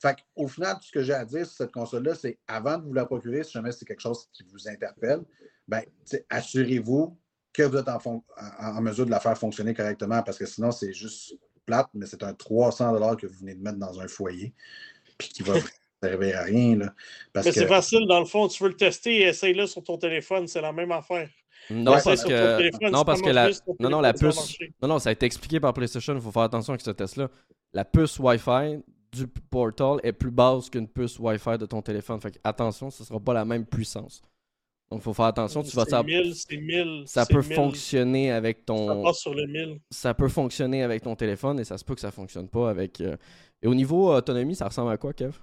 Fait 0.00 0.16
au 0.34 0.48
final, 0.48 0.76
tout 0.76 0.84
ce 0.84 0.92
que 0.92 1.02
j'ai 1.02 1.12
à 1.12 1.24
dire 1.24 1.46
sur 1.46 1.56
cette 1.56 1.72
console-là, 1.72 2.14
c'est 2.14 2.38
avant 2.46 2.78
de 2.78 2.84
vous 2.84 2.94
la 2.94 3.04
procurer, 3.04 3.44
si 3.44 3.52
jamais 3.52 3.72
c'est 3.72 3.84
quelque 3.84 4.00
chose 4.00 4.28
qui 4.32 4.44
vous 4.50 4.66
interpelle, 4.66 5.20
ben, 5.68 5.82
assurez-vous 6.30 7.18
que 7.52 7.62
vous 7.62 7.76
êtes 7.76 7.88
en, 7.88 8.24
en, 8.60 8.80
mesure 8.80 9.04
de 9.04 9.10
la 9.10 9.20
faire 9.20 9.36
fonctionner 9.36 9.74
correctement 9.74 10.22
parce 10.22 10.38
que 10.38 10.46
sinon, 10.46 10.70
c'est 10.70 10.92
juste 10.94 11.34
plate, 11.66 11.88
mais 11.94 12.06
c'est 12.06 12.22
un 12.22 12.34
300 12.34 13.16
que 13.16 13.26
vous 13.26 13.38
venez 13.38 13.54
de 13.54 13.62
mettre 13.62 13.78
dans 13.78 14.00
un 14.00 14.08
foyer 14.08 14.54
puis 15.20 15.28
qui 15.28 15.42
va 15.42 15.60
Ça 15.60 15.66
servait 16.02 16.32
à 16.32 16.42
rien. 16.42 16.76
Là, 16.76 16.94
parce 17.32 17.46
Mais 17.46 17.52
que 17.52 17.58
c'est 17.58 17.66
facile, 17.66 18.06
dans 18.08 18.20
le 18.20 18.26
fond. 18.26 18.48
Tu 18.48 18.62
veux 18.62 18.70
le 18.70 18.76
tester 18.76 19.18
et 19.18 19.22
essaye-le 19.24 19.66
sur 19.66 19.84
ton 19.84 19.98
téléphone. 19.98 20.48
C'est 20.48 20.62
la 20.62 20.72
même 20.72 20.92
affaire. 20.92 21.28
Non, 21.68 21.92
Ouais, 21.92 22.00
parce 22.02 22.24
que, 22.24 22.56
téléphone, 22.56 22.90
non, 22.90 23.04
parce 23.04 23.20
que 23.20 23.28
la, 23.28 23.50
non, 23.78 23.90
non, 23.90 24.00
la 24.00 24.14
puce, 24.14 24.58
non, 24.82 24.88
non, 24.88 24.98
ça 24.98 25.10
a 25.10 25.12
été 25.12 25.26
expliqué 25.26 25.60
par 25.60 25.72
PlayStation. 25.74 26.14
Il 26.14 26.20
faut 26.20 26.32
faire 26.32 26.42
attention 26.42 26.72
avec 26.72 26.80
ce 26.80 26.90
test-là. 26.90 27.28
La 27.72 27.84
puce 27.84 28.18
Wi-Fi 28.18 28.82
du 29.12 29.26
Portal 29.28 29.98
est 30.02 30.12
plus 30.12 30.30
basse 30.30 30.70
qu'une 30.70 30.88
puce 30.88 31.18
Wi-Fi 31.18 31.58
de 31.58 31.66
ton 31.66 31.82
téléphone. 31.82 32.20
Fait 32.20 32.32
que 32.32 32.38
attention, 32.42 32.90
ce 32.90 33.04
sera 33.04 33.20
pas 33.20 33.34
la 33.34 33.44
même 33.44 33.66
puissance. 33.66 34.22
Donc, 34.90 35.00
il 35.00 35.04
faut 35.04 35.14
faire 35.14 35.26
attention. 35.26 35.62
Tu 35.62 35.74
vas 35.76 35.84
C'est 35.84 35.90
ça, 35.90 36.02
1000, 36.02 36.34
c'est 36.34 36.56
1000. 36.56 37.04
ça 37.06 37.24
peut 37.24 37.42
1000. 37.42 37.54
fonctionner 37.54 38.32
avec 38.32 38.58
Ça 38.58 38.64
ton, 38.66 39.02
passe 39.04 39.18
sur 39.18 39.34
le 39.34 39.46
1000. 39.46 39.80
ça 39.90 40.14
peut 40.14 40.28
fonctionner 40.28 40.82
avec 40.82 41.02
ton 41.02 41.14
téléphone 41.14 41.60
et 41.60 41.64
ça 41.64 41.78
se 41.78 41.84
peut 41.84 41.94
que 41.94 42.00
ça 42.00 42.10
fonctionne 42.10 42.48
pas 42.48 42.70
avec. 42.70 43.00
euh, 43.00 43.16
Et 43.62 43.68
au 43.68 43.74
niveau 43.74 44.12
autonomie, 44.12 44.56
ça 44.56 44.66
ressemble 44.66 44.90
à 44.90 44.96
quoi, 44.96 45.12
Kev? 45.12 45.36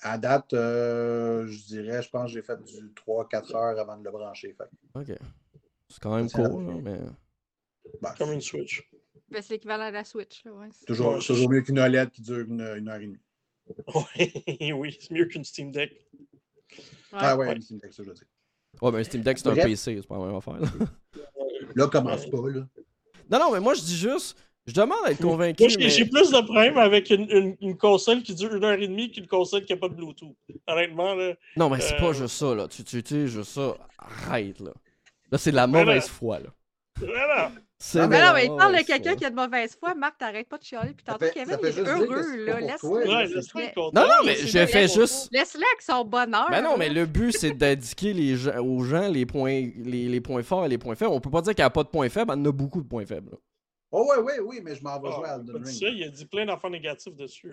À 0.00 0.18
date, 0.18 0.52
euh, 0.54 1.46
je 1.46 1.64
dirais, 1.66 2.02
je 2.02 2.10
pense 2.10 2.26
que 2.26 2.32
j'ai 2.32 2.42
fait 2.42 2.62
du 2.62 2.92
3-4 2.94 3.54
heures 3.56 3.78
avant 3.78 3.96
de 3.98 4.04
le 4.04 4.10
brancher. 4.10 4.54
Fait. 4.56 4.68
Ok. 4.94 5.18
C'est 5.88 6.00
quand 6.00 6.16
même 6.16 6.28
Ça 6.28 6.42
court, 6.42 6.60
à 6.60 6.64
rien. 6.72 6.80
mais. 6.82 6.98
bah, 8.02 8.14
Comme 8.18 8.32
une 8.32 8.40
Switch. 8.40 8.90
Ben, 9.30 9.40
c'est 9.42 9.54
l'équivalent 9.54 9.88
de 9.88 9.94
la 9.94 10.04
Switch. 10.04 10.44
Là, 10.44 10.52
ouais. 10.52 10.68
toujours, 10.86 11.50
mieux 11.50 11.62
qu'une 11.62 11.78
OLED 11.78 12.10
qui 12.10 12.22
dure 12.22 12.40
une, 12.40 12.60
une 12.76 12.88
heure 12.88 12.96
et 13.00 13.06
demie. 13.06 13.18
Oui, 13.94 14.72
oui, 14.72 14.96
c'est 15.00 15.10
mieux 15.12 15.24
qu'une 15.26 15.44
Steam 15.44 15.72
Deck. 15.72 15.92
Ah 17.16 17.36
ouais, 17.36 17.46
Ouais. 17.48 17.56
c'est 17.60 17.74
une 17.74 17.80
texte, 17.80 18.02
je 18.02 18.08
veux 18.08 18.14
dire. 18.14 18.24
Ouais, 18.82 18.90
mais 18.92 18.98
un 19.00 19.04
Steam 19.04 19.22
Deck, 19.22 19.38
c'est 19.38 19.46
un 19.48 19.52
Bref. 19.52 19.64
PC, 19.66 19.96
c'est 20.00 20.06
pas 20.08 20.18
la 20.18 20.26
même 20.26 20.34
affaire. 20.36 20.54
là. 20.60 20.68
Là, 21.76 21.86
commence 21.88 22.26
pas, 22.26 22.48
là. 22.50 22.66
Non, 23.30 23.38
non, 23.38 23.52
mais 23.52 23.60
moi, 23.60 23.74
je 23.74 23.80
dis 23.82 23.96
juste. 23.96 24.36
Je 24.66 24.72
demande 24.72 24.98
à 25.04 25.10
être 25.10 25.20
convaincu. 25.20 25.62
Moi, 25.62 25.68
j'ai 25.68 26.04
mais- 26.04 26.08
plus 26.10 26.30
de 26.30 26.40
problèmes 26.42 26.78
avec 26.78 27.10
une, 27.10 27.28
une- 27.30 27.56
une 27.60 27.76
console 27.76 28.22
qui 28.22 28.34
dure 28.34 28.54
une 28.54 28.64
heure 28.64 28.78
et 28.80 28.88
demie 28.88 29.10
qu'une 29.12 29.26
console 29.26 29.64
qui 29.64 29.72
n'a 29.74 29.78
pas 29.78 29.88
de 29.88 29.94
Bluetooth. 29.94 30.34
Honnêtement, 30.66 31.14
là. 31.14 31.34
Non, 31.56 31.68
mais 31.68 31.80
c'est 31.80 31.96
Euh, 31.96 32.00
pas 32.00 32.12
juste 32.12 32.34
ça, 32.36 32.54
là. 32.54 32.66
Tu 32.68 32.82
tu 32.82 32.96
utilises 32.98 33.30
juste 33.30 33.50
ça. 33.52 33.76
Arrête, 33.98 34.60
là. 34.60 34.72
Là, 35.30 35.38
c'est 35.38 35.50
de 35.50 35.56
la 35.56 35.66
mauvaise 35.66 35.86
là- 36.06 36.12
foi, 36.12 36.38
là. 36.40 36.48
Voilà. 36.98 37.52
C'est 37.78 37.98
Non, 37.98 38.04
de 38.06 38.10
Mais 38.10 38.20
non, 38.20 38.32
mais 38.34 38.44
il 38.46 38.56
parle 38.56 38.76
de 38.78 38.82
quelqu'un 38.82 39.14
qui 39.16 39.24
a 39.24 39.30
de 39.30 39.34
mauvaise 39.34 39.76
foi. 39.78 39.94
Marc, 39.94 40.16
t'arrêtes 40.18 40.48
pas 40.48 40.58
de 40.58 40.62
chialer. 40.64 40.94
Puis 40.94 41.04
tantôt, 41.04 41.26
Kevin, 41.34 41.58
il 41.60 41.66
est 41.66 41.78
heureux. 41.80 42.44
Là. 42.46 42.60
laisse-le. 42.60 43.74
Non, 43.76 44.02
non, 44.06 44.24
mais 44.24 44.36
je 44.36 44.66
fais 44.66 44.88
juste. 44.88 45.28
Laisse-le 45.32 45.60
avec 45.60 45.82
son 45.82 46.04
bonheur. 46.04 46.46
Ben 46.50 46.62
non, 46.62 46.76
mais 46.76 46.88
le 46.88 47.04
but, 47.06 47.32
c'est 47.36 47.52
d'indiquer 47.52 48.14
aux 48.58 48.84
gens 48.84 49.08
les 49.08 49.26
points, 49.26 49.68
les, 49.76 50.08
les 50.08 50.20
points 50.20 50.42
forts 50.42 50.64
et 50.64 50.68
les 50.68 50.78
points 50.78 50.94
faibles. 50.94 51.10
On 51.12 51.20
peut 51.20 51.30
pas 51.30 51.42
dire 51.42 51.54
qu'il 51.54 51.62
n'y 51.62 51.66
a 51.66 51.70
pas 51.70 51.82
de 51.82 51.88
points 51.88 52.08
faibles, 52.08 52.32
il 52.34 52.38
y 52.38 52.42
en 52.42 52.44
a 52.46 52.52
beaucoup 52.52 52.80
de 52.80 52.88
points 52.88 53.06
faibles. 53.06 53.36
Oh, 53.90 54.06
ouais, 54.10 54.22
ouais, 54.22 54.40
oui, 54.40 54.60
mais 54.64 54.74
je 54.74 54.82
m'en 54.82 54.98
vais 55.00 55.08
Ah, 55.12 55.16
jouer 55.16 55.28
à 55.28 55.34
Elden 55.36 55.54
Ring. 55.56 55.66
ça, 55.66 55.86
il 55.88 56.02
a 56.04 56.08
dit 56.08 56.26
plein 56.26 56.46
d'affaires 56.46 56.70
négatifs 56.70 57.14
dessus. 57.14 57.52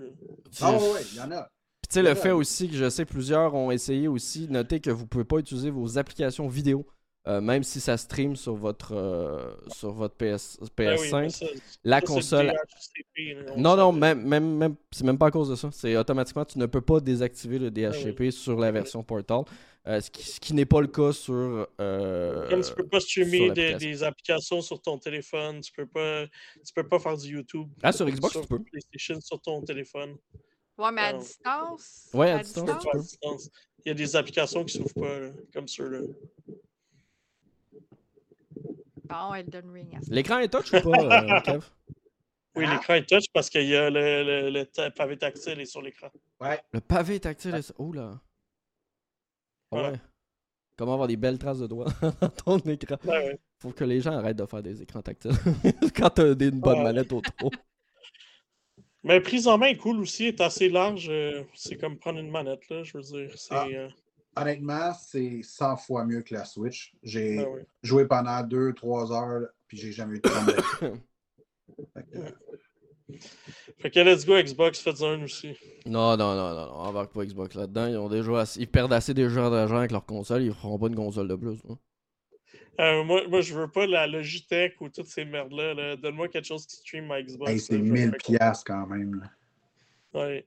Ah, 0.61 0.71
ouais, 0.71 0.77
ouais, 0.77 1.01
il 1.11 1.17
y 1.17 1.21
en 1.21 1.31
a. 1.31 1.43
Puis 1.81 1.87
tu 1.89 1.93
sais, 1.95 2.01
le 2.03 2.15
fait 2.15 2.31
aussi 2.31 2.67
que 2.69 2.75
je 2.75 2.89
sais 2.89 3.05
plusieurs 3.05 3.53
ont 3.53 3.69
essayé 3.69 4.07
aussi, 4.07 4.47
notez 4.49 4.79
que 4.79 4.89
vous 4.91 5.05
pouvez 5.05 5.23
pas 5.23 5.37
utiliser 5.37 5.69
vos 5.69 5.97
applications 5.97 6.47
vidéo, 6.47 6.85
euh, 7.27 7.39
même 7.41 7.63
si 7.63 7.79
ça 7.79 7.97
stream 7.97 8.35
sur 8.35 8.55
votre, 8.55 8.93
euh, 8.95 9.53
sur 9.75 9.91
votre 9.91 10.15
PS, 10.15 10.57
Ben 10.77 10.97
oui, 10.99 11.07
PS5. 11.09 11.21
mais 11.21 11.29
ça- 11.29 11.45
la 11.83 11.99
ça, 11.99 12.05
c'est 12.07 12.13
console. 12.13 12.47
DHCP, 12.47 13.57
Non, 13.57 13.75
non, 13.75 13.91
même, 13.91 14.23
même, 14.27 14.57
même, 14.57 14.75
c'est 14.91 15.03
même 15.03 15.17
pas 15.17 15.27
à 15.27 15.31
cause 15.31 15.49
de 15.49 15.55
ça. 15.55 15.69
C'est 15.71 15.95
automatiquement, 15.97 16.45
tu 16.45 16.57
ne 16.57 16.65
peux 16.65 16.81
pas 16.81 16.99
désactiver 16.99 17.59
le 17.59 17.69
DHCP 17.69 18.31
sur 18.31 18.59
la 18.59 18.71
version 18.71 19.03
Portal, 19.03 19.43
euh, 19.87 19.99
ce 20.01 20.09
qui, 20.11 20.23
ce 20.23 20.39
qui 20.39 20.53
n'est 20.53 20.65
pas 20.65 20.81
le 20.81 20.87
cas 20.87 21.11
sur. 21.11 21.67
euh, 21.79 22.49
Comme 22.49 22.61
tu 22.63 22.73
peux 22.73 22.87
pas 22.87 22.99
sur 22.99 23.09
streamer 23.25 23.51
des, 23.51 24.03
applications 24.03 24.61
sur 24.61 24.81
ton 24.81 24.97
téléphone, 24.97 25.61
tu 25.61 25.71
peux 25.73 25.85
pas, 25.87 26.25
tu 26.27 26.73
peux 26.73 26.87
pas 26.87 26.99
faire 26.99 27.17
du 27.17 27.27
YouTube. 27.33 27.67
Ah, 27.83 27.91
sur 27.91 28.07
Xbox, 28.07 28.39
tu 28.41 28.47
peux. 28.47 28.59
PlayStation 28.63 29.19
sur 29.21 29.39
ton 29.41 29.61
téléphone. 29.61 30.17
Ouais, 30.77 30.91
mais 30.91 31.01
à 31.01 31.07
Ah. 31.09 31.13
distance? 31.13 32.09
Ouais, 32.13 32.31
à 32.31 32.43
tu 32.43 32.53
peux. 32.53 32.99
distance. 32.99 33.49
Il 33.85 33.89
y 33.89 33.91
a 33.91 33.93
des 33.95 34.15
applications 34.15 34.63
qui 34.63 34.77
s'ouvrent 34.77 34.93
pas, 34.93 35.19
là, 35.19 35.29
comme 35.53 35.67
ceux-là. 35.67 35.99
Bon, 39.11 39.33
Elden 39.33 39.69
Ring. 39.71 39.95
à 39.97 40.01
ce 40.01 40.11
L'écran 40.11 40.39
est 40.39 40.49
touch 40.49 40.71
ou 40.73 40.91
pas, 40.91 41.23
euh, 41.23 41.41
Kev? 41.45 41.65
Oui, 42.55 42.65
Ah. 42.67 42.73
l'écran 42.73 42.93
est 42.95 43.07
touch 43.07 43.25
parce 43.33 43.49
qu'il 43.49 43.65
y 43.67 43.75
a 43.75 43.89
le, 43.89 44.23
le, 44.23 44.49
le 44.49 44.65
ta- 44.65 44.91
pavé 44.91 45.17
tactile 45.17 45.59
est 45.59 45.65
sur 45.65 45.81
l'écran. 45.81 46.09
Ouais. 46.39 46.59
Le 46.73 46.81
pavé 46.81 47.19
tactile 47.19 47.55
est. 47.55 47.73
Oh 47.77 47.91
là. 47.93 48.19
Ah 49.71 49.75
Ouais. 49.77 49.89
ouais. 49.91 49.99
Comment 50.77 50.93
avoir 50.93 51.07
des 51.07 51.15
belles 51.17 51.37
traces 51.37 51.59
de 51.59 51.67
doigts 51.67 51.85
dans 52.21 52.29
ton 52.29 52.57
écran 52.59 52.97
Ouais, 53.05 53.27
ouais. 53.27 53.39
Faut 53.59 53.71
que 53.71 53.83
les 53.83 54.01
gens 54.01 54.13
arrêtent 54.13 54.37
de 54.37 54.45
faire 54.45 54.63
des 54.63 54.81
écrans 54.81 55.01
tactiles 55.01 55.31
quand 55.95 56.09
t'as 56.09 56.31
une 56.33 56.59
bonne 56.59 56.79
Ouais. 56.79 56.83
manette 56.83 57.11
autour. 57.13 57.51
Mais 59.03 59.19
prise 59.21 59.47
en 59.47 59.57
main 59.57 59.67
est 59.67 59.77
cool 59.77 59.99
aussi, 59.99 60.25
est 60.25 60.41
assez 60.41 60.69
large. 60.69 61.07
euh, 61.09 61.43
c'est 61.55 61.77
comme 61.77 61.97
prendre 61.97 62.19
une 62.19 62.29
manette, 62.31 62.67
là, 62.69 62.83
je 62.83 62.97
veux 62.97 63.03
dire. 63.03 63.31
C'est. 63.37 63.53
Ah. 63.55 63.67
Honnêtement, 64.35 64.93
c'est 64.93 65.41
100 65.43 65.75
fois 65.77 66.05
mieux 66.05 66.21
que 66.21 66.33
la 66.33 66.45
Switch. 66.45 66.93
J'ai 67.03 67.37
ben 67.37 67.65
joué 67.83 68.05
pendant 68.05 68.41
2-3 68.43 69.11
heures, 69.11 69.47
puis 69.67 69.77
j'ai 69.77 69.91
jamais 69.91 70.17
eu 70.17 70.21
de 70.21 70.29
problème. 70.29 70.99
Fait 71.93 72.03
que, 72.03 72.17
euh, 72.17 73.17
Fait 73.79 73.91
que 73.91 73.99
let's 73.99 74.25
go 74.25 74.41
Xbox, 74.41 74.79
faites 74.79 75.01
un 75.01 75.23
aussi. 75.23 75.55
Non, 75.85 76.15
non, 76.15 76.35
non, 76.35 76.49
non, 76.53 76.65
non, 76.67 76.71
on 76.75 76.79
embarque 76.85 77.11
pas 77.13 77.25
Xbox 77.25 77.55
là-dedans. 77.55 77.87
Ils 77.87 77.97
ont 77.97 78.07
déjà 78.09 78.39
assez- 78.41 78.59
ils 78.61 78.67
perdent 78.67 78.93
assez 78.93 79.13
déjà 79.13 79.49
d'argent 79.49 79.77
avec 79.77 79.91
leur 79.91 80.05
console, 80.05 80.43
ils 80.43 80.53
feront 80.53 80.77
pas 80.79 80.87
une 80.87 80.95
console 80.95 81.27
de 81.27 81.35
plus. 81.35 81.57
hein. 81.69 81.77
Euh, 82.79 83.03
moi, 83.03 83.27
moi, 83.27 83.41
je 83.41 83.53
veux 83.53 83.67
pas 83.67 83.85
la 83.85 84.07
Logitech 84.07 84.79
ou 84.79 84.89
toutes 84.89 85.07
ces 85.07 85.25
merdes-là. 85.25 85.73
là. 85.73 85.95
Donne-moi 85.97 86.29
quelque 86.29 86.45
chose 86.47 86.65
qui 86.65 86.77
stream 86.77 87.07
ma 87.07 87.21
Xbox. 87.21 87.51
hey, 87.51 87.59
c'est 87.59 87.77
je 87.77 87.83
vais 87.83 87.89
1000 87.89 88.01
être 88.09 88.11
content. 88.23 88.37
piastres 88.37 88.63
quand 88.65 88.87
même. 88.87 89.19
là. 89.19 90.19
Ouais. 90.21 90.45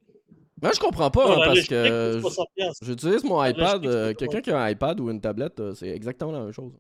Moi, 0.65 0.73
je 0.75 0.81
comprends 0.81 1.11
pas, 1.11 1.27
Non, 1.29 1.43
hein, 1.43 1.47
parce 1.47 1.67
que 1.67 2.13
c'est 2.15 2.21
60 2.21 2.49
piastres. 2.57 2.85
j'utilise 2.85 3.25
mon 3.25 3.45
iPad. 3.45 3.85
Euh, 3.87 4.15
Quelqu'un 4.15 4.41
qui 4.41 4.51
a 4.51 4.59
un 4.63 4.69
iPad 4.71 4.99
ou 5.01 5.11
une 5.11 5.21
tablette, 5.21 5.61
euh, 5.61 5.75
c'est 5.75 5.89
exactement 5.91 6.33
la 6.33 6.41
même 6.41 6.53
chose. 6.53 6.73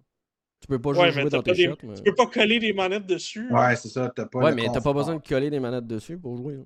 Tu 0.60 0.66
peux 0.68 0.80
pas 0.80 0.90
Ouais, 0.92 1.12
jouer 1.12 1.24
dans 1.24 1.42
pas 1.42 1.42
tes 1.42 1.52
des- 1.52 1.64
shots. 1.68 1.76
Mais... 1.82 1.94
Tu 1.94 2.02
peux 2.04 2.14
pas 2.14 2.26
coller 2.26 2.58
des 2.58 2.72
manettes 2.72 3.06
dessus. 3.06 3.46
Ouais, 3.52 3.76
c'est 3.76 3.88
ça. 3.90 4.10
T'as 4.16 4.24
pas 4.26 4.38
Ouais, 4.38 4.54
mais 4.54 4.66
t'as 4.72 4.80
pas 4.80 4.94
besoin 4.94 5.16
de 5.16 5.22
coller 5.28 5.50
des 5.50 5.60
manettes 5.60 5.86
dessus 5.86 6.18
pour 6.18 6.36
jouer. 6.38 6.54
là. 6.56 6.62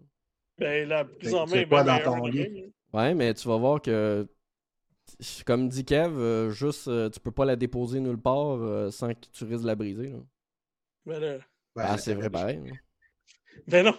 Ben, 0.58 0.88
la 0.88 1.04
prise 1.04 1.34
en 1.34 1.46
main 1.46 1.64
bien 1.64 1.84
dans 1.84 1.98
ton 2.04 2.26
lit? 2.26 2.38
même. 2.48 2.70
Ouais, 2.92 3.14
mais 3.14 3.34
tu 3.34 3.46
vas 3.48 3.56
voir 3.56 3.82
que, 3.82 4.26
comme 5.44 5.68
dit 5.68 5.84
Kev, 5.84 6.16
euh, 6.16 6.50
juste, 6.50 6.86
euh, 6.88 7.10
tu 7.10 7.18
peux 7.20 7.30
pas 7.32 7.44
la 7.44 7.56
déposer 7.56 7.98
nulle 8.00 8.18
part 8.20 8.58
euh, 8.60 8.90
sans 8.92 9.08
que 9.08 9.26
tu 9.32 9.44
risques 9.44 9.62
de 9.62 9.66
la 9.66 9.74
briser. 9.74 10.08
là. 10.10 10.18
Ben, 11.06 11.18
là... 11.20 11.34
Ouais, 11.76 11.84
ah, 11.84 11.98
c'est 11.98 12.14
vrai, 12.14 12.30
pareil. 12.30 12.60
là. 12.64 12.72
ben 13.66 13.84
non. 13.86 13.94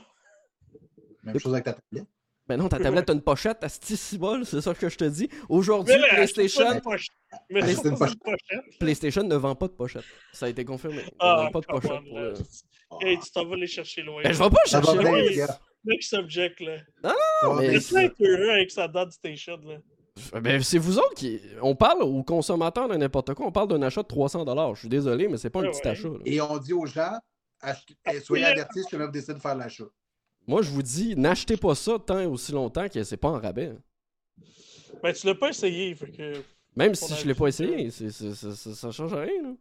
Même 1.24 1.38
chose 1.40 1.54
avec 1.54 1.66
ta 1.66 1.74
tablette. 1.74 2.08
Ben 2.50 2.58
non, 2.58 2.68
ta 2.68 2.80
tablette 2.80 3.10
a 3.10 3.14
une 3.14 3.22
pochette 3.22 3.64
à 3.64 3.70
6 3.70 4.18
balles, 4.18 4.44
c'est 4.46 4.60
ça 4.60 4.74
que 4.74 4.90
je 4.90 4.98
te 4.98 5.04
dis. 5.06 5.30
Aujourd'hui, 5.48 5.94
Mais 6.02 6.08
PlayStation, 6.10 6.66
Mais 6.74 6.82
pochette. 6.82 7.12
PlayStation 8.80 9.24
ne 9.24 9.36
vend 9.36 9.54
pas 9.56 9.68
de 9.68 9.74
pochette. 9.74 10.04
Ça 10.34 10.48
a 10.48 10.50
été 10.50 10.66
confirmé. 10.66 11.04
Ils 11.06 11.12
Ah, 11.20 11.36
vendent 11.44 11.54
pas 11.54 11.60
de 11.62 11.66
pochette. 11.68 12.04
pour 12.10 12.20
le- 12.20 12.34
Hey, 13.02 13.20
tu 13.20 13.30
t'en 13.32 13.46
vas 13.46 13.56
les 13.56 13.68
chercher 13.68 14.02
loin. 14.02 14.24
Ben, 14.24 14.34
je 14.34 14.40
vais 14.44 14.50
pas 14.50 14.66
chercher 14.66 14.96
loin. 14.96 15.22
les. 15.22 15.46
Mec 15.86 16.02
subject, 16.04 16.60
là. 16.60 16.78
Ça 17.04 17.50
va 17.50 17.56
mais. 17.62 17.74
C'est 17.80 17.94
ça 17.94 18.04
être 18.04 18.20
heureux 18.20 18.50
avec 18.50 18.72
sa 18.72 18.88
date 18.88 19.12
station, 19.12 19.58
là. 19.64 19.78
Ben, 20.42 20.62
c'est 20.64 20.80
vous 20.80 20.98
autres 20.98 21.14
qui. 21.14 21.40
On 21.62 21.76
parle 21.76 22.02
aux 22.02 22.24
consommateurs 22.24 22.90
de 22.90 22.96
n'importe 22.96 23.36
quoi. 23.36 23.46
On 23.46 23.52
parle 23.52 23.68
d'un 23.68 23.82
achat 23.84 24.02
de 24.02 24.08
300$. 24.08 24.74
Je 24.74 24.80
suis 24.80 24.90
désolé, 24.90 25.28
mais 25.28 25.38
c'est 25.38 25.52
pas 25.52 25.60
un 25.60 25.66
Ouais, 25.66 25.70
petit 25.70 25.82
ouais. 25.86 25.92
achat. 25.92 26.08
là. 26.10 26.18
Et 26.26 26.42
on 26.42 26.58
dit 26.58 26.74
aux 26.74 26.88
gens, 26.88 27.14
eh, 28.12 28.20
soyez 28.22 28.46
avertis 28.46 28.82
si 28.90 28.96
vous 28.96 29.08
décidez 29.08 29.36
de 29.36 29.40
faire 29.40 29.56
l'achat. 29.56 29.86
Moi, 30.50 30.64
je 30.64 30.72
vous 30.72 30.82
dis, 30.82 31.16
n'achetez 31.16 31.58
pas 31.58 31.76
ça 31.76 32.00
tant 32.00 32.20
et 32.20 32.26
aussi 32.26 32.52
longtemps 32.52 32.90
que 32.90 33.04
c'est 33.04 33.18
pas 33.18 33.30
en 33.30 33.40
rabais. 33.40 33.72
Ben, 35.04 35.14
tu 35.14 35.28
l'as 35.28 35.36
pas 35.36 35.50
essayé, 35.50 35.94
fait 35.94 36.10
que. 36.12 36.42
Même 36.76 36.92
On 36.92 36.96
si 36.96 37.14
je 37.14 37.28
l'ai 37.28 37.36
pas 37.36 37.48
essayé, 37.50 37.92
ça, 37.92 38.56
ça 38.56 38.92
change 38.92 39.14
rien. 39.14 39.44
Là. 39.44 39.54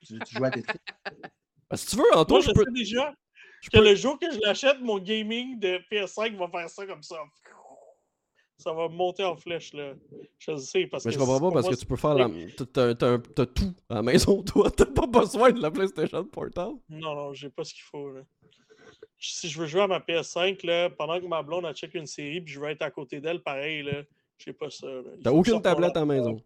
Tu, 0.00 0.18
tu 0.18 0.34
joues 0.34 0.44
à 0.44 0.50
Tetris. 0.50 0.78
Ben, 1.70 1.76
si 1.76 1.86
tu 1.86 1.96
veux, 1.96 2.04
Antoine, 2.14 2.28
Moi, 2.28 2.40
je 2.40 2.46
je 2.48 2.52
peux. 2.54 2.64
sais 2.64 2.70
déjà 2.72 3.14
je 3.62 3.68
que 3.70 3.76
peux- 3.78 3.84
le 3.84 3.94
jour 3.94 4.18
que 4.18 4.30
je 4.32 4.38
l'achète, 4.40 4.80
mon 4.80 4.98
gaming 4.98 5.58
de 5.60 5.78
PS5 5.90 6.34
va 6.38 6.48
faire 6.48 6.70
ça 6.70 6.86
comme 6.86 7.02
ça. 7.02 7.16
Ça 8.56 8.72
va 8.72 8.88
monter 8.88 9.24
en 9.24 9.36
flèche, 9.36 9.74
là. 9.74 9.92
Je 10.38 10.50
le 10.52 10.56
sais, 10.58 10.86
parce 10.86 11.04
Mais 11.04 11.10
que. 11.12 11.14
je 11.14 11.18
comprends 11.18 11.40
pas 11.40 11.50
parce 11.52 11.66
moi, 11.66 11.74
que 11.74 11.78
tu 11.80 11.84
peux 11.86 11.96
faire 11.96 12.14
la. 12.14 12.28
t'as 12.56 13.46
tout 13.46 13.74
à 13.90 13.94
la 13.96 14.02
maison, 14.02 14.42
toi. 14.44 14.70
T'as 14.70 14.86
pas 14.86 15.06
besoin 15.06 15.50
de 15.52 15.60
la 15.60 15.70
PlayStation 15.70 16.24
Portal. 16.24 16.72
Non, 16.88 17.14
non, 17.14 17.32
j'ai 17.34 17.50
pas 17.50 17.64
ce 17.64 17.74
qu'il 17.74 17.82
faut. 17.84 18.10
Là. 18.12 18.22
Si 19.24 19.48
je 19.48 19.60
veux 19.60 19.66
jouer 19.66 19.82
à 19.82 19.86
ma 19.86 20.00
PS5, 20.00 20.66
là, 20.66 20.90
pendant 20.90 21.20
que 21.20 21.26
ma 21.26 21.42
blonde 21.42 21.64
a 21.66 21.72
check 21.72 21.94
une 21.94 22.06
série, 22.06 22.40
puis 22.40 22.52
je 22.54 22.60
veux 22.60 22.68
être 22.68 22.82
à 22.82 22.90
côté 22.90 23.20
d'elle, 23.20 23.40
pareil, 23.42 23.82
là, 23.82 24.02
j'ai 24.38 24.52
pas 24.52 24.68
ça. 24.70 24.86
T'as 25.22 25.30
aucune 25.30 25.62
tablette 25.62 25.96
à 25.96 26.04
maison. 26.04 26.42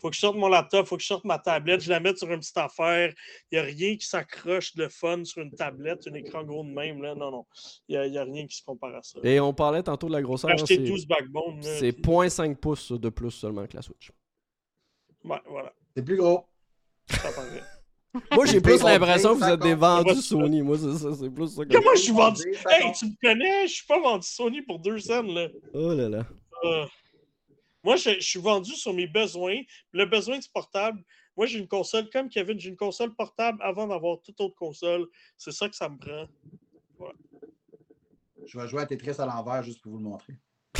Faut 0.00 0.10
que 0.10 0.16
je 0.16 0.20
sorte 0.20 0.36
mon 0.36 0.48
laptop, 0.48 0.86
faut 0.86 0.96
que 0.96 1.02
je 1.02 1.06
sorte 1.06 1.24
ma 1.24 1.38
tablette, 1.38 1.80
je 1.80 1.88
la 1.88 1.98
mette 1.98 2.18
sur 2.18 2.30
une 2.30 2.38
petite 2.40 2.56
affaire. 2.58 3.12
Il 3.50 3.54
n'y 3.54 3.58
a 3.58 3.62
rien 3.62 3.96
qui 3.96 4.06
s'accroche 4.06 4.74
de 4.74 4.86
fun 4.88 5.24
sur 5.24 5.40
une 5.42 5.52
tablette, 5.52 6.06
un 6.06 6.14
écran 6.14 6.44
gros 6.44 6.62
de 6.62 6.68
même. 6.68 7.00
Là. 7.02 7.14
Non, 7.14 7.30
non. 7.30 7.46
Il 7.88 7.98
n'y 8.10 8.18
a, 8.18 8.20
a 8.20 8.24
rien 8.24 8.46
qui 8.46 8.56
se 8.58 8.62
compare 8.64 8.94
à 8.94 9.02
ça. 9.02 9.18
Et 9.22 9.40
on 9.40 9.54
parlait 9.54 9.82
tantôt 9.82 10.08
de 10.08 10.12
la 10.12 10.20
grosseur. 10.20 10.50
J'ai 10.50 10.54
acheté 10.62 10.76
c'est- 10.76 10.82
12 10.84 11.06
backbones. 11.06 11.56
là, 11.62 11.78
C'est 11.78 11.92
puis- 11.92 12.02
0.5 12.02 12.56
pouces 12.60 12.92
de 12.92 13.08
plus 13.08 13.30
seulement 13.30 13.66
que 13.66 13.76
la 13.76 13.82
Switch. 13.82 14.10
Ouais, 15.24 15.40
voilà, 15.48 15.72
C'est 15.96 16.04
plus 16.04 16.16
gros. 16.16 16.44
ça. 17.08 17.30
Moi, 18.32 18.46
j'ai 18.46 18.60
plus 18.60 18.82
l'impression 18.82 19.34
que 19.34 19.44
vous 19.44 19.50
êtes 19.50 19.60
des 19.60 19.74
vendus 19.74 20.12
Moi, 20.12 20.22
Sony. 20.22 20.62
Moi, 20.62 20.78
c'est 20.78 20.98
ça. 20.98 21.14
C'est 21.14 21.30
plus 21.30 21.48
ça 21.48 21.64
que. 21.64 21.72
Comment 21.72 21.94
je 21.94 22.00
suis 22.00 22.12
vendu? 22.12 22.42
Hey, 22.70 22.92
tu 22.92 23.06
me 23.06 23.14
connais? 23.20 23.66
Je 23.66 23.72
suis 23.72 23.86
pas 23.86 24.00
vendu 24.00 24.26
Sony 24.26 24.62
pour 24.62 24.78
deux 24.78 24.98
cents, 24.98 25.22
là. 25.22 25.48
Oh 25.72 25.92
là 25.92 26.08
là. 26.08 26.26
Ah. 26.64 26.86
Moi, 27.82 27.96
je, 27.96 28.10
je 28.10 28.26
suis 28.26 28.40
vendu 28.40 28.72
sur 28.74 28.94
mes 28.94 29.06
besoins. 29.06 29.60
Le 29.92 30.06
besoin 30.06 30.38
du 30.38 30.48
portable, 30.48 31.02
moi, 31.36 31.46
j'ai 31.46 31.58
une 31.58 31.68
console, 31.68 32.08
comme 32.10 32.28
Kevin, 32.28 32.58
j'ai 32.58 32.70
une 32.70 32.76
console 32.76 33.14
portable 33.14 33.58
avant 33.60 33.88
d'avoir 33.88 34.20
toute 34.20 34.40
autre 34.40 34.54
console. 34.54 35.06
C'est 35.36 35.50
ça 35.50 35.68
que 35.68 35.74
ça 35.74 35.88
me 35.88 35.98
prend. 35.98 36.28
Je 38.46 38.58
vais 38.58 38.68
jouer 38.68 38.82
à 38.82 38.86
Tetris 38.86 39.14
à 39.18 39.26
l'envers 39.26 39.62
juste 39.62 39.82
pour 39.82 39.92
vous 39.92 39.98
le 39.98 40.04
montrer. 40.04 40.34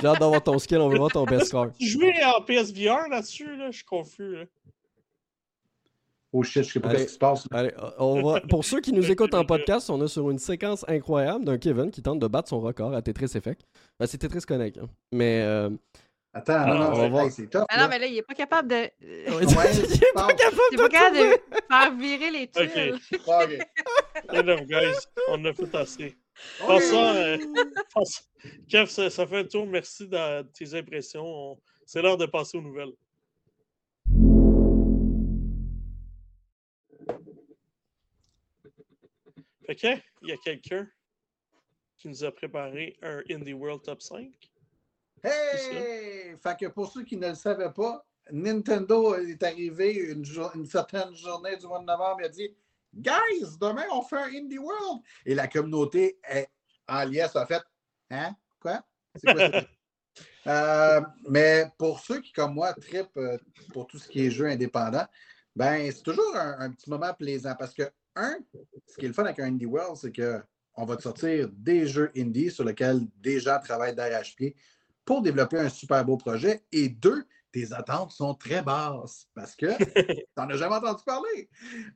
J'ai 0.00 0.06
hâte 0.06 0.20
d'avoir 0.20 0.42
ton 0.42 0.58
skill, 0.58 0.78
on 0.78 0.88
veut 0.88 0.96
voir 0.96 1.12
ton 1.12 1.24
best 1.24 1.46
score. 1.46 1.70
Tu 1.78 1.86
jouais 1.86 2.14
en 2.24 2.40
PSVR 2.42 3.08
là-dessus, 3.08 3.56
là? 3.56 3.70
Je 3.70 3.76
suis 3.76 3.84
confus. 3.84 4.36
Là. 4.36 4.44
Oh 6.36 6.42
shit, 6.42 6.64
je 6.64 6.72
sais 6.72 6.80
pas 6.80 6.88
Allez. 6.88 6.98
ce 6.98 7.04
qui 7.04 7.12
se 7.12 7.18
passe. 7.18 7.46
Allez, 7.52 7.72
on 7.98 8.20
va... 8.22 8.40
Pour 8.40 8.64
ceux 8.64 8.80
qui 8.80 8.92
nous 8.92 9.08
écoutent 9.08 9.34
en 9.34 9.44
podcast, 9.44 9.88
on 9.88 10.02
est 10.04 10.08
sur 10.08 10.28
une 10.30 10.38
séquence 10.40 10.84
incroyable 10.88 11.44
d'un 11.44 11.58
Kevin 11.58 11.90
qui 11.92 12.02
tente 12.02 12.18
de 12.18 12.26
battre 12.26 12.48
son 12.48 12.60
record 12.60 12.92
à 12.92 13.02
Tetris 13.02 13.30
Effect. 13.36 13.62
Ben, 14.00 14.06
c'est 14.06 14.18
Tetris 14.18 14.40
Connect. 14.40 14.78
hein. 14.78 14.88
Mais. 15.12 15.42
euh, 15.42 15.70
Attends, 16.36 16.54
Ah, 16.56 16.66
non, 16.66 16.74
non, 16.74 16.86
on 16.88 16.94
va 16.96 17.04
hey, 17.04 17.10
voir. 17.10 17.30
c'est 17.30 17.46
tough. 17.48 17.62
Ah 17.68 17.80
non, 17.80 17.88
mais 17.88 18.00
là, 18.00 18.06
il 18.06 18.18
est 18.18 18.22
pas 18.22 18.34
capable 18.34 18.66
de. 18.68 18.74
ouais, 18.74 18.90
il 19.02 19.44
est 19.44 20.12
pas 20.12 20.26
capable 20.32 20.58
Il 20.72 20.74
est 20.74 20.76
de 20.76 20.82
pas 20.82 20.88
capable 20.88 21.16
de 21.16 21.40
faire 21.70 21.94
virer 21.96 22.30
les 22.32 22.48
tuiles. 22.48 22.98
Ok. 23.24 24.34
Enough, 24.34 24.66
guys. 24.66 24.96
On 25.28 25.44
a 25.44 25.52
fait 25.52 25.74
assez. 25.76 26.16
Passons, 26.66 26.96
euh. 27.14 27.38
Kev, 28.68 28.86
ça, 28.90 29.08
ça 29.10 29.26
fait 29.26 29.38
un 29.38 29.44
tour. 29.44 29.66
Merci 29.66 30.08
de 30.08 30.42
tes 30.52 30.74
impressions. 30.76 31.24
On- 31.24 31.58
C'est 31.86 32.02
l'heure 32.02 32.16
de 32.16 32.26
passer 32.26 32.58
aux 32.58 32.62
nouvelles. 32.62 32.92
Que, 39.66 39.96
il 40.22 40.28
y 40.28 40.32
a 40.32 40.36
quelqu'un 40.36 40.86
qui 41.96 42.08
nous 42.08 42.22
a 42.22 42.30
préparé 42.30 42.98
un 43.02 43.22
Indie 43.30 43.54
World 43.54 43.82
Top 43.82 44.02
5. 44.02 44.30
Hey! 45.22 46.36
Fait 46.36 46.58
que 46.60 46.66
pour 46.66 46.92
ceux 46.92 47.02
qui 47.02 47.16
ne 47.16 47.28
le 47.28 47.34
savaient 47.34 47.72
pas, 47.72 48.04
Nintendo 48.30 49.14
est 49.14 49.42
arrivé 49.42 49.94
une, 49.94 50.24
certaine 50.66 51.14
journée 51.14 51.56
du 51.56 51.66
mois 51.66 51.78
de 51.78 51.86
novembre 51.86 52.20
et 52.20 52.24
a 52.24 52.28
dit 52.28 52.54
Guys, 52.92 53.56
demain 53.58 53.86
on 53.90 54.02
fait 54.02 54.16
un 54.16 54.28
Indie 54.28 54.58
World. 54.58 55.02
Et 55.24 55.34
la 55.34 55.48
communauté 55.48 56.18
est 56.28 56.48
en 56.86 57.04
liesse 57.04 57.34
a 57.34 57.46
fait 57.46 57.62
Hein? 58.10 58.36
Quoi? 58.60 58.82
C'est 59.16 59.32
quoi 59.32 59.50
ça? 59.50 59.62
Euh, 60.46 61.00
mais 61.26 61.64
pour 61.78 61.98
ceux 62.00 62.20
qui, 62.20 62.30
comme 62.30 62.52
moi, 62.52 62.74
tripent 62.74 63.16
euh, 63.16 63.38
pour 63.72 63.86
tout 63.86 63.98
ce 63.98 64.06
qui 64.06 64.26
est 64.26 64.30
jeu 64.30 64.46
indépendant, 64.46 65.06
ben 65.56 65.90
c'est 65.90 66.02
toujours 66.02 66.36
un, 66.36 66.60
un 66.60 66.70
petit 66.70 66.90
moment 66.90 67.14
plaisant 67.14 67.54
parce 67.58 67.72
que, 67.72 67.90
un, 68.16 68.36
ce 68.86 68.96
qui 68.96 69.04
est 69.04 69.08
le 69.08 69.14
fun 69.14 69.24
avec 69.24 69.38
un 69.40 69.46
Indie 69.46 69.66
World, 69.66 69.96
c'est 69.96 70.12
qu'on 70.14 70.84
va 70.84 70.96
te 70.96 71.02
sortir 71.02 71.48
des 71.52 71.86
jeux 71.86 72.10
indie 72.16 72.50
sur 72.50 72.64
lesquels 72.64 73.00
des 73.20 73.40
gens 73.40 73.58
travaillent 73.62 73.94
d'arrache-pied 73.94 74.54
pour 75.04 75.22
développer 75.22 75.58
un 75.58 75.68
super 75.68 76.04
beau 76.04 76.16
projet. 76.16 76.62
Et 76.72 76.88
deux, 76.88 77.24
tes 77.52 77.72
attentes 77.72 78.10
sont 78.10 78.34
très 78.34 78.62
basses 78.62 79.28
parce 79.34 79.54
que 79.54 79.66
tu 79.94 80.24
n'en 80.36 80.48
as 80.48 80.56
jamais 80.56 80.74
entendu 80.74 81.02
parler. 81.04 81.48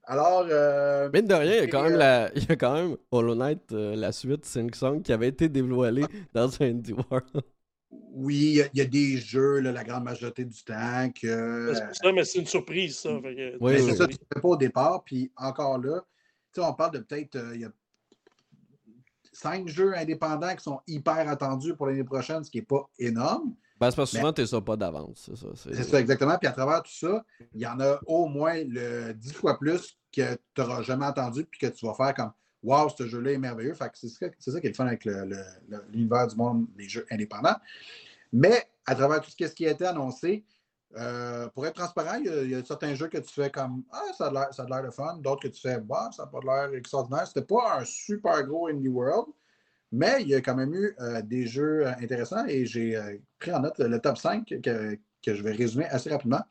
Alors, 0.05 0.47
euh, 0.49 1.11
Mine 1.13 1.27
de 1.27 1.35
rien, 1.35 1.55
il 1.55 1.61
y 1.61 1.65
a 1.65 1.67
quand 1.67 1.83
même, 1.83 1.95
euh, 1.95 1.99
la... 1.99 2.31
il 2.35 2.49
y 2.49 2.53
a 2.53 2.57
quand 2.57 2.75
même 2.75 2.97
Hollow 3.11 3.35
Knight, 3.35 3.73
euh, 3.73 3.97
la 3.97 4.13
suite 4.13 4.45
Sing 4.45 4.73
Song, 4.73 5.03
qui 5.03 5.13
avait 5.13 5.29
été 5.29 5.49
dévoilée 5.49 6.05
dans 6.33 6.49
un 6.63 6.67
Indie 6.67 6.93
World. 6.93 7.43
Oui, 7.91 8.37
il 8.37 8.55
y 8.57 8.63
a- 8.63 8.69
il 8.75 8.79
y, 8.79 8.81
a 8.83 8.85
des 8.85 9.17
jeux, 9.19 9.61
là, 9.61 9.73
la 9.73 9.85
grande 9.85 10.05
majorité 10.05 10.45
du 10.45 10.63
temps, 10.63 11.11
que. 11.11 11.73
C'est 11.75 11.95
ça, 11.95 12.13
mais 12.13 12.25
c'est 12.25 12.39
une 12.41 12.47
surprise, 12.47 12.99
ça. 12.99 13.09
Que- 13.11 13.57
Oui, 13.61 13.73
Mais 13.73 13.81
oui, 13.83 13.89
c'est 13.91 13.97
ça, 13.97 14.05
oui. 14.05 14.15
tu 14.15 14.21
ne 14.21 14.27
fais 14.35 14.41
pas 14.43 14.49
au 14.49 14.57
départ. 14.57 15.03
Puis 15.05 15.33
encore 15.37 15.79
là, 15.79 16.01
tu 16.53 16.61
sais, 16.61 16.67
on 16.67 16.75
parle 16.75 16.93
de 16.93 16.99
peut-être 16.99 17.37
euh, 17.37 17.55
il 17.55 17.61
y 17.63 17.65
a 17.65 17.71
cinq 19.33 19.69
jeux 19.69 19.97
indépendants 19.97 20.55
qui 20.55 20.63
sont 20.63 20.81
hyper 20.87 21.29
attendus 21.29 21.75
pour 21.75 21.87
l'année 21.87 22.05
prochaine, 22.05 22.43
ce 22.45 22.51
qui 22.51 22.59
n'est 22.59 22.65
pas 22.65 22.89
énorme. 22.99 23.55
Ben, 23.81 23.91
c'est 23.91 23.97
parce 23.97 24.11
que 24.11 24.17
souvent, 24.19 24.33
t'es 24.33 24.47
ça 24.47 24.61
pas 24.61 24.77
d'avance. 24.77 25.31
C'est 25.31 25.37
ça. 25.37 25.47
C'est 25.55 25.85
ça, 25.85 26.01
exactement. 26.01 26.37
Puis 26.37 26.49
à 26.49 26.53
travers 26.53 26.83
tout 26.83 26.91
ça, 26.93 27.25
il 27.55 27.61
y 27.61 27.67
en 27.67 27.79
a 27.79 28.01
au 28.07 28.27
moins 28.27 28.57
le 28.67 29.13
dix 29.13 29.33
fois 29.33 29.57
plus 29.57 29.97
que 30.13 30.35
tu 30.35 30.61
n'auras 30.61 30.83
jamais 30.83 31.07
entendu, 31.07 31.45
puis 31.45 31.61
que 31.61 31.67
tu 31.69 31.87
vas 31.87 31.95
faire 31.95 32.13
comme 32.15 32.33
Waouh, 32.63 32.89
ce 32.91 33.07
jeu-là 33.07 33.33
est 33.33 33.39
merveilleux. 33.39 33.75
C'est 33.95 34.09
ça, 34.09 34.27
ça 34.39 34.61
qui 34.61 34.67
est 34.67 34.71
le 34.71 34.75
fun 34.75 34.87
avec 34.87 35.05
l'univers 35.93 36.27
du 36.27 36.37
monde 36.37 36.67
des 36.77 36.89
jeux 36.89 37.07
indépendants. 37.11 37.57
Mais 38.33 38.65
à 38.87 38.95
travers 38.95 39.21
tout 39.21 39.31
ce 39.31 39.37
qui 39.37 39.67
a 39.67 39.71
été 39.71 39.87
annoncé, 39.87 40.45
euh, 40.97 41.49
pour 41.49 41.67
être 41.67 41.75
transparent, 41.75 42.19
il 42.19 42.51
y, 42.51 42.55
a, 42.55 42.65
certains 42.65 42.95
jeux 42.95 43.09
que 43.09 43.19
tu 43.19 43.33
fais 43.33 43.51
comme 43.51 43.85
Ah, 43.93 44.03
ça 44.17 44.29
a 44.29 44.33
l'air- 44.33 44.83
de 44.83 44.91
fun, 44.91 45.19
d'autres 45.19 45.43
que 45.43 45.49
tu 45.49 45.61
fais 45.61 45.79
Bah, 45.81 46.11
ça 46.17 46.25
n'a 46.25 46.29
pas 46.29 46.41
l'air 46.41 46.75
extraordinaire. 46.75 47.27
C'était 47.27 47.47
pas 47.47 47.79
un 47.81 47.85
super 47.85 48.43
gros 48.47 48.69
Indie 48.69 48.89
World, 48.89 49.27
mais 49.93 50.23
il 50.23 50.29
y 50.29 50.35
a 50.35 50.41
quand 50.41 50.55
même 50.55 50.75
eu 50.75 50.95
euh, 51.01 51.23
des 51.23 51.47
jeux 51.47 51.87
euh, 51.87 51.93
intéressants 52.01 52.47
et 52.47 52.65
j'ai 52.65 52.99
pris 53.39 53.53
en 53.53 53.61
note 53.61 53.79
le, 53.79 54.01
top 54.01 54.17
5 54.17 54.47
que, 54.63 54.99
que 55.25 55.35
je 55.35 55.43
vais 55.43 55.53
résumer 55.53 55.85
assez 55.87 56.11
rapidement. 56.11 56.43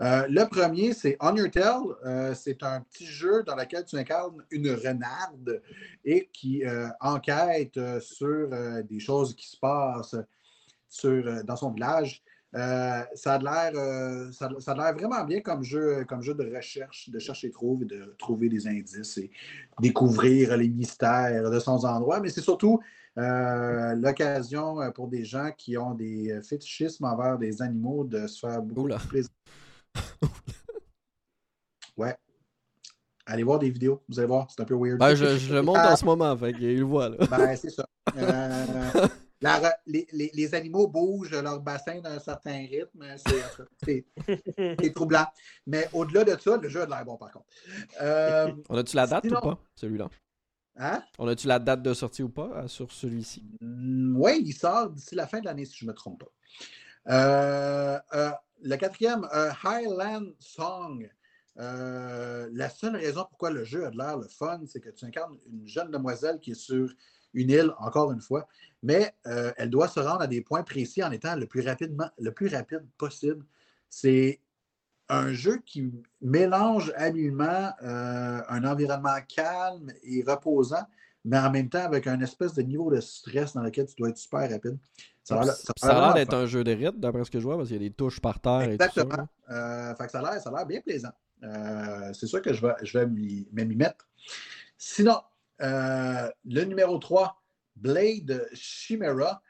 Euh, 0.00 0.26
le 0.30 0.48
premier, 0.48 0.94
c'est 0.94 1.16
On 1.20 1.36
Your. 1.36 1.98
Euh, 2.06 2.32
c'est 2.34 2.62
un 2.62 2.80
petit 2.80 3.04
jeu 3.04 3.42
dans 3.42 3.54
lequel 3.54 3.84
tu 3.84 3.96
incarnes 3.96 4.42
une 4.50 4.70
renarde 4.70 5.60
et 6.04 6.30
qui 6.32 6.64
euh, 6.64 6.88
enquête 7.00 7.76
euh, 7.76 8.00
sur 8.00 8.48
des 8.88 8.98
choses 8.98 9.34
qui 9.34 9.46
se 9.48 9.58
passent 9.58 10.16
sur, 10.88 11.44
dans 11.44 11.56
son 11.56 11.70
village. 11.70 12.22
Ça 12.52 13.06
a 13.24 13.38
l'air 13.38 14.32
ça, 14.32 14.48
ça 14.58 14.72
a 14.72 14.74
l'air 14.74 14.94
vraiment 14.94 15.22
bien 15.24 15.40
comme 15.40 15.62
jeu, 15.62 16.04
comme 16.08 16.22
jeu 16.22 16.34
de 16.34 16.52
recherche, 16.52 17.08
de 17.10 17.18
chercher 17.18 17.48
et 17.48 17.50
trouver, 17.50 17.84
de 17.84 18.16
trouver 18.18 18.48
des 18.48 18.66
indices 18.66 19.18
et 19.18 19.30
découvrir 19.80 20.56
les 20.56 20.68
mystères 20.68 21.48
de 21.48 21.60
son 21.60 21.84
endroit. 21.84 22.20
Mais 22.20 22.30
c'est 22.30 22.40
surtout 22.40 22.80
euh, 23.18 23.94
l'occasion 23.94 24.78
pour 24.94 25.08
des 25.08 25.24
gens 25.24 25.50
qui 25.56 25.76
ont 25.76 25.94
des 25.94 26.40
fétichismes 26.42 27.04
envers 27.04 27.38
des 27.38 27.62
animaux 27.62 28.04
de 28.04 28.26
se 28.26 28.40
faire 28.40 28.62
beaucoup 28.62 28.82
Oula. 28.82 28.96
de 28.96 29.06
plaisir. 29.06 29.30
Ouais. 31.96 32.16
Allez 33.26 33.42
voir 33.42 33.58
des 33.58 33.70
vidéos, 33.70 34.02
vous 34.08 34.18
allez 34.18 34.26
voir, 34.28 34.46
c'est 34.50 34.60
un 34.62 34.64
peu 34.64 34.74
weird. 34.74 34.98
Ben, 34.98 35.14
je, 35.14 35.36
je 35.36 35.54
le 35.54 35.62
montre 35.62 35.80
Ah. 35.84 35.92
en 35.92 35.96
ce 35.96 36.04
moment, 36.04 36.36
fait 36.36 36.52
le 36.52 36.82
voit, 36.82 37.10
là. 37.10 37.16
Ben, 37.30 37.56
c'est 37.56 37.70
ça. 37.70 37.86
Euh, 38.16 39.06
la 39.42 39.74
les, 39.86 40.06
les- 40.12 40.30
les 40.34 40.54
animaux 40.54 40.88
bougent 40.88 41.30
leur 41.30 41.60
bassin 41.60 42.00
d'un 42.00 42.18
certain 42.18 42.66
rythme. 42.66 43.04
C'est- 43.84 44.06
C'est 44.80 44.94
troublant. 44.94 45.26
Mais 45.66 45.88
au-delà 45.92 46.24
de 46.24 46.40
ça, 46.40 46.56
le 46.56 46.68
jeu 46.68 46.82
a 46.82 46.86
de 46.86 46.90
l'air 46.90 47.04
bon, 47.04 47.16
par 47.16 47.30
contre. 47.30 47.46
Euh, 48.00 48.52
On 48.68 48.76
a-tu 48.78 48.96
la 48.96 49.06
date 49.06 49.24
Sinon- 49.24 49.38
ou 49.38 49.42
pas, 49.42 49.58
celui-là? 49.76 50.08
hein? 50.76 51.02
On 51.18 51.28
a-tu 51.28 51.46
la 51.46 51.58
date 51.58 51.82
de 51.82 51.94
sortie 51.94 52.22
ou 52.22 52.30
pas 52.30 52.50
euh, 52.56 52.68
sur 52.68 52.90
celui-ci? 52.90 53.44
oui, 53.62 54.42
il 54.44 54.52
sort 54.54 54.90
d'ici 54.90 55.14
la 55.14 55.26
fin 55.26 55.40
de 55.40 55.44
l'année, 55.44 55.66
si 55.66 55.76
je 55.76 55.84
ne 55.84 55.90
me 55.90 55.94
trompe 55.94 56.24
pas. 56.24 57.12
Euh, 57.14 57.98
euh, 58.14 58.30
le 58.62 58.76
quatrième, 58.76 59.26
Highland 59.64 60.32
Song. 60.38 61.08
Euh, 61.58 62.48
la 62.52 62.70
seule 62.70 62.96
raison 62.96 63.26
pourquoi 63.28 63.50
le 63.50 63.64
jeu 63.64 63.84
a 63.84 63.90
de 63.90 63.98
l'air 63.98 64.16
le 64.16 64.28
fun, 64.28 64.60
c'est 64.66 64.80
que 64.80 64.90
tu 64.90 65.04
incarnes 65.04 65.36
une 65.46 65.66
jeune 65.66 65.90
demoiselle 65.90 66.38
qui 66.38 66.52
est 66.52 66.54
sur 66.54 66.88
une 67.34 67.50
île, 67.50 67.72
encore 67.78 68.12
une 68.12 68.20
fois, 68.20 68.48
mais 68.82 69.14
euh, 69.26 69.52
elle 69.56 69.70
doit 69.70 69.88
se 69.88 70.00
rendre 70.00 70.22
à 70.22 70.26
des 70.26 70.40
points 70.40 70.62
précis 70.62 71.02
en 71.02 71.12
étant 71.12 71.36
le 71.36 71.46
plus 71.46 71.60
rapidement, 71.60 72.08
le 72.18 72.32
plus 72.32 72.48
rapide 72.48 72.86
possible. 72.98 73.44
C'est 73.88 74.40
un 75.08 75.32
jeu 75.32 75.58
qui 75.66 75.92
mélange 76.20 76.92
habilement 76.96 77.72
euh, 77.82 78.40
un 78.48 78.64
environnement 78.64 79.18
calme 79.28 79.92
et 80.02 80.24
reposant, 80.26 80.86
mais 81.24 81.38
en 81.38 81.50
même 81.50 81.68
temps 81.68 81.84
avec 81.84 82.06
un 82.06 82.20
espèce 82.20 82.54
de 82.54 82.62
niveau 82.62 82.90
de 82.90 83.00
stress 83.00 83.52
dans 83.54 83.62
lequel 83.62 83.86
tu 83.86 83.94
dois 83.96 84.08
être 84.08 84.16
super 84.18 84.50
rapide. 84.50 84.78
Ça 85.22 85.38
a 85.40 85.44
l'air- 85.44 85.54
ça 85.76 86.10
a 86.10 86.14
d'être 86.14 86.34
un 86.34 86.46
jeu 86.46 86.64
de 86.64 86.72
rythme, 86.72 86.98
d'après 86.98 87.24
ce 87.24 87.30
que 87.30 87.38
je 87.38 87.44
vois, 87.44 87.56
parce 87.56 87.68
qu'il 87.68 87.80
y 87.82 87.84
a 87.84 87.88
des 87.88 87.94
touches 87.94 88.20
par 88.20 88.40
terre 88.40 88.62
et 88.62 88.76
tout 88.78 88.84
ça. 88.84 88.90
Exactement. 88.90 89.28
Euh, 89.50 89.94
fait 89.94 90.06
que 90.06 90.10
ça 90.12 90.20
a 90.20 90.40
l'air- 90.50 90.66
bien 90.66 90.80
plaisant. 90.80 91.12
Euh, 91.42 92.12
c'est 92.14 92.26
sûr 92.26 92.42
que 92.42 92.52
je 92.52 92.66
vais, 92.66 92.74
je 92.82 92.98
vais 92.98 93.06
m'y 93.06 93.76
mettre. 93.76 94.08
Sinon, 94.76 95.20
euh, 95.62 96.28
le 96.44 96.64
numéro 96.64 96.98
3, 96.98 97.40
Blade 97.76 98.48
Chimera. 98.54 99.42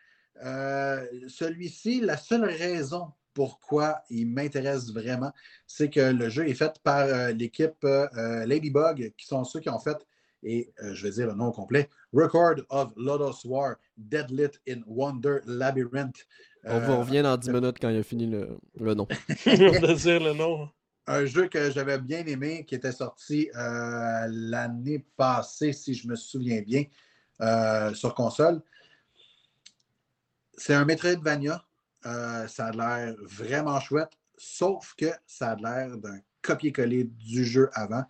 Celui-ci, 1.28 2.00
la 2.00 2.16
seule 2.16 2.44
raison 2.44 3.12
pourquoi 3.32 4.02
il 4.10 4.26
m'intéresse 4.28 4.92
vraiment, 4.92 5.32
c'est 5.66 5.88
que 5.88 6.00
le 6.00 6.28
jeu 6.28 6.48
est 6.48 6.54
fait 6.54 6.74
par 6.82 7.06
l'équipe 7.32 7.86
Ladybug, 8.12 9.12
qui 9.16 9.26
sont 9.26 9.44
ceux 9.44 9.60
qui 9.60 9.68
ont 9.70 9.78
fait, 9.78 9.96
et 10.42 10.72
euh, 10.82 10.94
je 10.94 11.02
vais 11.06 11.12
dire 11.12 11.26
le 11.26 11.34
nom 11.34 11.46
au 11.46 11.52
complet, 11.52 11.88
Record 12.12 12.56
of 12.70 12.92
Lotus 12.96 13.44
War, 13.44 13.76
Deadlit 13.96 14.52
in 14.68 14.80
Wonder 14.86 15.38
Labyrinth. 15.46 16.26
On 16.64 16.78
va 16.78 16.90
Euh, 16.90 16.96
revient 16.96 17.22
dans 17.22 17.36
10 17.36 17.50
minutes 17.50 17.76
quand 17.80 17.88
il 17.88 17.98
a 17.98 18.02
fini 18.02 18.26
le, 18.26 18.58
le 18.78 18.94
nom. 18.94 19.06
de 19.28 19.94
dire 19.94 20.20
le 20.20 20.32
nom. 20.34 20.68
un 21.06 21.24
jeu 21.24 21.48
que 21.48 21.70
j'avais 21.70 21.98
bien 21.98 22.24
aimé, 22.26 22.64
qui 22.66 22.74
était 22.74 22.92
sorti 22.92 23.50
euh, 23.56 24.26
l'année 24.30 25.04
passée, 25.16 25.72
si 25.72 25.94
je 25.94 26.06
me 26.06 26.14
souviens 26.16 26.60
bien, 26.62 26.84
euh, 27.40 27.92
sur 27.94 28.14
console. 28.14 28.60
C'est 30.56 30.74
un 30.74 30.84
Metroidvania. 30.84 31.64
Euh, 32.06 32.46
ça 32.46 32.66
a 32.66 32.72
l'air 32.72 33.14
vraiment 33.22 33.78
chouette, 33.80 34.12
sauf 34.36 34.94
que 34.96 35.10
ça 35.26 35.50
a 35.50 35.56
l'air 35.56 35.98
d'un 35.98 36.18
copier-coller 36.42 37.04
du 37.04 37.44
jeu 37.44 37.68
avant. 37.74 38.04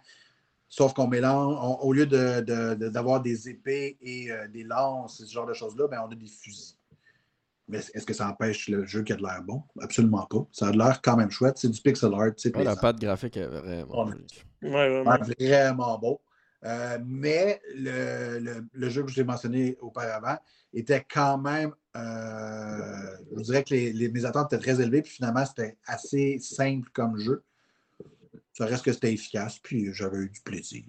Sauf 0.73 0.95
qu'on 0.95 1.09
mélange, 1.09 1.57
on- 1.61 1.81
au 1.85 1.93
lieu 1.93 2.07
de- 2.07 2.41
de- 2.41 2.75
de- 2.77 2.89
d'avoir 2.89 3.21
des 3.21 3.49
épées 3.49 3.99
et 4.01 4.31
euh, 4.31 4.47
des 4.47 4.63
lances, 4.63 5.19
ce 5.19 5.31
genre 5.31 5.45
de 5.47 5.53
choses-là, 5.53 5.89
ben, 5.89 6.01
on 6.07 6.11
a 6.11 6.15
des 6.15 6.27
fusils. 6.29 6.77
Mais 7.67 7.79
est-ce 7.79 8.07
que 8.07 8.15
ça 8.15 8.29
empêche 8.29 8.69
le 8.69 8.87
jeu 8.87 9.03
qui 9.03 9.13
a 9.13 9.17
de 9.17 9.23
l'air 9.23 9.43
bon? 9.43 9.63
Absolument 9.81 10.27
pas. 10.27 10.47
Ça 10.53 10.69
a 10.69 10.71
de 10.73 10.79
l'air 10.79 11.01
quand 11.03 11.17
même 11.17 11.31
chouette. 11.31 11.59
C'est 11.59 11.69
du 11.69 11.81
pixel 11.81 12.15
art. 12.15 12.31
C'est 12.37 12.57
Ouais, 12.57 12.65
la 12.65 12.77
patte 12.77 13.01
graphique 13.01 13.37
est 13.37 13.47
vraiment. 13.47 14.07
Ouais. 14.07 15.19
vraiment 15.39 15.99
beau. 15.99 16.21
Euh, 16.65 16.99
mais 17.05 17.61
le, 17.75 18.39
le- 18.39 18.67
le 18.73 18.89
jeu 18.91 19.03
que 19.03 19.11
j'ai 19.11 19.25
mentionné 19.25 19.77
auparavant 19.81 20.37
était 20.75 21.05
quand 21.13 21.39
même, 21.39 21.73
euh, 21.97 23.17
je 23.31 23.35
vous 23.37 23.43
dirais 23.43 23.65
que 23.65 23.73
les, 23.75 23.93
les- 23.93 24.09
mes 24.11 24.25
attentes 24.25 24.53
étaient 24.53 24.63
très 24.63 24.81
élevées, 24.81 25.03
puis 25.03 25.13
finalement, 25.13 25.45
c'était 25.47 25.79
assez 25.87 26.39
simple 26.39 26.91
comme 26.93 27.17
jeu. 27.19 27.43
Ça 28.53 28.67
reste 28.67 28.85
que 28.85 28.93
c'était 28.93 29.13
efficace, 29.13 29.59
puis 29.59 29.93
j'avais 29.93 30.19
eu 30.19 30.29
du 30.29 30.41
plaisir. 30.41 30.85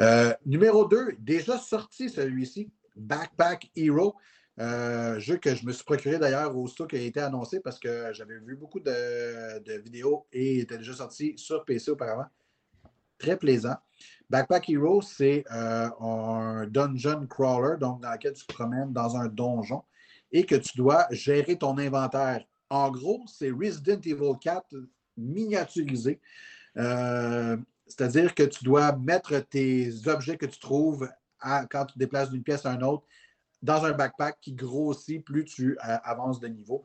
Euh, 0.00 0.32
numéro 0.46 0.86
2, 0.86 1.16
déjà 1.18 1.58
sorti 1.58 2.08
celui-ci, 2.08 2.70
Backpack 2.96 3.70
Hero. 3.76 4.16
Euh, 4.58 5.18
jeu 5.18 5.38
que 5.38 5.54
je 5.54 5.64
me 5.64 5.72
suis 5.72 5.84
procuré 5.84 6.18
d'ailleurs 6.18 6.56
au 6.56 6.66
stock 6.66 6.90
qui 6.90 6.96
a 6.96 7.00
été 7.00 7.20
annoncé 7.20 7.60
parce 7.60 7.78
que 7.78 8.12
j'avais 8.12 8.38
vu 8.40 8.56
beaucoup 8.56 8.80
de, 8.80 9.58
de 9.60 9.72
vidéos 9.80 10.26
et 10.32 10.56
il 10.56 10.60
était 10.60 10.76
déjà 10.76 10.92
sorti 10.92 11.32
sur 11.36 11.64
PC 11.64 11.92
auparavant. 11.92 12.26
Très 13.18 13.36
plaisant. 13.36 13.76
Backpack 14.28 14.70
Hero, 14.70 15.02
c'est 15.02 15.44
euh, 15.52 15.88
un 16.00 16.66
dungeon 16.66 17.26
crawler, 17.26 17.78
donc 17.78 18.00
dans 18.00 18.12
lequel 18.12 18.32
tu 18.32 18.46
te 18.46 18.52
promènes 18.52 18.92
dans 18.92 19.16
un 19.16 19.26
donjon 19.26 19.82
et 20.30 20.46
que 20.46 20.54
tu 20.54 20.76
dois 20.76 21.06
gérer 21.10 21.58
ton 21.58 21.76
inventaire. 21.78 22.44
En 22.68 22.90
gros, 22.90 23.24
c'est 23.26 23.50
Resident 23.50 24.00
Evil 24.04 24.38
4 24.40 24.76
miniaturisé. 25.16 26.20
Euh, 26.76 27.56
C'est-à-dire 27.86 28.34
que 28.34 28.42
tu 28.42 28.64
dois 28.64 28.96
mettre 28.96 29.38
tes 29.38 29.90
objets 30.06 30.36
que 30.36 30.46
tu 30.46 30.58
trouves 30.58 31.08
quand 31.42 31.86
tu 31.86 31.94
te 31.94 31.98
déplaces 31.98 32.30
d'une 32.30 32.42
pièce 32.42 32.66
à 32.66 32.72
une 32.72 32.84
autre 32.84 33.04
dans 33.62 33.84
un 33.84 33.92
backpack 33.92 34.38
qui 34.40 34.52
grossit 34.52 35.24
plus 35.24 35.44
tu 35.44 35.72
euh, 35.72 35.96
avances 36.04 36.40
de 36.40 36.48
niveau. 36.48 36.84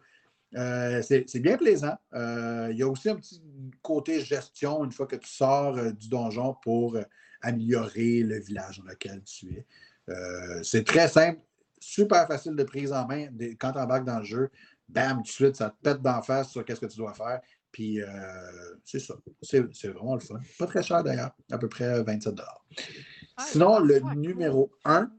Euh, 0.55 1.01
c'est 1.01 1.39
bien 1.39 1.57
plaisant. 1.57 1.95
Il 2.13 2.75
y 2.75 2.83
a 2.83 2.87
aussi 2.87 3.09
un 3.09 3.15
petit 3.15 3.41
côté 3.81 4.21
gestion 4.21 4.83
une 4.83 4.91
fois 4.91 5.05
que 5.05 5.15
tu 5.15 5.29
sors 5.29 5.75
du 5.93 6.07
donjon 6.07 6.55
pour 6.61 6.97
améliorer 7.41 8.23
le 8.23 8.39
village 8.39 8.79
dans 8.79 8.85
lequel 8.85 9.21
tu 9.23 9.53
es. 9.53 9.65
C'est 10.63 10.85
très 10.85 11.07
simple, 11.07 11.41
super 11.79 12.27
facile 12.27 12.55
de 12.55 12.63
prise 12.63 12.91
en 12.93 13.05
main. 13.05 13.27
Quand 13.59 13.73
tu 13.73 13.79
embarques 13.79 14.05
dans 14.05 14.19
le 14.19 14.25
jeu, 14.25 14.49
bam, 14.87 15.17
tout 15.17 15.23
de 15.23 15.27
suite, 15.27 15.55
ça 15.55 15.69
te 15.69 15.75
pète 15.81 16.01
d'en 16.01 16.21
face 16.21 16.49
sur 16.49 16.63
qu'est-ce 16.65 16.79
que 16.79 16.85
tu 16.85 16.97
dois 16.97 17.13
faire. 17.13 17.41
Puis 17.75 18.01
euh, 18.01 18.07
c'est 18.85 19.01
ça. 19.01 19.17
C'est 19.41 19.61
c'est 19.73 19.89
vraiment 19.89 20.15
le 20.15 20.21
fun. 20.21 20.39
Pas 20.57 20.65
très 20.65 20.81
cher 20.81 21.03
d'ailleurs, 21.03 21.31
à 21.51 21.57
peu 21.57 21.67
près 21.67 22.01
27 22.03 22.33
Ah, 23.35 23.43
Sinon, 23.45 23.79
le 23.79 23.99
numéro 24.15 24.71
1, 24.85 25.11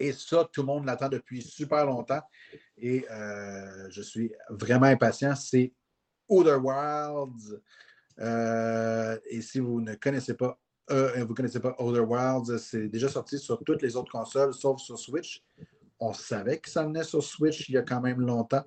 et 0.00 0.10
ça, 0.10 0.48
tout 0.52 0.62
le 0.62 0.66
monde 0.66 0.86
l'attend 0.86 1.08
depuis 1.08 1.40
super 1.40 1.86
longtemps, 1.86 2.20
et 2.76 3.06
euh, 3.12 3.86
je 3.90 4.02
suis 4.02 4.32
vraiment 4.50 4.86
impatient, 4.86 5.36
c'est 5.36 5.72
Outer 6.28 6.58
Wilds. 6.60 7.62
Euh, 8.18 9.16
et 9.30 9.40
si 9.40 9.60
vous 9.60 9.80
ne 9.80 9.94
connaissez 9.94 10.34
pas, 10.34 10.58
euh, 10.90 11.24
vous 11.24 11.32
connaissez 11.32 11.60
pas 11.60 11.76
Outer 11.78 12.00
Wilds, 12.00 12.58
c'est 12.58 12.88
déjà 12.88 13.08
sorti 13.08 13.38
sur 13.38 13.62
toutes 13.62 13.82
les 13.82 13.94
autres 13.94 14.10
consoles, 14.10 14.52
sauf 14.52 14.80
sur 14.80 14.98
Switch. 14.98 15.44
On 16.00 16.12
savait 16.12 16.58
que 16.58 16.68
ça 16.68 16.82
venait 16.82 17.04
sur 17.04 17.22
Switch 17.22 17.68
il 17.68 17.76
y 17.76 17.78
a 17.78 17.82
quand 17.82 18.00
même 18.00 18.20
longtemps, 18.20 18.64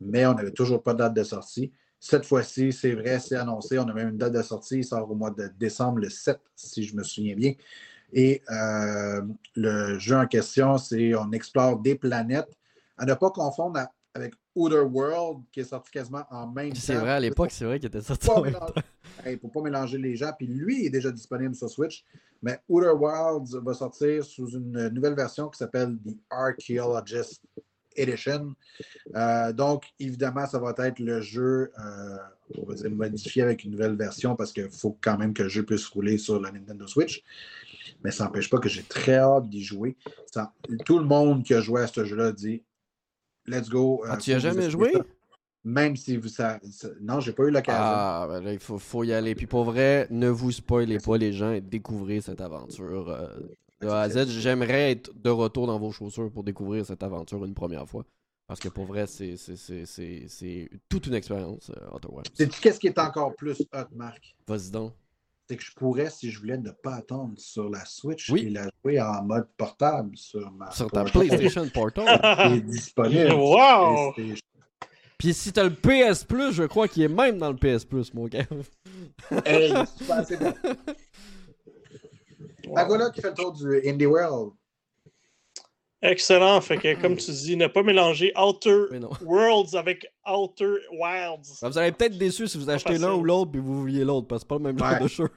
mais 0.00 0.24
on 0.26 0.34
n'avait 0.34 0.52
toujours 0.52 0.80
pas 0.80 0.92
de 0.92 0.98
date 0.98 1.14
de 1.14 1.24
sortie. 1.24 1.72
Cette 2.08 2.24
fois-ci, 2.24 2.72
c'est 2.72 2.92
vrai, 2.92 3.18
c'est 3.18 3.34
annoncé. 3.36 3.78
On 3.78 3.88
a 3.88 3.92
même 3.92 4.10
une 4.10 4.16
date 4.16 4.32
de 4.34 4.42
sortie. 4.42 4.76
Il 4.78 4.84
sort 4.84 5.10
au 5.10 5.14
mois 5.16 5.30
de 5.30 5.48
décembre, 5.58 5.98
le 5.98 6.08
7, 6.08 6.38
si 6.54 6.84
je 6.84 6.94
me 6.96 7.02
souviens 7.02 7.34
bien. 7.34 7.52
Et 8.12 8.42
euh, 8.50 9.22
le 9.56 9.98
jeu 9.98 10.16
en 10.16 10.26
question, 10.26 10.78
c'est 10.78 11.14
on 11.16 11.32
explore 11.32 11.78
des 11.80 11.96
planètes. 11.96 12.56
À 12.96 13.04
ne 13.04 13.14
pas 13.14 13.30
confondre 13.30 13.80
à- 13.80 13.90
avec 14.14 14.34
Outer 14.54 14.80
World, 14.80 15.42
qui 15.52 15.60
est 15.60 15.64
sorti 15.64 15.90
quasiment 15.90 16.24
en 16.30 16.46
même 16.46 16.70
temps. 16.72 16.78
C'est 16.80 16.94
vrai, 16.94 17.10
à 17.10 17.20
l'époque, 17.20 17.50
c'est 17.50 17.64
vrai 17.64 17.78
qu'il 17.80 17.88
était 17.88 18.00
sorti. 18.00 18.30
En 18.30 18.40
même 18.40 18.52
mélanger- 18.54 18.72
temps. 18.74 18.82
Hey, 19.24 19.36
pour 19.36 19.50
ne 19.50 19.54
pas 19.54 19.60
mélanger 19.62 19.98
les 19.98 20.14
gens. 20.16 20.30
Puis 20.38 20.46
lui 20.46 20.86
est 20.86 20.90
déjà 20.90 21.10
disponible 21.10 21.54
sur 21.56 21.68
Switch. 21.68 22.04
Mais 22.42 22.60
Outer 22.68 22.92
Wilds 22.96 23.58
va 23.64 23.74
sortir 23.74 24.24
sous 24.24 24.48
une 24.50 24.88
nouvelle 24.90 25.14
version 25.16 25.48
qui 25.48 25.58
s'appelle 25.58 25.96
The 26.06 26.16
Archaeologist 26.30 27.42
Edition. 27.96 28.54
Euh, 29.14 29.52
donc, 29.52 29.84
évidemment, 29.98 30.46
ça 30.46 30.58
va 30.58 30.74
être 30.78 30.98
le 30.98 31.20
jeu, 31.20 31.70
euh, 31.78 32.16
on 32.58 32.66
va 32.66 32.74
dire, 32.74 32.90
modifié 32.90 33.42
avec 33.42 33.64
une 33.64 33.72
nouvelle 33.72 33.96
version 33.96 34.36
parce 34.36 34.52
qu'il 34.52 34.70
faut 34.70 34.96
quand 35.00 35.18
même 35.18 35.34
que 35.34 35.42
le 35.44 35.48
jeu 35.48 35.64
puisse 35.64 35.86
rouler 35.86 36.18
sur 36.18 36.40
la 36.40 36.52
Nintendo 36.52 36.86
Switch. 36.86 37.22
Mais 38.04 38.10
ça 38.10 38.24
n'empêche 38.24 38.50
pas 38.50 38.58
que 38.58 38.68
j'ai 38.68 38.82
très 38.82 39.16
hâte 39.16 39.48
d'y 39.48 39.62
jouer. 39.62 39.96
Ça- 40.32 40.52
tout 40.84 40.98
le 40.98 41.04
monde 41.04 41.42
qui 41.44 41.54
a 41.54 41.60
joué 41.60 41.82
à 41.82 41.86
ce 41.86 42.04
jeu-là 42.04 42.32
dit 42.32 42.62
Let's 43.46 43.68
go. 43.68 44.02
euh, 44.04 44.08
Ah, 44.10 44.16
tu 44.16 44.30
y 44.30 44.34
as 44.34 44.38
jamais 44.38 44.70
joué? 44.70 44.90
ça. 44.92 45.00
Même 45.64 45.96
si 45.96 46.16
vous. 46.16 46.28
Ça, 46.28 46.60
ça- 46.70 46.88
non, 47.00 47.18
j'ai 47.20 47.32
pas 47.32 47.44
eu 47.44 47.50
l'occasion. 47.50 47.80
Ah, 47.82 48.26
ben 48.28 48.40
là, 48.40 48.52
il 48.52 48.58
faut, 48.60 48.78
faut 48.78 49.02
y 49.02 49.12
aller. 49.12 49.34
Puis 49.34 49.46
pour 49.46 49.64
vrai, 49.64 50.06
ne 50.10 50.28
vous 50.28 50.52
spoilez 50.52 50.98
pas 50.98 51.16
les 51.16 51.32
gens 51.32 51.50
et 51.52 51.60
découvrez 51.60 52.20
cette 52.20 52.40
aventure. 52.40 53.08
euh, 53.10 53.28
de 53.80 53.88
A 53.88 54.00
à 54.02 54.08
Z, 54.08 54.28
j'aimerais 54.28 54.92
être 54.92 55.10
de 55.14 55.30
retour 55.30 55.66
dans 55.66 55.78
vos 55.78 55.92
chaussures 55.92 56.30
pour 56.30 56.44
découvrir 56.44 56.84
cette 56.86 57.02
aventure 57.02 57.44
une 57.44 57.54
première 57.54 57.86
fois. 57.88 58.04
Parce 58.46 58.60
que 58.60 58.68
pour 58.68 58.84
vrai, 58.84 59.06
c'est 59.06 59.36
c'est- 59.36 59.56
c'est- 59.56 59.86
c'est- 59.86 60.26
c'est 60.28 60.70
toute 60.88 61.06
une 61.08 61.14
expérience, 61.14 61.70
euh, 61.70 61.98
Wilds. 62.08 62.30
Sais-tu 62.34 62.60
qu'est-ce 62.60 62.78
qui 62.78 62.86
est 62.86 62.98
encore 62.98 63.34
plus 63.34 63.60
hot, 63.74 63.86
Marc? 63.94 64.36
Vas-y 64.46 64.70
donc. 64.70 64.92
C'est 65.48 65.56
que 65.56 65.62
je 65.62 65.72
pourrais, 65.74 66.10
si 66.10 66.30
je 66.30 66.38
voulais, 66.40 66.58
ne 66.58 66.70
pas 66.70 66.94
attendre 66.94 67.34
sur 67.38 67.68
la 67.68 67.84
Switch 67.84 68.30
Oui. 68.30 68.46
et 68.46 68.50
la 68.50 68.68
jouer 68.82 69.00
en 69.00 69.22
mode 69.24 69.46
portable 69.56 70.16
sur 70.16 70.50
ma 70.52 70.70
Sur 70.72 70.90
ta 70.90 71.02
Portable. 71.04 71.26
PlayStation 71.28 71.68
Portal. 71.68 72.04
qui 72.52 72.56
est 72.58 72.60
disponible. 72.62 73.32
Wow! 73.34 74.12
Et 74.16 74.34
c'est- 74.36 74.42
Puis 75.18 75.34
si 75.34 75.52
t'as 75.52 75.64
le 75.64 75.74
PS 75.74 76.24
Plus, 76.24 76.52
je 76.52 76.64
crois 76.64 76.88
qu'il 76.88 77.02
est 77.04 77.08
même 77.08 77.38
dans 77.38 77.50
le 77.50 77.56
PS 77.56 77.84
Plus, 77.84 78.12
mon 78.14 78.26
gars. 78.26 78.44
Hey, 79.44 79.72
c'est 79.96 80.06
pas 80.06 80.16
assez 80.16 80.36
bon. 80.36 80.52
Qui 83.12 83.20
fait 83.20 83.28
le 83.28 83.34
tour 83.34 83.52
du 83.52 83.88
Indie 83.88 84.06
World. 84.06 84.52
Excellent. 86.02 86.60
Fait 86.60 86.76
que, 86.76 87.00
comme 87.00 87.16
tu 87.16 87.30
dis, 87.30 87.56
ne 87.56 87.66
pas 87.66 87.82
mélanger 87.82 88.32
Outer. 88.38 88.84
Worlds 89.22 89.74
avec 89.76 90.06
Outer 90.26 90.74
Wilds. 90.92 91.58
Ben, 91.62 91.68
Vous 91.70 91.78
allez 91.78 91.92
peut-être 91.92 92.18
déçu 92.18 92.46
si 92.46 92.58
vous 92.58 92.68
achetez 92.68 92.98
l'un 92.98 93.14
ou 93.14 93.24
l'autre 93.24 93.50
puis 93.52 93.60
vous 93.60 93.80
vouliez 93.80 94.04
l'autre 94.04 94.26
parce 94.28 94.42
que 94.42 94.46
c'est 94.46 94.48
pas 94.48 94.56
le 94.56 94.72
même 94.72 94.78
genre 94.78 94.92
Ouais. 94.92 95.00
de 95.00 95.08
jeu. 95.08 95.28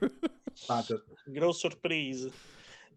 Grosse 1.29 1.59
surprise. 1.59 2.29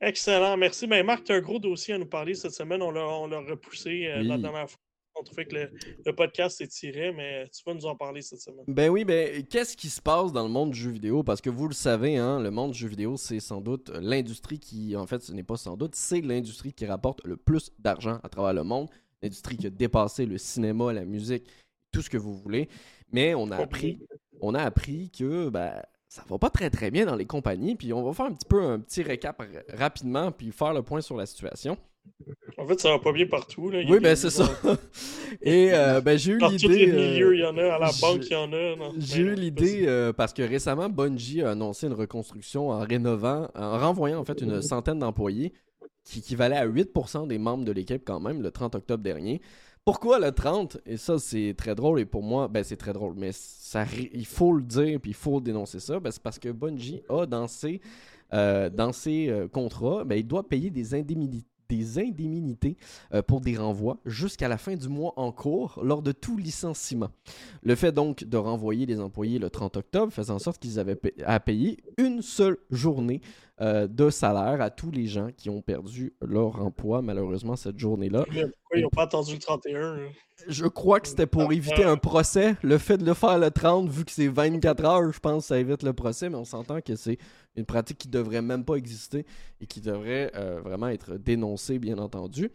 Excellent, 0.01 0.57
merci. 0.57 0.87
Ben, 0.89 1.07
Marc, 1.07 1.25
tu 1.25 1.33
as 1.33 1.37
un 1.37 1.41
gros 1.41 1.61
dossier 1.61 1.95
à 1.95 1.99
nous 1.99 2.07
parler 2.07 2.35
cette 2.35 2.53
semaine. 2.53 2.83
On 2.83 2.91
l'a 2.91 3.39
repoussé 3.49 4.07
euh, 4.09 4.23
la 4.23 4.37
dernière 4.39 4.69
fois. 4.69 4.81
On 5.23 5.25
trouvait 5.25 5.45
que 5.45 5.55
le, 5.55 5.71
le 6.05 6.13
podcast 6.17 6.59
s'étirait, 6.59 7.13
mais 7.13 7.49
tu 7.51 7.63
vas 7.65 7.75
nous 7.75 7.87
en 7.87 7.95
parler 7.95 8.23
cette 8.23 8.41
semaine. 8.41 8.65
Ben 8.67 8.91
oui, 8.91 9.05
ben 9.05 9.45
qu'est-ce 9.47 9.77
qui 9.77 9.89
se 9.89 10.03
passe 10.03 10.33
dans 10.33 10.43
le 10.43 10.49
monde 10.49 10.73
du 10.73 10.79
jeu 10.79 10.91
vidéo? 10.91 11.23
Parce 11.23 11.41
que 11.41 11.49
vous 11.49 11.69
le 11.69 11.75
savez, 11.75 12.17
hein, 12.17 12.41
le 12.41 12.51
monde 12.51 12.73
du 12.73 12.79
jeu 12.79 12.89
vidéo, 12.89 13.17
c'est 13.17 13.39
sans 13.39 13.61
doute 13.61 13.93
l'industrie 14.01 14.59
qui, 14.59 14.97
en 14.97 15.07
fait, 15.07 15.23
ce 15.23 15.33
n'est 15.33 15.45
pas 15.45 15.57
sans 15.57 15.77
doute, 15.77 15.95
c'est 15.95 16.21
l'industrie 16.23 16.73
qui 16.73 16.87
rapporte 16.87 17.25
le 17.25 17.37
plus 17.37 17.71
d'argent 17.79 18.19
à 18.25 18.29
travers 18.29 18.53
le 18.53 18.65
monde. 18.65 18.91
L'industrie 19.23 19.57
qui 19.57 19.69
a 19.69 19.71
dépassé 19.71 20.27
le 20.27 20.39
cinéma, 20.39 20.93
la 20.93 21.05
musique, 21.05 21.47
tout 21.93 22.03
ce 22.03 22.11
que 22.11 22.19
vous 22.19 22.35
voulez. 22.35 22.69
Mais 23.13 23.37
on 23.37 23.49
a 23.53 23.59
appris, 23.59 24.01
on 24.41 24.57
a 24.57 24.63
appris 24.63 25.13
que 25.17 25.51
ben, 25.51 25.81
ça 26.09 26.25
va 26.29 26.37
pas 26.37 26.51
très 26.51 26.69
très 26.69 26.91
bien 26.91 27.07
dans 27.07 27.15
les 27.15 27.27
compagnies. 27.27 27.77
Puis 27.77 27.93
on 27.93 28.03
va 28.03 28.13
faire 28.13 28.27
un 28.27 28.33
petit 28.33 28.49
peu 28.49 28.61
un 28.61 28.81
petit 28.81 29.05
récap 29.05 29.41
rapidement, 29.69 30.33
puis 30.33 30.51
faire 30.51 30.73
le 30.73 30.83
point 30.83 31.01
sur 31.01 31.17
la 31.17 31.27
situation. 31.27 31.79
En 32.59 32.67
fait, 32.67 32.79
ça 32.81 32.91
va 32.91 32.99
pas 32.99 33.13
bien 33.13 33.27
partout. 33.27 33.71
Là. 33.71 33.81
Oui, 33.89 33.99
ben 34.01 34.15
c'est 34.15 34.31
ça. 34.31 34.49
Et 35.43 35.71
euh, 35.73 36.01
ben 36.01 36.17
j'ai 36.19 36.33
eu 36.33 36.39
Dans 36.39 36.51
tous 36.51 36.69
les 36.69 36.87
l'idée. 36.87 36.93
euh, 36.93 37.11
milieux, 37.13 37.35
il 37.37 37.41
y 37.41 37.45
en 37.45 37.57
a. 37.59 37.75
À 37.75 37.79
la 37.79 37.91
j'ai- 37.91 38.01
banque, 38.01 38.27
il 38.27 38.33
y 38.33 38.37
en 38.37 38.53
a. 38.53 38.75
J'ai 38.99 39.23
eu 39.23 39.35
l'idée 39.35 39.85
euh, 39.87 40.13
parce 40.13 40.33
que 40.33 40.43
récemment, 40.43 40.89
Bungie 40.89 41.43
a 41.43 41.51
annoncé 41.51 41.87
une 41.87 41.95
reconstruction 41.95 42.71
en 42.71 42.81
rénovant, 42.81 43.49
en 43.55 43.79
renvoyant 43.79 44.21
en 44.21 44.25
fait 44.25 44.41
une 44.41 44.63
centaine 44.63 44.99
d'employés 45.01 45.53
qui 46.05 46.19
équivalait 46.21 46.57
à 46.57 46.67
8% 46.67 47.27
des 47.27 47.39
membres 47.39 47.65
de 47.65 47.73
l'équipe 47.73 48.03
quand 48.05 48.21
même 48.21 48.43
le 48.43 48.51
30 48.51 48.75
octobre 48.77 49.03
dernier. 49.03 49.41
Pourquoi 49.85 50.21
le 50.21 50.31
30 50.31 50.79
Et 50.87 50.97
ça, 50.97 51.19
c'est 51.19 51.55
très 51.57 51.75
drôle. 51.75 51.99
Et 52.01 52.05
pour 52.05 52.23
moi, 52.23 52.47
ben, 52.47 52.63
c'est 52.63 52.77
très 52.77 52.93
drôle. 52.93 53.15
Mais 53.17 53.31
ça, 53.33 53.85
il 54.13 54.27
faut 54.27 54.53
le 54.53 54.63
dire 54.63 55.01
puis 55.01 55.11
il 55.11 55.17
faut 55.17 55.41
dénoncer 55.41 55.81
ça. 55.81 55.99
Ben, 55.99 56.11
c'est 56.13 56.23
parce 56.23 56.39
que 56.39 56.51
Bungie 56.51 57.03
a 57.09 57.27
dans 57.27 57.49
ses, 57.49 57.81
euh, 58.33 58.69
dans 58.71 58.93
ses 58.93 59.29
euh, 59.29 59.49
contrats, 59.49 60.05
ben, 60.05 60.17
il 60.17 60.27
doit 60.27 60.49
payer 60.49 60.71
des 60.71 60.95
indemnités 60.95 61.45
des 61.73 61.99
indemnités 61.99 62.77
euh, 63.15 63.23
pour 63.23 63.41
des 63.41 63.57
renvois 63.57 63.99
jusqu'à 64.05 64.49
la 64.49 64.59
fin 64.59 64.77
du 64.77 64.89
mois 64.89 65.15
en 65.17 65.33
cours 65.33 65.81
lors 65.83 66.03
de 66.03 66.13
tout 66.13 66.37
licenciement. 66.37 67.09
Le 67.63 67.75
fait 67.75 67.93
donc 67.93 68.25
de 68.25 68.37
renvoyer 68.37 68.85
les 68.85 69.01
employés 69.01 69.39
le 69.39 69.49
30 69.49 69.79
octobre 69.79 70.13
faisait 70.13 70.33
en 70.33 70.39
sorte 70.39 70.61
qu'ils 70.61 70.79
avaient 70.79 71.01
à 71.25 71.41
payer 71.41 71.79
une 71.97 72.21
seule 72.21 72.59
journée 72.71 73.23
euh, 73.61 73.87
de 73.87 74.11
salaire 74.11 74.61
à 74.61 74.71
tous 74.71 74.91
les 74.91 75.07
gens 75.07 75.29
qui 75.37 75.49
ont 75.49 75.63
perdu 75.63 76.13
leur 76.21 76.61
emploi 76.61 77.01
malheureusement 77.01 77.57
cette 77.57 77.79
journée-là. 77.79 78.25
Pourquoi 78.25 78.51
ils 78.75 78.83
n'ont 78.83 78.91
pas 78.91 79.05
attendu 79.05 79.35
le 79.35 79.39
31 79.39 79.83
hein? 79.83 79.97
Je 80.49 80.67
crois 80.67 81.01
que 81.01 81.09
c'était 81.09 81.27
pour 81.27 81.53
éviter 81.53 81.85
un 81.85 81.97
procès. 81.97 82.57
Le 82.63 82.79
fait 82.79 82.99
de 82.99 83.05
le 83.05 83.15
faire 83.15 83.39
le 83.39 83.51
30, 83.51 83.89
vu 83.89 84.05
que 84.05 84.11
c'est 84.11 84.27
24 84.27 84.85
heures, 84.85 85.13
je 85.13 85.21
pense 85.21 85.45
que 85.45 85.49
ça 85.49 85.59
évite 85.59 85.83
le 85.83 85.93
procès, 85.93 86.29
mais 86.29 86.37
on 86.37 86.45
s'entend 86.45 86.81
que 86.81 86.97
c'est 86.97 87.19
une 87.57 87.67
pratique 87.67 87.99
qui 87.99 88.09
devrait 88.09 88.43
même 88.43 88.65
pas 88.65 88.77
exister 88.77 89.27
et 89.61 89.67
qui 89.67 89.81
devrait 89.81 90.33
euh, 90.35 90.61
vraiment 90.63 90.89
être 90.89 91.17
dénoncée, 91.17 91.79
bien 91.79 91.99
entendu. 91.99 92.51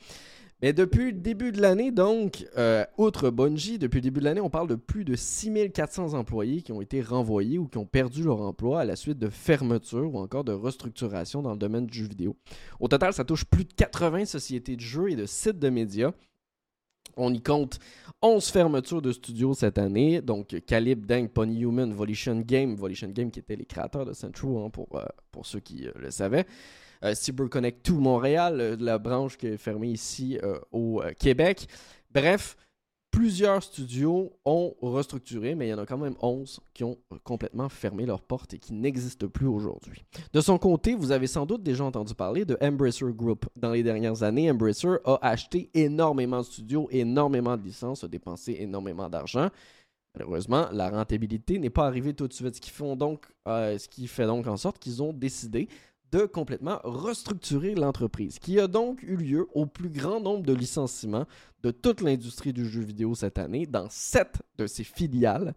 Mais 0.63 0.73
depuis 0.73 1.11
le 1.11 1.19
début 1.19 1.51
de 1.51 1.61
l'année, 1.61 1.91
donc, 1.91 2.47
euh, 2.57 2.83
outre 2.97 3.29
Bungie, 3.29 3.77
depuis 3.77 3.97
le 3.97 4.01
début 4.01 4.21
de 4.21 4.25
l'année, 4.25 4.41
on 4.41 4.49
parle 4.49 4.67
de 4.67 4.73
plus 4.73 5.05
de 5.05 5.15
6400 5.15 6.15
employés 6.15 6.63
qui 6.63 6.71
ont 6.71 6.81
été 6.81 6.99
renvoyés 6.99 7.59
ou 7.59 7.67
qui 7.67 7.77
ont 7.77 7.85
perdu 7.85 8.23
leur 8.23 8.41
emploi 8.41 8.79
à 8.81 8.85
la 8.85 8.95
suite 8.95 9.19
de 9.19 9.29
fermetures 9.29 10.15
ou 10.15 10.17
encore 10.17 10.43
de 10.43 10.53
restructuration 10.53 11.43
dans 11.43 11.51
le 11.51 11.59
domaine 11.59 11.85
du 11.85 11.99
jeu 11.99 12.07
vidéo. 12.07 12.35
Au 12.79 12.87
total, 12.87 13.13
ça 13.13 13.23
touche 13.23 13.45
plus 13.45 13.65
de 13.65 13.73
80 13.73 14.25
sociétés 14.25 14.75
de 14.75 14.81
jeux 14.81 15.11
et 15.11 15.15
de 15.15 15.27
sites 15.27 15.59
de 15.59 15.69
médias. 15.69 16.11
On 17.17 17.33
y 17.33 17.41
compte 17.41 17.79
11 18.21 18.47
fermetures 18.49 19.01
de 19.01 19.11
studios 19.11 19.53
cette 19.53 19.77
année, 19.77 20.21
donc 20.21 20.55
Calib, 20.65 21.05
Dang, 21.05 21.27
Pony 21.27 21.61
Human, 21.61 21.93
Volition 21.93 22.39
Game, 22.39 22.75
Volition 22.75 23.09
Game 23.09 23.29
qui 23.29 23.39
étaient 23.39 23.55
les 23.55 23.65
créateurs 23.65 24.05
de 24.05 24.13
Central 24.13 24.51
hein, 24.57 24.69
pour, 24.69 24.87
euh, 24.95 25.05
ceux 25.43 25.59
qui 25.59 25.87
euh, 25.87 25.91
le 25.95 26.09
savaient. 26.09 26.45
Euh, 27.03 27.13
CyberConnect 27.13 27.85
2 27.85 27.93
Montréal, 27.93 28.59
euh, 28.59 28.75
la 28.79 28.97
branche 28.97 29.37
qui 29.37 29.47
est 29.47 29.57
fermée 29.57 29.89
ici 29.89 30.39
au 30.71 31.03
Québec. 31.19 31.67
Bref, 32.11 32.55
plusieurs 33.17 33.63
studios 33.63 34.31
ont 34.45 34.75
restructuré, 34.79 35.55
mais 35.55 35.65
il 35.65 35.69
y 35.71 35.73
en 35.73 35.79
a 35.79 35.87
quand 35.87 35.97
même 35.97 36.13
11 36.21 36.59
qui 36.75 36.83
ont 36.83 36.99
euh, 37.11 37.15
complètement 37.23 37.67
fermé 37.67 38.05
leurs 38.05 38.21
portes 38.21 38.53
et 38.53 38.59
qui 38.59 38.73
n'existent 38.73 39.27
plus 39.27 39.47
aujourd'hui. 39.47 40.05
De 40.33 40.39
son 40.39 40.59
côté, 40.59 40.93
vous 40.93 41.11
avez 41.11 41.25
sans 41.25 41.47
doute 41.47 41.63
déjà 41.63 41.83
entendu 41.83 42.13
parler 42.13 42.45
de 42.45 42.55
Embracer 42.61 43.11
Group. 43.11 43.47
Dans 43.55 43.71
les 43.71 43.81
dernières 43.81 44.21
années, 44.21 44.51
Embracer 44.51 44.97
a 45.03 45.17
acheté 45.23 45.71
énormément 45.73 46.41
de 46.41 46.45
studios, 46.45 46.87
énormément 46.91 47.57
de 47.57 47.63
licences, 47.63 48.03
a 48.03 48.07
dépensé 48.07 48.55
énormément 48.59 49.09
d'argent. 49.09 49.49
Malheureusement, 50.13 50.67
la 50.71 50.91
rentabilité 50.91 51.57
n'est 51.57 51.71
pas 51.71 51.87
arrivée 51.87 52.13
tout 52.13 52.27
de 52.27 52.33
suite, 52.33 52.55
ce 52.55 52.61
qui, 52.61 52.71
euh, 53.47 53.77
ce 53.79 53.87
qui 53.87 54.05
fait 54.05 54.27
donc 54.27 54.45
en 54.45 54.57
sorte 54.57 54.77
qu'ils 54.77 55.01
ont 55.01 55.11
décidé 55.11 55.69
de 56.11 56.25
complètement 56.25 56.79
restructurer 56.83 57.75
l'entreprise, 57.75 58.39
qui 58.39 58.59
a 58.59 58.67
donc 58.67 59.03
eu 59.03 59.15
lieu 59.15 59.47
au 59.53 59.65
plus 59.65 59.89
grand 59.89 60.19
nombre 60.19 60.45
de 60.45 60.53
licenciements 60.53 61.25
de 61.63 61.71
toute 61.71 62.01
l'industrie 62.01 62.53
du 62.53 62.65
jeu 62.65 62.81
vidéo 62.81 63.15
cette 63.15 63.37
année 63.37 63.65
dans 63.65 63.87
sept 63.89 64.41
de 64.57 64.67
ses 64.67 64.83
filiales. 64.83 65.53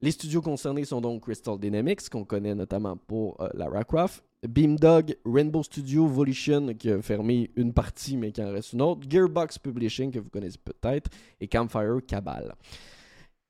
Les 0.00 0.10
studios 0.10 0.42
concernés 0.42 0.84
sont 0.84 1.00
donc 1.00 1.22
Crystal 1.22 1.58
Dynamics, 1.58 2.08
qu'on 2.08 2.24
connaît 2.24 2.54
notamment 2.54 2.96
pour 2.96 3.40
euh, 3.40 3.48
Lara 3.54 3.84
Croft, 3.84 4.24
Beamdog, 4.46 5.16
Rainbow 5.24 5.62
Studio, 5.62 6.06
Volition, 6.06 6.74
qui 6.74 6.90
a 6.90 7.00
fermé 7.00 7.50
une 7.54 7.72
partie 7.72 8.16
mais 8.16 8.32
qui 8.32 8.42
en 8.42 8.50
reste 8.50 8.72
une 8.72 8.82
autre, 8.82 9.08
Gearbox 9.08 9.58
Publishing, 9.58 10.10
que 10.10 10.18
vous 10.18 10.30
connaissez 10.30 10.58
peut-être, 10.58 11.10
et 11.40 11.46
Campfire 11.46 12.00
Cabal. 12.06 12.54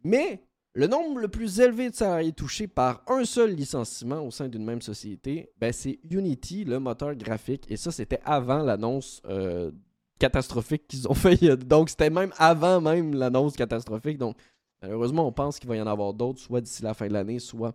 Mais 0.04 0.42
le 0.74 0.86
nombre 0.86 1.20
le 1.20 1.28
plus 1.28 1.60
élevé 1.60 1.90
de 1.90 1.94
salariés 1.94 2.32
touchés 2.32 2.66
par 2.66 3.02
un 3.08 3.24
seul 3.24 3.54
licenciement 3.54 4.20
au 4.26 4.30
sein 4.30 4.48
d'une 4.48 4.64
même 4.64 4.80
société, 4.80 5.52
ben, 5.58 5.72
c'est 5.72 5.98
Unity, 6.10 6.64
le 6.64 6.78
moteur 6.78 7.14
graphique. 7.14 7.70
Et 7.70 7.76
ça, 7.76 7.90
c'était 7.90 8.20
avant 8.24 8.62
l'annonce 8.62 9.20
euh, 9.26 9.70
catastrophique 10.18 10.88
qu'ils 10.88 11.06
ont 11.08 11.14
fait. 11.14 11.44
Donc, 11.66 11.90
c'était 11.90 12.10
même 12.10 12.32
avant 12.38 12.80
même 12.80 13.14
l'annonce 13.14 13.54
catastrophique. 13.54 14.16
Donc, 14.16 14.36
malheureusement, 14.80 15.26
on 15.26 15.32
pense 15.32 15.58
qu'il 15.58 15.68
va 15.68 15.76
y 15.76 15.80
en 15.82 15.86
avoir 15.86 16.14
d'autres, 16.14 16.40
soit 16.40 16.62
d'ici 16.62 16.82
la 16.82 16.94
fin 16.94 17.06
de 17.06 17.12
l'année, 17.12 17.38
soit 17.38 17.74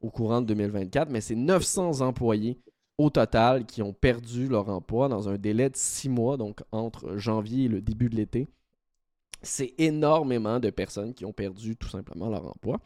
au 0.00 0.10
courant 0.10 0.40
de 0.40 0.46
2024. 0.46 1.10
Mais 1.10 1.20
c'est 1.20 1.34
900 1.34 2.00
employés 2.00 2.60
au 2.96 3.10
total 3.10 3.66
qui 3.66 3.82
ont 3.82 3.92
perdu 3.92 4.46
leur 4.46 4.68
emploi 4.68 5.08
dans 5.08 5.28
un 5.28 5.36
délai 5.36 5.68
de 5.68 5.76
six 5.76 6.08
mois, 6.08 6.36
donc 6.36 6.60
entre 6.70 7.16
janvier 7.16 7.64
et 7.64 7.68
le 7.68 7.82
début 7.82 8.08
de 8.08 8.16
l'été 8.16 8.48
c'est 9.42 9.74
énormément 9.78 10.60
de 10.60 10.70
personnes 10.70 11.14
qui 11.14 11.24
ont 11.24 11.32
perdu 11.32 11.76
tout 11.76 11.88
simplement 11.88 12.28
leur 12.28 12.46
emploi. 12.46 12.80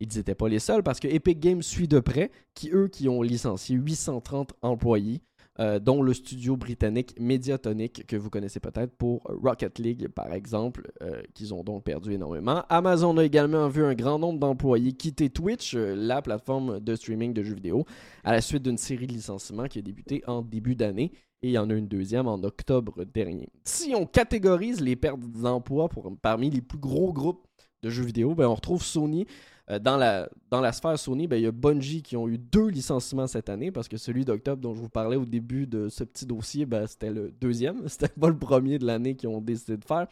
Ils 0.00 0.16
n'étaient 0.16 0.34
pas 0.34 0.48
les 0.48 0.58
seuls 0.58 0.82
parce 0.82 0.98
que 0.98 1.08
Epic 1.08 1.38
Games 1.38 1.62
suit 1.62 1.88
de 1.88 2.00
près, 2.00 2.30
qui 2.54 2.70
eux 2.72 2.88
qui 2.88 3.08
ont 3.08 3.20
licencié 3.20 3.76
830 3.76 4.54
employés, 4.62 5.20
euh, 5.58 5.78
dont 5.78 6.00
le 6.00 6.14
studio 6.14 6.56
britannique 6.56 7.14
Mediatonic, 7.20 8.06
que 8.06 8.16
vous 8.16 8.30
connaissez 8.30 8.60
peut-être 8.60 8.96
pour 8.96 9.20
Rocket 9.24 9.78
League 9.78 10.08
par 10.08 10.32
exemple, 10.32 10.90
euh, 11.02 11.20
qu'ils 11.34 11.52
ont 11.52 11.62
donc 11.62 11.84
perdu 11.84 12.14
énormément. 12.14 12.64
Amazon 12.70 13.18
a 13.18 13.24
également 13.24 13.68
vu 13.68 13.84
un 13.84 13.94
grand 13.94 14.18
nombre 14.18 14.38
d'employés 14.38 14.92
quitter 14.92 15.28
Twitch, 15.28 15.74
euh, 15.74 15.94
la 15.94 16.22
plateforme 16.22 16.80
de 16.80 16.94
streaming 16.94 17.34
de 17.34 17.42
jeux 17.42 17.56
vidéo, 17.56 17.84
à 18.24 18.32
la 18.32 18.40
suite 18.40 18.62
d'une 18.62 18.78
série 18.78 19.06
de 19.06 19.12
licenciements 19.12 19.66
qui 19.66 19.80
a 19.80 19.82
débuté 19.82 20.22
en 20.26 20.40
début 20.40 20.76
d'année 20.76 21.12
et 21.42 21.48
il 21.48 21.52
y 21.52 21.58
en 21.58 21.70
a 21.70 21.74
une 21.74 21.88
deuxième 21.88 22.28
en 22.28 22.42
octobre 22.42 23.04
dernier. 23.04 23.48
Si 23.64 23.94
on 23.94 24.06
catégorise 24.06 24.80
les 24.80 24.96
pertes 24.96 25.20
d'emploi 25.20 25.88
pour, 25.88 26.12
parmi 26.20 26.50
les 26.50 26.60
plus 26.60 26.78
gros 26.78 27.12
groupes 27.12 27.46
de 27.82 27.90
jeux 27.90 28.04
vidéo, 28.04 28.34
ben 28.34 28.46
on 28.46 28.54
retrouve 28.54 28.82
Sony. 28.82 29.26
Euh, 29.70 29.78
dans, 29.78 29.96
la, 29.96 30.28
dans 30.50 30.60
la 30.60 30.72
sphère 30.72 30.98
Sony, 30.98 31.28
ben, 31.28 31.36
il 31.36 31.42
y 31.42 31.46
a 31.46 31.52
Bungie 31.52 32.02
qui 32.02 32.16
ont 32.16 32.28
eu 32.28 32.38
deux 32.38 32.68
licenciements 32.68 33.26
cette 33.26 33.48
année 33.48 33.70
parce 33.70 33.88
que 33.88 33.96
celui 33.96 34.24
d'octobre 34.24 34.60
dont 34.60 34.74
je 34.74 34.80
vous 34.80 34.88
parlais 34.88 35.16
au 35.16 35.24
début 35.24 35.66
de 35.66 35.88
ce 35.88 36.04
petit 36.04 36.26
dossier, 36.26 36.66
ben, 36.66 36.86
c'était 36.86 37.10
le 37.10 37.30
deuxième. 37.30 37.82
C'était 37.88 38.08
pas 38.08 38.28
le 38.28 38.36
premier 38.36 38.78
de 38.78 38.86
l'année 38.86 39.14
qu'ils 39.14 39.28
ont 39.28 39.40
décidé 39.40 39.76
de 39.76 39.84
faire. 39.84 40.08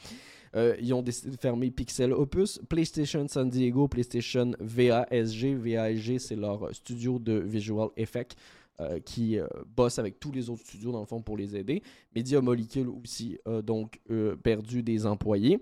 Euh, 0.57 0.77
ils 0.81 0.95
ont 0.95 1.03
décidé 1.03 1.31
de 1.31 1.41
fermer 1.41 1.71
Pixel 1.71 2.13
Opus, 2.13 2.61
PlayStation 2.69 3.27
San 3.29 3.51
Diego, 3.51 3.89
PlayStation 3.89 4.53
VASG. 4.61 5.57
VASG, 5.57 6.19
c'est 6.19 6.37
leur 6.37 6.75
studio 6.75 7.19
de 7.19 7.35
visual 7.35 7.89
effects. 7.97 8.37
Euh, 8.81 9.01
qui 9.01 9.37
euh, 9.37 9.49
bosse 9.67 9.99
avec 9.99 10.21
tous 10.21 10.31
les 10.31 10.51
autres 10.51 10.63
studios 10.63 10.93
dans 10.93 11.01
le 11.01 11.07
fond 11.07 11.21
pour 11.21 11.37
les 11.37 11.57
aider. 11.57 11.83
Media 12.15 12.41
Molecule 12.41 12.89
aussi 12.89 13.37
a 13.45 13.61
donc 13.61 14.01
euh, 14.09 14.37
perdu 14.37 14.85
des 14.85 15.05
employés. 15.05 15.59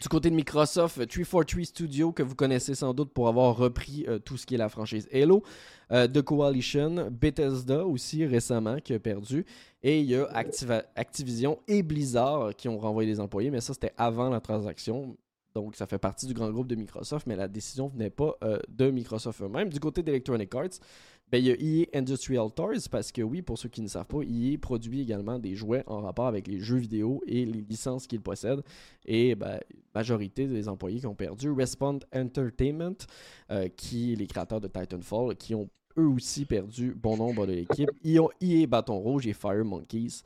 Du 0.00 0.08
côté 0.08 0.30
de 0.30 0.36
Microsoft, 0.36 0.94
343 0.94 1.64
Studio, 1.64 2.12
que 2.12 2.22
vous 2.22 2.36
connaissez 2.36 2.76
sans 2.76 2.94
doute 2.94 3.12
pour 3.12 3.26
avoir 3.26 3.56
repris 3.56 4.06
tout 4.24 4.36
ce 4.36 4.46
qui 4.46 4.54
est 4.54 4.58
la 4.58 4.68
franchise 4.68 5.08
Halo. 5.12 5.42
The 5.90 6.22
Coalition, 6.22 7.10
Bethesda 7.10 7.84
aussi 7.84 8.24
récemment 8.24 8.78
qui 8.78 8.92
a 8.92 9.00
perdu. 9.00 9.44
Et 9.82 10.00
il 10.00 10.06
y 10.06 10.16
a 10.16 10.28
Activision 10.94 11.58
et 11.66 11.82
Blizzard 11.82 12.54
qui 12.56 12.68
ont 12.68 12.78
renvoyé 12.78 13.10
des 13.10 13.20
employés, 13.20 13.50
mais 13.50 13.60
ça 13.60 13.72
c'était 13.72 13.92
avant 13.96 14.30
la 14.30 14.40
transaction. 14.40 15.16
Donc 15.54 15.76
ça 15.76 15.86
fait 15.86 15.98
partie 15.98 16.26
du 16.26 16.34
grand 16.34 16.50
groupe 16.50 16.66
de 16.66 16.74
Microsoft, 16.74 17.28
mais 17.28 17.36
la 17.36 17.46
décision 17.46 17.86
venait 17.86 18.10
pas 18.10 18.36
de 18.68 18.90
Microsoft 18.90 19.42
eux-mêmes. 19.42 19.68
Du 19.68 19.78
côté 19.78 20.02
d'Electronic 20.02 20.52
Arts, 20.56 20.80
ben, 21.34 21.44
il 21.44 21.48
y 21.48 21.50
a 21.50 21.82
EA 21.82 21.98
Industrial 21.98 22.48
Toys 22.54 22.88
parce 22.88 23.10
que 23.10 23.20
oui, 23.20 23.42
pour 23.42 23.58
ceux 23.58 23.68
qui 23.68 23.82
ne 23.82 23.88
savent 23.88 24.06
pas, 24.06 24.20
EA 24.22 24.56
produit 24.56 25.00
également 25.00 25.40
des 25.40 25.56
jouets 25.56 25.82
en 25.88 26.00
rapport 26.00 26.28
avec 26.28 26.46
les 26.46 26.60
jeux 26.60 26.76
vidéo 26.76 27.24
et 27.26 27.44
les 27.44 27.60
licences 27.60 28.06
qu'il 28.06 28.20
possède. 28.20 28.62
Et 29.04 29.34
ben, 29.34 29.58
majorité 29.96 30.46
des 30.46 30.68
employés 30.68 31.00
qui 31.00 31.08
ont 31.08 31.16
perdu. 31.16 31.50
Respond 31.50 31.98
Entertainment, 32.14 32.94
euh, 33.50 33.66
qui 33.66 34.14
les 34.14 34.28
créateurs 34.28 34.60
de 34.60 34.68
Titanfall, 34.68 35.34
qui 35.34 35.56
ont 35.56 35.68
eux 35.98 36.06
aussi 36.06 36.44
perdu 36.44 36.94
bon 36.94 37.16
nombre 37.16 37.48
de 37.48 37.54
l'équipe. 37.54 37.90
EA, 38.04 38.66
Bâton 38.68 39.00
Rouge 39.00 39.26
et 39.26 39.32
Fire 39.32 39.64
Monkeys. 39.64 40.22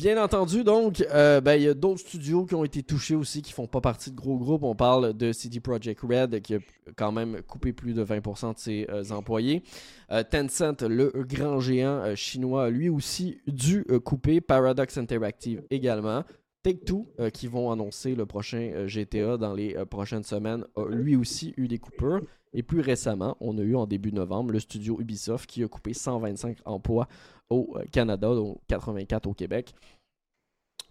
Bien 0.00 0.16
entendu, 0.16 0.64
donc, 0.64 1.04
euh, 1.12 1.42
ben, 1.42 1.56
il 1.56 1.62
y 1.64 1.68
a 1.68 1.74
d'autres 1.74 2.00
studios 2.00 2.46
qui 2.46 2.54
ont 2.54 2.64
été 2.64 2.82
touchés 2.82 3.14
aussi, 3.14 3.42
qui 3.42 3.52
font 3.52 3.66
pas 3.66 3.82
partie 3.82 4.10
de 4.10 4.16
gros 4.16 4.38
groupes. 4.38 4.62
On 4.62 4.74
parle 4.74 5.12
de 5.12 5.30
CD 5.30 5.60
Projekt 5.60 6.00
Red, 6.00 6.40
qui 6.40 6.54
a 6.54 6.58
quand 6.96 7.12
même 7.12 7.42
coupé 7.42 7.74
plus 7.74 7.92
de 7.92 8.02
20% 8.02 8.54
de 8.54 8.58
ses 8.58 8.86
euh, 8.88 9.04
employés. 9.10 9.62
Euh, 10.10 10.22
Tencent, 10.22 10.80
le 10.80 11.12
grand 11.28 11.60
géant 11.60 12.16
chinois, 12.16 12.64
a 12.64 12.70
lui 12.70 12.88
aussi 12.88 13.42
dû 13.46 13.84
couper. 14.02 14.40
Paradox 14.40 14.96
Interactive 14.96 15.64
également. 15.68 16.24
Take-Two, 16.62 17.06
qui 17.34 17.46
vont 17.46 17.70
annoncer 17.70 18.14
le 18.14 18.24
prochain 18.24 18.86
GTA 18.86 19.36
dans 19.36 19.52
les 19.52 19.74
prochaines 19.84 20.24
semaines, 20.24 20.64
a 20.76 20.86
lui 20.88 21.14
aussi 21.14 21.52
eu 21.58 21.68
des 21.68 21.78
coupures. 21.78 22.22
Et 22.52 22.62
plus 22.62 22.80
récemment, 22.80 23.36
on 23.40 23.56
a 23.58 23.62
eu 23.62 23.76
en 23.76 23.86
début 23.86 24.12
novembre 24.12 24.52
le 24.52 24.60
studio 24.60 25.00
Ubisoft 25.00 25.48
qui 25.48 25.62
a 25.62 25.68
coupé 25.68 25.94
125 25.94 26.58
emplois 26.64 27.06
au 27.50 27.74
euh, 27.76 27.84
Canada, 27.92 28.28
dont 28.34 28.58
84 28.68 29.26
au 29.26 29.34
Québec. 29.34 29.74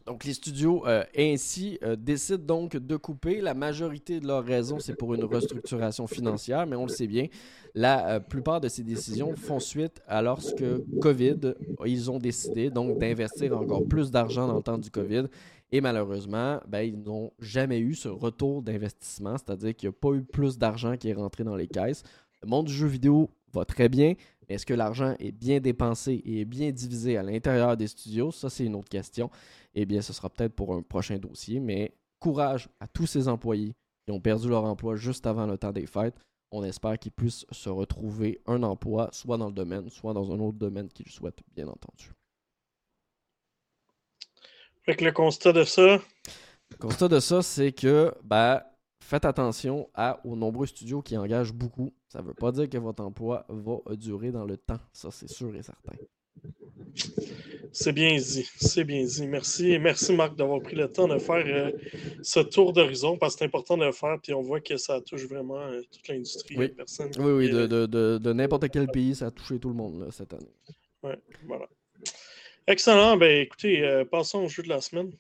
Donc 0.06 0.24
les 0.24 0.34
studios 0.34 0.88
euh, 0.88 1.04
ainsi 1.18 1.78
euh, 1.84 1.96
décident 1.96 2.44
donc 2.44 2.78
de 2.78 2.96
couper. 2.96 3.42
La 3.42 3.54
majorité 3.54 4.20
de 4.20 4.28
leurs 4.28 4.44
raisons, 4.44 4.80
c'est 4.80 4.96
pour 4.96 5.14
une 5.14 5.24
restructuration 5.24 6.08
financière, 6.08 6.66
mais 6.66 6.76
on 6.76 6.84
le 6.84 6.92
sait 6.92 7.08
bien, 7.08 7.28
la 7.76 8.20
plupart 8.20 8.60
de 8.60 8.68
ces 8.68 8.84
décisions 8.84 9.36
font 9.36 9.60
suite 9.60 10.02
à 10.08 10.22
lorsque 10.22 10.66
COVID, 11.00 11.54
ils 11.86 12.10
ont 12.10 12.18
décidé 12.18 12.70
donc 12.70 12.98
d'investir 12.98 13.56
encore 13.56 13.86
plus 13.88 14.10
d'argent 14.10 14.48
dans 14.48 14.58
le 14.58 14.64
temps 14.64 14.80
du 14.80 14.90
COVID. 14.90 15.26
Et 15.72 15.82
malheureusement, 15.82 16.60
ben, 16.68 16.82
ils 16.82 17.00
n'ont 17.00 17.32
jamais 17.40 17.78
eu 17.78 17.94
ce 17.94 18.08
retour 18.08 18.64
d'investissement, 18.64 19.36
c'est-à-dire 19.38 19.76
qu'il 19.76 19.90
n'y 19.90 19.96
a 19.96 19.98
pas 20.00 20.14
eu 20.16 20.24
plus 20.24 20.58
d'argent 20.58 20.98
qui 20.98 21.10
est 21.10 21.14
rentré 21.14 21.44
dans 21.44 21.56
les 21.56 21.68
caisses. 21.68 22.02
Le 22.42 22.50
monde 22.50 22.66
du 22.66 22.74
jeu 22.74 22.88
vidéo 22.88 23.30
va 23.54 23.66
très 23.66 23.90
bien, 23.90 24.16
mais 24.50 24.56
est-ce 24.56 24.66
que 24.66 24.74
l'argent 24.74 25.16
est 25.20 25.32
bien 25.32 25.60
dépensé 25.60 26.14
et 26.26 26.42
est 26.42 26.46
bien 26.46 26.72
divisé 26.72 27.18
à 27.18 27.24
l'intérieur 27.24 27.78
des 27.78 27.88
studios? 27.88 28.32
Ça, 28.32 28.50
c'est 28.50 28.66
une 28.66 28.76
autre 28.76 28.90
question. 28.90 29.30
Eh 29.76 29.86
bien, 29.86 30.02
ce 30.02 30.12
sera 30.12 30.30
peut-être 30.30 30.56
pour 30.56 30.74
un 30.74 30.82
prochain 30.82 31.20
dossier, 31.20 31.60
mais 31.60 31.94
courage 32.20 32.68
à 32.80 32.88
tous 32.88 33.06
ces 33.06 33.28
employés 33.28 33.76
qui 34.06 34.12
ont 34.12 34.20
perdu 34.20 34.50
leur 34.50 34.64
emploi 34.64 34.96
juste 34.96 35.28
avant 35.28 35.46
le 35.46 35.58
temps 35.58 35.72
des 35.72 35.86
fêtes. 35.86 36.16
On 36.52 36.64
espère 36.64 36.98
qu'ils 36.98 37.12
puissent 37.12 37.46
se 37.52 37.70
retrouver 37.70 38.42
un 38.48 38.64
emploi, 38.64 39.10
soit 39.12 39.38
dans 39.38 39.48
le 39.48 39.54
domaine, 39.54 39.88
soit 39.90 40.14
dans 40.14 40.32
un 40.32 40.40
autre 40.40 40.58
domaine 40.58 40.90
qu'ils 40.90 41.10
souhaitent, 41.10 41.42
bien 41.56 41.68
entendu. 41.68 42.12
Fait 44.82 44.96
que 44.96 45.06
le 45.06 45.12
constat 45.12 45.54
de 45.54 45.64
ça, 45.64 46.00
Le 46.72 46.78
constat 46.78 47.08
de 47.08 47.20
ça, 47.20 47.44
c'est 47.44 47.72
que 47.72 48.14
ben, 48.24 48.62
faites 49.02 49.26
attention 49.26 49.90
à, 49.94 50.20
aux 50.26 50.36
nombreux 50.36 50.66
studios 50.68 51.02
qui 51.02 51.18
engagent 51.18 51.54
beaucoup. 51.54 51.94
Ça 52.08 52.22
ne 52.22 52.28
veut 52.28 52.34
pas 52.34 52.52
dire 52.52 52.70
que 52.70 52.78
votre 52.78 53.04
emploi 53.04 53.46
va 53.50 53.96
durer 53.96 54.32
dans 54.32 54.46
le 54.46 54.58
temps. 54.58 54.80
Ça, 54.94 55.10
c'est 55.12 55.30
sûr 55.30 55.56
et 55.56 55.64
certain. 55.64 55.94
C'est 57.72 57.92
bien 57.92 58.16
dit, 58.16 58.48
c'est 58.60 58.84
bien 58.84 59.04
dit. 59.04 59.28
Merci, 59.28 59.78
merci 59.78 60.14
Marc 60.14 60.36
d'avoir 60.36 60.62
pris 60.62 60.76
le 60.76 60.92
temps 60.92 61.08
de 61.08 61.20
faire 61.20 61.44
euh, 61.46 61.72
ce 62.24 62.40
tour 62.40 62.74
d'horizon 62.74 63.18
parce 63.18 63.36
que 63.36 63.40
c'est 63.40 63.46
important 63.46 63.78
de 63.78 63.86
le 63.86 63.92
faire, 63.92 64.18
puis 64.22 64.34
on 64.34 64.42
voit 64.42 64.60
que 64.60 64.76
ça 64.78 65.02
touche 65.02 65.26
vraiment 65.26 65.60
euh, 65.60 65.82
toute 65.92 66.08
l'industrie. 66.08 66.58
Oui. 66.58 66.70
Personne 66.70 67.12
Oui, 67.20 67.32
oui, 67.32 67.50
de, 67.50 67.60
euh, 67.60 67.68
de, 67.68 67.86
de, 67.86 68.18
de 68.18 68.34
n'importe 68.34 68.70
quel 68.70 68.88
pays, 68.88 69.14
ça 69.16 69.28
a 69.28 69.32
touché 69.32 69.60
tout 69.60 69.70
le 69.70 69.76
monde 69.76 70.00
là, 70.00 70.08
cette 70.12 70.34
année. 70.34 70.52
ouais, 71.04 71.20
voilà. 71.46 71.68
Excellent. 72.68 73.18
Ben 73.18 73.42
écoutez, 73.42 73.84
euh, 73.84 74.04
passons 74.06 74.46
au 74.46 74.48
jeu 74.48 74.64
de 74.64 74.70
la 74.70 74.82
semaine. 74.82 75.12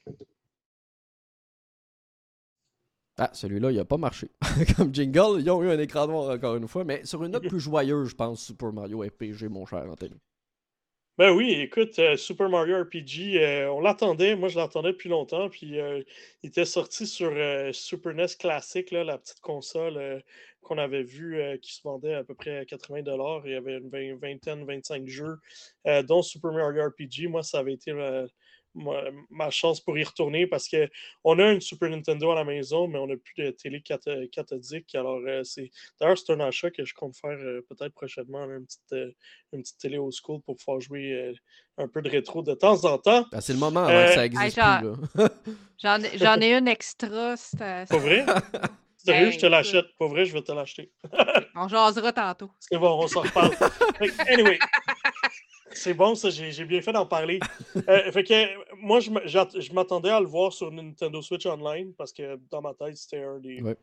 Ah, 3.19 3.29
celui-là, 3.33 3.71
il 3.71 3.79
a 3.79 3.85
pas 3.85 3.97
marché. 3.97 4.29
Comme 4.77 4.93
jingle, 4.95 5.41
ils 5.41 5.49
ont 5.49 5.61
eu 5.61 5.69
un 5.69 5.77
écran 5.79 6.07
noir 6.07 6.29
encore 6.29 6.55
une 6.55 6.67
fois, 6.67 6.85
mais 6.85 7.03
sur 7.05 7.23
une 7.23 7.31
note 7.33 7.47
plus 7.47 7.59
joyeuse, 7.59 8.09
je 8.09 8.15
pense, 8.15 8.45
Super 8.45 8.71
Mario 8.71 8.99
RPG, 9.01 9.49
mon 9.49 9.65
cher 9.65 9.85
Anthony. 9.89 10.15
Ben 11.17 11.31
oui, 11.31 11.51
écoute, 11.51 11.99
euh, 11.99 12.15
Super 12.15 12.47
Mario 12.47 12.81
RPG, 12.81 13.43
euh, 13.43 13.69
on 13.73 13.81
l'attendait, 13.81 14.37
moi 14.37 14.47
je 14.47 14.57
l'attendais 14.57 14.93
depuis 14.93 15.09
longtemps, 15.09 15.49
puis 15.49 15.77
euh, 15.77 16.01
il 16.43 16.47
était 16.47 16.63
sorti 16.63 17.05
sur 17.05 17.33
Super 17.73 18.13
NES 18.13 18.27
Classic, 18.39 18.89
là, 18.91 19.03
la 19.03 19.17
petite 19.17 19.41
console 19.41 20.23
qu'on 20.61 20.77
avait 20.77 21.03
vue 21.03 21.41
qui 21.61 21.73
se 21.73 21.81
vendait 21.83 22.13
à 22.13 22.23
peu 22.23 22.35
près 22.35 22.59
à 22.59 22.65
80 22.65 23.41
Il 23.43 23.51
y 23.51 23.55
avait 23.55 23.79
une 23.79 23.89
vingt- 23.89 24.15
vingtaine, 24.17 24.63
25 24.65 25.07
jeux, 25.07 25.39
dont 26.07 26.21
Super 26.21 26.53
Mario 26.53 26.83
RPG. 26.87 27.27
Moi, 27.27 27.43
ça 27.43 27.59
avait 27.59 27.73
été 27.73 27.91
ma, 28.75 29.01
ma 29.29 29.49
chance 29.49 29.81
pour 29.81 29.97
y 29.97 30.03
retourner 30.03 30.47
parce 30.47 30.67
que 30.67 30.89
on 31.23 31.37
a 31.39 31.51
une 31.51 31.61
Super 31.61 31.89
Nintendo 31.89 32.31
à 32.31 32.35
la 32.35 32.43
maison, 32.43 32.87
mais 32.87 32.99
on 32.99 33.07
n'a 33.07 33.15
plus 33.17 33.33
de 33.43 33.51
télé 33.51 33.79
cath- 33.79 34.29
cathodique. 34.29 34.93
Alors, 34.95 35.19
euh, 35.27 35.43
c'est 35.43 35.69
d'ailleurs, 35.99 36.17
c'est 36.17 36.31
un 36.33 36.39
achat 36.39 36.69
que 36.71 36.85
je 36.85 36.93
compte 36.93 37.15
faire 37.15 37.31
euh, 37.37 37.65
peut-être 37.69 37.93
prochainement, 37.93 38.43
une, 38.45 38.65
petite, 38.65 38.93
euh, 38.93 39.11
une 39.53 39.61
petite 39.61 39.79
télé 39.79 39.97
au 39.97 40.11
school 40.11 40.41
pour 40.41 40.55
pouvoir 40.57 40.79
jouer 40.79 41.11
euh, 41.13 41.33
un 41.77 41.87
peu 41.87 42.01
de 42.01 42.09
rétro 42.09 42.41
de 42.43 42.53
temps 42.53 42.83
en 42.85 42.97
temps. 42.97 43.25
Ah, 43.31 43.41
c'est 43.41 43.53
le 43.53 43.59
moment 43.59 43.83
avant 43.83 43.99
Euh, 43.99 44.05
que 44.05 44.13
ça 44.13 44.25
existe. 44.25 44.57
J'en 45.81 46.01
ai- 46.03 46.17
j'en 46.17 46.39
ai 46.41 46.53
une 46.57 46.67
extra. 46.67 47.37
c'est, 47.37 47.57
Pas 47.57 47.97
vrai? 47.97 48.25
Sérieux, 48.97 49.25
Ben, 49.27 49.31
je 49.31 49.39
te 49.39 49.45
l'achète. 49.45 49.85
Pas 49.97 50.07
vrai, 50.07 50.25
je 50.25 50.33
vais 50.33 50.41
te 50.41 50.51
l'acheter. 50.51 50.91
On 51.55 51.69
jasera 51.69 52.11
tantôt. 52.11 52.51
C'est 52.59 52.77
bon, 52.77 53.01
on 53.01 53.07
s'en 53.07 53.21
reparle. 53.21 53.53
Anyway, 54.27 54.59
c'est 55.73 55.93
bon, 55.93 56.15
ça, 56.15 56.29
j'ai 56.29 56.65
bien 56.65 56.81
fait 56.81 56.91
d'en 56.93 57.05
parler. 57.05 57.39
Euh, 57.89 58.11
fait 58.11 58.23
que 58.23 58.75
moi, 58.75 58.99
je 58.99 59.73
m'attendais 59.73 60.09
à 60.09 60.19
le 60.19 60.27
voir 60.27 60.53
sur 60.53 60.71
Nintendo 60.71 61.21
Switch 61.21 61.45
Online 61.45 61.93
parce 61.95 62.13
que 62.13 62.37
dans 62.51 62.61
ma 62.61 62.73
tête, 62.73 62.97
c'était 62.97 63.23
un 63.23 63.39
des 63.39 63.61
Ouais. 63.61 63.75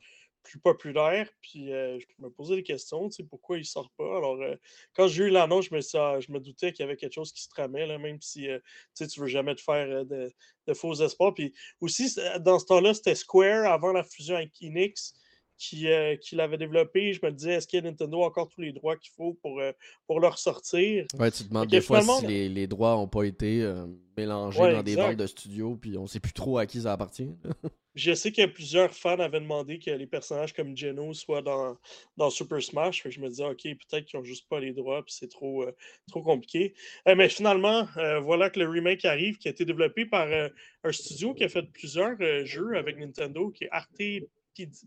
plus 0.42 0.60
populaires. 0.60 1.28
Puis 1.40 1.72
euh, 1.72 1.98
je 1.98 2.06
me 2.18 2.30
posais 2.30 2.54
des 2.56 2.62
questions, 2.62 3.08
tu 3.08 3.16
sais, 3.16 3.22
pourquoi 3.24 3.58
il 3.58 3.64
sort 3.64 3.90
pas? 3.96 4.16
Alors, 4.16 4.40
euh, 4.42 4.54
quand 4.94 5.08
j'ai 5.08 5.24
eu 5.24 5.30
l'annonce, 5.30 5.66
je 5.70 5.74
me, 5.74 5.80
suis- 5.80 5.98
ah, 5.98 6.20
je 6.20 6.30
me 6.30 6.38
doutais 6.38 6.72
qu'il 6.72 6.84
y 6.84 6.88
avait 6.88 6.96
quelque 6.96 7.14
chose 7.14 7.32
qui 7.32 7.42
se 7.42 7.48
tramait, 7.48 7.86
là, 7.86 7.98
même 7.98 8.20
si 8.20 8.48
tu 8.96 9.08
tu 9.08 9.20
veux 9.20 9.26
jamais 9.26 9.54
te 9.56 9.60
faire 9.62 10.04
de, 10.04 10.30
de 10.68 10.74
faux 10.74 10.94
espoirs. 10.94 11.34
Puis 11.34 11.52
aussi, 11.80 12.14
dans 12.40 12.58
ce 12.60 12.66
temps-là, 12.66 12.94
c'était 12.94 13.14
Square 13.16 13.70
avant 13.72 13.92
la 13.92 14.04
fusion 14.04 14.36
avec 14.36 14.52
Enix 14.62 15.14
qui, 15.58 15.88
euh, 15.88 16.16
qui 16.16 16.36
l'avait 16.36 16.58
développé. 16.58 17.12
Je 17.12 17.24
me 17.24 17.30
disais, 17.30 17.54
est-ce 17.54 17.68
que 17.68 17.78
Nintendo 17.78 18.22
a 18.22 18.26
encore 18.26 18.48
tous 18.48 18.60
les 18.60 18.72
droits 18.72 18.96
qu'il 18.96 19.12
faut 19.16 19.34
pour, 19.42 19.60
euh, 19.60 19.72
pour 20.06 20.20
le 20.20 20.28
ressortir? 20.28 21.06
Ouais, 21.18 21.30
tu 21.30 21.44
te 21.44 21.48
demandes 21.48 21.68
des 21.68 21.80
fois 21.80 22.02
si 22.02 22.26
les, 22.26 22.48
les 22.48 22.66
droits 22.66 22.94
n'ont 22.94 23.08
pas 23.08 23.24
été 23.24 23.62
euh, 23.62 23.86
mélangés 24.16 24.60
Ouais, 24.60 24.72
dans 24.72 24.82
des 24.82 24.96
ventes 24.96 25.16
de 25.16 25.26
studio, 25.26 25.76
puis 25.76 25.96
on 25.96 26.06
sait 26.06 26.20
plus 26.20 26.32
trop 26.32 26.58
à 26.58 26.66
qui 26.66 26.82
ça 26.82 26.92
appartient. 26.92 27.30
Je 27.96 28.12
sais 28.12 28.30
que 28.30 28.44
plusieurs 28.44 28.94
fans 28.94 29.18
avaient 29.18 29.40
demandé 29.40 29.78
que 29.78 29.90
les 29.90 30.06
personnages 30.06 30.52
comme 30.52 30.76
Geno 30.76 31.14
soient 31.14 31.40
dans, 31.40 31.78
dans 32.18 32.28
Super 32.28 32.62
Smash. 32.62 33.02
Fait 33.02 33.08
que 33.08 33.14
je 33.14 33.22
me 33.22 33.28
disais, 33.30 33.44
OK, 33.44 33.62
peut-être 33.62 34.04
qu'ils 34.04 34.20
n'ont 34.20 34.24
juste 34.24 34.46
pas 34.50 34.60
les 34.60 34.74
droits, 34.74 35.02
puis 35.02 35.14
c'est 35.18 35.30
trop, 35.30 35.62
euh, 35.62 35.74
trop 36.06 36.22
compliqué. 36.22 36.74
Euh, 37.08 37.14
mais 37.16 37.30
finalement, 37.30 37.88
euh, 37.96 38.20
voilà 38.20 38.50
que 38.50 38.60
le 38.60 38.68
remake 38.68 39.06
arrive, 39.06 39.38
qui 39.38 39.48
a 39.48 39.50
été 39.50 39.64
développé 39.64 40.04
par 40.04 40.28
un 40.28 40.92
studio 40.92 41.32
qui 41.32 41.44
a 41.44 41.48
fait 41.48 41.62
plusieurs 41.72 42.16
jeux 42.44 42.76
avec 42.76 42.98
Nintendo, 42.98 43.48
qui 43.48 43.64
est 43.64 43.70
Arte 43.70 44.02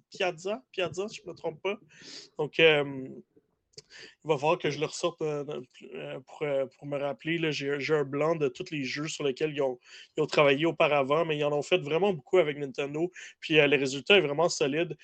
Piazza, 0.09 0.63
Piazza, 0.71 1.07
si 1.07 1.17
je 1.17 1.21
ne 1.23 1.31
me 1.31 1.35
trompe 1.35 1.61
pas. 1.61 1.79
Donc, 2.37 2.59
euh, 2.59 3.07
il 4.23 4.27
va 4.27 4.37
falloir 4.37 4.57
que 4.57 4.69
je 4.69 4.79
le 4.79 4.85
ressorte 4.85 5.21
euh, 5.21 5.45
euh, 5.93 6.19
pour, 6.77 6.87
me 6.87 6.97
rappeler. 6.97 7.51
J'ai 7.51 7.95
un 7.95 8.03
blanc 8.03 8.35
de 8.35 8.47
tous 8.47 8.71
les 8.71 8.83
jeux 8.83 9.07
sur 9.07 9.23
lesquels 9.23 9.53
ils 9.53 9.61
ont, 9.61 9.79
travaillé 10.27 10.65
auparavant, 10.65 11.25
mais 11.25 11.37
ils 11.37 11.43
en 11.43 11.53
ont 11.53 11.61
fait 11.61 11.77
vraiment 11.77 12.13
beaucoup 12.13 12.37
avec 12.37 12.57
Nintendo. 12.57 13.11
Puis 13.39 13.55
le 13.55 13.77
résultat 13.77 14.17
est 14.17 14.21
vraiment 14.21 14.49
solide. 14.49 14.97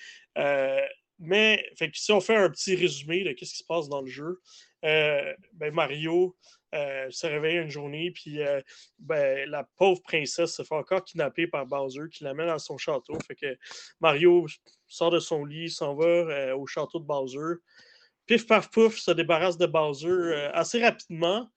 Mais 1.18 1.64
fait 1.78 1.90
si 1.94 2.12
on 2.12 2.20
fait 2.20 2.36
un 2.36 2.50
petit 2.50 2.74
résumé 2.74 3.24
de 3.24 3.30
ce 3.30 3.34
qui 3.34 3.46
se 3.46 3.64
passe 3.64 3.88
dans 3.88 4.02
le 4.02 4.08
jeu, 4.08 4.40
ben 4.82 5.72
Mario 5.72 6.36
euh, 6.74 7.06
se 7.10 7.26
réveille 7.26 7.56
une 7.58 7.70
journée, 7.70 8.10
puis 8.10 8.42
euh, 8.42 8.60
ben, 8.98 9.48
la 9.48 9.64
pauvre 9.76 10.02
princesse 10.02 10.54
se 10.54 10.62
fait 10.62 10.74
encore 10.74 11.04
kidnapper 11.04 11.46
par 11.46 11.66
Bowser 11.66 12.08
qui 12.10 12.24
l'amène 12.24 12.48
à 12.48 12.58
son 12.58 12.76
château. 12.76 13.18
Fait 13.26 13.34
que 13.34 13.56
Mario 14.00 14.46
sort 14.86 15.10
de 15.10 15.18
son 15.18 15.44
lit, 15.44 15.70
s'en 15.70 15.94
va 15.94 16.06
euh, 16.06 16.56
au 16.56 16.66
château 16.66 16.98
de 16.98 17.04
Bowser. 17.04 17.60
Pif 18.26 18.46
paf 18.46 18.70
pouf, 18.70 18.96
se 18.98 19.12
débarrasse 19.12 19.56
de 19.56 19.66
Bowser 19.66 20.08
euh, 20.08 20.50
assez 20.52 20.82
rapidement. 20.82 21.48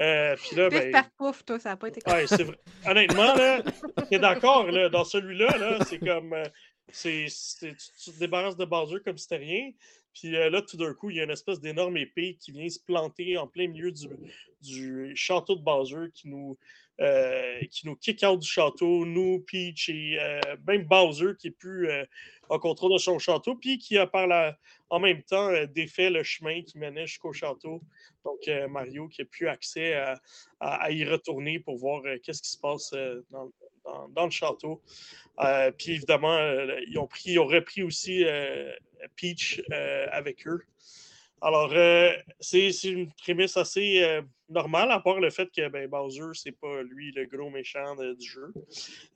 Euh, 0.00 0.36
puis 0.36 0.56
là, 0.56 0.68
Pif, 0.68 0.78
ben, 0.78 0.92
paf, 0.92 1.10
pouf, 1.16 1.44
toi, 1.44 1.58
ça 1.58 1.70
n'a 1.70 1.76
pas 1.76 1.88
été 1.88 2.00
Ouais, 2.10 2.26
c'est 2.26 2.44
vrai. 2.44 2.58
Honnêtement, 2.86 3.34
là, 3.34 3.62
t'es 4.10 4.18
d'accord, 4.18 4.70
là, 4.70 4.88
dans 4.88 5.04
celui-là, 5.04 5.56
là, 5.58 5.84
c'est 5.84 5.98
comme. 5.98 6.32
euh, 6.32 6.44
c'est, 6.92 7.26
tu 7.58 8.12
te 8.12 8.18
débarrasses 8.18 8.56
de 8.56 8.64
Bowser 8.64 8.98
comme 9.04 9.16
si 9.16 9.24
c'était 9.24 9.44
rien. 9.44 9.70
Puis 10.18 10.34
euh, 10.34 10.48
là, 10.48 10.62
tout 10.62 10.78
d'un 10.78 10.94
coup, 10.94 11.10
il 11.10 11.16
y 11.16 11.20
a 11.20 11.24
une 11.24 11.30
espèce 11.30 11.60
d'énorme 11.60 11.98
épée 11.98 12.38
qui 12.40 12.50
vient 12.50 12.68
se 12.70 12.80
planter 12.80 13.36
en 13.36 13.46
plein 13.46 13.68
milieu 13.68 13.92
du, 14.62 15.14
château 15.14 15.56
de 15.56 15.62
Bowser 15.62 16.10
qui 16.14 16.28
nous, 16.28 16.56
euh, 17.02 17.60
qui 17.70 17.86
nous 17.86 17.96
kick 17.96 18.22
out 18.22 18.40
du 18.40 18.48
château, 18.48 19.04
nous, 19.04 19.40
Peach 19.40 19.90
et 19.90 20.18
euh, 20.18 20.40
même 20.66 20.84
Bowser 20.84 21.32
qui 21.38 21.48
est 21.48 21.58
plus 21.58 21.90
en 22.48 22.58
contrôle 22.58 22.94
de 22.94 22.98
son 22.98 23.18
château, 23.18 23.56
puis 23.56 23.76
qui 23.76 23.98
a 23.98 24.06
par 24.06 24.54
en 24.88 25.00
même 25.00 25.22
temps 25.22 25.50
défait 25.66 26.08
le 26.08 26.22
chemin 26.22 26.62
qui 26.62 26.78
menait 26.78 27.06
jusqu'au 27.06 27.34
château. 27.34 27.82
Donc 28.24 28.48
Mario 28.70 29.08
qui 29.08 29.20
n'a 29.20 29.26
plus 29.26 29.48
accès 29.48 29.94
à, 30.60 30.90
y 30.90 31.04
retourner 31.04 31.60
pour 31.60 31.76
voir 31.76 32.02
qu'est-ce 32.22 32.40
qui 32.40 32.50
se 32.50 32.58
passe 32.58 32.94
dans, 33.30 33.50
dans- 34.14 34.24
le 34.24 34.30
château. 34.30 34.82
Euh, 35.40 35.70
puis 35.70 35.92
évidemment, 35.92 36.36
euh, 36.36 36.80
ils, 36.88 36.98
ont 36.98 37.46
repris 37.46 37.82
aussi 37.82 38.24
euh, 38.24 38.72
Peach 39.16 39.62
avec 40.10 40.46
eux. 40.46 40.62
Alors, 41.42 41.70
c'est 42.40 42.70
une 42.84 43.12
prémisse 43.12 43.58
assez 43.58 44.22
normale, 44.48 44.90
à 44.90 45.00
part 45.00 45.20
le 45.20 45.28
fait 45.28 45.50
que 45.54 45.68
ben, 45.68 45.86
Bowser, 45.86 46.30
c'est 46.32 46.58
pas 46.58 46.82
lui 46.82 47.12
le 47.12 47.26
gros 47.26 47.50
méchant 47.50 47.94
du 47.94 48.26
jeu. 48.26 48.52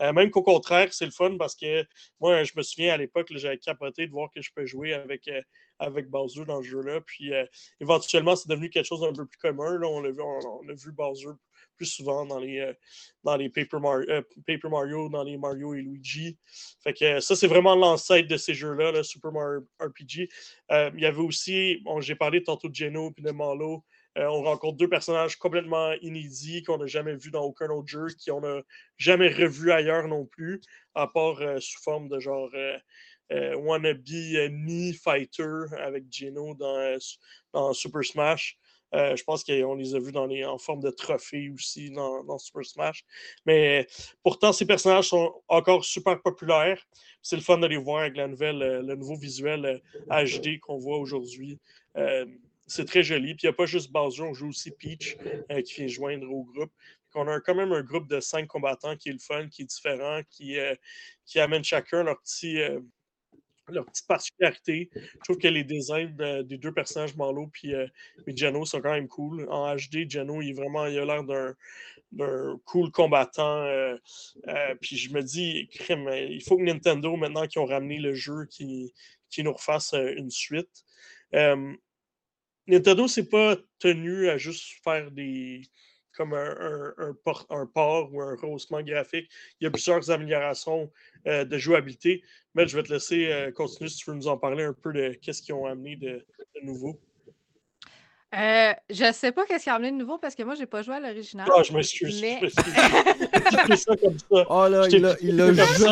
Même 0.00 0.30
qu'au 0.30 0.42
contraire, 0.42 0.92
c'est 0.92 1.06
le 1.06 1.12
fun 1.12 1.38
parce 1.38 1.56
que 1.56 1.82
moi, 2.20 2.44
je 2.44 2.52
me 2.56 2.62
souviens 2.62 2.92
à 2.92 2.98
l'époque, 2.98 3.28
j'avais 3.30 3.56
capoté 3.56 4.06
de 4.06 4.12
voir 4.12 4.30
que 4.30 4.42
je 4.42 4.50
peux 4.54 4.66
jouer 4.66 4.92
avec, 4.92 5.30
avec 5.78 6.08
Bowser 6.08 6.44
dans 6.44 6.62
ce 6.62 6.68
jeu-là. 6.68 7.00
Puis 7.00 7.32
éventuellement, 7.80 8.36
c'est 8.36 8.50
devenu 8.50 8.68
quelque 8.68 8.86
chose 8.86 9.00
d'un 9.00 9.14
peu 9.14 9.26
plus 9.26 9.38
commun. 9.38 9.78
Là. 9.78 9.88
On, 9.88 10.02
l'a 10.02 10.10
vu, 10.10 10.20
on, 10.20 10.60
on 10.62 10.68
a 10.68 10.74
vu 10.74 10.92
Bowser 10.92 11.30
plus 11.80 11.86
souvent 11.86 12.26
dans 12.26 12.38
les, 12.38 12.60
euh, 12.60 12.74
dans 13.24 13.36
les 13.36 13.48
Paper, 13.48 13.78
Mar- 13.80 14.04
euh, 14.06 14.20
Paper 14.46 14.68
Mario, 14.68 15.08
dans 15.08 15.24
les 15.24 15.38
Mario 15.38 15.72
et 15.72 15.80
Luigi. 15.80 16.36
Fait 16.84 16.92
que 16.92 17.04
euh, 17.06 17.20
ça, 17.20 17.34
c'est 17.34 17.46
vraiment 17.46 17.74
l'ancêtre 17.74 18.28
de 18.28 18.36
ces 18.36 18.52
jeux-là, 18.52 18.92
là, 18.92 19.02
Super 19.02 19.32
Mario 19.32 19.66
RPG. 19.80 20.28
Il 20.70 21.00
y 21.00 21.06
avait 21.06 21.22
aussi, 21.22 21.82
j'ai 22.00 22.14
parlé 22.14 22.42
tantôt 22.42 22.68
de 22.68 22.74
Geno 22.74 23.14
et 23.16 23.22
de 23.22 23.30
Malo. 23.30 23.82
On 24.16 24.42
rencontre 24.42 24.76
deux 24.76 24.88
personnages 24.88 25.36
complètement 25.36 25.92
inédits 26.02 26.62
qu'on 26.64 26.76
n'a 26.76 26.86
jamais 26.86 27.14
vus 27.14 27.30
dans 27.30 27.44
aucun 27.44 27.70
autre 27.70 27.88
jeu, 27.88 28.08
qui 28.18 28.30
on 28.30 28.40
n'a 28.40 28.60
jamais 28.98 29.28
revus 29.28 29.72
ailleurs 29.72 30.06
non 30.08 30.26
plus, 30.26 30.60
à 30.94 31.06
part 31.06 31.38
sous 31.60 31.80
forme 31.80 32.08
de 32.08 32.18
genre 32.18 32.50
euh, 33.32 33.54
wannabe 33.56 34.02
me 34.50 34.92
fighter 34.92 35.64
avec 35.78 36.04
Geno 36.10 36.54
dans 36.54 37.72
Super 37.72 38.04
Smash. 38.04 38.58
Euh, 38.94 39.16
je 39.16 39.24
pense 39.24 39.44
qu'on 39.44 39.74
les 39.74 39.94
a 39.94 39.98
vus 39.98 40.16
en 40.16 40.58
forme 40.58 40.80
de 40.80 40.90
trophée 40.90 41.50
aussi 41.50 41.90
dans, 41.90 42.38
Super 42.38 42.64
Smash. 42.64 43.04
Mais 43.46 43.86
pourtant, 44.22 44.52
ces 44.52 44.66
personnages 44.66 45.08
sont 45.08 45.32
encore 45.48 45.84
super 45.84 46.20
populaires. 46.20 46.82
C'est 47.22 47.36
le 47.36 47.42
fun 47.42 47.58
de 47.58 47.66
les 47.66 47.76
voir 47.76 48.02
avec 48.02 48.18
euh, 48.18 48.82
le 48.82 48.94
nouveau 48.96 49.16
visuel 49.16 49.82
euh, 50.10 50.24
HD 50.26 50.58
qu'on 50.60 50.78
voit 50.78 50.98
aujourd'hui. 50.98 51.58
Euh, 51.96 52.24
c'est 52.70 52.84
très 52.84 53.02
joli. 53.02 53.34
Puis 53.34 53.44
il 53.44 53.46
n'y 53.46 53.50
a 53.50 53.56
pas 53.56 53.66
juste 53.66 53.90
Bowser, 53.90 54.22
on 54.22 54.32
joue 54.32 54.48
aussi 54.48 54.70
Peach 54.70 55.16
euh, 55.50 55.60
qui 55.62 55.74
vient 55.74 55.88
joindre 55.88 56.30
au 56.30 56.44
groupe. 56.44 56.72
On 57.14 57.26
a 57.26 57.40
quand 57.40 57.56
même 57.56 57.72
un 57.72 57.82
groupe 57.82 58.08
de 58.08 58.20
cinq 58.20 58.46
combattants 58.46 58.96
qui 58.96 59.08
est 59.08 59.12
le 59.12 59.18
fun, 59.18 59.48
qui 59.48 59.62
est 59.62 59.64
différent, 59.64 60.20
euh, 60.42 60.74
qui 61.26 61.40
amène 61.40 61.64
chacun 61.64 62.04
leur 62.04 62.20
petit. 62.20 62.58
Euh, 63.70 63.74
leur 63.74 63.86
petite 63.86 64.06
particularité. 64.06 64.90
Je 64.94 65.18
trouve 65.24 65.38
que 65.38 65.48
les 65.48 65.64
designs 65.64 66.14
de- 66.16 66.42
des 66.42 66.58
deux 66.58 66.72
personnages, 66.72 67.16
Malo 67.16 67.48
puis, 67.52 67.74
euh, 67.74 67.86
puis 68.24 68.36
Geno, 68.36 68.64
sont 68.64 68.80
quand 68.80 68.92
même 68.92 69.08
cool. 69.08 69.46
En 69.50 69.74
HD, 69.74 70.08
Geno, 70.10 70.42
il, 70.42 70.52
vraiment, 70.54 70.86
il 70.86 70.98
a 70.98 71.04
l'air 71.04 71.24
d'un, 71.24 71.54
cool 72.64 72.90
combattant. 72.90 73.62
euh, 73.64 73.96
euh, 74.48 74.74
puis 74.80 74.96
je 74.96 75.12
me 75.12 75.22
dis, 75.22 75.68
crème, 75.68 76.08
euh, 76.08 76.20
il 76.20 76.42
faut 76.42 76.56
que 76.56 76.62
Nintendo, 76.62 77.16
maintenant 77.16 77.46
qu'ils 77.46 77.60
ont 77.62 77.66
ramené 77.66 77.98
le 77.98 78.14
jeu, 78.14 78.46
qui, 78.50 78.92
qui 79.30 79.42
nous 79.42 79.52
refasse 79.52 79.94
euh, 79.94 80.12
une 80.16 80.30
suite. 80.30 80.84
Euh, 81.34 81.72
Nintendo 82.66 83.08
s'est 83.08 83.28
pas 83.28 83.56
tenu 83.78 84.28
à 84.28 84.38
juste 84.38 84.64
faire 84.84 85.10
des 85.10 85.62
comme 86.20 86.34
un, 86.34 86.94
un, 86.98 87.66
port, 87.66 88.10
ou 88.12 88.20
un 88.20 88.36
rehaussement 88.36 88.82
graphique. 88.82 89.30
Il 89.58 89.64
y 89.64 89.66
a 89.66 89.70
plusieurs 89.70 90.10
améliorations 90.10 90.92
de 91.24 91.58
jouabilité. 91.58 92.22
Mais 92.54 92.68
je 92.68 92.76
vais 92.76 92.82
te 92.82 92.92
laisser 92.92 93.50
continuer 93.56 93.88
si 93.88 93.96
tu 93.96 94.10
veux 94.10 94.16
nous 94.16 94.28
en 94.28 94.36
parler 94.36 94.64
un 94.64 94.74
peu 94.74 94.92
de 94.92 95.14
qu'est-ce 95.14 95.40
qu'ils 95.40 95.54
ont 95.54 95.64
amené 95.64 95.96
de 95.96 96.22
nouveau. 96.62 97.00
Euh, 98.32 98.72
je 98.88 99.12
sais 99.12 99.32
pas 99.32 99.44
qu'est-ce 99.44 99.64
qu'il 99.64 99.72
a 99.72 99.74
amené 99.74 99.90
de 99.90 99.96
nouveau 99.96 100.16
parce 100.16 100.36
que 100.36 100.44
moi, 100.44 100.54
j'ai 100.54 100.66
pas 100.66 100.82
joué 100.82 100.94
à 100.94 101.00
l'original. 101.00 101.48
Ah, 101.52 101.62
je 101.64 101.72
m'excuse. 101.72 102.20
Mais... 102.22 102.38
Je 102.40 103.76
ça 103.76 103.96
comme 103.96 104.18
ça. 104.18 104.26
Oh 104.48 104.68
là, 104.68 104.86
il 104.88 105.02
l'a 105.02 105.16
il 105.20 105.36
l'a 105.36 105.52
jeté 105.52 105.88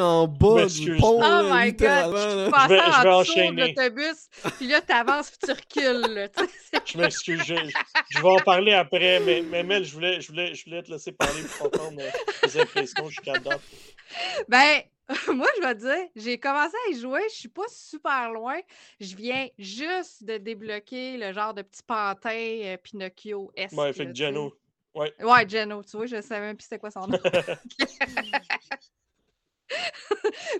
en 0.00 0.26
bas 0.26 0.66
du 0.66 0.96
pont. 0.96 1.20
Oh 1.22 1.42
my 1.52 1.72
god. 1.72 2.16
Je 2.16 2.50
passais 2.50 2.80
en 2.80 3.20
dessous 3.20 3.34
de 3.34 3.60
l'autobus, 3.60 4.28
puis 4.56 4.66
là, 4.66 4.80
t'avances 4.80 5.30
puis 5.30 5.38
tu 5.44 5.52
recules. 5.52 6.30
je 6.84 6.98
m'excuse. 6.98 7.42
Je, 7.46 7.54
je, 8.10 8.20
vais 8.20 8.28
en 8.28 8.38
parler 8.38 8.72
après, 8.72 9.20
mais, 9.20 9.42
mais 9.42 9.62
Mel, 9.62 9.84
je 9.84 9.94
voulais, 9.94 10.20
je, 10.20 10.28
voulais, 10.28 10.54
je 10.54 10.64
voulais 10.64 10.82
te 10.82 10.90
laisser 10.90 11.12
parler 11.12 11.42
pour 11.42 11.66
entendre 11.66 12.02
tes 12.42 12.60
impressions 12.60 13.08
jusqu'à 13.08 13.34
date. 13.34 13.60
Ben, 14.48 14.82
moi, 15.34 15.48
je 15.56 15.62
vais 15.62 15.74
te 15.74 15.80
dire, 15.80 16.08
j'ai 16.16 16.38
commencé 16.38 16.74
à 16.86 16.90
y 16.90 16.98
jouer, 16.98 17.22
je 17.28 17.34
suis 17.34 17.48
pas 17.48 17.66
super 17.68 18.30
loin. 18.30 18.58
Je 19.00 19.16
viens 19.16 19.48
juste 19.58 20.24
de 20.24 20.38
débloquer 20.38 21.16
le 21.16 21.32
genre 21.32 21.54
de 21.54 21.62
petit 21.62 21.82
pantin 21.82 22.30
euh, 22.30 22.76
Pinocchio 22.76 23.50
S. 23.56 23.72
Ouais, 23.72 23.92
fait 23.92 24.14
Geno. 24.14 24.54
Ouais. 24.94 25.12
ouais, 25.20 25.48
Geno, 25.48 25.82
tu 25.82 25.96
vois, 25.96 26.06
je 26.06 26.20
savais 26.20 26.46
même 26.46 26.56
plus 26.56 26.64
c'était 26.64 26.78
quoi 26.78 26.90
son 26.90 27.06
nom. 27.06 27.18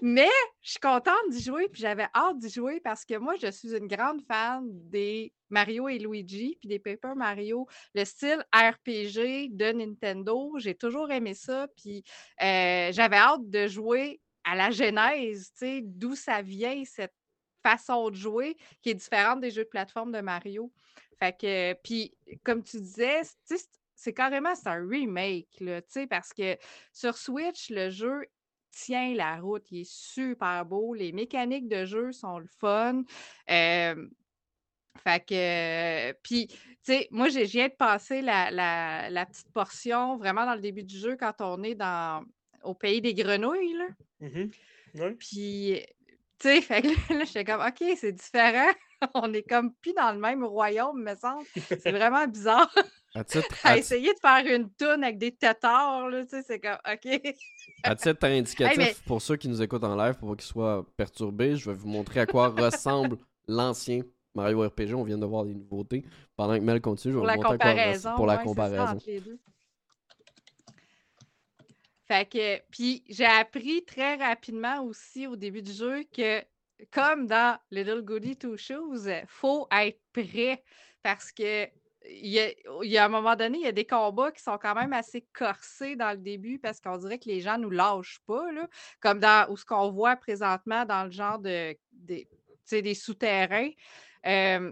Mais 0.00 0.30
je 0.62 0.70
suis 0.70 0.80
contente 0.80 1.28
d'y 1.30 1.42
jouer, 1.42 1.68
puis 1.68 1.82
j'avais 1.82 2.06
hâte 2.14 2.38
d'y 2.38 2.48
jouer 2.48 2.80
parce 2.80 3.04
que 3.04 3.18
moi, 3.18 3.34
je 3.40 3.50
suis 3.50 3.76
une 3.76 3.86
grande 3.86 4.22
fan 4.22 4.62
des 4.88 5.32
Mario 5.50 5.88
et 5.88 5.98
Luigi, 5.98 6.56
puis 6.58 6.68
des 6.68 6.78
Paper 6.78 7.14
Mario, 7.14 7.66
le 7.94 8.04
style 8.04 8.42
RPG 8.54 9.50
de 9.50 9.72
Nintendo. 9.72 10.54
J'ai 10.56 10.74
toujours 10.74 11.10
aimé 11.10 11.34
ça, 11.34 11.68
puis 11.76 12.02
euh, 12.42 12.90
j'avais 12.90 13.16
hâte 13.16 13.48
de 13.50 13.68
jouer 13.68 14.20
à 14.44 14.54
la 14.54 14.70
genèse, 14.70 15.52
d'où 15.82 16.14
ça 16.14 16.42
vient, 16.42 16.82
cette 16.84 17.14
façon 17.62 18.10
de 18.10 18.16
jouer 18.16 18.56
qui 18.82 18.90
est 18.90 18.94
différente 18.94 19.40
des 19.40 19.50
jeux 19.50 19.64
de 19.64 19.68
plateforme 19.68 20.12
de 20.12 20.20
Mario. 20.20 20.72
Fait 21.18 21.36
que, 21.38 21.74
puis, 21.82 22.12
comme 22.42 22.62
tu 22.62 22.78
disais, 22.78 23.22
c'est 23.94 24.12
carrément 24.12 24.54
c'est 24.54 24.68
un 24.68 24.86
remake, 24.88 25.60
là, 25.60 25.80
parce 26.10 26.32
que 26.32 26.56
sur 26.92 27.16
Switch, 27.16 27.70
le 27.70 27.90
jeu 27.90 28.26
tient 28.72 29.14
la 29.14 29.36
route, 29.36 29.70
il 29.70 29.82
est 29.82 29.90
super 29.90 30.64
beau, 30.64 30.94
les 30.94 31.12
mécaniques 31.12 31.68
de 31.68 31.84
jeu 31.84 32.10
sont 32.10 32.38
le 32.38 32.48
fun. 32.58 33.04
fait 33.46 35.20
que, 35.26 36.12
puis, 36.22 36.48
tu 36.48 36.56
sais, 36.82 37.08
moi, 37.10 37.28
j'ai 37.28 37.44
viens 37.44 37.68
de 37.68 37.74
passer 37.74 38.22
la, 38.22 38.50
la, 38.50 39.26
petite 39.26 39.52
portion 39.52 40.16
vraiment 40.16 40.44
dans 40.44 40.54
le 40.54 40.60
début 40.60 40.82
du 40.82 40.98
jeu 40.98 41.16
quand 41.16 41.40
on 41.40 41.62
est 41.62 41.74
dans, 41.76 42.24
au 42.64 42.74
pays 42.74 43.00
des 43.00 43.14
grenouilles. 43.14 43.74
Là. 43.74 43.86
Mmh 44.22 45.14
Puis, 45.18 45.82
tu 46.38 46.48
sais, 46.48 46.60
fait 46.60 46.82
que 46.82 47.14
là, 47.14 47.24
j'étais 47.24 47.44
comme, 47.44 47.60
OK, 47.60 47.84
c'est 47.96 48.12
différent. 48.12 48.70
On 49.14 49.32
est 49.34 49.42
comme 49.42 49.72
plus 49.74 49.92
dans 49.94 50.12
le 50.12 50.18
même 50.18 50.44
royaume, 50.44 51.02
me 51.02 51.14
semble. 51.16 51.44
C'est 51.68 51.90
vraiment 51.90 52.26
bizarre. 52.28 52.72
À, 53.14 53.76
essayer 53.76 54.14
de 54.14 54.18
faire 54.20 54.46
une 54.46 54.70
toune 54.70 55.04
avec 55.04 55.18
des 55.18 55.32
têtards, 55.32 56.08
là, 56.08 56.24
tu 56.24 56.30
sais, 56.30 56.42
c'est 56.46 56.60
comme, 56.60 56.78
OK. 56.90 57.34
à 57.82 57.96
titre 57.96 58.24
indicatif, 58.24 59.02
pour 59.04 59.20
ceux 59.20 59.36
qui 59.36 59.48
nous 59.48 59.60
écoutent 59.60 59.84
en 59.84 59.96
live, 59.96 60.14
pour 60.14 60.36
qu'ils 60.36 60.46
soient 60.46 60.86
perturbés, 60.96 61.56
je 61.56 61.70
vais 61.70 61.76
vous 61.76 61.88
montrer 61.88 62.20
à 62.20 62.26
quoi 62.26 62.48
ressemble 62.48 63.18
l'ancien 63.48 64.02
Mario 64.34 64.66
RPG. 64.66 64.94
On 64.94 65.02
vient 65.02 65.18
de 65.18 65.26
voir 65.26 65.44
des 65.44 65.54
nouveautés. 65.54 66.04
Pendant 66.36 66.54
que 66.56 66.62
Mel 66.62 66.80
continue, 66.80 67.12
je 67.12 67.18
vais 67.18 67.24
vous 67.24 67.42
montrer 67.42 67.54
à 67.54 67.98
quoi 67.98 68.14
pour 68.14 68.26
la 68.26 68.38
comparaison. 68.38 68.98
Fait 72.12 72.28
que, 72.28 72.60
puis 72.70 73.02
j'ai 73.08 73.24
appris 73.24 73.86
très 73.86 74.16
rapidement 74.16 74.82
aussi 74.82 75.26
au 75.26 75.34
début 75.34 75.62
du 75.62 75.72
jeu 75.72 76.04
que, 76.14 76.44
comme 76.90 77.26
dans 77.26 77.58
Little 77.70 78.02
Goody 78.02 78.36
Two 78.36 78.58
Shoes, 78.58 79.08
faut 79.26 79.66
être 79.72 79.98
prêt 80.12 80.62
parce 81.02 81.32
que 81.32 81.66
il 82.04 82.28
y, 82.82 82.98
a, 82.98 83.04
un 83.06 83.08
moment 83.08 83.34
donné, 83.34 83.56
il 83.56 83.64
y 83.64 83.68
a 83.68 83.72
des 83.72 83.86
combats 83.86 84.30
qui 84.30 84.42
sont 84.42 84.58
quand 84.58 84.74
même 84.74 84.92
assez 84.92 85.24
corsés 85.32 85.96
dans 85.96 86.10
le 86.10 86.18
début 86.18 86.58
parce 86.58 86.80
qu'on 86.80 86.98
dirait 86.98 87.18
que 87.18 87.30
les 87.30 87.40
gens 87.40 87.56
nous 87.56 87.70
lâchent 87.70 88.20
pas, 88.26 88.52
là, 88.52 88.68
comme 89.00 89.18
dans 89.18 89.56
ce 89.56 89.64
qu'on 89.64 89.90
voit 89.90 90.16
présentement 90.16 90.84
dans 90.84 91.04
le 91.04 91.12
genre 91.12 91.38
de, 91.38 91.74
des 91.94 92.94
souterrains. 92.94 93.70
Euh, 94.26 94.70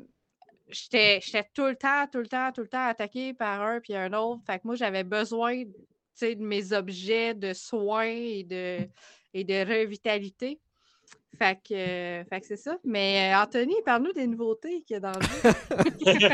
j'étais 0.69 1.21
tout 1.55 1.65
le 1.65 1.77
temps, 1.77 2.07
tout 2.07 2.19
le 2.19 2.27
temps, 2.27 2.53
tout 2.53 2.63
le 2.63 2.69
temps 2.69 2.87
attaqué 2.87 3.33
par 3.33 3.63
un 3.63 3.81
puis 3.81 3.95
un 3.95 4.13
autre. 4.13 4.43
Fait 4.45 4.59
que 4.59 4.67
moi, 4.67 4.75
j'avais 4.75 5.05
besoin 5.05 5.63
de 6.21 6.43
mes 6.43 6.73
objets 6.73 7.35
de 7.35 7.53
soins 7.53 8.05
et 8.07 8.45
de, 8.45 8.79
et 9.35 9.45
de 9.45 9.65
revitalité. 9.65 10.61
Fait 11.39 11.59
que, 11.67 12.43
c'est 12.43 12.57
ça. 12.57 12.79
Mais 12.85 13.33
euh, 13.33 13.43
Anthony, 13.43 13.75
parle-nous 13.85 14.13
des 14.13 14.27
nouveautés 14.27 14.83
qu'il 14.83 14.95
y 14.95 14.97
a 14.97 15.01
dans 15.01 15.13
le 15.13 16.19
jeu. 16.19 16.29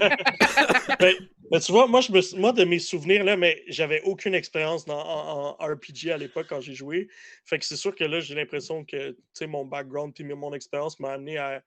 Ben, 1.48 1.60
tu 1.60 1.70
vois, 1.70 1.86
moi, 1.86 2.00
je 2.00 2.10
me, 2.10 2.40
moi, 2.40 2.52
de 2.52 2.64
mes 2.64 2.80
souvenirs, 2.80 3.22
là, 3.22 3.36
mais 3.36 3.62
j'avais 3.68 4.02
aucune 4.02 4.34
expérience 4.34 4.84
en, 4.88 5.52
RPG 5.60 6.10
à 6.10 6.16
l'époque 6.16 6.46
quand 6.48 6.60
j'ai 6.60 6.74
joué. 6.74 7.06
Fait 7.44 7.56
que 7.60 7.64
c'est 7.64 7.76
sûr 7.76 7.94
que 7.94 8.02
là, 8.02 8.18
j'ai 8.18 8.34
l'impression 8.34 8.84
que 8.84 9.14
mon 9.42 9.64
background 9.64 10.12
et 10.18 10.24
mon 10.24 10.52
expérience 10.54 10.98
m'a 10.98 11.12
amené 11.12 11.38
à, 11.38 11.62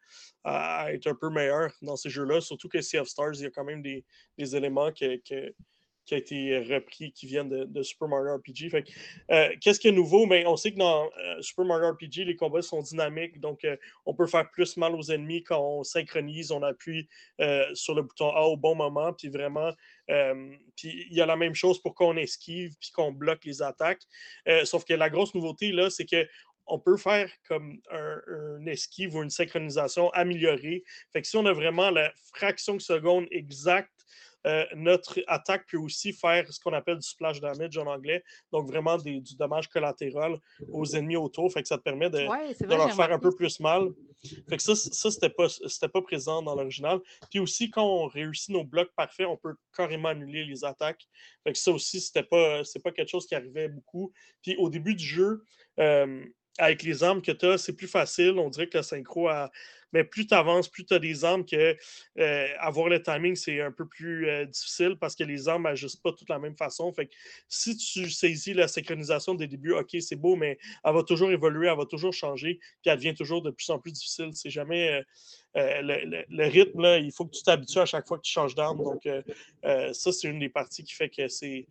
être 0.91 1.07
un 1.07 1.15
peu 1.15 1.29
meilleur 1.29 1.71
dans 1.81 1.95
ces 1.95 2.09
jeux-là. 2.09 2.41
Surtout 2.41 2.67
que 2.67 2.81
Sea 2.81 2.97
of 2.97 3.07
Stars, 3.07 3.35
il 3.35 3.43
y 3.43 3.45
a 3.45 3.51
quand 3.51 3.63
même 3.63 3.81
des, 3.81 4.03
éléments 4.37 4.91
que, 4.91 5.15
que 5.17 5.53
qui 6.09 6.15
a 6.15 6.17
été 6.17 6.57
repris, 6.57 7.11
qui 7.11 7.27
viennent 7.27 7.49
de, 7.49 7.83
Super 7.83 8.07
Mario 8.07 8.37
RPG. 8.37 8.71
Euh, 9.29 9.49
qu'est-ce 9.61 9.79
qui 9.79 9.89
est 9.89 9.91
nouveau? 9.91 10.25
Mais 10.25 10.43
on 10.47 10.57
sait 10.57 10.71
que 10.71 10.77
dans 10.77 11.05
euh, 11.05 11.41
Super 11.41 11.65
Mario 11.65 11.91
RPG, 11.91 12.25
les 12.25 12.35
combats 12.35 12.63
sont 12.63 12.81
dynamiques, 12.81 13.39
donc 13.39 13.63
euh, 13.63 13.77
on 14.07 14.15
peut 14.15 14.25
faire 14.25 14.49
plus 14.49 14.75
mal 14.77 14.95
aux 14.95 15.11
ennemis 15.11 15.43
quand 15.43 15.61
on 15.61 15.83
synchronise, 15.83 16.51
on 16.51 16.63
appuie 16.63 17.07
sur 17.73 17.93
le 17.93 18.01
bouton 18.01 18.29
A 18.31 18.41
au 18.41 18.57
bon 18.57 18.75
moment, 18.75 19.13
puis 19.13 19.29
vraiment, 19.29 19.71
puis 20.75 21.05
il 21.09 21.15
y 21.15 21.21
a 21.21 21.25
la 21.25 21.35
même 21.35 21.53
chose 21.53 21.79
pour 21.79 21.93
qu'on 21.93 22.17
esquive, 22.17 22.75
puis 22.79 22.91
qu'on 22.91 23.11
bloque 23.11 23.45
les 23.45 23.61
attaques. 23.61 24.01
sauf 24.63 24.83
que 24.83 24.93
la 24.93 25.09
grosse 25.09 25.35
nouveauté, 25.35 25.71
là, 25.71 25.89
c'est 25.89 26.05
que 26.05 26.27
on 26.65 26.79
peut 26.79 26.97
faire 26.97 27.31
comme 27.47 27.79
un, 27.91 28.65
esquive 28.65 29.15
ou 29.15 29.23
une 29.23 29.29
synchronisation 29.29 30.09
améliorée. 30.11 30.83
Fait 31.13 31.21
que 31.21 31.27
si 31.27 31.37
on 31.37 31.45
a 31.45 31.53
vraiment 31.53 31.89
la 31.91 32.11
fraction 32.33 32.75
de 32.75 32.81
seconde 32.81 33.27
exacte 33.31 33.98
euh, 34.47 34.65
notre 34.75 35.19
attaque 35.27 35.67
peut 35.69 35.77
aussi 35.77 36.13
faire 36.13 36.51
ce 36.51 36.59
qu'on 36.59 36.73
appelle 36.73 36.97
du 36.97 37.07
splash 37.07 37.41
damage 37.41 37.77
en 37.77 37.87
anglais, 37.87 38.23
donc 38.51 38.67
vraiment 38.67 38.97
du 38.97 39.35
dommage 39.37 39.67
collatéral 39.67 40.39
aux 40.69 40.85
ennemis 40.85 41.17
autour. 41.17 41.51
Fait 41.51 41.61
que 41.61 41.67
ça 41.67 41.77
te 41.77 41.83
permet 41.83 42.09
de, 42.09 42.19
leur 42.65 42.95
faire 42.95 43.11
un 43.11 43.19
peu 43.19 43.35
plus 43.35 43.59
mal. 43.59 43.89
Fait 44.49 44.57
que 44.57 44.63
ça, 44.63 44.75
ça 44.75 45.11
c'était 45.11 45.29
pas, 45.29 45.47
pas 45.93 46.01
présent 46.01 46.41
dans 46.41 46.55
l'original. 46.55 46.99
Puis 47.29 47.39
aussi, 47.39 47.69
quand 47.69 47.85
on 47.85 48.07
réussit 48.07 48.49
nos 48.49 48.63
blocs 48.63 48.91
parfaits, 48.95 49.27
on 49.27 49.37
peut 49.37 49.55
carrément 49.75 50.09
annuler 50.09 50.45
les 50.45 50.63
attaques. 50.63 51.07
Fait 51.43 51.51
que 51.51 51.57
ça 51.57 51.71
aussi, 51.71 51.99
c'était 51.99 52.23
pas, 52.23 52.61
pas 52.83 52.91
quelque 52.91 53.09
chose 53.09 53.27
qui 53.27 53.35
arrivait 53.35 53.67
beaucoup. 53.67 54.11
Puis 54.41 54.55
au 54.57 54.69
début 54.69 54.95
du 54.95 55.05
jeu, 55.05 55.43
euh, 55.79 56.25
avec 56.57 56.83
les 56.83 57.03
armes 57.03 57.21
que 57.21 57.31
tu 57.31 57.45
as, 57.45 57.57
c'est 57.57 57.75
plus 57.75 57.87
facile. 57.87 58.37
On 58.37 58.49
dirait 58.49 58.67
que 58.67 58.77
la 58.77 58.83
synchro 58.83 59.27
a, 59.29 59.49
mais 59.93 60.03
plus 60.03 60.27
tu 60.27 60.33
avances, 60.33 60.67
plus 60.67 60.85
tu 60.85 60.93
as 60.93 60.99
des 60.99 61.25
armes 61.25 61.45
que 61.45 61.75
euh, 62.19 62.47
avoir 62.59 62.89
le 62.89 63.01
timing, 63.01 63.35
c'est 63.35 63.61
un 63.61 63.71
peu 63.71 63.87
plus 63.87 64.27
euh, 64.27 64.45
difficile 64.45 64.95
parce 64.99 65.15
que 65.15 65.23
les 65.23 65.47
armes 65.47 65.63
n'agissent 65.63 65.95
pas 65.95 66.11
de 66.11 66.17
la 66.27 66.39
même 66.39 66.55
façon. 66.55 66.91
Fait 66.93 67.07
que 67.07 67.13
si 67.47 67.75
tu 67.75 68.09
saisis 68.09 68.53
la 68.53 68.67
synchronisation 68.67 69.35
des 69.35 69.47
débuts, 69.47 69.73
OK, 69.73 69.95
c'est 69.99 70.15
beau, 70.15 70.35
mais 70.35 70.57
elle 70.83 70.93
va 70.93 71.03
toujours 71.03 71.31
évoluer, 71.31 71.67
elle 71.67 71.77
va 71.77 71.85
toujours 71.85 72.13
changer, 72.13 72.59
puis 72.81 72.91
elle 72.91 72.97
devient 72.97 73.15
toujours 73.15 73.41
de 73.41 73.51
plus 73.51 73.69
en 73.69 73.79
plus 73.79 73.91
difficile. 73.91 74.29
C'est 74.33 74.49
jamais. 74.49 75.03
Euh, 75.57 75.81
le, 75.81 76.47
rythme, 76.47 76.81
là, 76.81 76.99
il 76.99 77.11
faut 77.11 77.25
que 77.25 77.35
tu 77.35 77.41
t'habitues 77.41 77.79
à 77.79 77.85
chaque 77.85 78.07
fois 78.07 78.17
que 78.17 78.23
tu 78.23 78.31
changes 78.31 78.53
d'arme. 78.55 78.83
Donc, 78.83 79.07
ça, 79.63 80.11
c'est 80.11 80.27
une 80.27 80.39
des 80.39 80.49
parties 80.49 80.83
qui 80.83 80.93
fait 80.93 81.09
que 81.09 81.27
c'est 81.27 81.65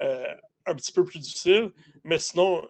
un 0.00 0.74
petit 0.74 0.92
peu 0.92 1.04
plus 1.04 1.20
difficile. 1.20 1.70
Mais 2.02 2.18
sinon, 2.18 2.66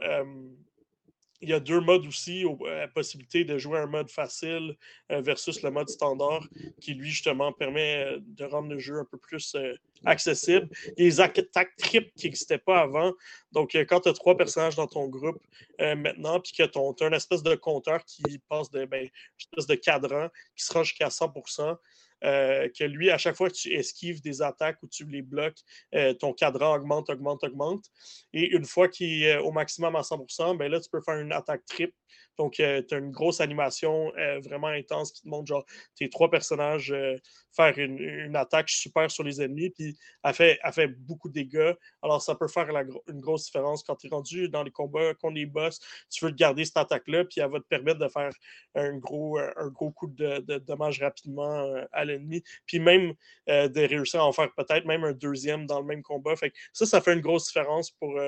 il 1.42 1.48
y 1.48 1.52
a 1.54 1.60
deux 1.60 1.80
modes 1.80 2.06
aussi, 2.06 2.44
la 2.64 2.88
possibilité 2.88 3.44
de 3.44 3.56
jouer 3.56 3.78
un 3.78 3.86
mode 3.86 4.10
facile 4.10 4.76
euh, 5.10 5.22
versus 5.22 5.62
le 5.62 5.70
mode 5.70 5.88
standard, 5.88 6.46
qui 6.80 6.94
lui, 6.94 7.08
justement, 7.08 7.52
permet 7.52 8.04
euh, 8.04 8.18
de 8.20 8.44
rendre 8.44 8.68
le 8.68 8.78
jeu 8.78 8.98
un 8.98 9.04
peu 9.04 9.16
plus 9.16 9.54
euh, 9.54 9.74
accessible. 10.04 10.68
Il 10.98 11.04
y 11.04 11.06
a 11.06 11.10
les 11.10 11.20
attaques 11.20 11.76
trip 11.78 12.12
qui 12.14 12.26
n'existaient 12.26 12.58
pas 12.58 12.80
avant. 12.80 13.12
Donc, 13.52 13.74
quand 13.74 14.00
tu 14.00 14.08
as 14.08 14.12
trois 14.12 14.36
personnages 14.36 14.76
dans 14.76 14.86
ton 14.86 15.08
groupe 15.08 15.42
maintenant, 15.78 16.40
puis 16.40 16.52
que 16.52 16.64
tu 16.64 16.78
as 16.78 17.06
une 17.06 17.14
espèce 17.14 17.42
de 17.42 17.54
compteur 17.54 18.04
qui 18.04 18.38
passe 18.48 18.70
de, 18.70 18.84
ben, 18.84 19.02
une 19.02 19.10
espèce 19.38 19.66
de 19.66 19.74
cadran 19.74 20.28
qui 20.54 20.64
se 20.64 20.72
rend 20.72 20.82
jusqu'à 20.82 21.10
100 21.10 21.32
que 22.22 22.84
lui, 22.84 23.10
à 23.10 23.18
chaque 23.18 23.36
fois 23.36 23.48
que 23.48 23.54
tu 23.54 23.72
esquives 23.72 24.22
des 24.22 24.42
attaques 24.42 24.82
ou 24.82 24.88
tu 24.88 25.04
les 25.06 25.22
bloques, 25.22 25.58
ton 26.18 26.32
cadran 26.32 26.74
augmente, 26.76 27.10
augmente, 27.10 27.44
augmente. 27.44 27.86
Et 28.32 28.54
une 28.54 28.64
fois 28.64 28.88
qu'il 28.88 29.22
est 29.22 29.38
au 29.38 29.52
maximum 29.52 29.96
à 29.96 30.02
100%, 30.02 30.56
ben 30.56 30.70
là, 30.70 30.80
tu 30.80 30.88
peux 30.90 31.00
faire 31.00 31.18
une 31.18 31.32
attaque 31.32 31.64
triple 31.66 31.94
donc, 32.40 32.54
tu 32.54 32.62
as 32.64 32.96
une 32.96 33.10
grosse 33.10 33.42
animation 33.42 34.10
vraiment 34.42 34.68
intense 34.68 35.12
qui 35.12 35.20
te 35.20 35.28
montre 35.28 35.46
genre 35.46 35.66
tes 35.94 36.08
trois 36.08 36.30
personnages 36.30 36.94
faire 37.54 37.76
une, 37.78 38.34
attaque 38.34 38.70
super 38.70 39.10
sur 39.10 39.24
les 39.24 39.42
ennemis, 39.42 39.68
puis 39.68 39.94
elle 40.24 40.32
fait, 40.32 40.58
fait 40.72 40.86
beaucoup 40.86 41.28
de 41.28 41.34
dégâts. 41.34 41.74
Alors, 42.00 42.22
ça 42.22 42.34
peut 42.34 42.48
faire 42.48 42.66
une 43.08 43.20
grosse 43.20 43.44
différence 43.44 43.82
quand 43.82 43.96
tu 43.96 44.06
es 44.06 44.10
rendu 44.10 44.48
dans 44.48 44.62
les 44.62 44.70
combats 44.70 45.12
contre 45.14 45.34
les 45.34 45.44
boss. 45.44 45.80
Tu 46.10 46.24
veux 46.24 46.30
garder 46.30 46.64
cette 46.64 46.78
attaque-là, 46.78 47.26
puis 47.26 47.42
elle 47.42 47.50
va 47.50 47.58
te 47.58 47.66
permettre 47.66 47.98
de 47.98 48.08
faire 48.08 48.30
un 48.74 48.96
gros, 48.96 49.38
un 49.38 49.68
gros 49.68 49.90
coup 49.90 50.06
de, 50.06 50.58
dommage 50.60 50.98
rapidement 51.02 51.70
à 51.92 52.06
l'ennemi. 52.06 52.42
Puis 52.64 52.78
même 52.78 53.12
de 53.46 53.86
réussir 53.86 54.20
à 54.20 54.26
en 54.26 54.32
faire 54.32 54.50
peut-être 54.54 54.86
même 54.86 55.04
un 55.04 55.12
deuxième 55.12 55.66
dans 55.66 55.80
le 55.80 55.86
même 55.86 56.02
combat. 56.02 56.36
Fait 56.36 56.54
ça, 56.72 56.86
ça 56.86 57.02
fait 57.02 57.12
une 57.12 57.20
grosse 57.20 57.48
différence 57.48 57.90
pour, 57.90 58.18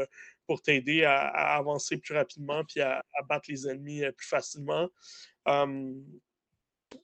pour 0.46 0.62
t'aider 0.62 1.04
à, 1.04 1.28
avancer 1.56 1.96
plus 1.96 2.14
rapidement 2.14 2.64
puis 2.64 2.80
à, 2.80 3.04
battre 3.28 3.50
les 3.50 3.68
ennemis 3.68 4.02
plus 4.16 4.28
facilement. 4.28 4.88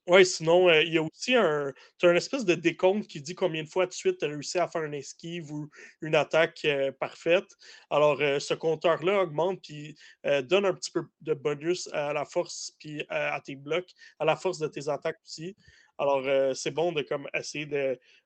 Oui, 0.06 0.24
sinon, 0.24 0.68
euh, 0.68 0.82
il 0.82 0.94
y 0.94 0.98
a 0.98 1.02
aussi 1.02 1.34
un. 1.34 1.72
As 2.02 2.06
une 2.06 2.16
espèce 2.16 2.44
de 2.44 2.54
décompte 2.54 3.06
qui 3.06 3.20
dit 3.20 3.34
combien 3.34 3.62
de 3.62 3.68
fois 3.68 3.86
de 3.86 3.92
suite 3.92 4.18
tu 4.18 4.24
as 4.24 4.28
réussi 4.28 4.58
à 4.58 4.68
faire 4.68 4.82
une 4.84 4.94
esquive 4.94 5.52
ou 5.52 5.70
une 6.00 6.14
attaque 6.14 6.60
euh, 6.64 6.92
parfaite. 6.92 7.46
Alors, 7.90 8.20
euh, 8.20 8.38
ce 8.38 8.54
compteur-là 8.54 9.22
augmente 9.22 9.60
puis 9.62 9.96
donne 10.44 10.66
un 10.66 10.74
petit 10.74 10.90
peu 10.90 11.02
de 11.20 11.34
bonus 11.34 11.88
à 11.92 12.12
la 12.12 12.24
force 12.24 12.74
puis 12.78 13.04
à 13.08 13.40
tes 13.40 13.56
blocs, 13.56 13.90
à 14.18 14.24
la 14.24 14.36
force 14.36 14.58
de 14.58 14.68
tes 14.68 14.88
attaques 14.88 15.20
aussi. 15.24 15.56
Alors, 15.98 16.24
c'est 16.54 16.70
bon 16.70 16.92
de 16.92 17.02
comme 17.02 17.28
essayer 17.34 17.66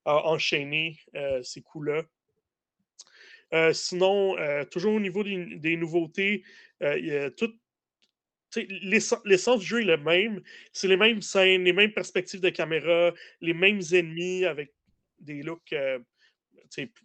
d'enchaîner 0.04 0.98
ces 1.42 1.62
coups-là. 1.62 2.02
Sinon, 3.72 4.36
toujours 4.70 4.94
au 4.94 5.00
niveau 5.00 5.22
des, 5.24 5.76
nouveautés, 5.76 6.42
tout 7.36 7.52
l'essence 9.24 9.60
du 9.60 9.66
jeu 9.66 9.80
est 9.80 9.84
le 9.84 9.96
même. 9.96 10.42
C'est 10.72 10.88
les 10.88 10.96
mêmes 10.96 11.22
scènes, 11.22 11.64
les 11.64 11.72
mêmes 11.72 11.92
perspectives 11.92 12.40
de 12.40 12.50
caméra, 12.50 13.12
les 13.40 13.54
mêmes 13.54 13.80
ennemis 13.92 14.44
avec 14.44 14.72
des 15.18 15.42
looks 15.42 15.72
euh, 15.72 15.98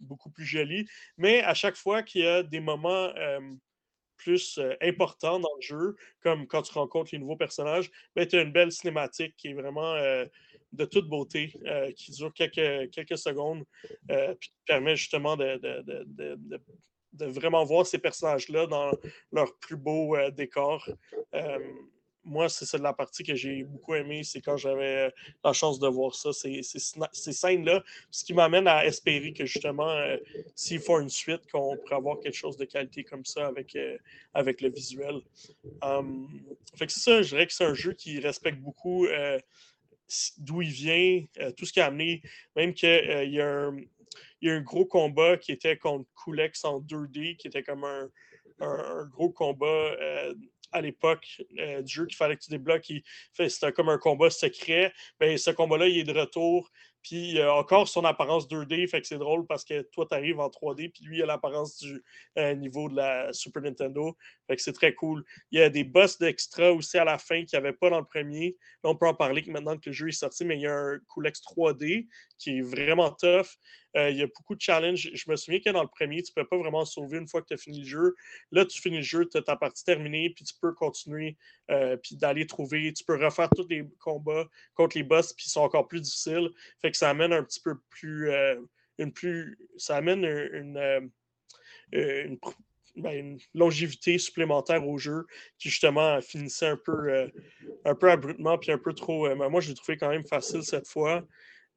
beaucoup 0.00 0.30
plus 0.30 0.44
jolis. 0.44 0.88
Mais 1.16 1.42
à 1.42 1.54
chaque 1.54 1.76
fois 1.76 2.02
qu'il 2.02 2.22
y 2.22 2.26
a 2.26 2.42
des 2.42 2.60
moments 2.60 3.12
plus 4.18 4.58
euh, 4.58 4.74
importants 4.82 5.40
dans 5.40 5.54
le 5.56 5.62
jeu, 5.62 5.96
comme 6.20 6.46
quand 6.46 6.62
tu 6.62 6.72
rencontres 6.72 7.10
les 7.12 7.18
nouveaux 7.18 7.36
personnages, 7.36 7.90
ben, 8.14 8.26
tu 8.26 8.36
as 8.36 8.42
une 8.42 8.52
belle 8.52 8.72
cinématique 8.72 9.34
qui 9.36 9.48
est 9.48 9.54
vraiment 9.54 9.94
de 10.72 10.84
toute 10.84 11.08
beauté, 11.08 11.52
qui 11.96 12.12
dure 12.12 12.32
quelques, 12.34 12.90
quelques 12.90 13.16
secondes, 13.16 13.64
puis 14.08 14.50
qui 14.50 14.62
permet 14.66 14.96
justement 14.96 15.36
de 15.36 15.60
de 17.14 17.24
vraiment 17.24 17.64
voir 17.64 17.86
ces 17.86 17.98
personnages-là 17.98 18.66
dans 18.66 18.90
leur 19.32 19.56
plus 19.58 19.76
beau 19.76 20.16
décor. 20.30 20.88
Euh, 22.28 22.30
moi, 22.30 22.48
c'est 22.48 22.78
la 22.78 22.92
partie 22.92 23.22
que 23.22 23.34
j'ai 23.34 23.64
beaucoup 23.64 23.94
aimée, 23.94 24.22
c'est 24.22 24.40
quand 24.40 24.56
j'avais 24.56 25.08
euh, 25.08 25.10
la 25.44 25.52
chance 25.52 25.78
de 25.78 25.88
voir 25.88 26.14
ça, 26.14 26.32
ces, 26.32 26.62
scènes-là, 26.62 27.82
ce 28.10 28.24
qui 28.24 28.34
m'amène 28.34 28.68
à 28.68 28.84
espérer 28.84 29.32
que 29.32 29.46
justement, 29.46 29.94
s'il 30.54 30.80
faut 30.80 31.00
une 31.00 31.08
suite, 31.08 31.50
qu'on 31.50 31.76
pourrait 31.76 31.96
avoir 31.96 32.20
quelque 32.20 32.36
chose 32.36 32.56
de 32.56 32.64
qualité 32.64 33.04
comme 33.04 33.24
ça 33.24 33.46
avec, 33.46 33.76
avec 34.34 34.60
le 34.60 34.70
visuel. 34.70 35.20
fait 36.76 36.86
que 36.86 36.92
c'est 36.92 37.00
ça, 37.00 37.22
je 37.22 37.28
dirais 37.28 37.46
que 37.46 37.52
c'est 37.52 37.64
un 37.64 37.74
jeu 37.74 37.92
qui 37.92 38.18
respecte 38.20 38.58
beaucoup 38.58 39.06
d'où 40.38 40.62
il 40.62 40.70
vient, 40.70 41.24
tout 41.56 41.66
ce 41.66 41.72
qui 41.72 41.80
a 41.80 41.86
amené, 41.86 42.22
même 42.56 42.74
qu'il 42.74 43.30
y 43.32 43.40
un 43.40 43.76
y 44.40 44.50
a 44.50 44.54
un 44.54 44.60
gros 44.60 44.86
combat 44.86 45.36
qui 45.36 45.52
était 45.52 45.76
contre 45.76 46.08
Kulex 46.22 46.64
en 46.64 46.80
2D, 46.80 47.36
qui 47.36 47.48
était 47.48 47.62
comme 47.62 47.84
un, 47.84 49.04
gros 49.06 49.30
combat 49.30 49.66
euh, 49.66 50.34
à 50.72 50.80
l'époque 50.80 51.42
euh, 51.58 51.82
du 51.82 51.92
jeu 51.92 52.06
qu'il 52.06 52.16
fallait 52.16 52.36
que 52.36 52.42
tu 52.42 52.50
débloques. 52.50 52.92
C'était 53.32 53.72
comme 53.72 53.88
un 53.88 53.98
combat 53.98 54.30
secret. 54.30 54.92
Ben, 55.18 55.36
ce 55.36 55.50
combat-là, 55.50 55.88
il 55.88 55.98
est 55.98 56.04
de 56.04 56.18
retour. 56.18 56.70
Puis 57.02 57.42
encore 57.42 57.88
son 57.88 58.04
apparence 58.04 58.48
2D, 58.48 58.88
fait 58.88 59.00
que 59.00 59.06
c'est 59.06 59.18
drôle 59.18 59.46
parce 59.46 59.64
que 59.64 59.82
toi, 59.82 60.06
tu 60.06 60.14
arrives 60.14 60.40
en 60.40 60.48
3D, 60.48 60.90
puis 60.90 61.04
lui, 61.04 61.18
il 61.18 61.22
a 61.22 61.26
l'apparence 61.26 61.78
du 61.78 62.02
euh, 62.38 62.54
niveau 62.54 62.88
de 62.88 62.96
la 62.96 63.32
Super 63.32 63.62
Nintendo. 63.62 64.16
C'est 64.56 64.72
très 64.72 64.94
cool. 64.94 65.24
Il 65.50 65.58
y 65.58 65.62
a 65.62 65.68
des 65.68 65.84
boss 65.84 66.18
d'extra 66.18 66.72
aussi 66.72 66.96
à 66.96 67.04
la 67.04 67.18
fin 67.18 67.44
qu'il 67.44 67.58
n'y 67.58 67.66
avait 67.66 67.76
pas 67.76 67.90
dans 67.90 67.98
le 67.98 68.06
premier. 68.06 68.56
On 68.82 68.96
peut 68.96 69.06
en 69.06 69.14
parler 69.14 69.44
maintenant 69.48 69.76
que 69.76 69.90
le 69.90 69.92
jeu 69.92 70.08
est 70.08 70.12
sorti, 70.12 70.44
mais 70.44 70.56
il 70.56 70.62
y 70.62 70.66
a 70.66 70.74
un 70.74 70.98
Coolx 71.08 71.42
3D 71.42 72.06
qui 72.38 72.58
est 72.58 72.62
vraiment 72.62 73.10
tough. 73.10 73.58
Euh, 73.96 74.10
il 74.10 74.18
y 74.18 74.22
a 74.22 74.26
beaucoup 74.26 74.54
de 74.54 74.60
challenges. 74.60 75.10
Je 75.12 75.30
me 75.30 75.36
souviens 75.36 75.60
que 75.60 75.70
dans 75.70 75.82
le 75.82 75.88
premier, 75.88 76.22
tu 76.22 76.32
ne 76.36 76.42
peux 76.42 76.48
pas 76.48 76.56
vraiment 76.56 76.84
sauver 76.84 77.18
une 77.18 77.26
fois 77.26 77.42
que 77.42 77.48
tu 77.48 77.54
as 77.54 77.56
fini 77.56 77.80
le 77.80 77.86
jeu. 77.86 78.14
Là, 78.52 78.64
tu 78.64 78.80
finis 78.80 78.98
le 78.98 79.02
jeu, 79.02 79.26
tu 79.26 79.36
as 79.36 79.42
ta 79.42 79.56
partie 79.56 79.84
terminée, 79.84 80.30
puis 80.30 80.44
tu 80.44 80.54
peux 80.60 80.72
continuer, 80.72 81.36
euh, 81.70 81.96
puis 81.96 82.16
d'aller 82.16 82.46
trouver. 82.46 82.92
Tu 82.92 83.04
peux 83.04 83.22
refaire 83.22 83.50
tous 83.50 83.66
les 83.68 83.84
combats 83.98 84.46
contre 84.74 84.96
les 84.96 85.02
boss, 85.02 85.32
puis 85.32 85.46
ils 85.46 85.50
sont 85.50 85.62
encore 85.62 85.88
plus 85.88 86.00
difficiles. 86.00 86.50
Fait 86.80 86.90
que 86.90 86.96
ça 86.96 87.10
amène 87.10 87.32
un 87.32 87.42
petit 87.42 87.60
peu 87.60 87.76
plus. 87.90 88.30
Euh, 88.30 88.56
une 88.98 89.12
plus 89.12 89.56
ça 89.76 89.96
amène 89.96 90.24
une, 90.24 91.10
ben, 92.96 93.12
une, 93.12 93.38
longévité 93.54 94.18
supplémentaire 94.18 94.86
au 94.86 94.98
jeu 94.98 95.26
qui 95.58 95.68
justement 95.70 96.20
finissait 96.20 96.68
un 96.68 96.76
peu, 96.76 97.30
un 97.84 97.94
peu 97.94 98.10
abruptement 98.10 98.58
puis 98.58 98.72
un 98.72 98.78
peu 98.78 98.92
trop. 98.92 99.34
moi, 99.34 99.60
je 99.60 99.68
l'ai 99.68 99.74
trouvé 99.74 99.96
quand 99.96 100.10
même 100.10 100.26
facile 100.26 100.62
cette 100.62 100.88
fois. 100.88 101.24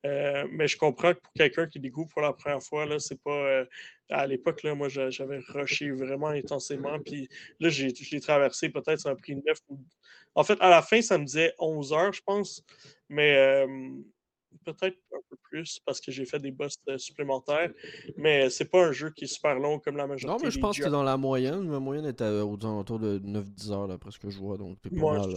Euh, 0.05 0.47
mais 0.49 0.67
je 0.67 0.77
comprends 0.77 1.13
que 1.13 1.19
pour 1.19 1.33
quelqu'un 1.33 1.67
qui 1.67 1.79
découvre 1.79 2.09
pour 2.09 2.21
la 2.21 2.33
première 2.33 2.61
fois, 2.63 2.85
là, 2.85 2.99
c'est 2.99 3.21
pas. 3.21 3.31
Euh, 3.31 3.65
à 4.09 4.27
l'époque, 4.27 4.63
là, 4.63 4.75
moi, 4.75 4.89
j'avais 4.89 5.39
rushé 5.49 5.91
vraiment 5.91 6.27
intensément. 6.27 6.99
Puis 6.99 7.29
là, 7.59 7.69
je 7.69 7.87
l'ai 8.11 8.19
traversé, 8.19 8.69
peut-être, 8.69 8.99
ça 8.99 9.11
a 9.11 9.15
pris 9.15 9.35
9 9.35 9.57
ou. 9.69 9.79
En 10.33 10.43
fait, 10.43 10.57
à 10.59 10.69
la 10.69 10.81
fin, 10.81 11.01
ça 11.01 11.17
me 11.17 11.25
disait 11.25 11.53
11 11.59 11.93
heures, 11.93 12.13
je 12.13 12.21
pense. 12.21 12.63
Mais 13.09 13.35
euh, 13.35 13.67
peut-être 14.65 14.97
un 15.13 15.19
peu 15.29 15.37
plus 15.43 15.79
parce 15.85 15.99
que 15.99 16.11
j'ai 16.11 16.25
fait 16.25 16.39
des 16.39 16.51
boss 16.51 16.77
supplémentaires. 16.97 17.71
Mais 18.17 18.49
c'est 18.49 18.65
pas 18.65 18.87
un 18.87 18.91
jeu 18.91 19.09
qui 19.11 19.25
est 19.25 19.27
super 19.27 19.59
long 19.59 19.79
comme 19.79 19.97
la 19.97 20.07
majorité. 20.07 20.27
Non, 20.27 20.37
mais 20.43 20.51
je 20.51 20.59
pense 20.59 20.77
que 20.77 20.89
dans 20.89 21.03
la 21.03 21.17
moyenne. 21.17 21.71
La 21.71 21.79
moyenne 21.79 22.05
est 22.05 22.21
autour 22.21 22.99
de 22.99 23.19
9-10 23.19 23.71
heures, 23.71 23.87
d'après 23.87 24.11
ce 24.11 24.19
que 24.19 24.29
je 24.29 24.37
vois. 24.39 24.57
Donc, 24.57 24.81
t'es 24.81 24.89
pas 24.89 25.19
mal. 25.19 25.29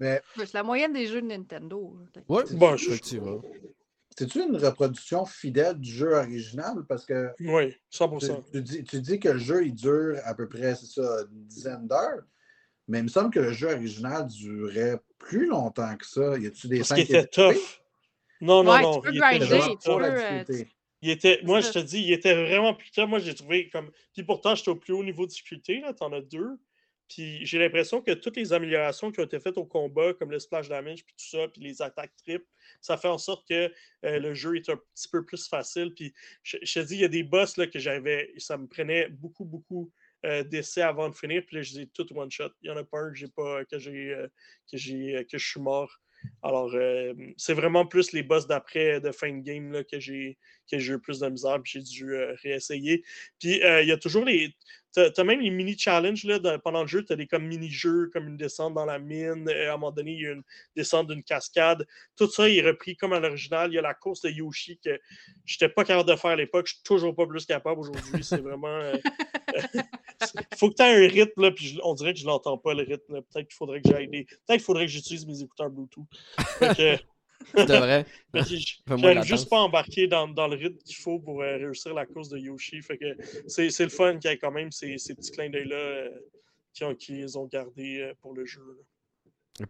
Mais... 0.00 0.22
C'est 0.36 0.54
la 0.54 0.62
moyenne 0.62 0.92
des 0.92 1.06
jeux 1.06 1.20
de 1.20 1.26
Nintendo. 1.26 1.96
Oui, 2.28 2.42
bon, 2.52 2.74
effectivement. 2.74 3.42
C'est-tu 4.16 4.42
une 4.42 4.56
reproduction 4.56 5.24
fidèle 5.24 5.78
du 5.78 5.90
jeu 5.92 6.14
original? 6.14 6.84
Parce 6.88 7.06
que. 7.06 7.30
Oui, 7.40 7.74
100%. 7.92 8.50
Tu, 8.50 8.62
dis, 8.62 8.84
tu 8.84 9.00
dis, 9.00 9.20
que 9.20 9.28
le 9.28 9.38
jeu, 9.38 9.64
il 9.66 9.74
dure 9.74 10.16
à 10.24 10.34
peu 10.34 10.48
près, 10.48 10.74
c'est 10.74 10.86
ça, 10.86 11.22
une 11.30 11.44
dizaine 11.46 11.86
d'heures. 11.86 12.22
Mais 12.88 12.98
il 12.98 13.04
me 13.04 13.08
semble 13.08 13.30
que 13.30 13.38
le 13.38 13.52
jeu 13.52 13.68
original 13.68 14.26
durait 14.26 14.98
plus 15.18 15.46
longtemps 15.46 15.96
que 15.96 16.06
ça. 16.06 16.36
Y 16.38 16.46
a-tu 16.46 16.66
des 16.66 16.78
Parce 16.78 16.94
qu'il 16.94 17.02
était 17.02 17.26
tough. 17.26 17.80
Non, 18.40 18.62
non, 18.62 18.80
non. 18.80 19.00
Tu 19.00 19.08
peux 19.08 19.14
il 19.14 19.20
grinder, 19.20 19.76
tu 20.46 20.68
Il 21.02 21.10
était, 21.10 21.40
moi, 21.42 21.60
je 21.60 21.70
te 21.70 21.78
dis, 21.78 22.00
il 22.00 22.12
était 22.12 22.34
vraiment 22.34 22.74
plus 22.74 22.90
tough. 22.90 23.08
Moi, 23.08 23.18
j'ai 23.18 23.34
trouvé 23.34 23.68
comme. 23.68 23.90
Puis 24.12 24.22
pourtant, 24.22 24.54
j'étais 24.54 24.70
au 24.70 24.76
plus 24.76 24.92
haut 24.92 25.04
niveau 25.04 25.26
de 25.26 25.30
difficulté. 25.30 25.82
Tu 25.82 26.04
en 26.04 26.12
as 26.12 26.20
deux. 26.20 26.58
Puis 27.08 27.44
j'ai 27.46 27.58
l'impression 27.58 28.02
que 28.02 28.12
toutes 28.12 28.36
les 28.36 28.52
améliorations 28.52 29.10
qui 29.10 29.20
ont 29.20 29.24
été 29.24 29.40
faites 29.40 29.56
au 29.56 29.64
combat, 29.64 30.12
comme 30.12 30.30
le 30.30 30.38
splash 30.38 30.68
damage, 30.68 31.04
puis 31.04 31.14
tout 31.16 31.36
ça, 31.36 31.48
puis 31.48 31.62
les 31.62 31.80
attaques 31.80 32.14
triples, 32.16 32.44
ça 32.82 32.98
fait 32.98 33.08
en 33.08 33.16
sorte 33.16 33.48
que 33.48 33.72
euh, 34.04 34.18
le 34.18 34.34
jeu 34.34 34.56
est 34.56 34.68
un 34.68 34.76
petit 34.76 35.08
peu 35.08 35.24
plus 35.24 35.48
facile. 35.48 35.94
Puis 35.94 36.12
je, 36.42 36.58
te 36.58 36.80
dis, 36.80 36.96
il 36.96 37.00
y 37.00 37.04
a 37.04 37.08
des 37.08 37.22
boss 37.22 37.56
là, 37.56 37.66
que 37.66 37.78
j'avais, 37.78 38.30
ça 38.36 38.58
me 38.58 38.66
prenait 38.66 39.08
beaucoup, 39.08 39.46
beaucoup 39.46 39.90
euh, 40.26 40.44
d'essais 40.44 40.82
avant 40.82 41.08
de 41.08 41.14
finir. 41.14 41.42
Puis 41.46 41.56
là, 41.56 41.62
je 41.62 41.72
dis 41.72 41.88
tout 41.88 42.06
one 42.14 42.30
shot. 42.30 42.50
Il 42.60 42.70
n'y 42.70 42.76
en 42.76 42.78
a 42.78 42.84
pas 42.84 42.98
un 42.98 43.10
que 43.10 43.16
j'ai 43.16 43.28
pas, 43.28 43.64
que 43.64 43.78
j'ai, 43.78 44.12
euh, 44.12 44.28
que 44.70 44.76
j'ai, 44.76 45.26
que 45.30 45.38
je 45.38 45.48
suis 45.48 45.60
mort. 45.60 45.98
Alors, 46.42 46.72
c'est 47.36 47.54
vraiment 47.54 47.86
plus 47.86 48.12
les 48.12 48.22
boss 48.22 48.46
d'après 48.46 49.00
de 49.00 49.10
fin 49.12 49.32
de 49.32 49.42
game 49.42 49.72
là, 49.72 49.84
que 49.84 49.98
j'ai 49.98 50.36
eu 50.72 50.98
plus 50.98 51.20
de 51.20 51.28
misère, 51.28 51.60
puis 51.62 51.72
j'ai 51.74 51.82
dû 51.82 52.14
réessayer. 52.42 53.02
Puis 53.38 53.60
il 53.62 53.86
y 53.86 53.92
a 53.92 53.96
toujours 53.96 54.24
les. 54.24 54.54
Tu 54.94 55.00
as, 55.00 55.24
même 55.24 55.40
les 55.40 55.50
mini-challenges 55.50 56.26
pendant 56.64 56.82
le 56.82 56.88
jeu, 56.88 57.04
tu 57.04 57.12
as 57.12 57.16
des 57.16 57.26
comme 57.26 57.46
mini-jeux, 57.46 58.08
comme 58.12 58.28
une 58.28 58.36
descente 58.36 58.74
dans 58.74 58.86
la 58.86 58.98
mine. 58.98 59.48
À 59.48 59.74
un 59.74 59.76
moment 59.76 59.92
donné, 59.92 60.12
il 60.12 60.22
y 60.22 60.26
a 60.26 60.32
une 60.32 60.44
descente 60.74 61.08
d'une 61.08 61.22
cascade. 61.22 61.86
Tout 62.16 62.28
ça 62.30 62.48
est 62.48 62.62
repris 62.62 62.96
comme 62.96 63.12
à 63.12 63.20
l'original. 63.20 63.70
Il 63.70 63.74
y 63.74 63.78
a 63.78 63.82
la 63.82 63.94
course 63.94 64.22
de 64.22 64.30
Yoshi 64.30 64.78
que 64.82 64.98
je 65.44 65.56
n'étais 65.56 65.72
pas 65.72 65.84
capable 65.84 66.08
de 66.08 66.16
faire 66.16 66.30
à 66.30 66.36
l'époque. 66.36 66.66
Je 66.68 66.74
suis 66.74 66.82
toujours 66.84 67.14
pas 67.14 67.26
plus 67.26 67.44
capable 67.44 67.80
aujourd'hui. 67.80 68.24
C'est 68.24 68.40
vraiment. 68.40 68.92
Il 70.20 70.56
faut 70.56 70.70
que 70.70 70.74
tu 70.74 70.82
aies 70.82 71.06
un 71.06 71.08
rythme, 71.08 71.50
puis 71.52 71.78
on 71.84 71.94
dirait 71.94 72.12
que 72.12 72.20
je 72.20 72.26
l'entends 72.26 72.58
pas, 72.58 72.74
le 72.74 72.82
rythme. 72.82 73.22
Peut-être 73.22 73.48
qu'il 73.48 73.56
faudrait 73.56 73.80
que 73.80 73.88
j'aille. 73.88 74.08
Peut-être 74.08 74.26
qu'il 74.48 74.60
faudrait 74.60 74.86
que 74.86 74.92
j'utilise 74.92 75.26
mes 75.26 75.40
écouteurs 75.42 75.70
Bluetooth. 75.70 76.06
C'est 76.60 77.00
vrai. 77.54 78.04
J'aime 78.44 79.22
juste 79.22 79.48
pas 79.48 79.60
embarquer 79.60 80.08
dans, 80.08 80.28
dans 80.28 80.48
le 80.48 80.56
rythme 80.56 80.78
qu'il 80.78 80.96
faut 80.96 81.20
pour 81.20 81.42
euh, 81.42 81.56
réussir 81.56 81.94
la 81.94 82.04
course 82.04 82.28
de 82.28 82.38
Yoshi. 82.38 82.82
Fait 82.82 82.98
que 82.98 83.16
c'est 83.46 83.84
le 83.84 83.90
fun 83.90 84.18
qu'il 84.18 84.30
y 84.30 84.34
ait 84.34 84.38
quand 84.38 84.50
même 84.50 84.72
ces, 84.72 84.98
ces 84.98 85.14
petits 85.14 85.30
clins 85.30 85.50
d'œil-là 85.50 85.76
euh, 85.76 86.10
qu'ils 86.98 87.38
ont, 87.38 87.42
ont, 87.42 87.46
gardés 87.46 88.00
euh, 88.00 88.14
pour 88.20 88.34
le 88.34 88.44
jeu. 88.44 88.62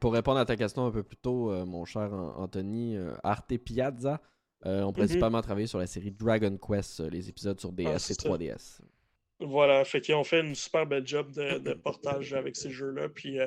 Pour 0.00 0.12
répondre 0.12 0.38
à 0.38 0.44
ta 0.44 0.56
question 0.56 0.86
un 0.86 0.90
peu 0.90 1.02
plus 1.02 1.16
tôt, 1.16 1.50
euh, 1.50 1.64
mon 1.64 1.84
cher 1.84 2.12
Anthony, 2.12 2.96
euh, 2.96 3.14
Arte 3.22 3.56
Piazza 3.56 4.20
ont 4.64 4.92
principalement 4.92 5.40
travaillé 5.40 5.66
sur 5.66 5.78
la 5.78 5.86
série 5.86 6.10
Dragon 6.10 6.58
Quest, 6.58 7.00
les 7.00 7.28
épisodes 7.28 7.58
sur 7.60 7.72
DS 7.72 7.86
ah, 7.86 7.94
et 7.94 8.14
3DS. 8.14 8.80
Voilà, 9.40 9.85
fait 9.85 10.01
qu'ils 10.01 10.16
ont 10.16 10.24
fait 10.24 10.40
une 10.40 10.56
super 10.56 10.85
belle 10.85 11.06
job 11.06 11.31
de, 11.31 11.73
portage 11.74 12.35
avec 12.35 12.56
ces 12.56 12.73
jeux-là. 12.73 13.09
Puis 13.09 13.39
euh, 13.39 13.47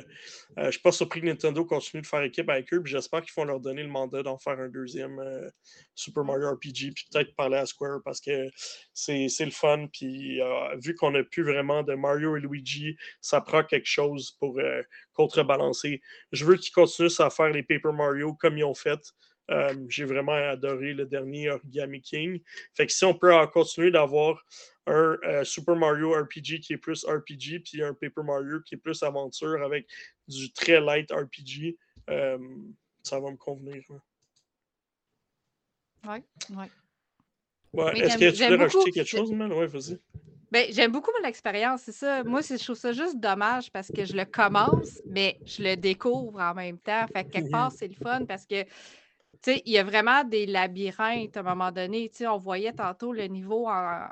euh, 0.57 0.67
je 0.67 0.71
suis 0.71 0.79
pas 0.81 0.93
surpris 0.93 1.19
que 1.19 1.25
Nintendo 1.25 1.65
continue 1.65 2.01
de 2.01 2.07
faire 2.07 2.21
équipe 2.21 2.49
avec 2.49 2.73
eux. 2.73 2.81
Puis 2.81 2.93
j'espère 2.93 3.21
qu'ils 3.21 3.33
vont 3.35 3.43
leur 3.43 3.59
donner 3.59 3.83
le 3.83 3.89
mandat 3.89 4.23
d'en 4.23 4.37
faire 4.37 4.57
un 4.57 4.69
deuxième 4.69 5.19
euh, 5.19 5.49
Super 5.93 6.23
Mario 6.23 6.49
RPG. 6.49 6.93
Puis 6.95 7.07
peut-être 7.11 7.35
parler 7.35 7.57
à 7.57 7.65
Square 7.65 7.99
parce 8.05 8.21
que 8.21 8.47
c'est 8.93 9.27
le 9.41 9.51
fun. 9.51 9.87
Puis 9.91 10.39
vu 10.81 10.95
qu'on 10.95 11.11
n'a 11.11 11.25
plus 11.25 11.43
vraiment 11.43 11.83
de 11.83 11.93
Mario 11.93 12.37
et 12.37 12.39
Luigi, 12.39 12.95
ça 13.19 13.41
prend 13.41 13.65
quelque 13.65 13.87
chose 13.87 14.31
pour 14.39 14.61
contrebalancer. 15.11 16.01
Je 16.31 16.45
veux 16.45 16.55
qu'ils 16.55 16.71
continuent 16.71 17.09
à 17.19 17.29
faire 17.29 17.49
les 17.49 17.63
Paper 17.63 17.91
Mario 17.93 18.33
comme 18.35 18.57
ils 18.57 18.63
ont 18.63 18.75
fait. 18.75 18.99
J'ai 19.89 20.05
vraiment 20.05 20.31
adoré 20.31 20.93
le 20.93 21.05
dernier 21.05 21.49
Origami 21.49 22.01
King. 22.01 22.39
Fait 22.75 22.85
que 22.85 22.93
si 22.93 23.03
on 23.03 23.13
peut 23.13 23.33
continuer 23.47 23.91
d'avoir 23.91 24.41
un 24.91 25.17
euh, 25.23 25.43
Super 25.43 25.75
Mario 25.75 26.11
RPG 26.11 26.59
qui 26.61 26.73
est 26.73 26.77
plus 26.77 27.05
RPG, 27.05 27.63
puis 27.63 27.81
un 27.81 27.93
Paper 27.93 28.23
Mario 28.23 28.61
qui 28.61 28.75
est 28.75 28.77
plus 28.77 29.01
aventure 29.03 29.63
avec 29.63 29.87
du 30.27 30.51
très 30.51 30.81
light 30.81 31.11
RPG. 31.11 31.77
Euh, 32.09 32.37
ça 33.03 33.19
va 33.19 33.31
me 33.31 33.37
convenir. 33.37 33.81
Oui, 36.07 36.17
oui. 36.49 36.65
Ouais, 37.73 37.99
Est-ce 37.99 38.17
que 38.17 38.31
tu 38.31 38.49
veux 38.49 38.57
rajouter 38.57 38.91
quelque 38.91 39.07
chose, 39.07 39.31
man? 39.31 39.51
Ouais, 39.53 39.67
vas-y. 39.67 39.97
Ben, 40.51 40.67
j'aime 40.69 40.91
beaucoup 40.91 41.11
mon 41.21 41.27
expérience, 41.27 41.83
c'est 41.83 41.93
ça. 41.93 42.25
Moi, 42.25 42.41
je 42.41 42.61
trouve 42.61 42.75
ça 42.75 42.91
juste 42.91 43.17
dommage 43.17 43.71
parce 43.71 43.87
que 43.87 44.03
je 44.03 44.13
le 44.13 44.25
commence, 44.25 45.01
mais 45.05 45.39
je 45.45 45.63
le 45.63 45.77
découvre 45.77 46.41
en 46.41 46.53
même 46.53 46.77
temps. 46.77 47.05
Fait 47.13 47.23
que 47.23 47.29
quelque 47.29 47.45
mhm. 47.45 47.51
part, 47.51 47.71
c'est 47.71 47.87
le 47.87 47.93
fun 47.93 48.25
parce 48.25 48.45
que 48.45 48.65
il 49.47 49.71
y 49.71 49.77
a 49.77 49.83
vraiment 49.83 50.23
des 50.23 50.45
labyrinthes 50.45 51.35
à 51.35 51.39
un 51.39 51.43
moment 51.43 51.71
donné. 51.71 52.11
On 52.21 52.37
voyait 52.37 52.73
tantôt 52.73 53.11
le 53.11 53.25
niveau 53.25 53.67
en, 53.67 54.07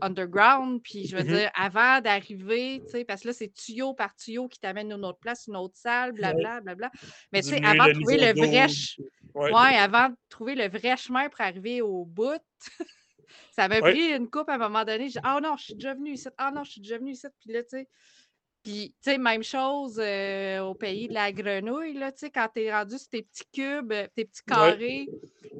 underground, 0.00 0.82
puis 0.82 1.06
je 1.06 1.16
veux 1.16 1.22
mmh 1.22 1.26
dire, 1.26 1.50
avant 1.54 2.00
d'arriver, 2.00 2.82
parce 3.06 3.22
que 3.22 3.28
là, 3.28 3.32
c'est 3.32 3.52
tuyau 3.52 3.94
par 3.94 4.14
tuyau 4.16 4.48
qui 4.48 4.58
t'amène 4.58 4.92
à 4.92 4.96
une 4.96 5.04
autre 5.04 5.18
place, 5.18 5.46
une 5.46 5.56
autre 5.56 5.76
salle, 5.76 6.12
blablabla. 6.12 6.60
Bla, 6.60 6.74
bla, 6.74 6.90
Mais 7.32 7.42
tu 7.42 7.48
sais, 7.48 7.64
avant 7.64 7.86
de 7.86 7.92
trouver 7.92 8.16
le 8.16 8.32
vrai 8.34 8.66
ouais. 9.34 9.76
avant 9.76 10.08
de 10.08 10.16
trouver 10.28 10.54
le 10.54 10.68
vrai 10.68 10.96
chemin 10.96 11.28
pour 11.28 11.40
arriver 11.40 11.80
au 11.82 12.04
bout, 12.04 12.42
ça 13.52 13.68
m'a 13.68 13.80
pris 13.80 14.12
une 14.12 14.28
coupe 14.28 14.48
à 14.48 14.54
un 14.54 14.58
moment 14.58 14.84
donné. 14.84 15.08
J'ai 15.08 15.20
Ah 15.22 15.38
non, 15.42 15.56
je 15.56 15.64
suis 15.64 15.74
déjà 15.74 15.94
venu 15.94 16.12
ici. 16.12 16.28
Ah 16.36 16.50
non, 16.54 16.64
je 16.64 16.72
suis 16.72 16.80
déjà 16.80 16.98
venu 16.98 17.12
ici. 17.12 17.26
Puis 17.40 17.52
là, 17.52 17.62
tu 17.62 17.70
sais. 17.70 17.88
Puis, 18.68 18.94
tu 19.02 19.12
sais, 19.12 19.16
même 19.16 19.42
chose 19.42 19.98
euh, 19.98 20.60
au 20.60 20.74
pays 20.74 21.08
de 21.08 21.14
la 21.14 21.32
grenouille, 21.32 21.94
là, 21.94 22.12
tu 22.12 22.18
sais, 22.18 22.30
quand 22.30 22.48
t'es 22.52 22.70
rendu 22.70 22.98
sur 22.98 23.08
tes 23.08 23.22
petits 23.22 23.46
cubes, 23.50 23.92
euh, 23.92 24.06
tes 24.14 24.26
petits 24.26 24.42
carrés 24.46 25.08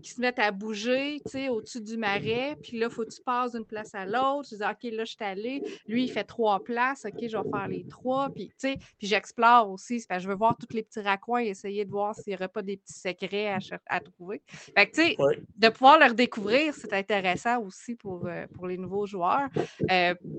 qui 0.02 0.10
se 0.10 0.20
mettent 0.20 0.38
à 0.38 0.52
bouger, 0.52 1.18
tu 1.24 1.30
sais, 1.30 1.48
au-dessus 1.48 1.80
du 1.80 1.96
marais, 1.96 2.58
puis 2.62 2.78
là, 2.78 2.90
faut 2.90 3.04
que 3.04 3.10
tu 3.10 3.22
passes 3.22 3.52
d'une 3.52 3.64
place 3.64 3.94
à 3.94 4.04
l'autre. 4.04 4.50
Je 4.50 4.56
dis, 4.56 4.62
OK, 4.62 4.92
là, 4.92 5.06
je 5.06 5.12
suis 5.12 5.24
allée. 5.24 5.62
Lui, 5.86 6.04
il 6.04 6.10
fait 6.10 6.24
trois 6.24 6.62
places. 6.62 7.06
OK, 7.06 7.14
je 7.22 7.34
vais 7.34 7.50
faire 7.50 7.68
les 7.68 7.86
trois. 7.88 8.28
Puis, 8.28 8.48
tu 8.48 8.54
sais, 8.58 8.76
puis 8.98 9.06
j'explore 9.06 9.70
aussi. 9.70 10.04
Parce 10.06 10.18
que 10.18 10.24
je 10.24 10.28
veux 10.28 10.36
voir 10.36 10.54
tous 10.58 10.76
les 10.76 10.82
petits 10.82 11.00
raccoins 11.00 11.40
et 11.40 11.48
essayer 11.48 11.86
de 11.86 11.90
voir 11.90 12.14
s'il 12.14 12.32
n'y 12.32 12.34
aurait 12.34 12.48
pas 12.48 12.60
des 12.60 12.76
petits 12.76 12.92
secrets 12.92 13.56
à, 13.86 14.00
trouver. 14.00 14.42
Fait 14.46 14.86
que, 14.86 14.94
tu 14.94 15.02
sais, 15.02 15.16
de 15.56 15.68
pouvoir 15.70 15.98
le 15.98 16.04
redécouvrir, 16.10 16.74
c'est 16.74 16.92
intéressant 16.92 17.62
aussi 17.62 17.94
pour, 17.94 18.26
euh, 18.26 18.46
pour 18.54 18.66
les 18.66 18.76
nouveaux 18.76 19.06
joueurs. 19.06 19.48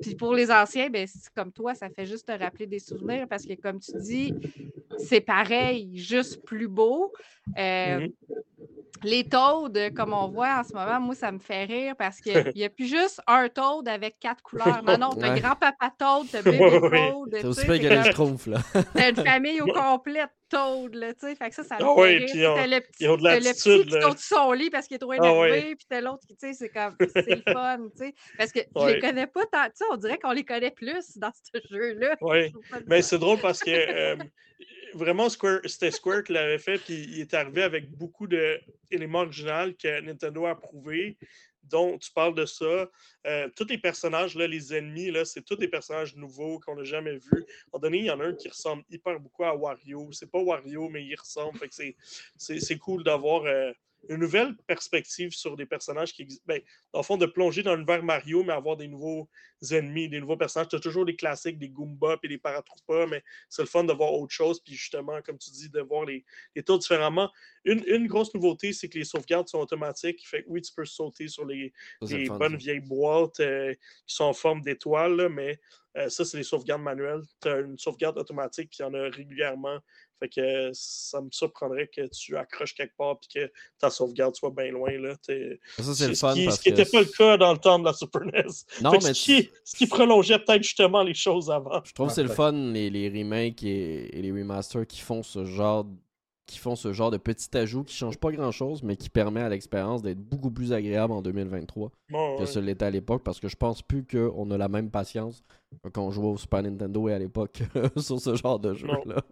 puis 0.03 0.13
pour 0.13 0.35
les 0.35 0.51
anciens, 0.51 0.91
ben, 0.91 1.07
comme 1.35 1.51
toi, 1.51 1.73
ça 1.73 1.89
fait 1.89 2.05
juste 2.05 2.27
te 2.27 2.31
rappeler 2.31 2.58
des 2.65 2.79
souvenirs 2.79 3.27
parce 3.29 3.45
que, 3.45 3.53
comme 3.53 3.79
tu 3.79 3.91
dis, 3.99 4.33
c'est 4.97 5.21
pareil, 5.21 5.97
juste 5.97 6.43
plus 6.45 6.67
beau. 6.67 7.13
Euh, 7.57 7.99
mm-hmm. 7.99 8.13
Les 9.03 9.23
Toads, 9.23 9.91
comme 9.95 10.13
on 10.13 10.27
voit 10.27 10.59
en 10.59 10.63
ce 10.63 10.73
moment, 10.73 10.99
moi, 10.99 11.15
ça 11.15 11.31
me 11.31 11.39
fait 11.39 11.65
rire 11.65 11.95
parce 11.97 12.19
qu'il 12.19 12.33
n'y 12.55 12.63
a 12.63 12.69
plus 12.69 12.87
juste 12.87 13.21
un 13.27 13.49
Toad 13.49 13.87
avec 13.87 14.19
quatre 14.19 14.41
couleurs. 14.41 14.83
Non, 14.83 14.97
non, 14.97 15.09
t'as 15.09 15.39
grand-papa 15.39 15.91
Toad, 15.97 16.27
t'as 16.31 16.41
bébé 16.43 16.57
Toad. 16.57 17.29
C'est 17.31 17.45
aussi 17.45 17.65
bien 17.65 17.79
que 17.79 17.87
les 17.87 18.03
Schtroumpfs, 18.03 18.47
là. 18.47 18.57
T'as 18.93 19.09
une 19.09 19.15
famille 19.15 19.61
au 19.61 19.67
complet 19.67 20.25
Toad, 20.49 20.95
là, 20.95 21.13
tu 21.13 21.27
sais. 21.27 21.35
Fait 21.35 21.49
que 21.49 21.55
ça, 21.55 21.63
ça 21.63 21.77
me 21.77 21.83
ah 21.83 21.95
fait 21.95 22.17
rire. 22.17 22.25
Puis 22.25 22.41
t'as 22.41 22.67
le 22.67 22.79
petit, 22.81 23.05
le 23.05 23.53
petit 23.53 23.85
qui 23.85 24.01
saute 24.01 24.19
son 24.19 24.51
lit 24.51 24.69
parce 24.69 24.87
qu'il 24.87 24.95
est 24.95 24.99
trop 24.99 25.11
ah 25.11 25.17
énervé, 25.17 25.75
puis 25.75 25.85
t'as 25.89 26.01
l'autre 26.01 26.25
qui, 26.27 26.35
tu 26.35 26.47
sais, 26.47 26.53
c'est 26.53 26.69
comme, 26.69 26.95
c'est 26.99 27.45
le 27.45 27.53
fun, 27.53 27.77
tu 27.95 28.05
sais. 28.05 28.13
Parce 28.37 28.51
que 28.51 28.59
je 28.75 28.85
les 28.87 28.99
connais 28.99 29.27
pas 29.27 29.45
tant, 29.45 29.65
tu 29.65 29.71
sais, 29.75 29.85
on 29.91 29.97
dirait 29.97 30.17
qu'on 30.17 30.31
les 30.31 30.43
connaît 30.43 30.71
plus 30.71 31.17
dans 31.17 31.31
ce 31.31 31.59
jeu-là. 31.69 32.15
Oui, 32.21 32.51
mais 32.87 33.01
c'est 33.01 33.19
drôle 33.19 33.39
parce 33.39 33.59
que... 33.59 33.69
Euh, 33.71 34.15
vraiment, 34.93 35.29
Square, 35.29 35.61
c'était 35.65 35.91
Square 35.91 36.23
qui 36.23 36.33
l'avait 36.33 36.59
fait, 36.59 36.77
puis 36.77 36.95
il 36.95 37.19
est 37.21 37.33
arrivé 37.33 37.63
avec 37.63 37.89
beaucoup 37.91 38.27
d'éléments 38.27 39.21
originaux 39.21 39.73
que 39.81 40.01
Nintendo 40.01 40.45
a 40.45 40.51
approuvés. 40.51 41.17
Donc, 41.63 42.01
tu 42.01 42.11
parles 42.11 42.35
de 42.35 42.45
ça. 42.45 42.89
Euh, 43.27 43.49
tous 43.55 43.67
les 43.67 43.77
personnages, 43.77 44.35
là, 44.35 44.47
les 44.47 44.73
ennemis, 44.73 45.11
là, 45.11 45.25
c'est 45.25 45.41
tous 45.41 45.55
des 45.55 45.67
personnages 45.67 46.15
nouveaux 46.15 46.59
qu'on 46.59 46.75
n'a 46.75 46.83
jamais 46.83 47.17
vus. 47.17 47.45
Moment 47.71 47.81
donné, 47.81 47.99
il 47.99 48.05
y 48.05 48.11
en 48.11 48.19
a 48.19 48.25
un 48.25 48.33
qui 48.33 48.49
ressemble 48.49 48.83
hyper 48.89 49.19
beaucoup 49.19 49.43
à 49.43 49.55
Wario. 49.55 50.09
C'est 50.11 50.31
pas 50.31 50.39
Wario, 50.39 50.89
mais 50.89 51.05
il 51.05 51.15
ressemble. 51.15 51.59
c'est 52.37 52.77
cool 52.77 53.03
d'avoir 53.03 53.45
euh, 53.45 53.71
une 54.07 54.17
nouvelle 54.17 54.55
perspective 54.67 55.31
sur 55.31 55.55
des 55.55 55.65
personnages 55.65 56.13
qui 56.13 56.21
existent. 56.21 56.45
Ben, 56.47 56.61
dans 56.93 56.99
le 56.99 57.03
fond, 57.03 57.17
de 57.17 57.25
plonger 57.25 57.63
dans 57.63 57.75
l'univers 57.75 58.01
Mario, 58.01 58.43
mais 58.43 58.53
avoir 58.53 58.77
des 58.77 58.87
nouveaux 58.87 59.29
ennemis, 59.71 60.07
des 60.07 60.19
nouveaux 60.19 60.37
personnages. 60.37 60.69
Tu 60.69 60.75
as 60.77 60.79
toujours 60.79 61.05
les 61.05 61.15
classiques, 61.15 61.59
des 61.59 61.69
Goombas 61.69 62.17
et 62.23 62.27
des 62.27 62.37
Paratroopas, 62.37 63.07
mais 63.07 63.23
c'est 63.49 63.61
le 63.61 63.67
fun 63.67 63.83
de 63.83 63.93
voir 63.93 64.13
autre 64.13 64.33
chose. 64.33 64.61
Puis 64.61 64.73
justement, 64.73 65.21
comme 65.21 65.37
tu 65.37 65.51
dis, 65.51 65.69
de 65.69 65.81
voir 65.81 66.05
les, 66.05 66.23
les 66.55 66.63
tours 66.63 66.79
différemment. 66.79 67.29
Une, 67.65 68.07
grosse 68.07 68.33
nouveauté, 68.33 68.73
c'est 68.73 68.87
que 68.87 68.97
les 68.97 69.03
sauvegardes 69.03 69.49
sont 69.49 69.59
automatiques. 69.59 70.25
Fait 70.25 70.43
que 70.43 70.49
oui, 70.49 70.61
tu 70.61 70.73
peux 70.73 70.85
sauter 70.85 71.27
sur 71.27 71.45
les, 71.45 71.73
bonnes 72.29 72.55
vieilles 72.55 72.79
boîtes 72.79 73.41
euh, 73.41 73.73
qui 74.07 74.15
sont 74.15 74.25
en 74.25 74.33
forme 74.33 74.61
d'étoiles, 74.61 75.29
mais 75.29 75.59
euh, 75.99 76.09
ça, 76.09 76.25
c'est 76.25 76.37
les 76.37 76.43
sauvegardes 76.43 76.81
manuelles. 76.81 77.21
Tu 77.41 77.49
as 77.49 77.59
une 77.59 77.77
sauvegarde 77.77 78.17
automatique, 78.17 78.69
puis 78.69 78.79
il 78.79 78.83
y 78.83 78.85
en 78.85 78.93
a 78.93 79.09
régulièrement 79.09 79.79
fait 80.19 80.29
que 80.29 80.69
ça 80.73 81.21
me 81.21 81.29
surprendrait 81.31 81.87
que 81.87 82.07
tu 82.07 82.37
accroches 82.37 82.73
quelque 82.75 82.95
part 82.97 83.17
et 83.35 83.39
que 83.39 83.51
ta 83.79 83.89
sauvegarde 83.89 84.35
soit 84.35 84.51
bien 84.51 84.71
loin. 84.71 84.91
Là. 84.91 85.15
Ça, 85.77 85.93
c'est 85.95 86.07
le 86.07 86.15
fun. 86.15 86.35
Ce 86.35 86.59
qui 86.59 86.69
n'était 86.69 86.85
pas 86.85 86.99
le 86.99 87.05
cas 87.05 87.37
dans 87.37 87.53
le 87.53 87.57
temps 87.57 87.79
de 87.79 87.85
la 87.85 87.93
Super 87.93 88.25
NES. 88.25 88.43
Non, 88.81 88.91
mais 88.91 88.99
ce, 88.99 89.11
qui, 89.11 89.49
ce, 89.63 89.75
qui, 89.75 89.87
prolongeait 89.87 90.39
peut-être 90.39 90.63
justement 90.63 91.03
les 91.03 91.13
choses 91.13 91.49
avant. 91.49 91.81
Je 91.83 91.93
trouve 91.93 92.07
que 92.07 92.13
c'est 92.13 92.23
le 92.23 92.29
fun, 92.29 92.51
les, 92.51 92.89
les 92.89 93.09
remakes 93.09 93.63
et, 93.63 94.09
les 94.13 94.31
remasters 94.31 94.85
qui 94.85 94.99
font 94.99 95.23
ce 95.23 95.45
genre 95.45 95.85
qui 96.49 96.59
font 96.59 96.75
ce 96.75 96.91
genre 96.93 97.11
de 97.11 97.17
petit 97.17 97.55
ajout 97.55 97.83
qui 97.83 97.95
change 97.95 98.17
pas 98.17 98.31
grand 98.31 98.51
chose, 98.51 98.83
mais 98.83 98.95
qui 98.95 99.09
permet 99.09 99.41
à 99.41 99.49
l'expérience 99.49 100.01
d'être 100.01 100.19
beaucoup 100.19 100.51
plus 100.51 100.73
agréable 100.73 101.13
en 101.13 101.21
2023 101.21 101.91
que 102.39 102.45
ce 102.45 102.59
l'était 102.59 102.85
à 102.85 102.89
l'époque, 102.89 103.23
parce 103.23 103.39
que 103.39 103.47
je 103.47 103.55
pense 103.55 103.81
plus 103.81 104.05
qu'on 104.05 104.51
a 104.51 104.57
la 104.57 104.67
même 104.67 104.89
patience 104.89 105.43
qu'on 105.93 106.11
jouait 106.11 106.27
au 106.27 106.37
Super 106.37 106.63
Nintendo 106.63 107.07
et 107.09 107.13
à 107.13 107.19
l'époque 107.19 107.61
sur 107.97 108.19
ce 108.19 108.35
genre 108.35 108.59
de 108.59 108.73
jeu-là. 108.73 109.23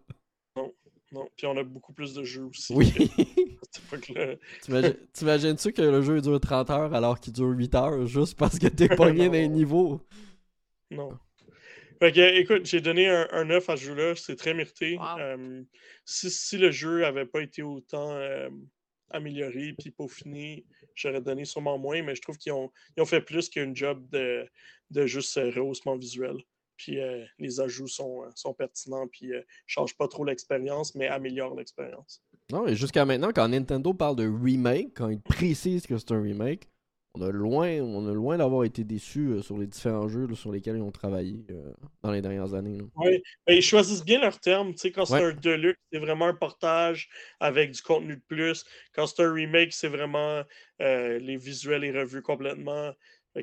Non, 1.14 1.26
puis 1.38 1.48
on 1.48 1.56
a 1.56 1.64
beaucoup 1.64 1.94
plus 1.94 2.14
de 2.14 2.24
jeux 2.24 2.44
aussi. 2.44 2.74
Oui. 2.74 2.94
T'imagines-tu 5.14 5.72
que 5.72 5.82
le 5.82 6.02
jeu 6.02 6.22
dure 6.22 6.40
30 6.40 6.70
heures 6.70 6.94
alors 6.94 7.20
qu'il 7.20 7.34
dure 7.34 7.48
8 7.48 7.76
heures 7.76 8.06
juste 8.06 8.38
parce 8.38 8.60
que 8.60 8.68
t'es 8.68 8.90
pogné 8.90 9.28
dans 9.28 9.34
les 9.34 9.48
niveaux? 9.48 10.02
Non. 10.92 11.18
Fait 12.00 12.12
que, 12.12 12.40
écoute, 12.40 12.66
j'ai 12.66 12.82
donné 12.82 13.08
un, 13.08 13.28
un 13.32 13.46
9 13.46 13.70
à 13.70 13.78
ce 13.78 13.84
jeu-là, 13.86 14.16
c'est 14.16 14.36
très 14.36 14.54
mérité. 14.54 14.98
Euh, 15.20 15.64
si, 16.06 16.30
si, 16.30 16.58
le 16.58 16.72
jeu 16.72 17.06
avait 17.06 17.26
pas 17.26 17.42
été 17.42 17.64
autant 17.64 18.12
euh, 18.12 18.50
amélioré 19.10 19.74
puis 19.78 19.92
peaufiné, 19.92 20.66
j'aurais 20.96 21.22
donné 21.22 21.46
sûrement 21.46 21.78
moins, 21.78 22.02
mais 22.04 22.16
je 22.16 22.22
trouve 22.22 22.38
qu'ils 22.38 22.52
ont, 22.52 22.72
ils 22.96 23.02
ont 23.02 23.06
fait 23.06 23.22
plus 23.22 23.50
qu'un 23.50 23.74
job 23.74 24.08
de, 24.10 24.48
de 24.92 25.06
juste 25.06 25.38
euh, 25.38 25.52
rehaussement 25.56 25.96
visuel. 25.96 26.38
Puis 26.78 27.00
euh, 27.00 27.26
les 27.40 27.60
ajouts 27.60 27.88
sont, 27.88 28.24
sont 28.36 28.54
pertinents, 28.54 29.08
puis 29.08 29.28
ne 29.28 29.36
euh, 29.36 29.42
changent 29.66 29.98
pas 29.98 30.08
trop 30.08 30.24
l'expérience, 30.24 30.94
mais 30.96 31.08
améliorent 31.08 31.56
l'expérience. 31.56 32.24
Non, 32.52 32.68
et 32.68 32.76
jusqu'à 32.76 33.06
maintenant, 33.06 33.32
quand 33.34 33.48
Nintendo 33.50 33.94
parle 33.94 34.16
de 34.16 34.28
remake, 34.28 34.94
quand 34.96 35.10
ils 35.10 35.20
précisent 35.20 35.88
que 35.88 35.98
c'est 35.98 36.12
un 36.12 36.22
remake, 36.22 36.70
on 37.14 37.22
a 37.22 37.30
loin, 37.30 37.82
on 37.82 38.08
a 38.08 38.14
loin 38.14 38.38
d'avoir 38.38 38.64
été 38.64 38.84
déçus 38.84 39.42
sur 39.42 39.58
les 39.58 39.68
différents 39.68 40.08
jeux 40.08 40.34
sur 40.36 40.52
lesquels 40.52 40.78
ils 40.78 40.82
ont 40.82 40.92
travaillé 40.92 41.46
dans 42.04 42.12
les 42.12 42.22
dernières 42.22 42.54
années. 42.54 42.80
Oui, 42.96 43.24
ben, 43.48 43.54
ils 43.56 43.62
choisissent 43.62 44.06
bien 44.06 44.22
leurs 44.22 44.40
termes. 44.40 44.74
Tu 44.74 44.80
sais, 44.80 44.92
quand 44.92 45.06
c'est 45.06 45.24
un 45.24 45.34
deluxe, 45.34 45.80
c'est 45.92 46.00
vraiment 46.00 46.28
un 46.28 46.36
portage 46.36 47.10
avec 47.40 47.72
du 47.72 47.82
contenu 47.82 48.18
de 48.18 48.22
plus. 48.28 48.66
Quand 48.94 49.08
c'est 49.08 49.24
un 49.24 49.34
remake, 49.34 49.74
c'est 49.74 49.88
vraiment 49.88 50.44
les 50.80 51.38
visuels 51.38 51.84
et 51.84 51.92
revus 51.92 52.22
complètement 52.22 52.92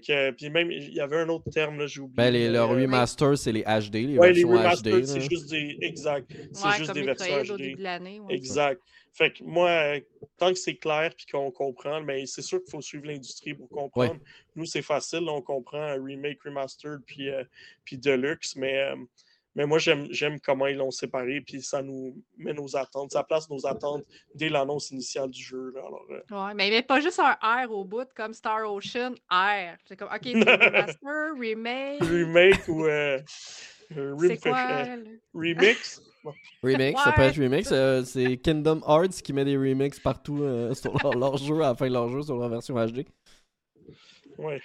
puis 0.01 0.51
même, 0.51 0.71
il 0.71 0.95
y 0.95 1.01
avait 1.01 1.19
un 1.19 1.29
autre 1.29 1.51
terme, 1.51 1.87
j'ai 1.87 2.01
oublié. 2.01 2.17
Ben, 2.17 2.31
les, 2.31 2.49
le 2.49 2.63
remaster, 2.63 3.37
c'est 3.37 3.53
les 3.53 3.63
HD, 3.63 3.95
les 3.95 4.19
ouais, 4.19 4.33
versions 4.33 4.53
les 4.53 4.59
remasters, 4.59 5.07
c'est 5.07 5.21
juste 5.21 5.51
des... 5.51 5.79
Exact. 5.81 6.31
C'est 6.53 6.79
juste 6.79 6.93
des 6.93 7.03
versions 7.03 7.43
HD. 7.43 7.77
De 7.77 8.33
exact. 8.33 8.81
Fait 9.13 9.33
que 9.33 9.45
moi, 9.45 10.01
tant 10.39 10.51
que 10.51 10.59
c'est 10.59 10.75
clair 10.75 11.13
puis 11.17 11.27
qu'on 11.31 11.51
comprend, 11.51 12.01
mais 12.01 12.27
c'est 12.27 12.43
sûr 12.43 12.61
qu'il 12.63 12.71
faut 12.71 12.81
suivre 12.81 13.07
l'industrie 13.07 13.55
pour 13.55 13.69
comprendre. 13.69 14.19
Nous, 14.57 14.67
c'est 14.67 14.83
facile, 14.83 15.29
on 15.29 15.41
comprend 15.41 15.83
un 15.83 16.03
remake, 16.03 16.43
remastered 16.43 17.01
puis, 17.07 17.31
euh, 17.31 17.45
puis 17.85 17.99
deluxe, 17.99 18.57
mais... 18.57 18.79
Euh, 18.79 18.97
Mais 19.57 19.67
moi, 19.67 19.79
j'aime 19.79 20.07
j'aime 20.11 20.41
comment 20.41 20.67
ils 20.67 20.77
l'ont 20.77 20.91
séparé, 20.91 21.41
puis 21.41 21.63
ça 21.63 21.81
nous 21.83 22.17
met 22.37 22.53
nos 22.53 22.77
attentes, 22.77 23.13
ça 23.13 23.23
place 23.23 23.49
nos 23.49 23.65
attentes 23.67 24.05
dès 24.35 24.49
l'annonce 24.49 24.91
initiale 24.91 25.31
du 25.31 25.43
jeu. 25.43 25.73
là. 25.75 25.81
Alors, 25.87 26.07
euh, 26.11 26.47
Ouais, 26.49 26.55
mais 26.55 26.69
il 26.69 26.71
met 26.73 26.83
pas 26.83 27.01
juste 27.01 27.21
un 27.21 27.37
R 27.67 27.71
au 27.71 27.85
bout 27.85 28.09
comme 28.17 28.35
Star 28.35 28.69
Ocean, 28.73 29.15
R. 29.31 29.77
C'est 29.87 29.97
comme, 29.97 30.09
OK, 30.09 30.21
c'est 30.23 30.33
remaster, 31.03 31.35
remake. 31.39 32.01
remake 32.03 32.67
ou 32.69 32.85
euh, 32.85 33.21
euh, 33.97 34.15
rem- 34.17 34.39
quoi? 34.39 34.59
euh, 34.71 34.97
le- 34.97 35.21
remix? 35.35 36.03
Remix, 36.63 36.99
ça 37.03 37.13
peut 37.13 37.21
être 37.23 37.37
remix. 37.39 37.69
euh, 37.71 38.03
c'est 38.03 38.39
Kingdom 38.39 38.81
Hearts 38.89 39.21
qui 39.23 39.35
met 39.35 39.45
des 39.45 39.59
remixes 39.59 40.01
partout 40.01 40.43
euh, 40.43 40.73
sur 40.73 40.95
leur, 41.03 41.15
leur 41.15 41.37
jeu 41.37 41.57
à 41.57 41.69
la 41.69 41.75
fin 41.75 41.87
de 41.87 41.93
leur 41.93 42.09
jeu 42.09 42.23
sur 42.23 42.39
leur 42.39 42.49
version 42.49 42.75
HD. 42.77 43.05
Ouais. 44.39 44.63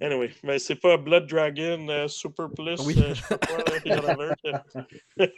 Anyway, 0.00 0.30
mais 0.42 0.58
c'est 0.58 0.76
pas 0.76 0.96
Blood 0.96 1.26
Dragon 1.26 1.86
euh, 1.88 2.08
Super 2.08 2.48
Plus. 2.50 2.80
Oui. 2.86 2.94
euh, 2.98 3.14
je 3.14 3.20
sais 3.22 3.38
pas 3.38 3.46
quoi, 3.46 3.58
là, 3.58 3.64
il 3.84 3.92
y 3.92 3.94
en 3.94 4.04
avait 4.06 4.30
un 4.30 4.34
que- 4.34 4.50
fait 5.16 5.34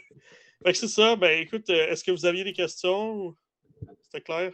que 0.71 0.73
c'est 0.73 0.87
ça. 0.87 1.15
Ben 1.17 1.39
écoute, 1.41 1.69
euh, 1.69 1.87
est-ce 1.89 2.03
que 2.03 2.11
vous 2.11 2.25
aviez 2.25 2.43
des 2.45 2.53
questions? 2.53 3.35
C'était 4.03 4.21
clair? 4.21 4.53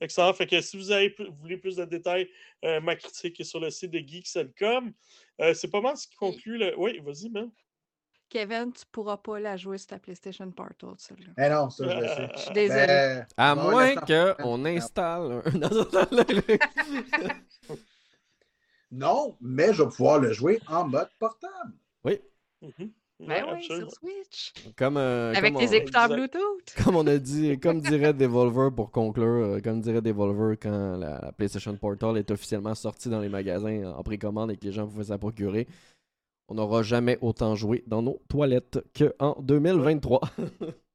Excellent. 0.00 0.32
Fait 0.34 0.46
que 0.46 0.60
si 0.60 0.76
vous 0.76 0.90
avez 0.90 1.14
vous 1.18 1.34
voulez 1.40 1.56
plus 1.56 1.76
de 1.76 1.84
détails, 1.84 2.28
euh, 2.64 2.80
ma 2.80 2.96
critique 2.96 3.38
est 3.40 3.44
sur 3.44 3.60
le 3.60 3.70
site 3.70 3.92
de 3.92 3.98
Geeks.com. 3.98 4.92
Euh, 5.40 5.54
c'est 5.54 5.70
pas 5.70 5.80
mal 5.80 5.96
ce 5.96 6.06
qui 6.08 6.16
conclut 6.16 6.58
le. 6.58 6.74
Oui, 6.78 7.00
vas-y, 7.04 7.30
Mel. 7.30 7.48
Kevin, 8.28 8.72
tu 8.72 8.82
pourras 8.90 9.18
pas 9.18 9.38
la 9.38 9.56
jouer 9.56 9.78
sur 9.78 9.86
ta 9.86 10.00
PlayStation 10.00 10.50
Portal, 10.50 10.94
celle-là. 10.98 11.30
Eh 11.38 11.48
non, 11.48 11.70
ça, 11.70 11.88
je 11.88 11.94
le 12.00 12.08
sais. 12.08 12.28
Je 12.34 12.40
suis 12.40 12.52
désolée. 12.52 12.86
Ben, 12.88 13.24
À 13.36 13.54
bon, 13.54 13.70
moins 13.70 13.94
qu'on 13.94 14.64
installe 14.64 15.32
un. 15.32 15.42
Non, 18.92 19.36
mais 19.40 19.72
je 19.74 19.82
vais 19.82 19.88
pouvoir 19.88 20.18
le 20.20 20.32
jouer 20.32 20.60
en 20.68 20.86
mode 20.86 21.08
portable. 21.18 21.72
Mhm. 22.62 22.90
Ben 23.20 23.44
Ouais, 23.44 23.52
oui, 23.54 23.64
sur 23.64 23.90
Switch. 23.92 24.52
comme, 24.76 24.96
euh, 24.98 25.32
Avec 25.34 25.52
comme 25.54 25.62
les 25.62 25.68
on- 25.68 25.72
écouteurs. 25.72 26.08
Bluetooth. 26.08 26.74
Comme 26.84 26.96
on 26.96 27.06
a 27.06 27.16
dit, 27.18 27.58
comme 27.60 27.80
dirait 27.80 28.12
Devolver 28.12 28.70
pour 28.74 28.90
conclure, 28.90 29.24
euh, 29.56 29.60
comme 29.60 29.80
dirait 29.80 30.02
Devolver 30.02 30.56
quand 30.58 30.96
la, 30.98 31.20
la 31.20 31.32
PlayStation 31.32 31.74
Portal 31.76 32.16
est 32.18 32.30
officiellement 32.30 32.74
sortie 32.74 33.08
dans 33.08 33.20
les 33.20 33.28
magasins 33.30 33.92
en 33.96 34.02
précommande 34.02 34.50
et 34.50 34.56
que 34.56 34.64
les 34.66 34.72
gens 34.72 34.86
pouvaient 34.86 35.04
s'en 35.04 35.18
procurer, 35.18 35.66
on 36.48 36.54
n'aura 36.56 36.82
jamais 36.82 37.16
autant 37.22 37.54
joué 37.54 37.82
dans 37.86 38.02
nos 38.02 38.20
toilettes 38.28 38.78
qu'en 38.96 39.36
2023. 39.40 40.20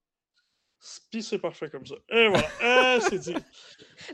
Puis 1.11 1.21
c'est 1.21 1.37
parfait 1.37 1.69
comme 1.69 1.85
ça. 1.85 1.93
Et 2.09 2.27
voilà. 2.27 2.47
Euh, 2.63 2.99
c'est 3.07 3.19
dit. 3.19 3.35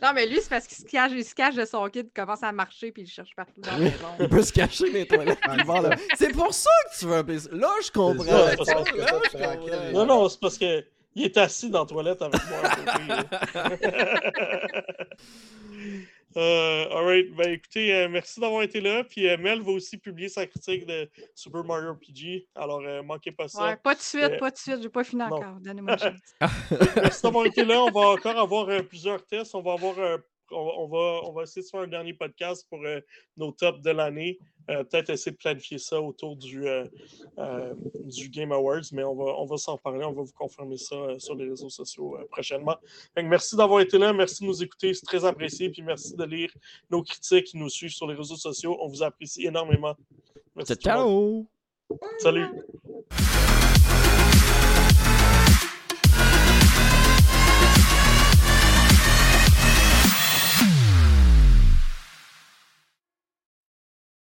Non, 0.01 0.11
mais 0.13 0.27
lui, 0.27 0.41
c'est 0.41 0.49
parce 0.49 0.67
qu'il 0.67 0.75
se 0.77 0.83
cache, 0.83 1.13
il 1.15 1.23
se 1.23 1.33
cache 1.33 1.55
de 1.55 1.63
son 1.63 1.87
kit, 1.87 1.99
il 2.01 2.09
commence 2.09 2.43
à 2.43 2.51
marcher, 2.51 2.91
puis 2.91 3.03
il 3.03 3.07
cherche 3.07 3.33
partout 3.37 3.61
dans 3.61 3.71
la 3.71 3.77
maison. 3.77 4.07
On 4.19 4.27
peut 4.27 4.43
se 4.43 4.51
cacher 4.51 4.89
les 4.91 5.07
toilettes. 5.07 5.39
C'est 6.17 6.33
pour 6.33 6.53
ça 6.53 6.69
que 6.91 6.99
tu 6.99 7.05
veux 7.05 7.15
un 7.15 7.23
PC. 7.23 7.47
Là, 7.53 7.71
je 7.85 7.89
comprends. 7.91 8.21
ça, 8.25 8.49
c'est 8.57 8.65
ça, 8.65 8.73
Là, 8.75 8.83
c'est 8.83 8.97
je 8.97 9.01
ça, 9.01 9.11
comprends. 9.13 9.39
tranquille. 9.39 9.91
Non, 9.93 10.05
non, 10.05 10.27
c'est 10.27 10.41
parce 10.41 10.57
que 10.57 10.83
il 11.15 11.23
est 11.23 11.37
assis 11.37 11.69
dans 11.69 11.79
la 11.81 11.85
toilette 11.85 12.21
avec 12.21 12.41
moi 12.49 12.61
Euh, 16.37 16.85
alright, 16.91 17.33
ben 17.35 17.49
écoutez, 17.49 17.91
euh, 17.93 18.07
merci 18.07 18.39
d'avoir 18.39 18.61
été 18.61 18.79
là. 18.79 19.03
Puis 19.03 19.27
euh, 19.27 19.37
Mel 19.37 19.61
va 19.61 19.71
aussi 19.71 19.97
publier 19.97 20.29
sa 20.29 20.45
critique 20.45 20.85
de 20.85 21.09
Super 21.33 21.63
Mario 21.63 21.93
RPG. 21.93 22.47
Alors, 22.53 22.81
euh, 22.81 23.01
manquez 23.01 23.31
pas 23.31 23.47
ça. 23.47 23.63
Ouais, 23.63 23.75
pas 23.75 23.95
de 23.95 23.99
suite, 23.99 24.37
pas 24.39 24.51
de 24.51 24.57
suite, 24.57 24.83
j'ai 24.83 24.89
pas 24.89 25.03
fini 25.03 25.23
non. 25.27 25.35
encore. 25.35 25.59
Donnez-moi 25.59 25.93
une 25.93 25.99
chance. 25.99 26.51
Merci 26.95 27.23
d'avoir 27.23 27.45
été 27.47 27.65
là. 27.65 27.81
On 27.81 27.91
va 27.91 28.09
encore 28.09 28.37
avoir 28.37 28.67
plusieurs 28.83 29.25
tests. 29.25 29.55
On 29.55 29.61
va 29.61 29.73
avoir 29.73 29.95
on, 30.51 30.65
va- 30.65 30.71
on 30.77 30.87
va, 30.87 31.21
on 31.29 31.31
va 31.33 31.43
essayer 31.43 31.61
de 31.63 31.67
faire 31.69 31.81
un 31.81 31.87
dernier 31.87 32.13
podcast 32.13 32.65
pour 32.69 32.79
euh, 32.85 32.99
nos 33.37 33.51
tops 33.51 33.81
de 33.81 33.91
l'année. 33.91 34.37
Euh, 34.69 34.83
Peut-être 34.83 35.09
essayer 35.11 35.31
de 35.31 35.37
planifier 35.37 35.77
ça 35.77 36.01
autour 36.01 36.35
du, 36.35 36.67
euh, 36.67 36.85
du 38.05 38.29
Game 38.29 38.51
Awards, 38.51 38.81
mais 38.91 39.03
on 39.03 39.15
va, 39.15 39.25
on 39.37 39.45
va 39.45 39.57
s'en 39.57 39.77
parler. 39.77 40.03
On 40.03 40.11
va 40.11 40.23
vous 40.23 40.33
confirmer 40.37 40.77
ça 40.77 40.95
sur 41.19 41.35
les 41.35 41.47
réseaux 41.49 41.69
sociaux 41.69 42.17
prochainement. 42.31 42.75
Merci 43.15 43.55
d'avoir 43.55 43.79
été 43.81 43.97
là. 43.97 44.11
Merci 44.13 44.43
de 44.43 44.47
nous 44.47 44.61
écouter. 44.63 44.93
C'est 44.93 45.05
très 45.05 45.23
apprécié. 45.23 45.69
Puis 45.69 45.81
merci 45.81 46.15
de 46.15 46.23
lire 46.25 46.51
nos 46.89 47.01
critiques 47.03 47.45
qui 47.45 47.57
nous 47.57 47.69
suivent 47.69 47.91
sur 47.93 48.07
les 48.07 48.15
réseaux 48.15 48.35
sociaux. 48.35 48.77
On 48.81 48.87
vous 48.87 49.03
apprécie 49.03 49.45
énormément. 49.45 49.95
Merci. 50.55 50.75
Ciao! 50.75 51.45
Salut. 52.19 52.47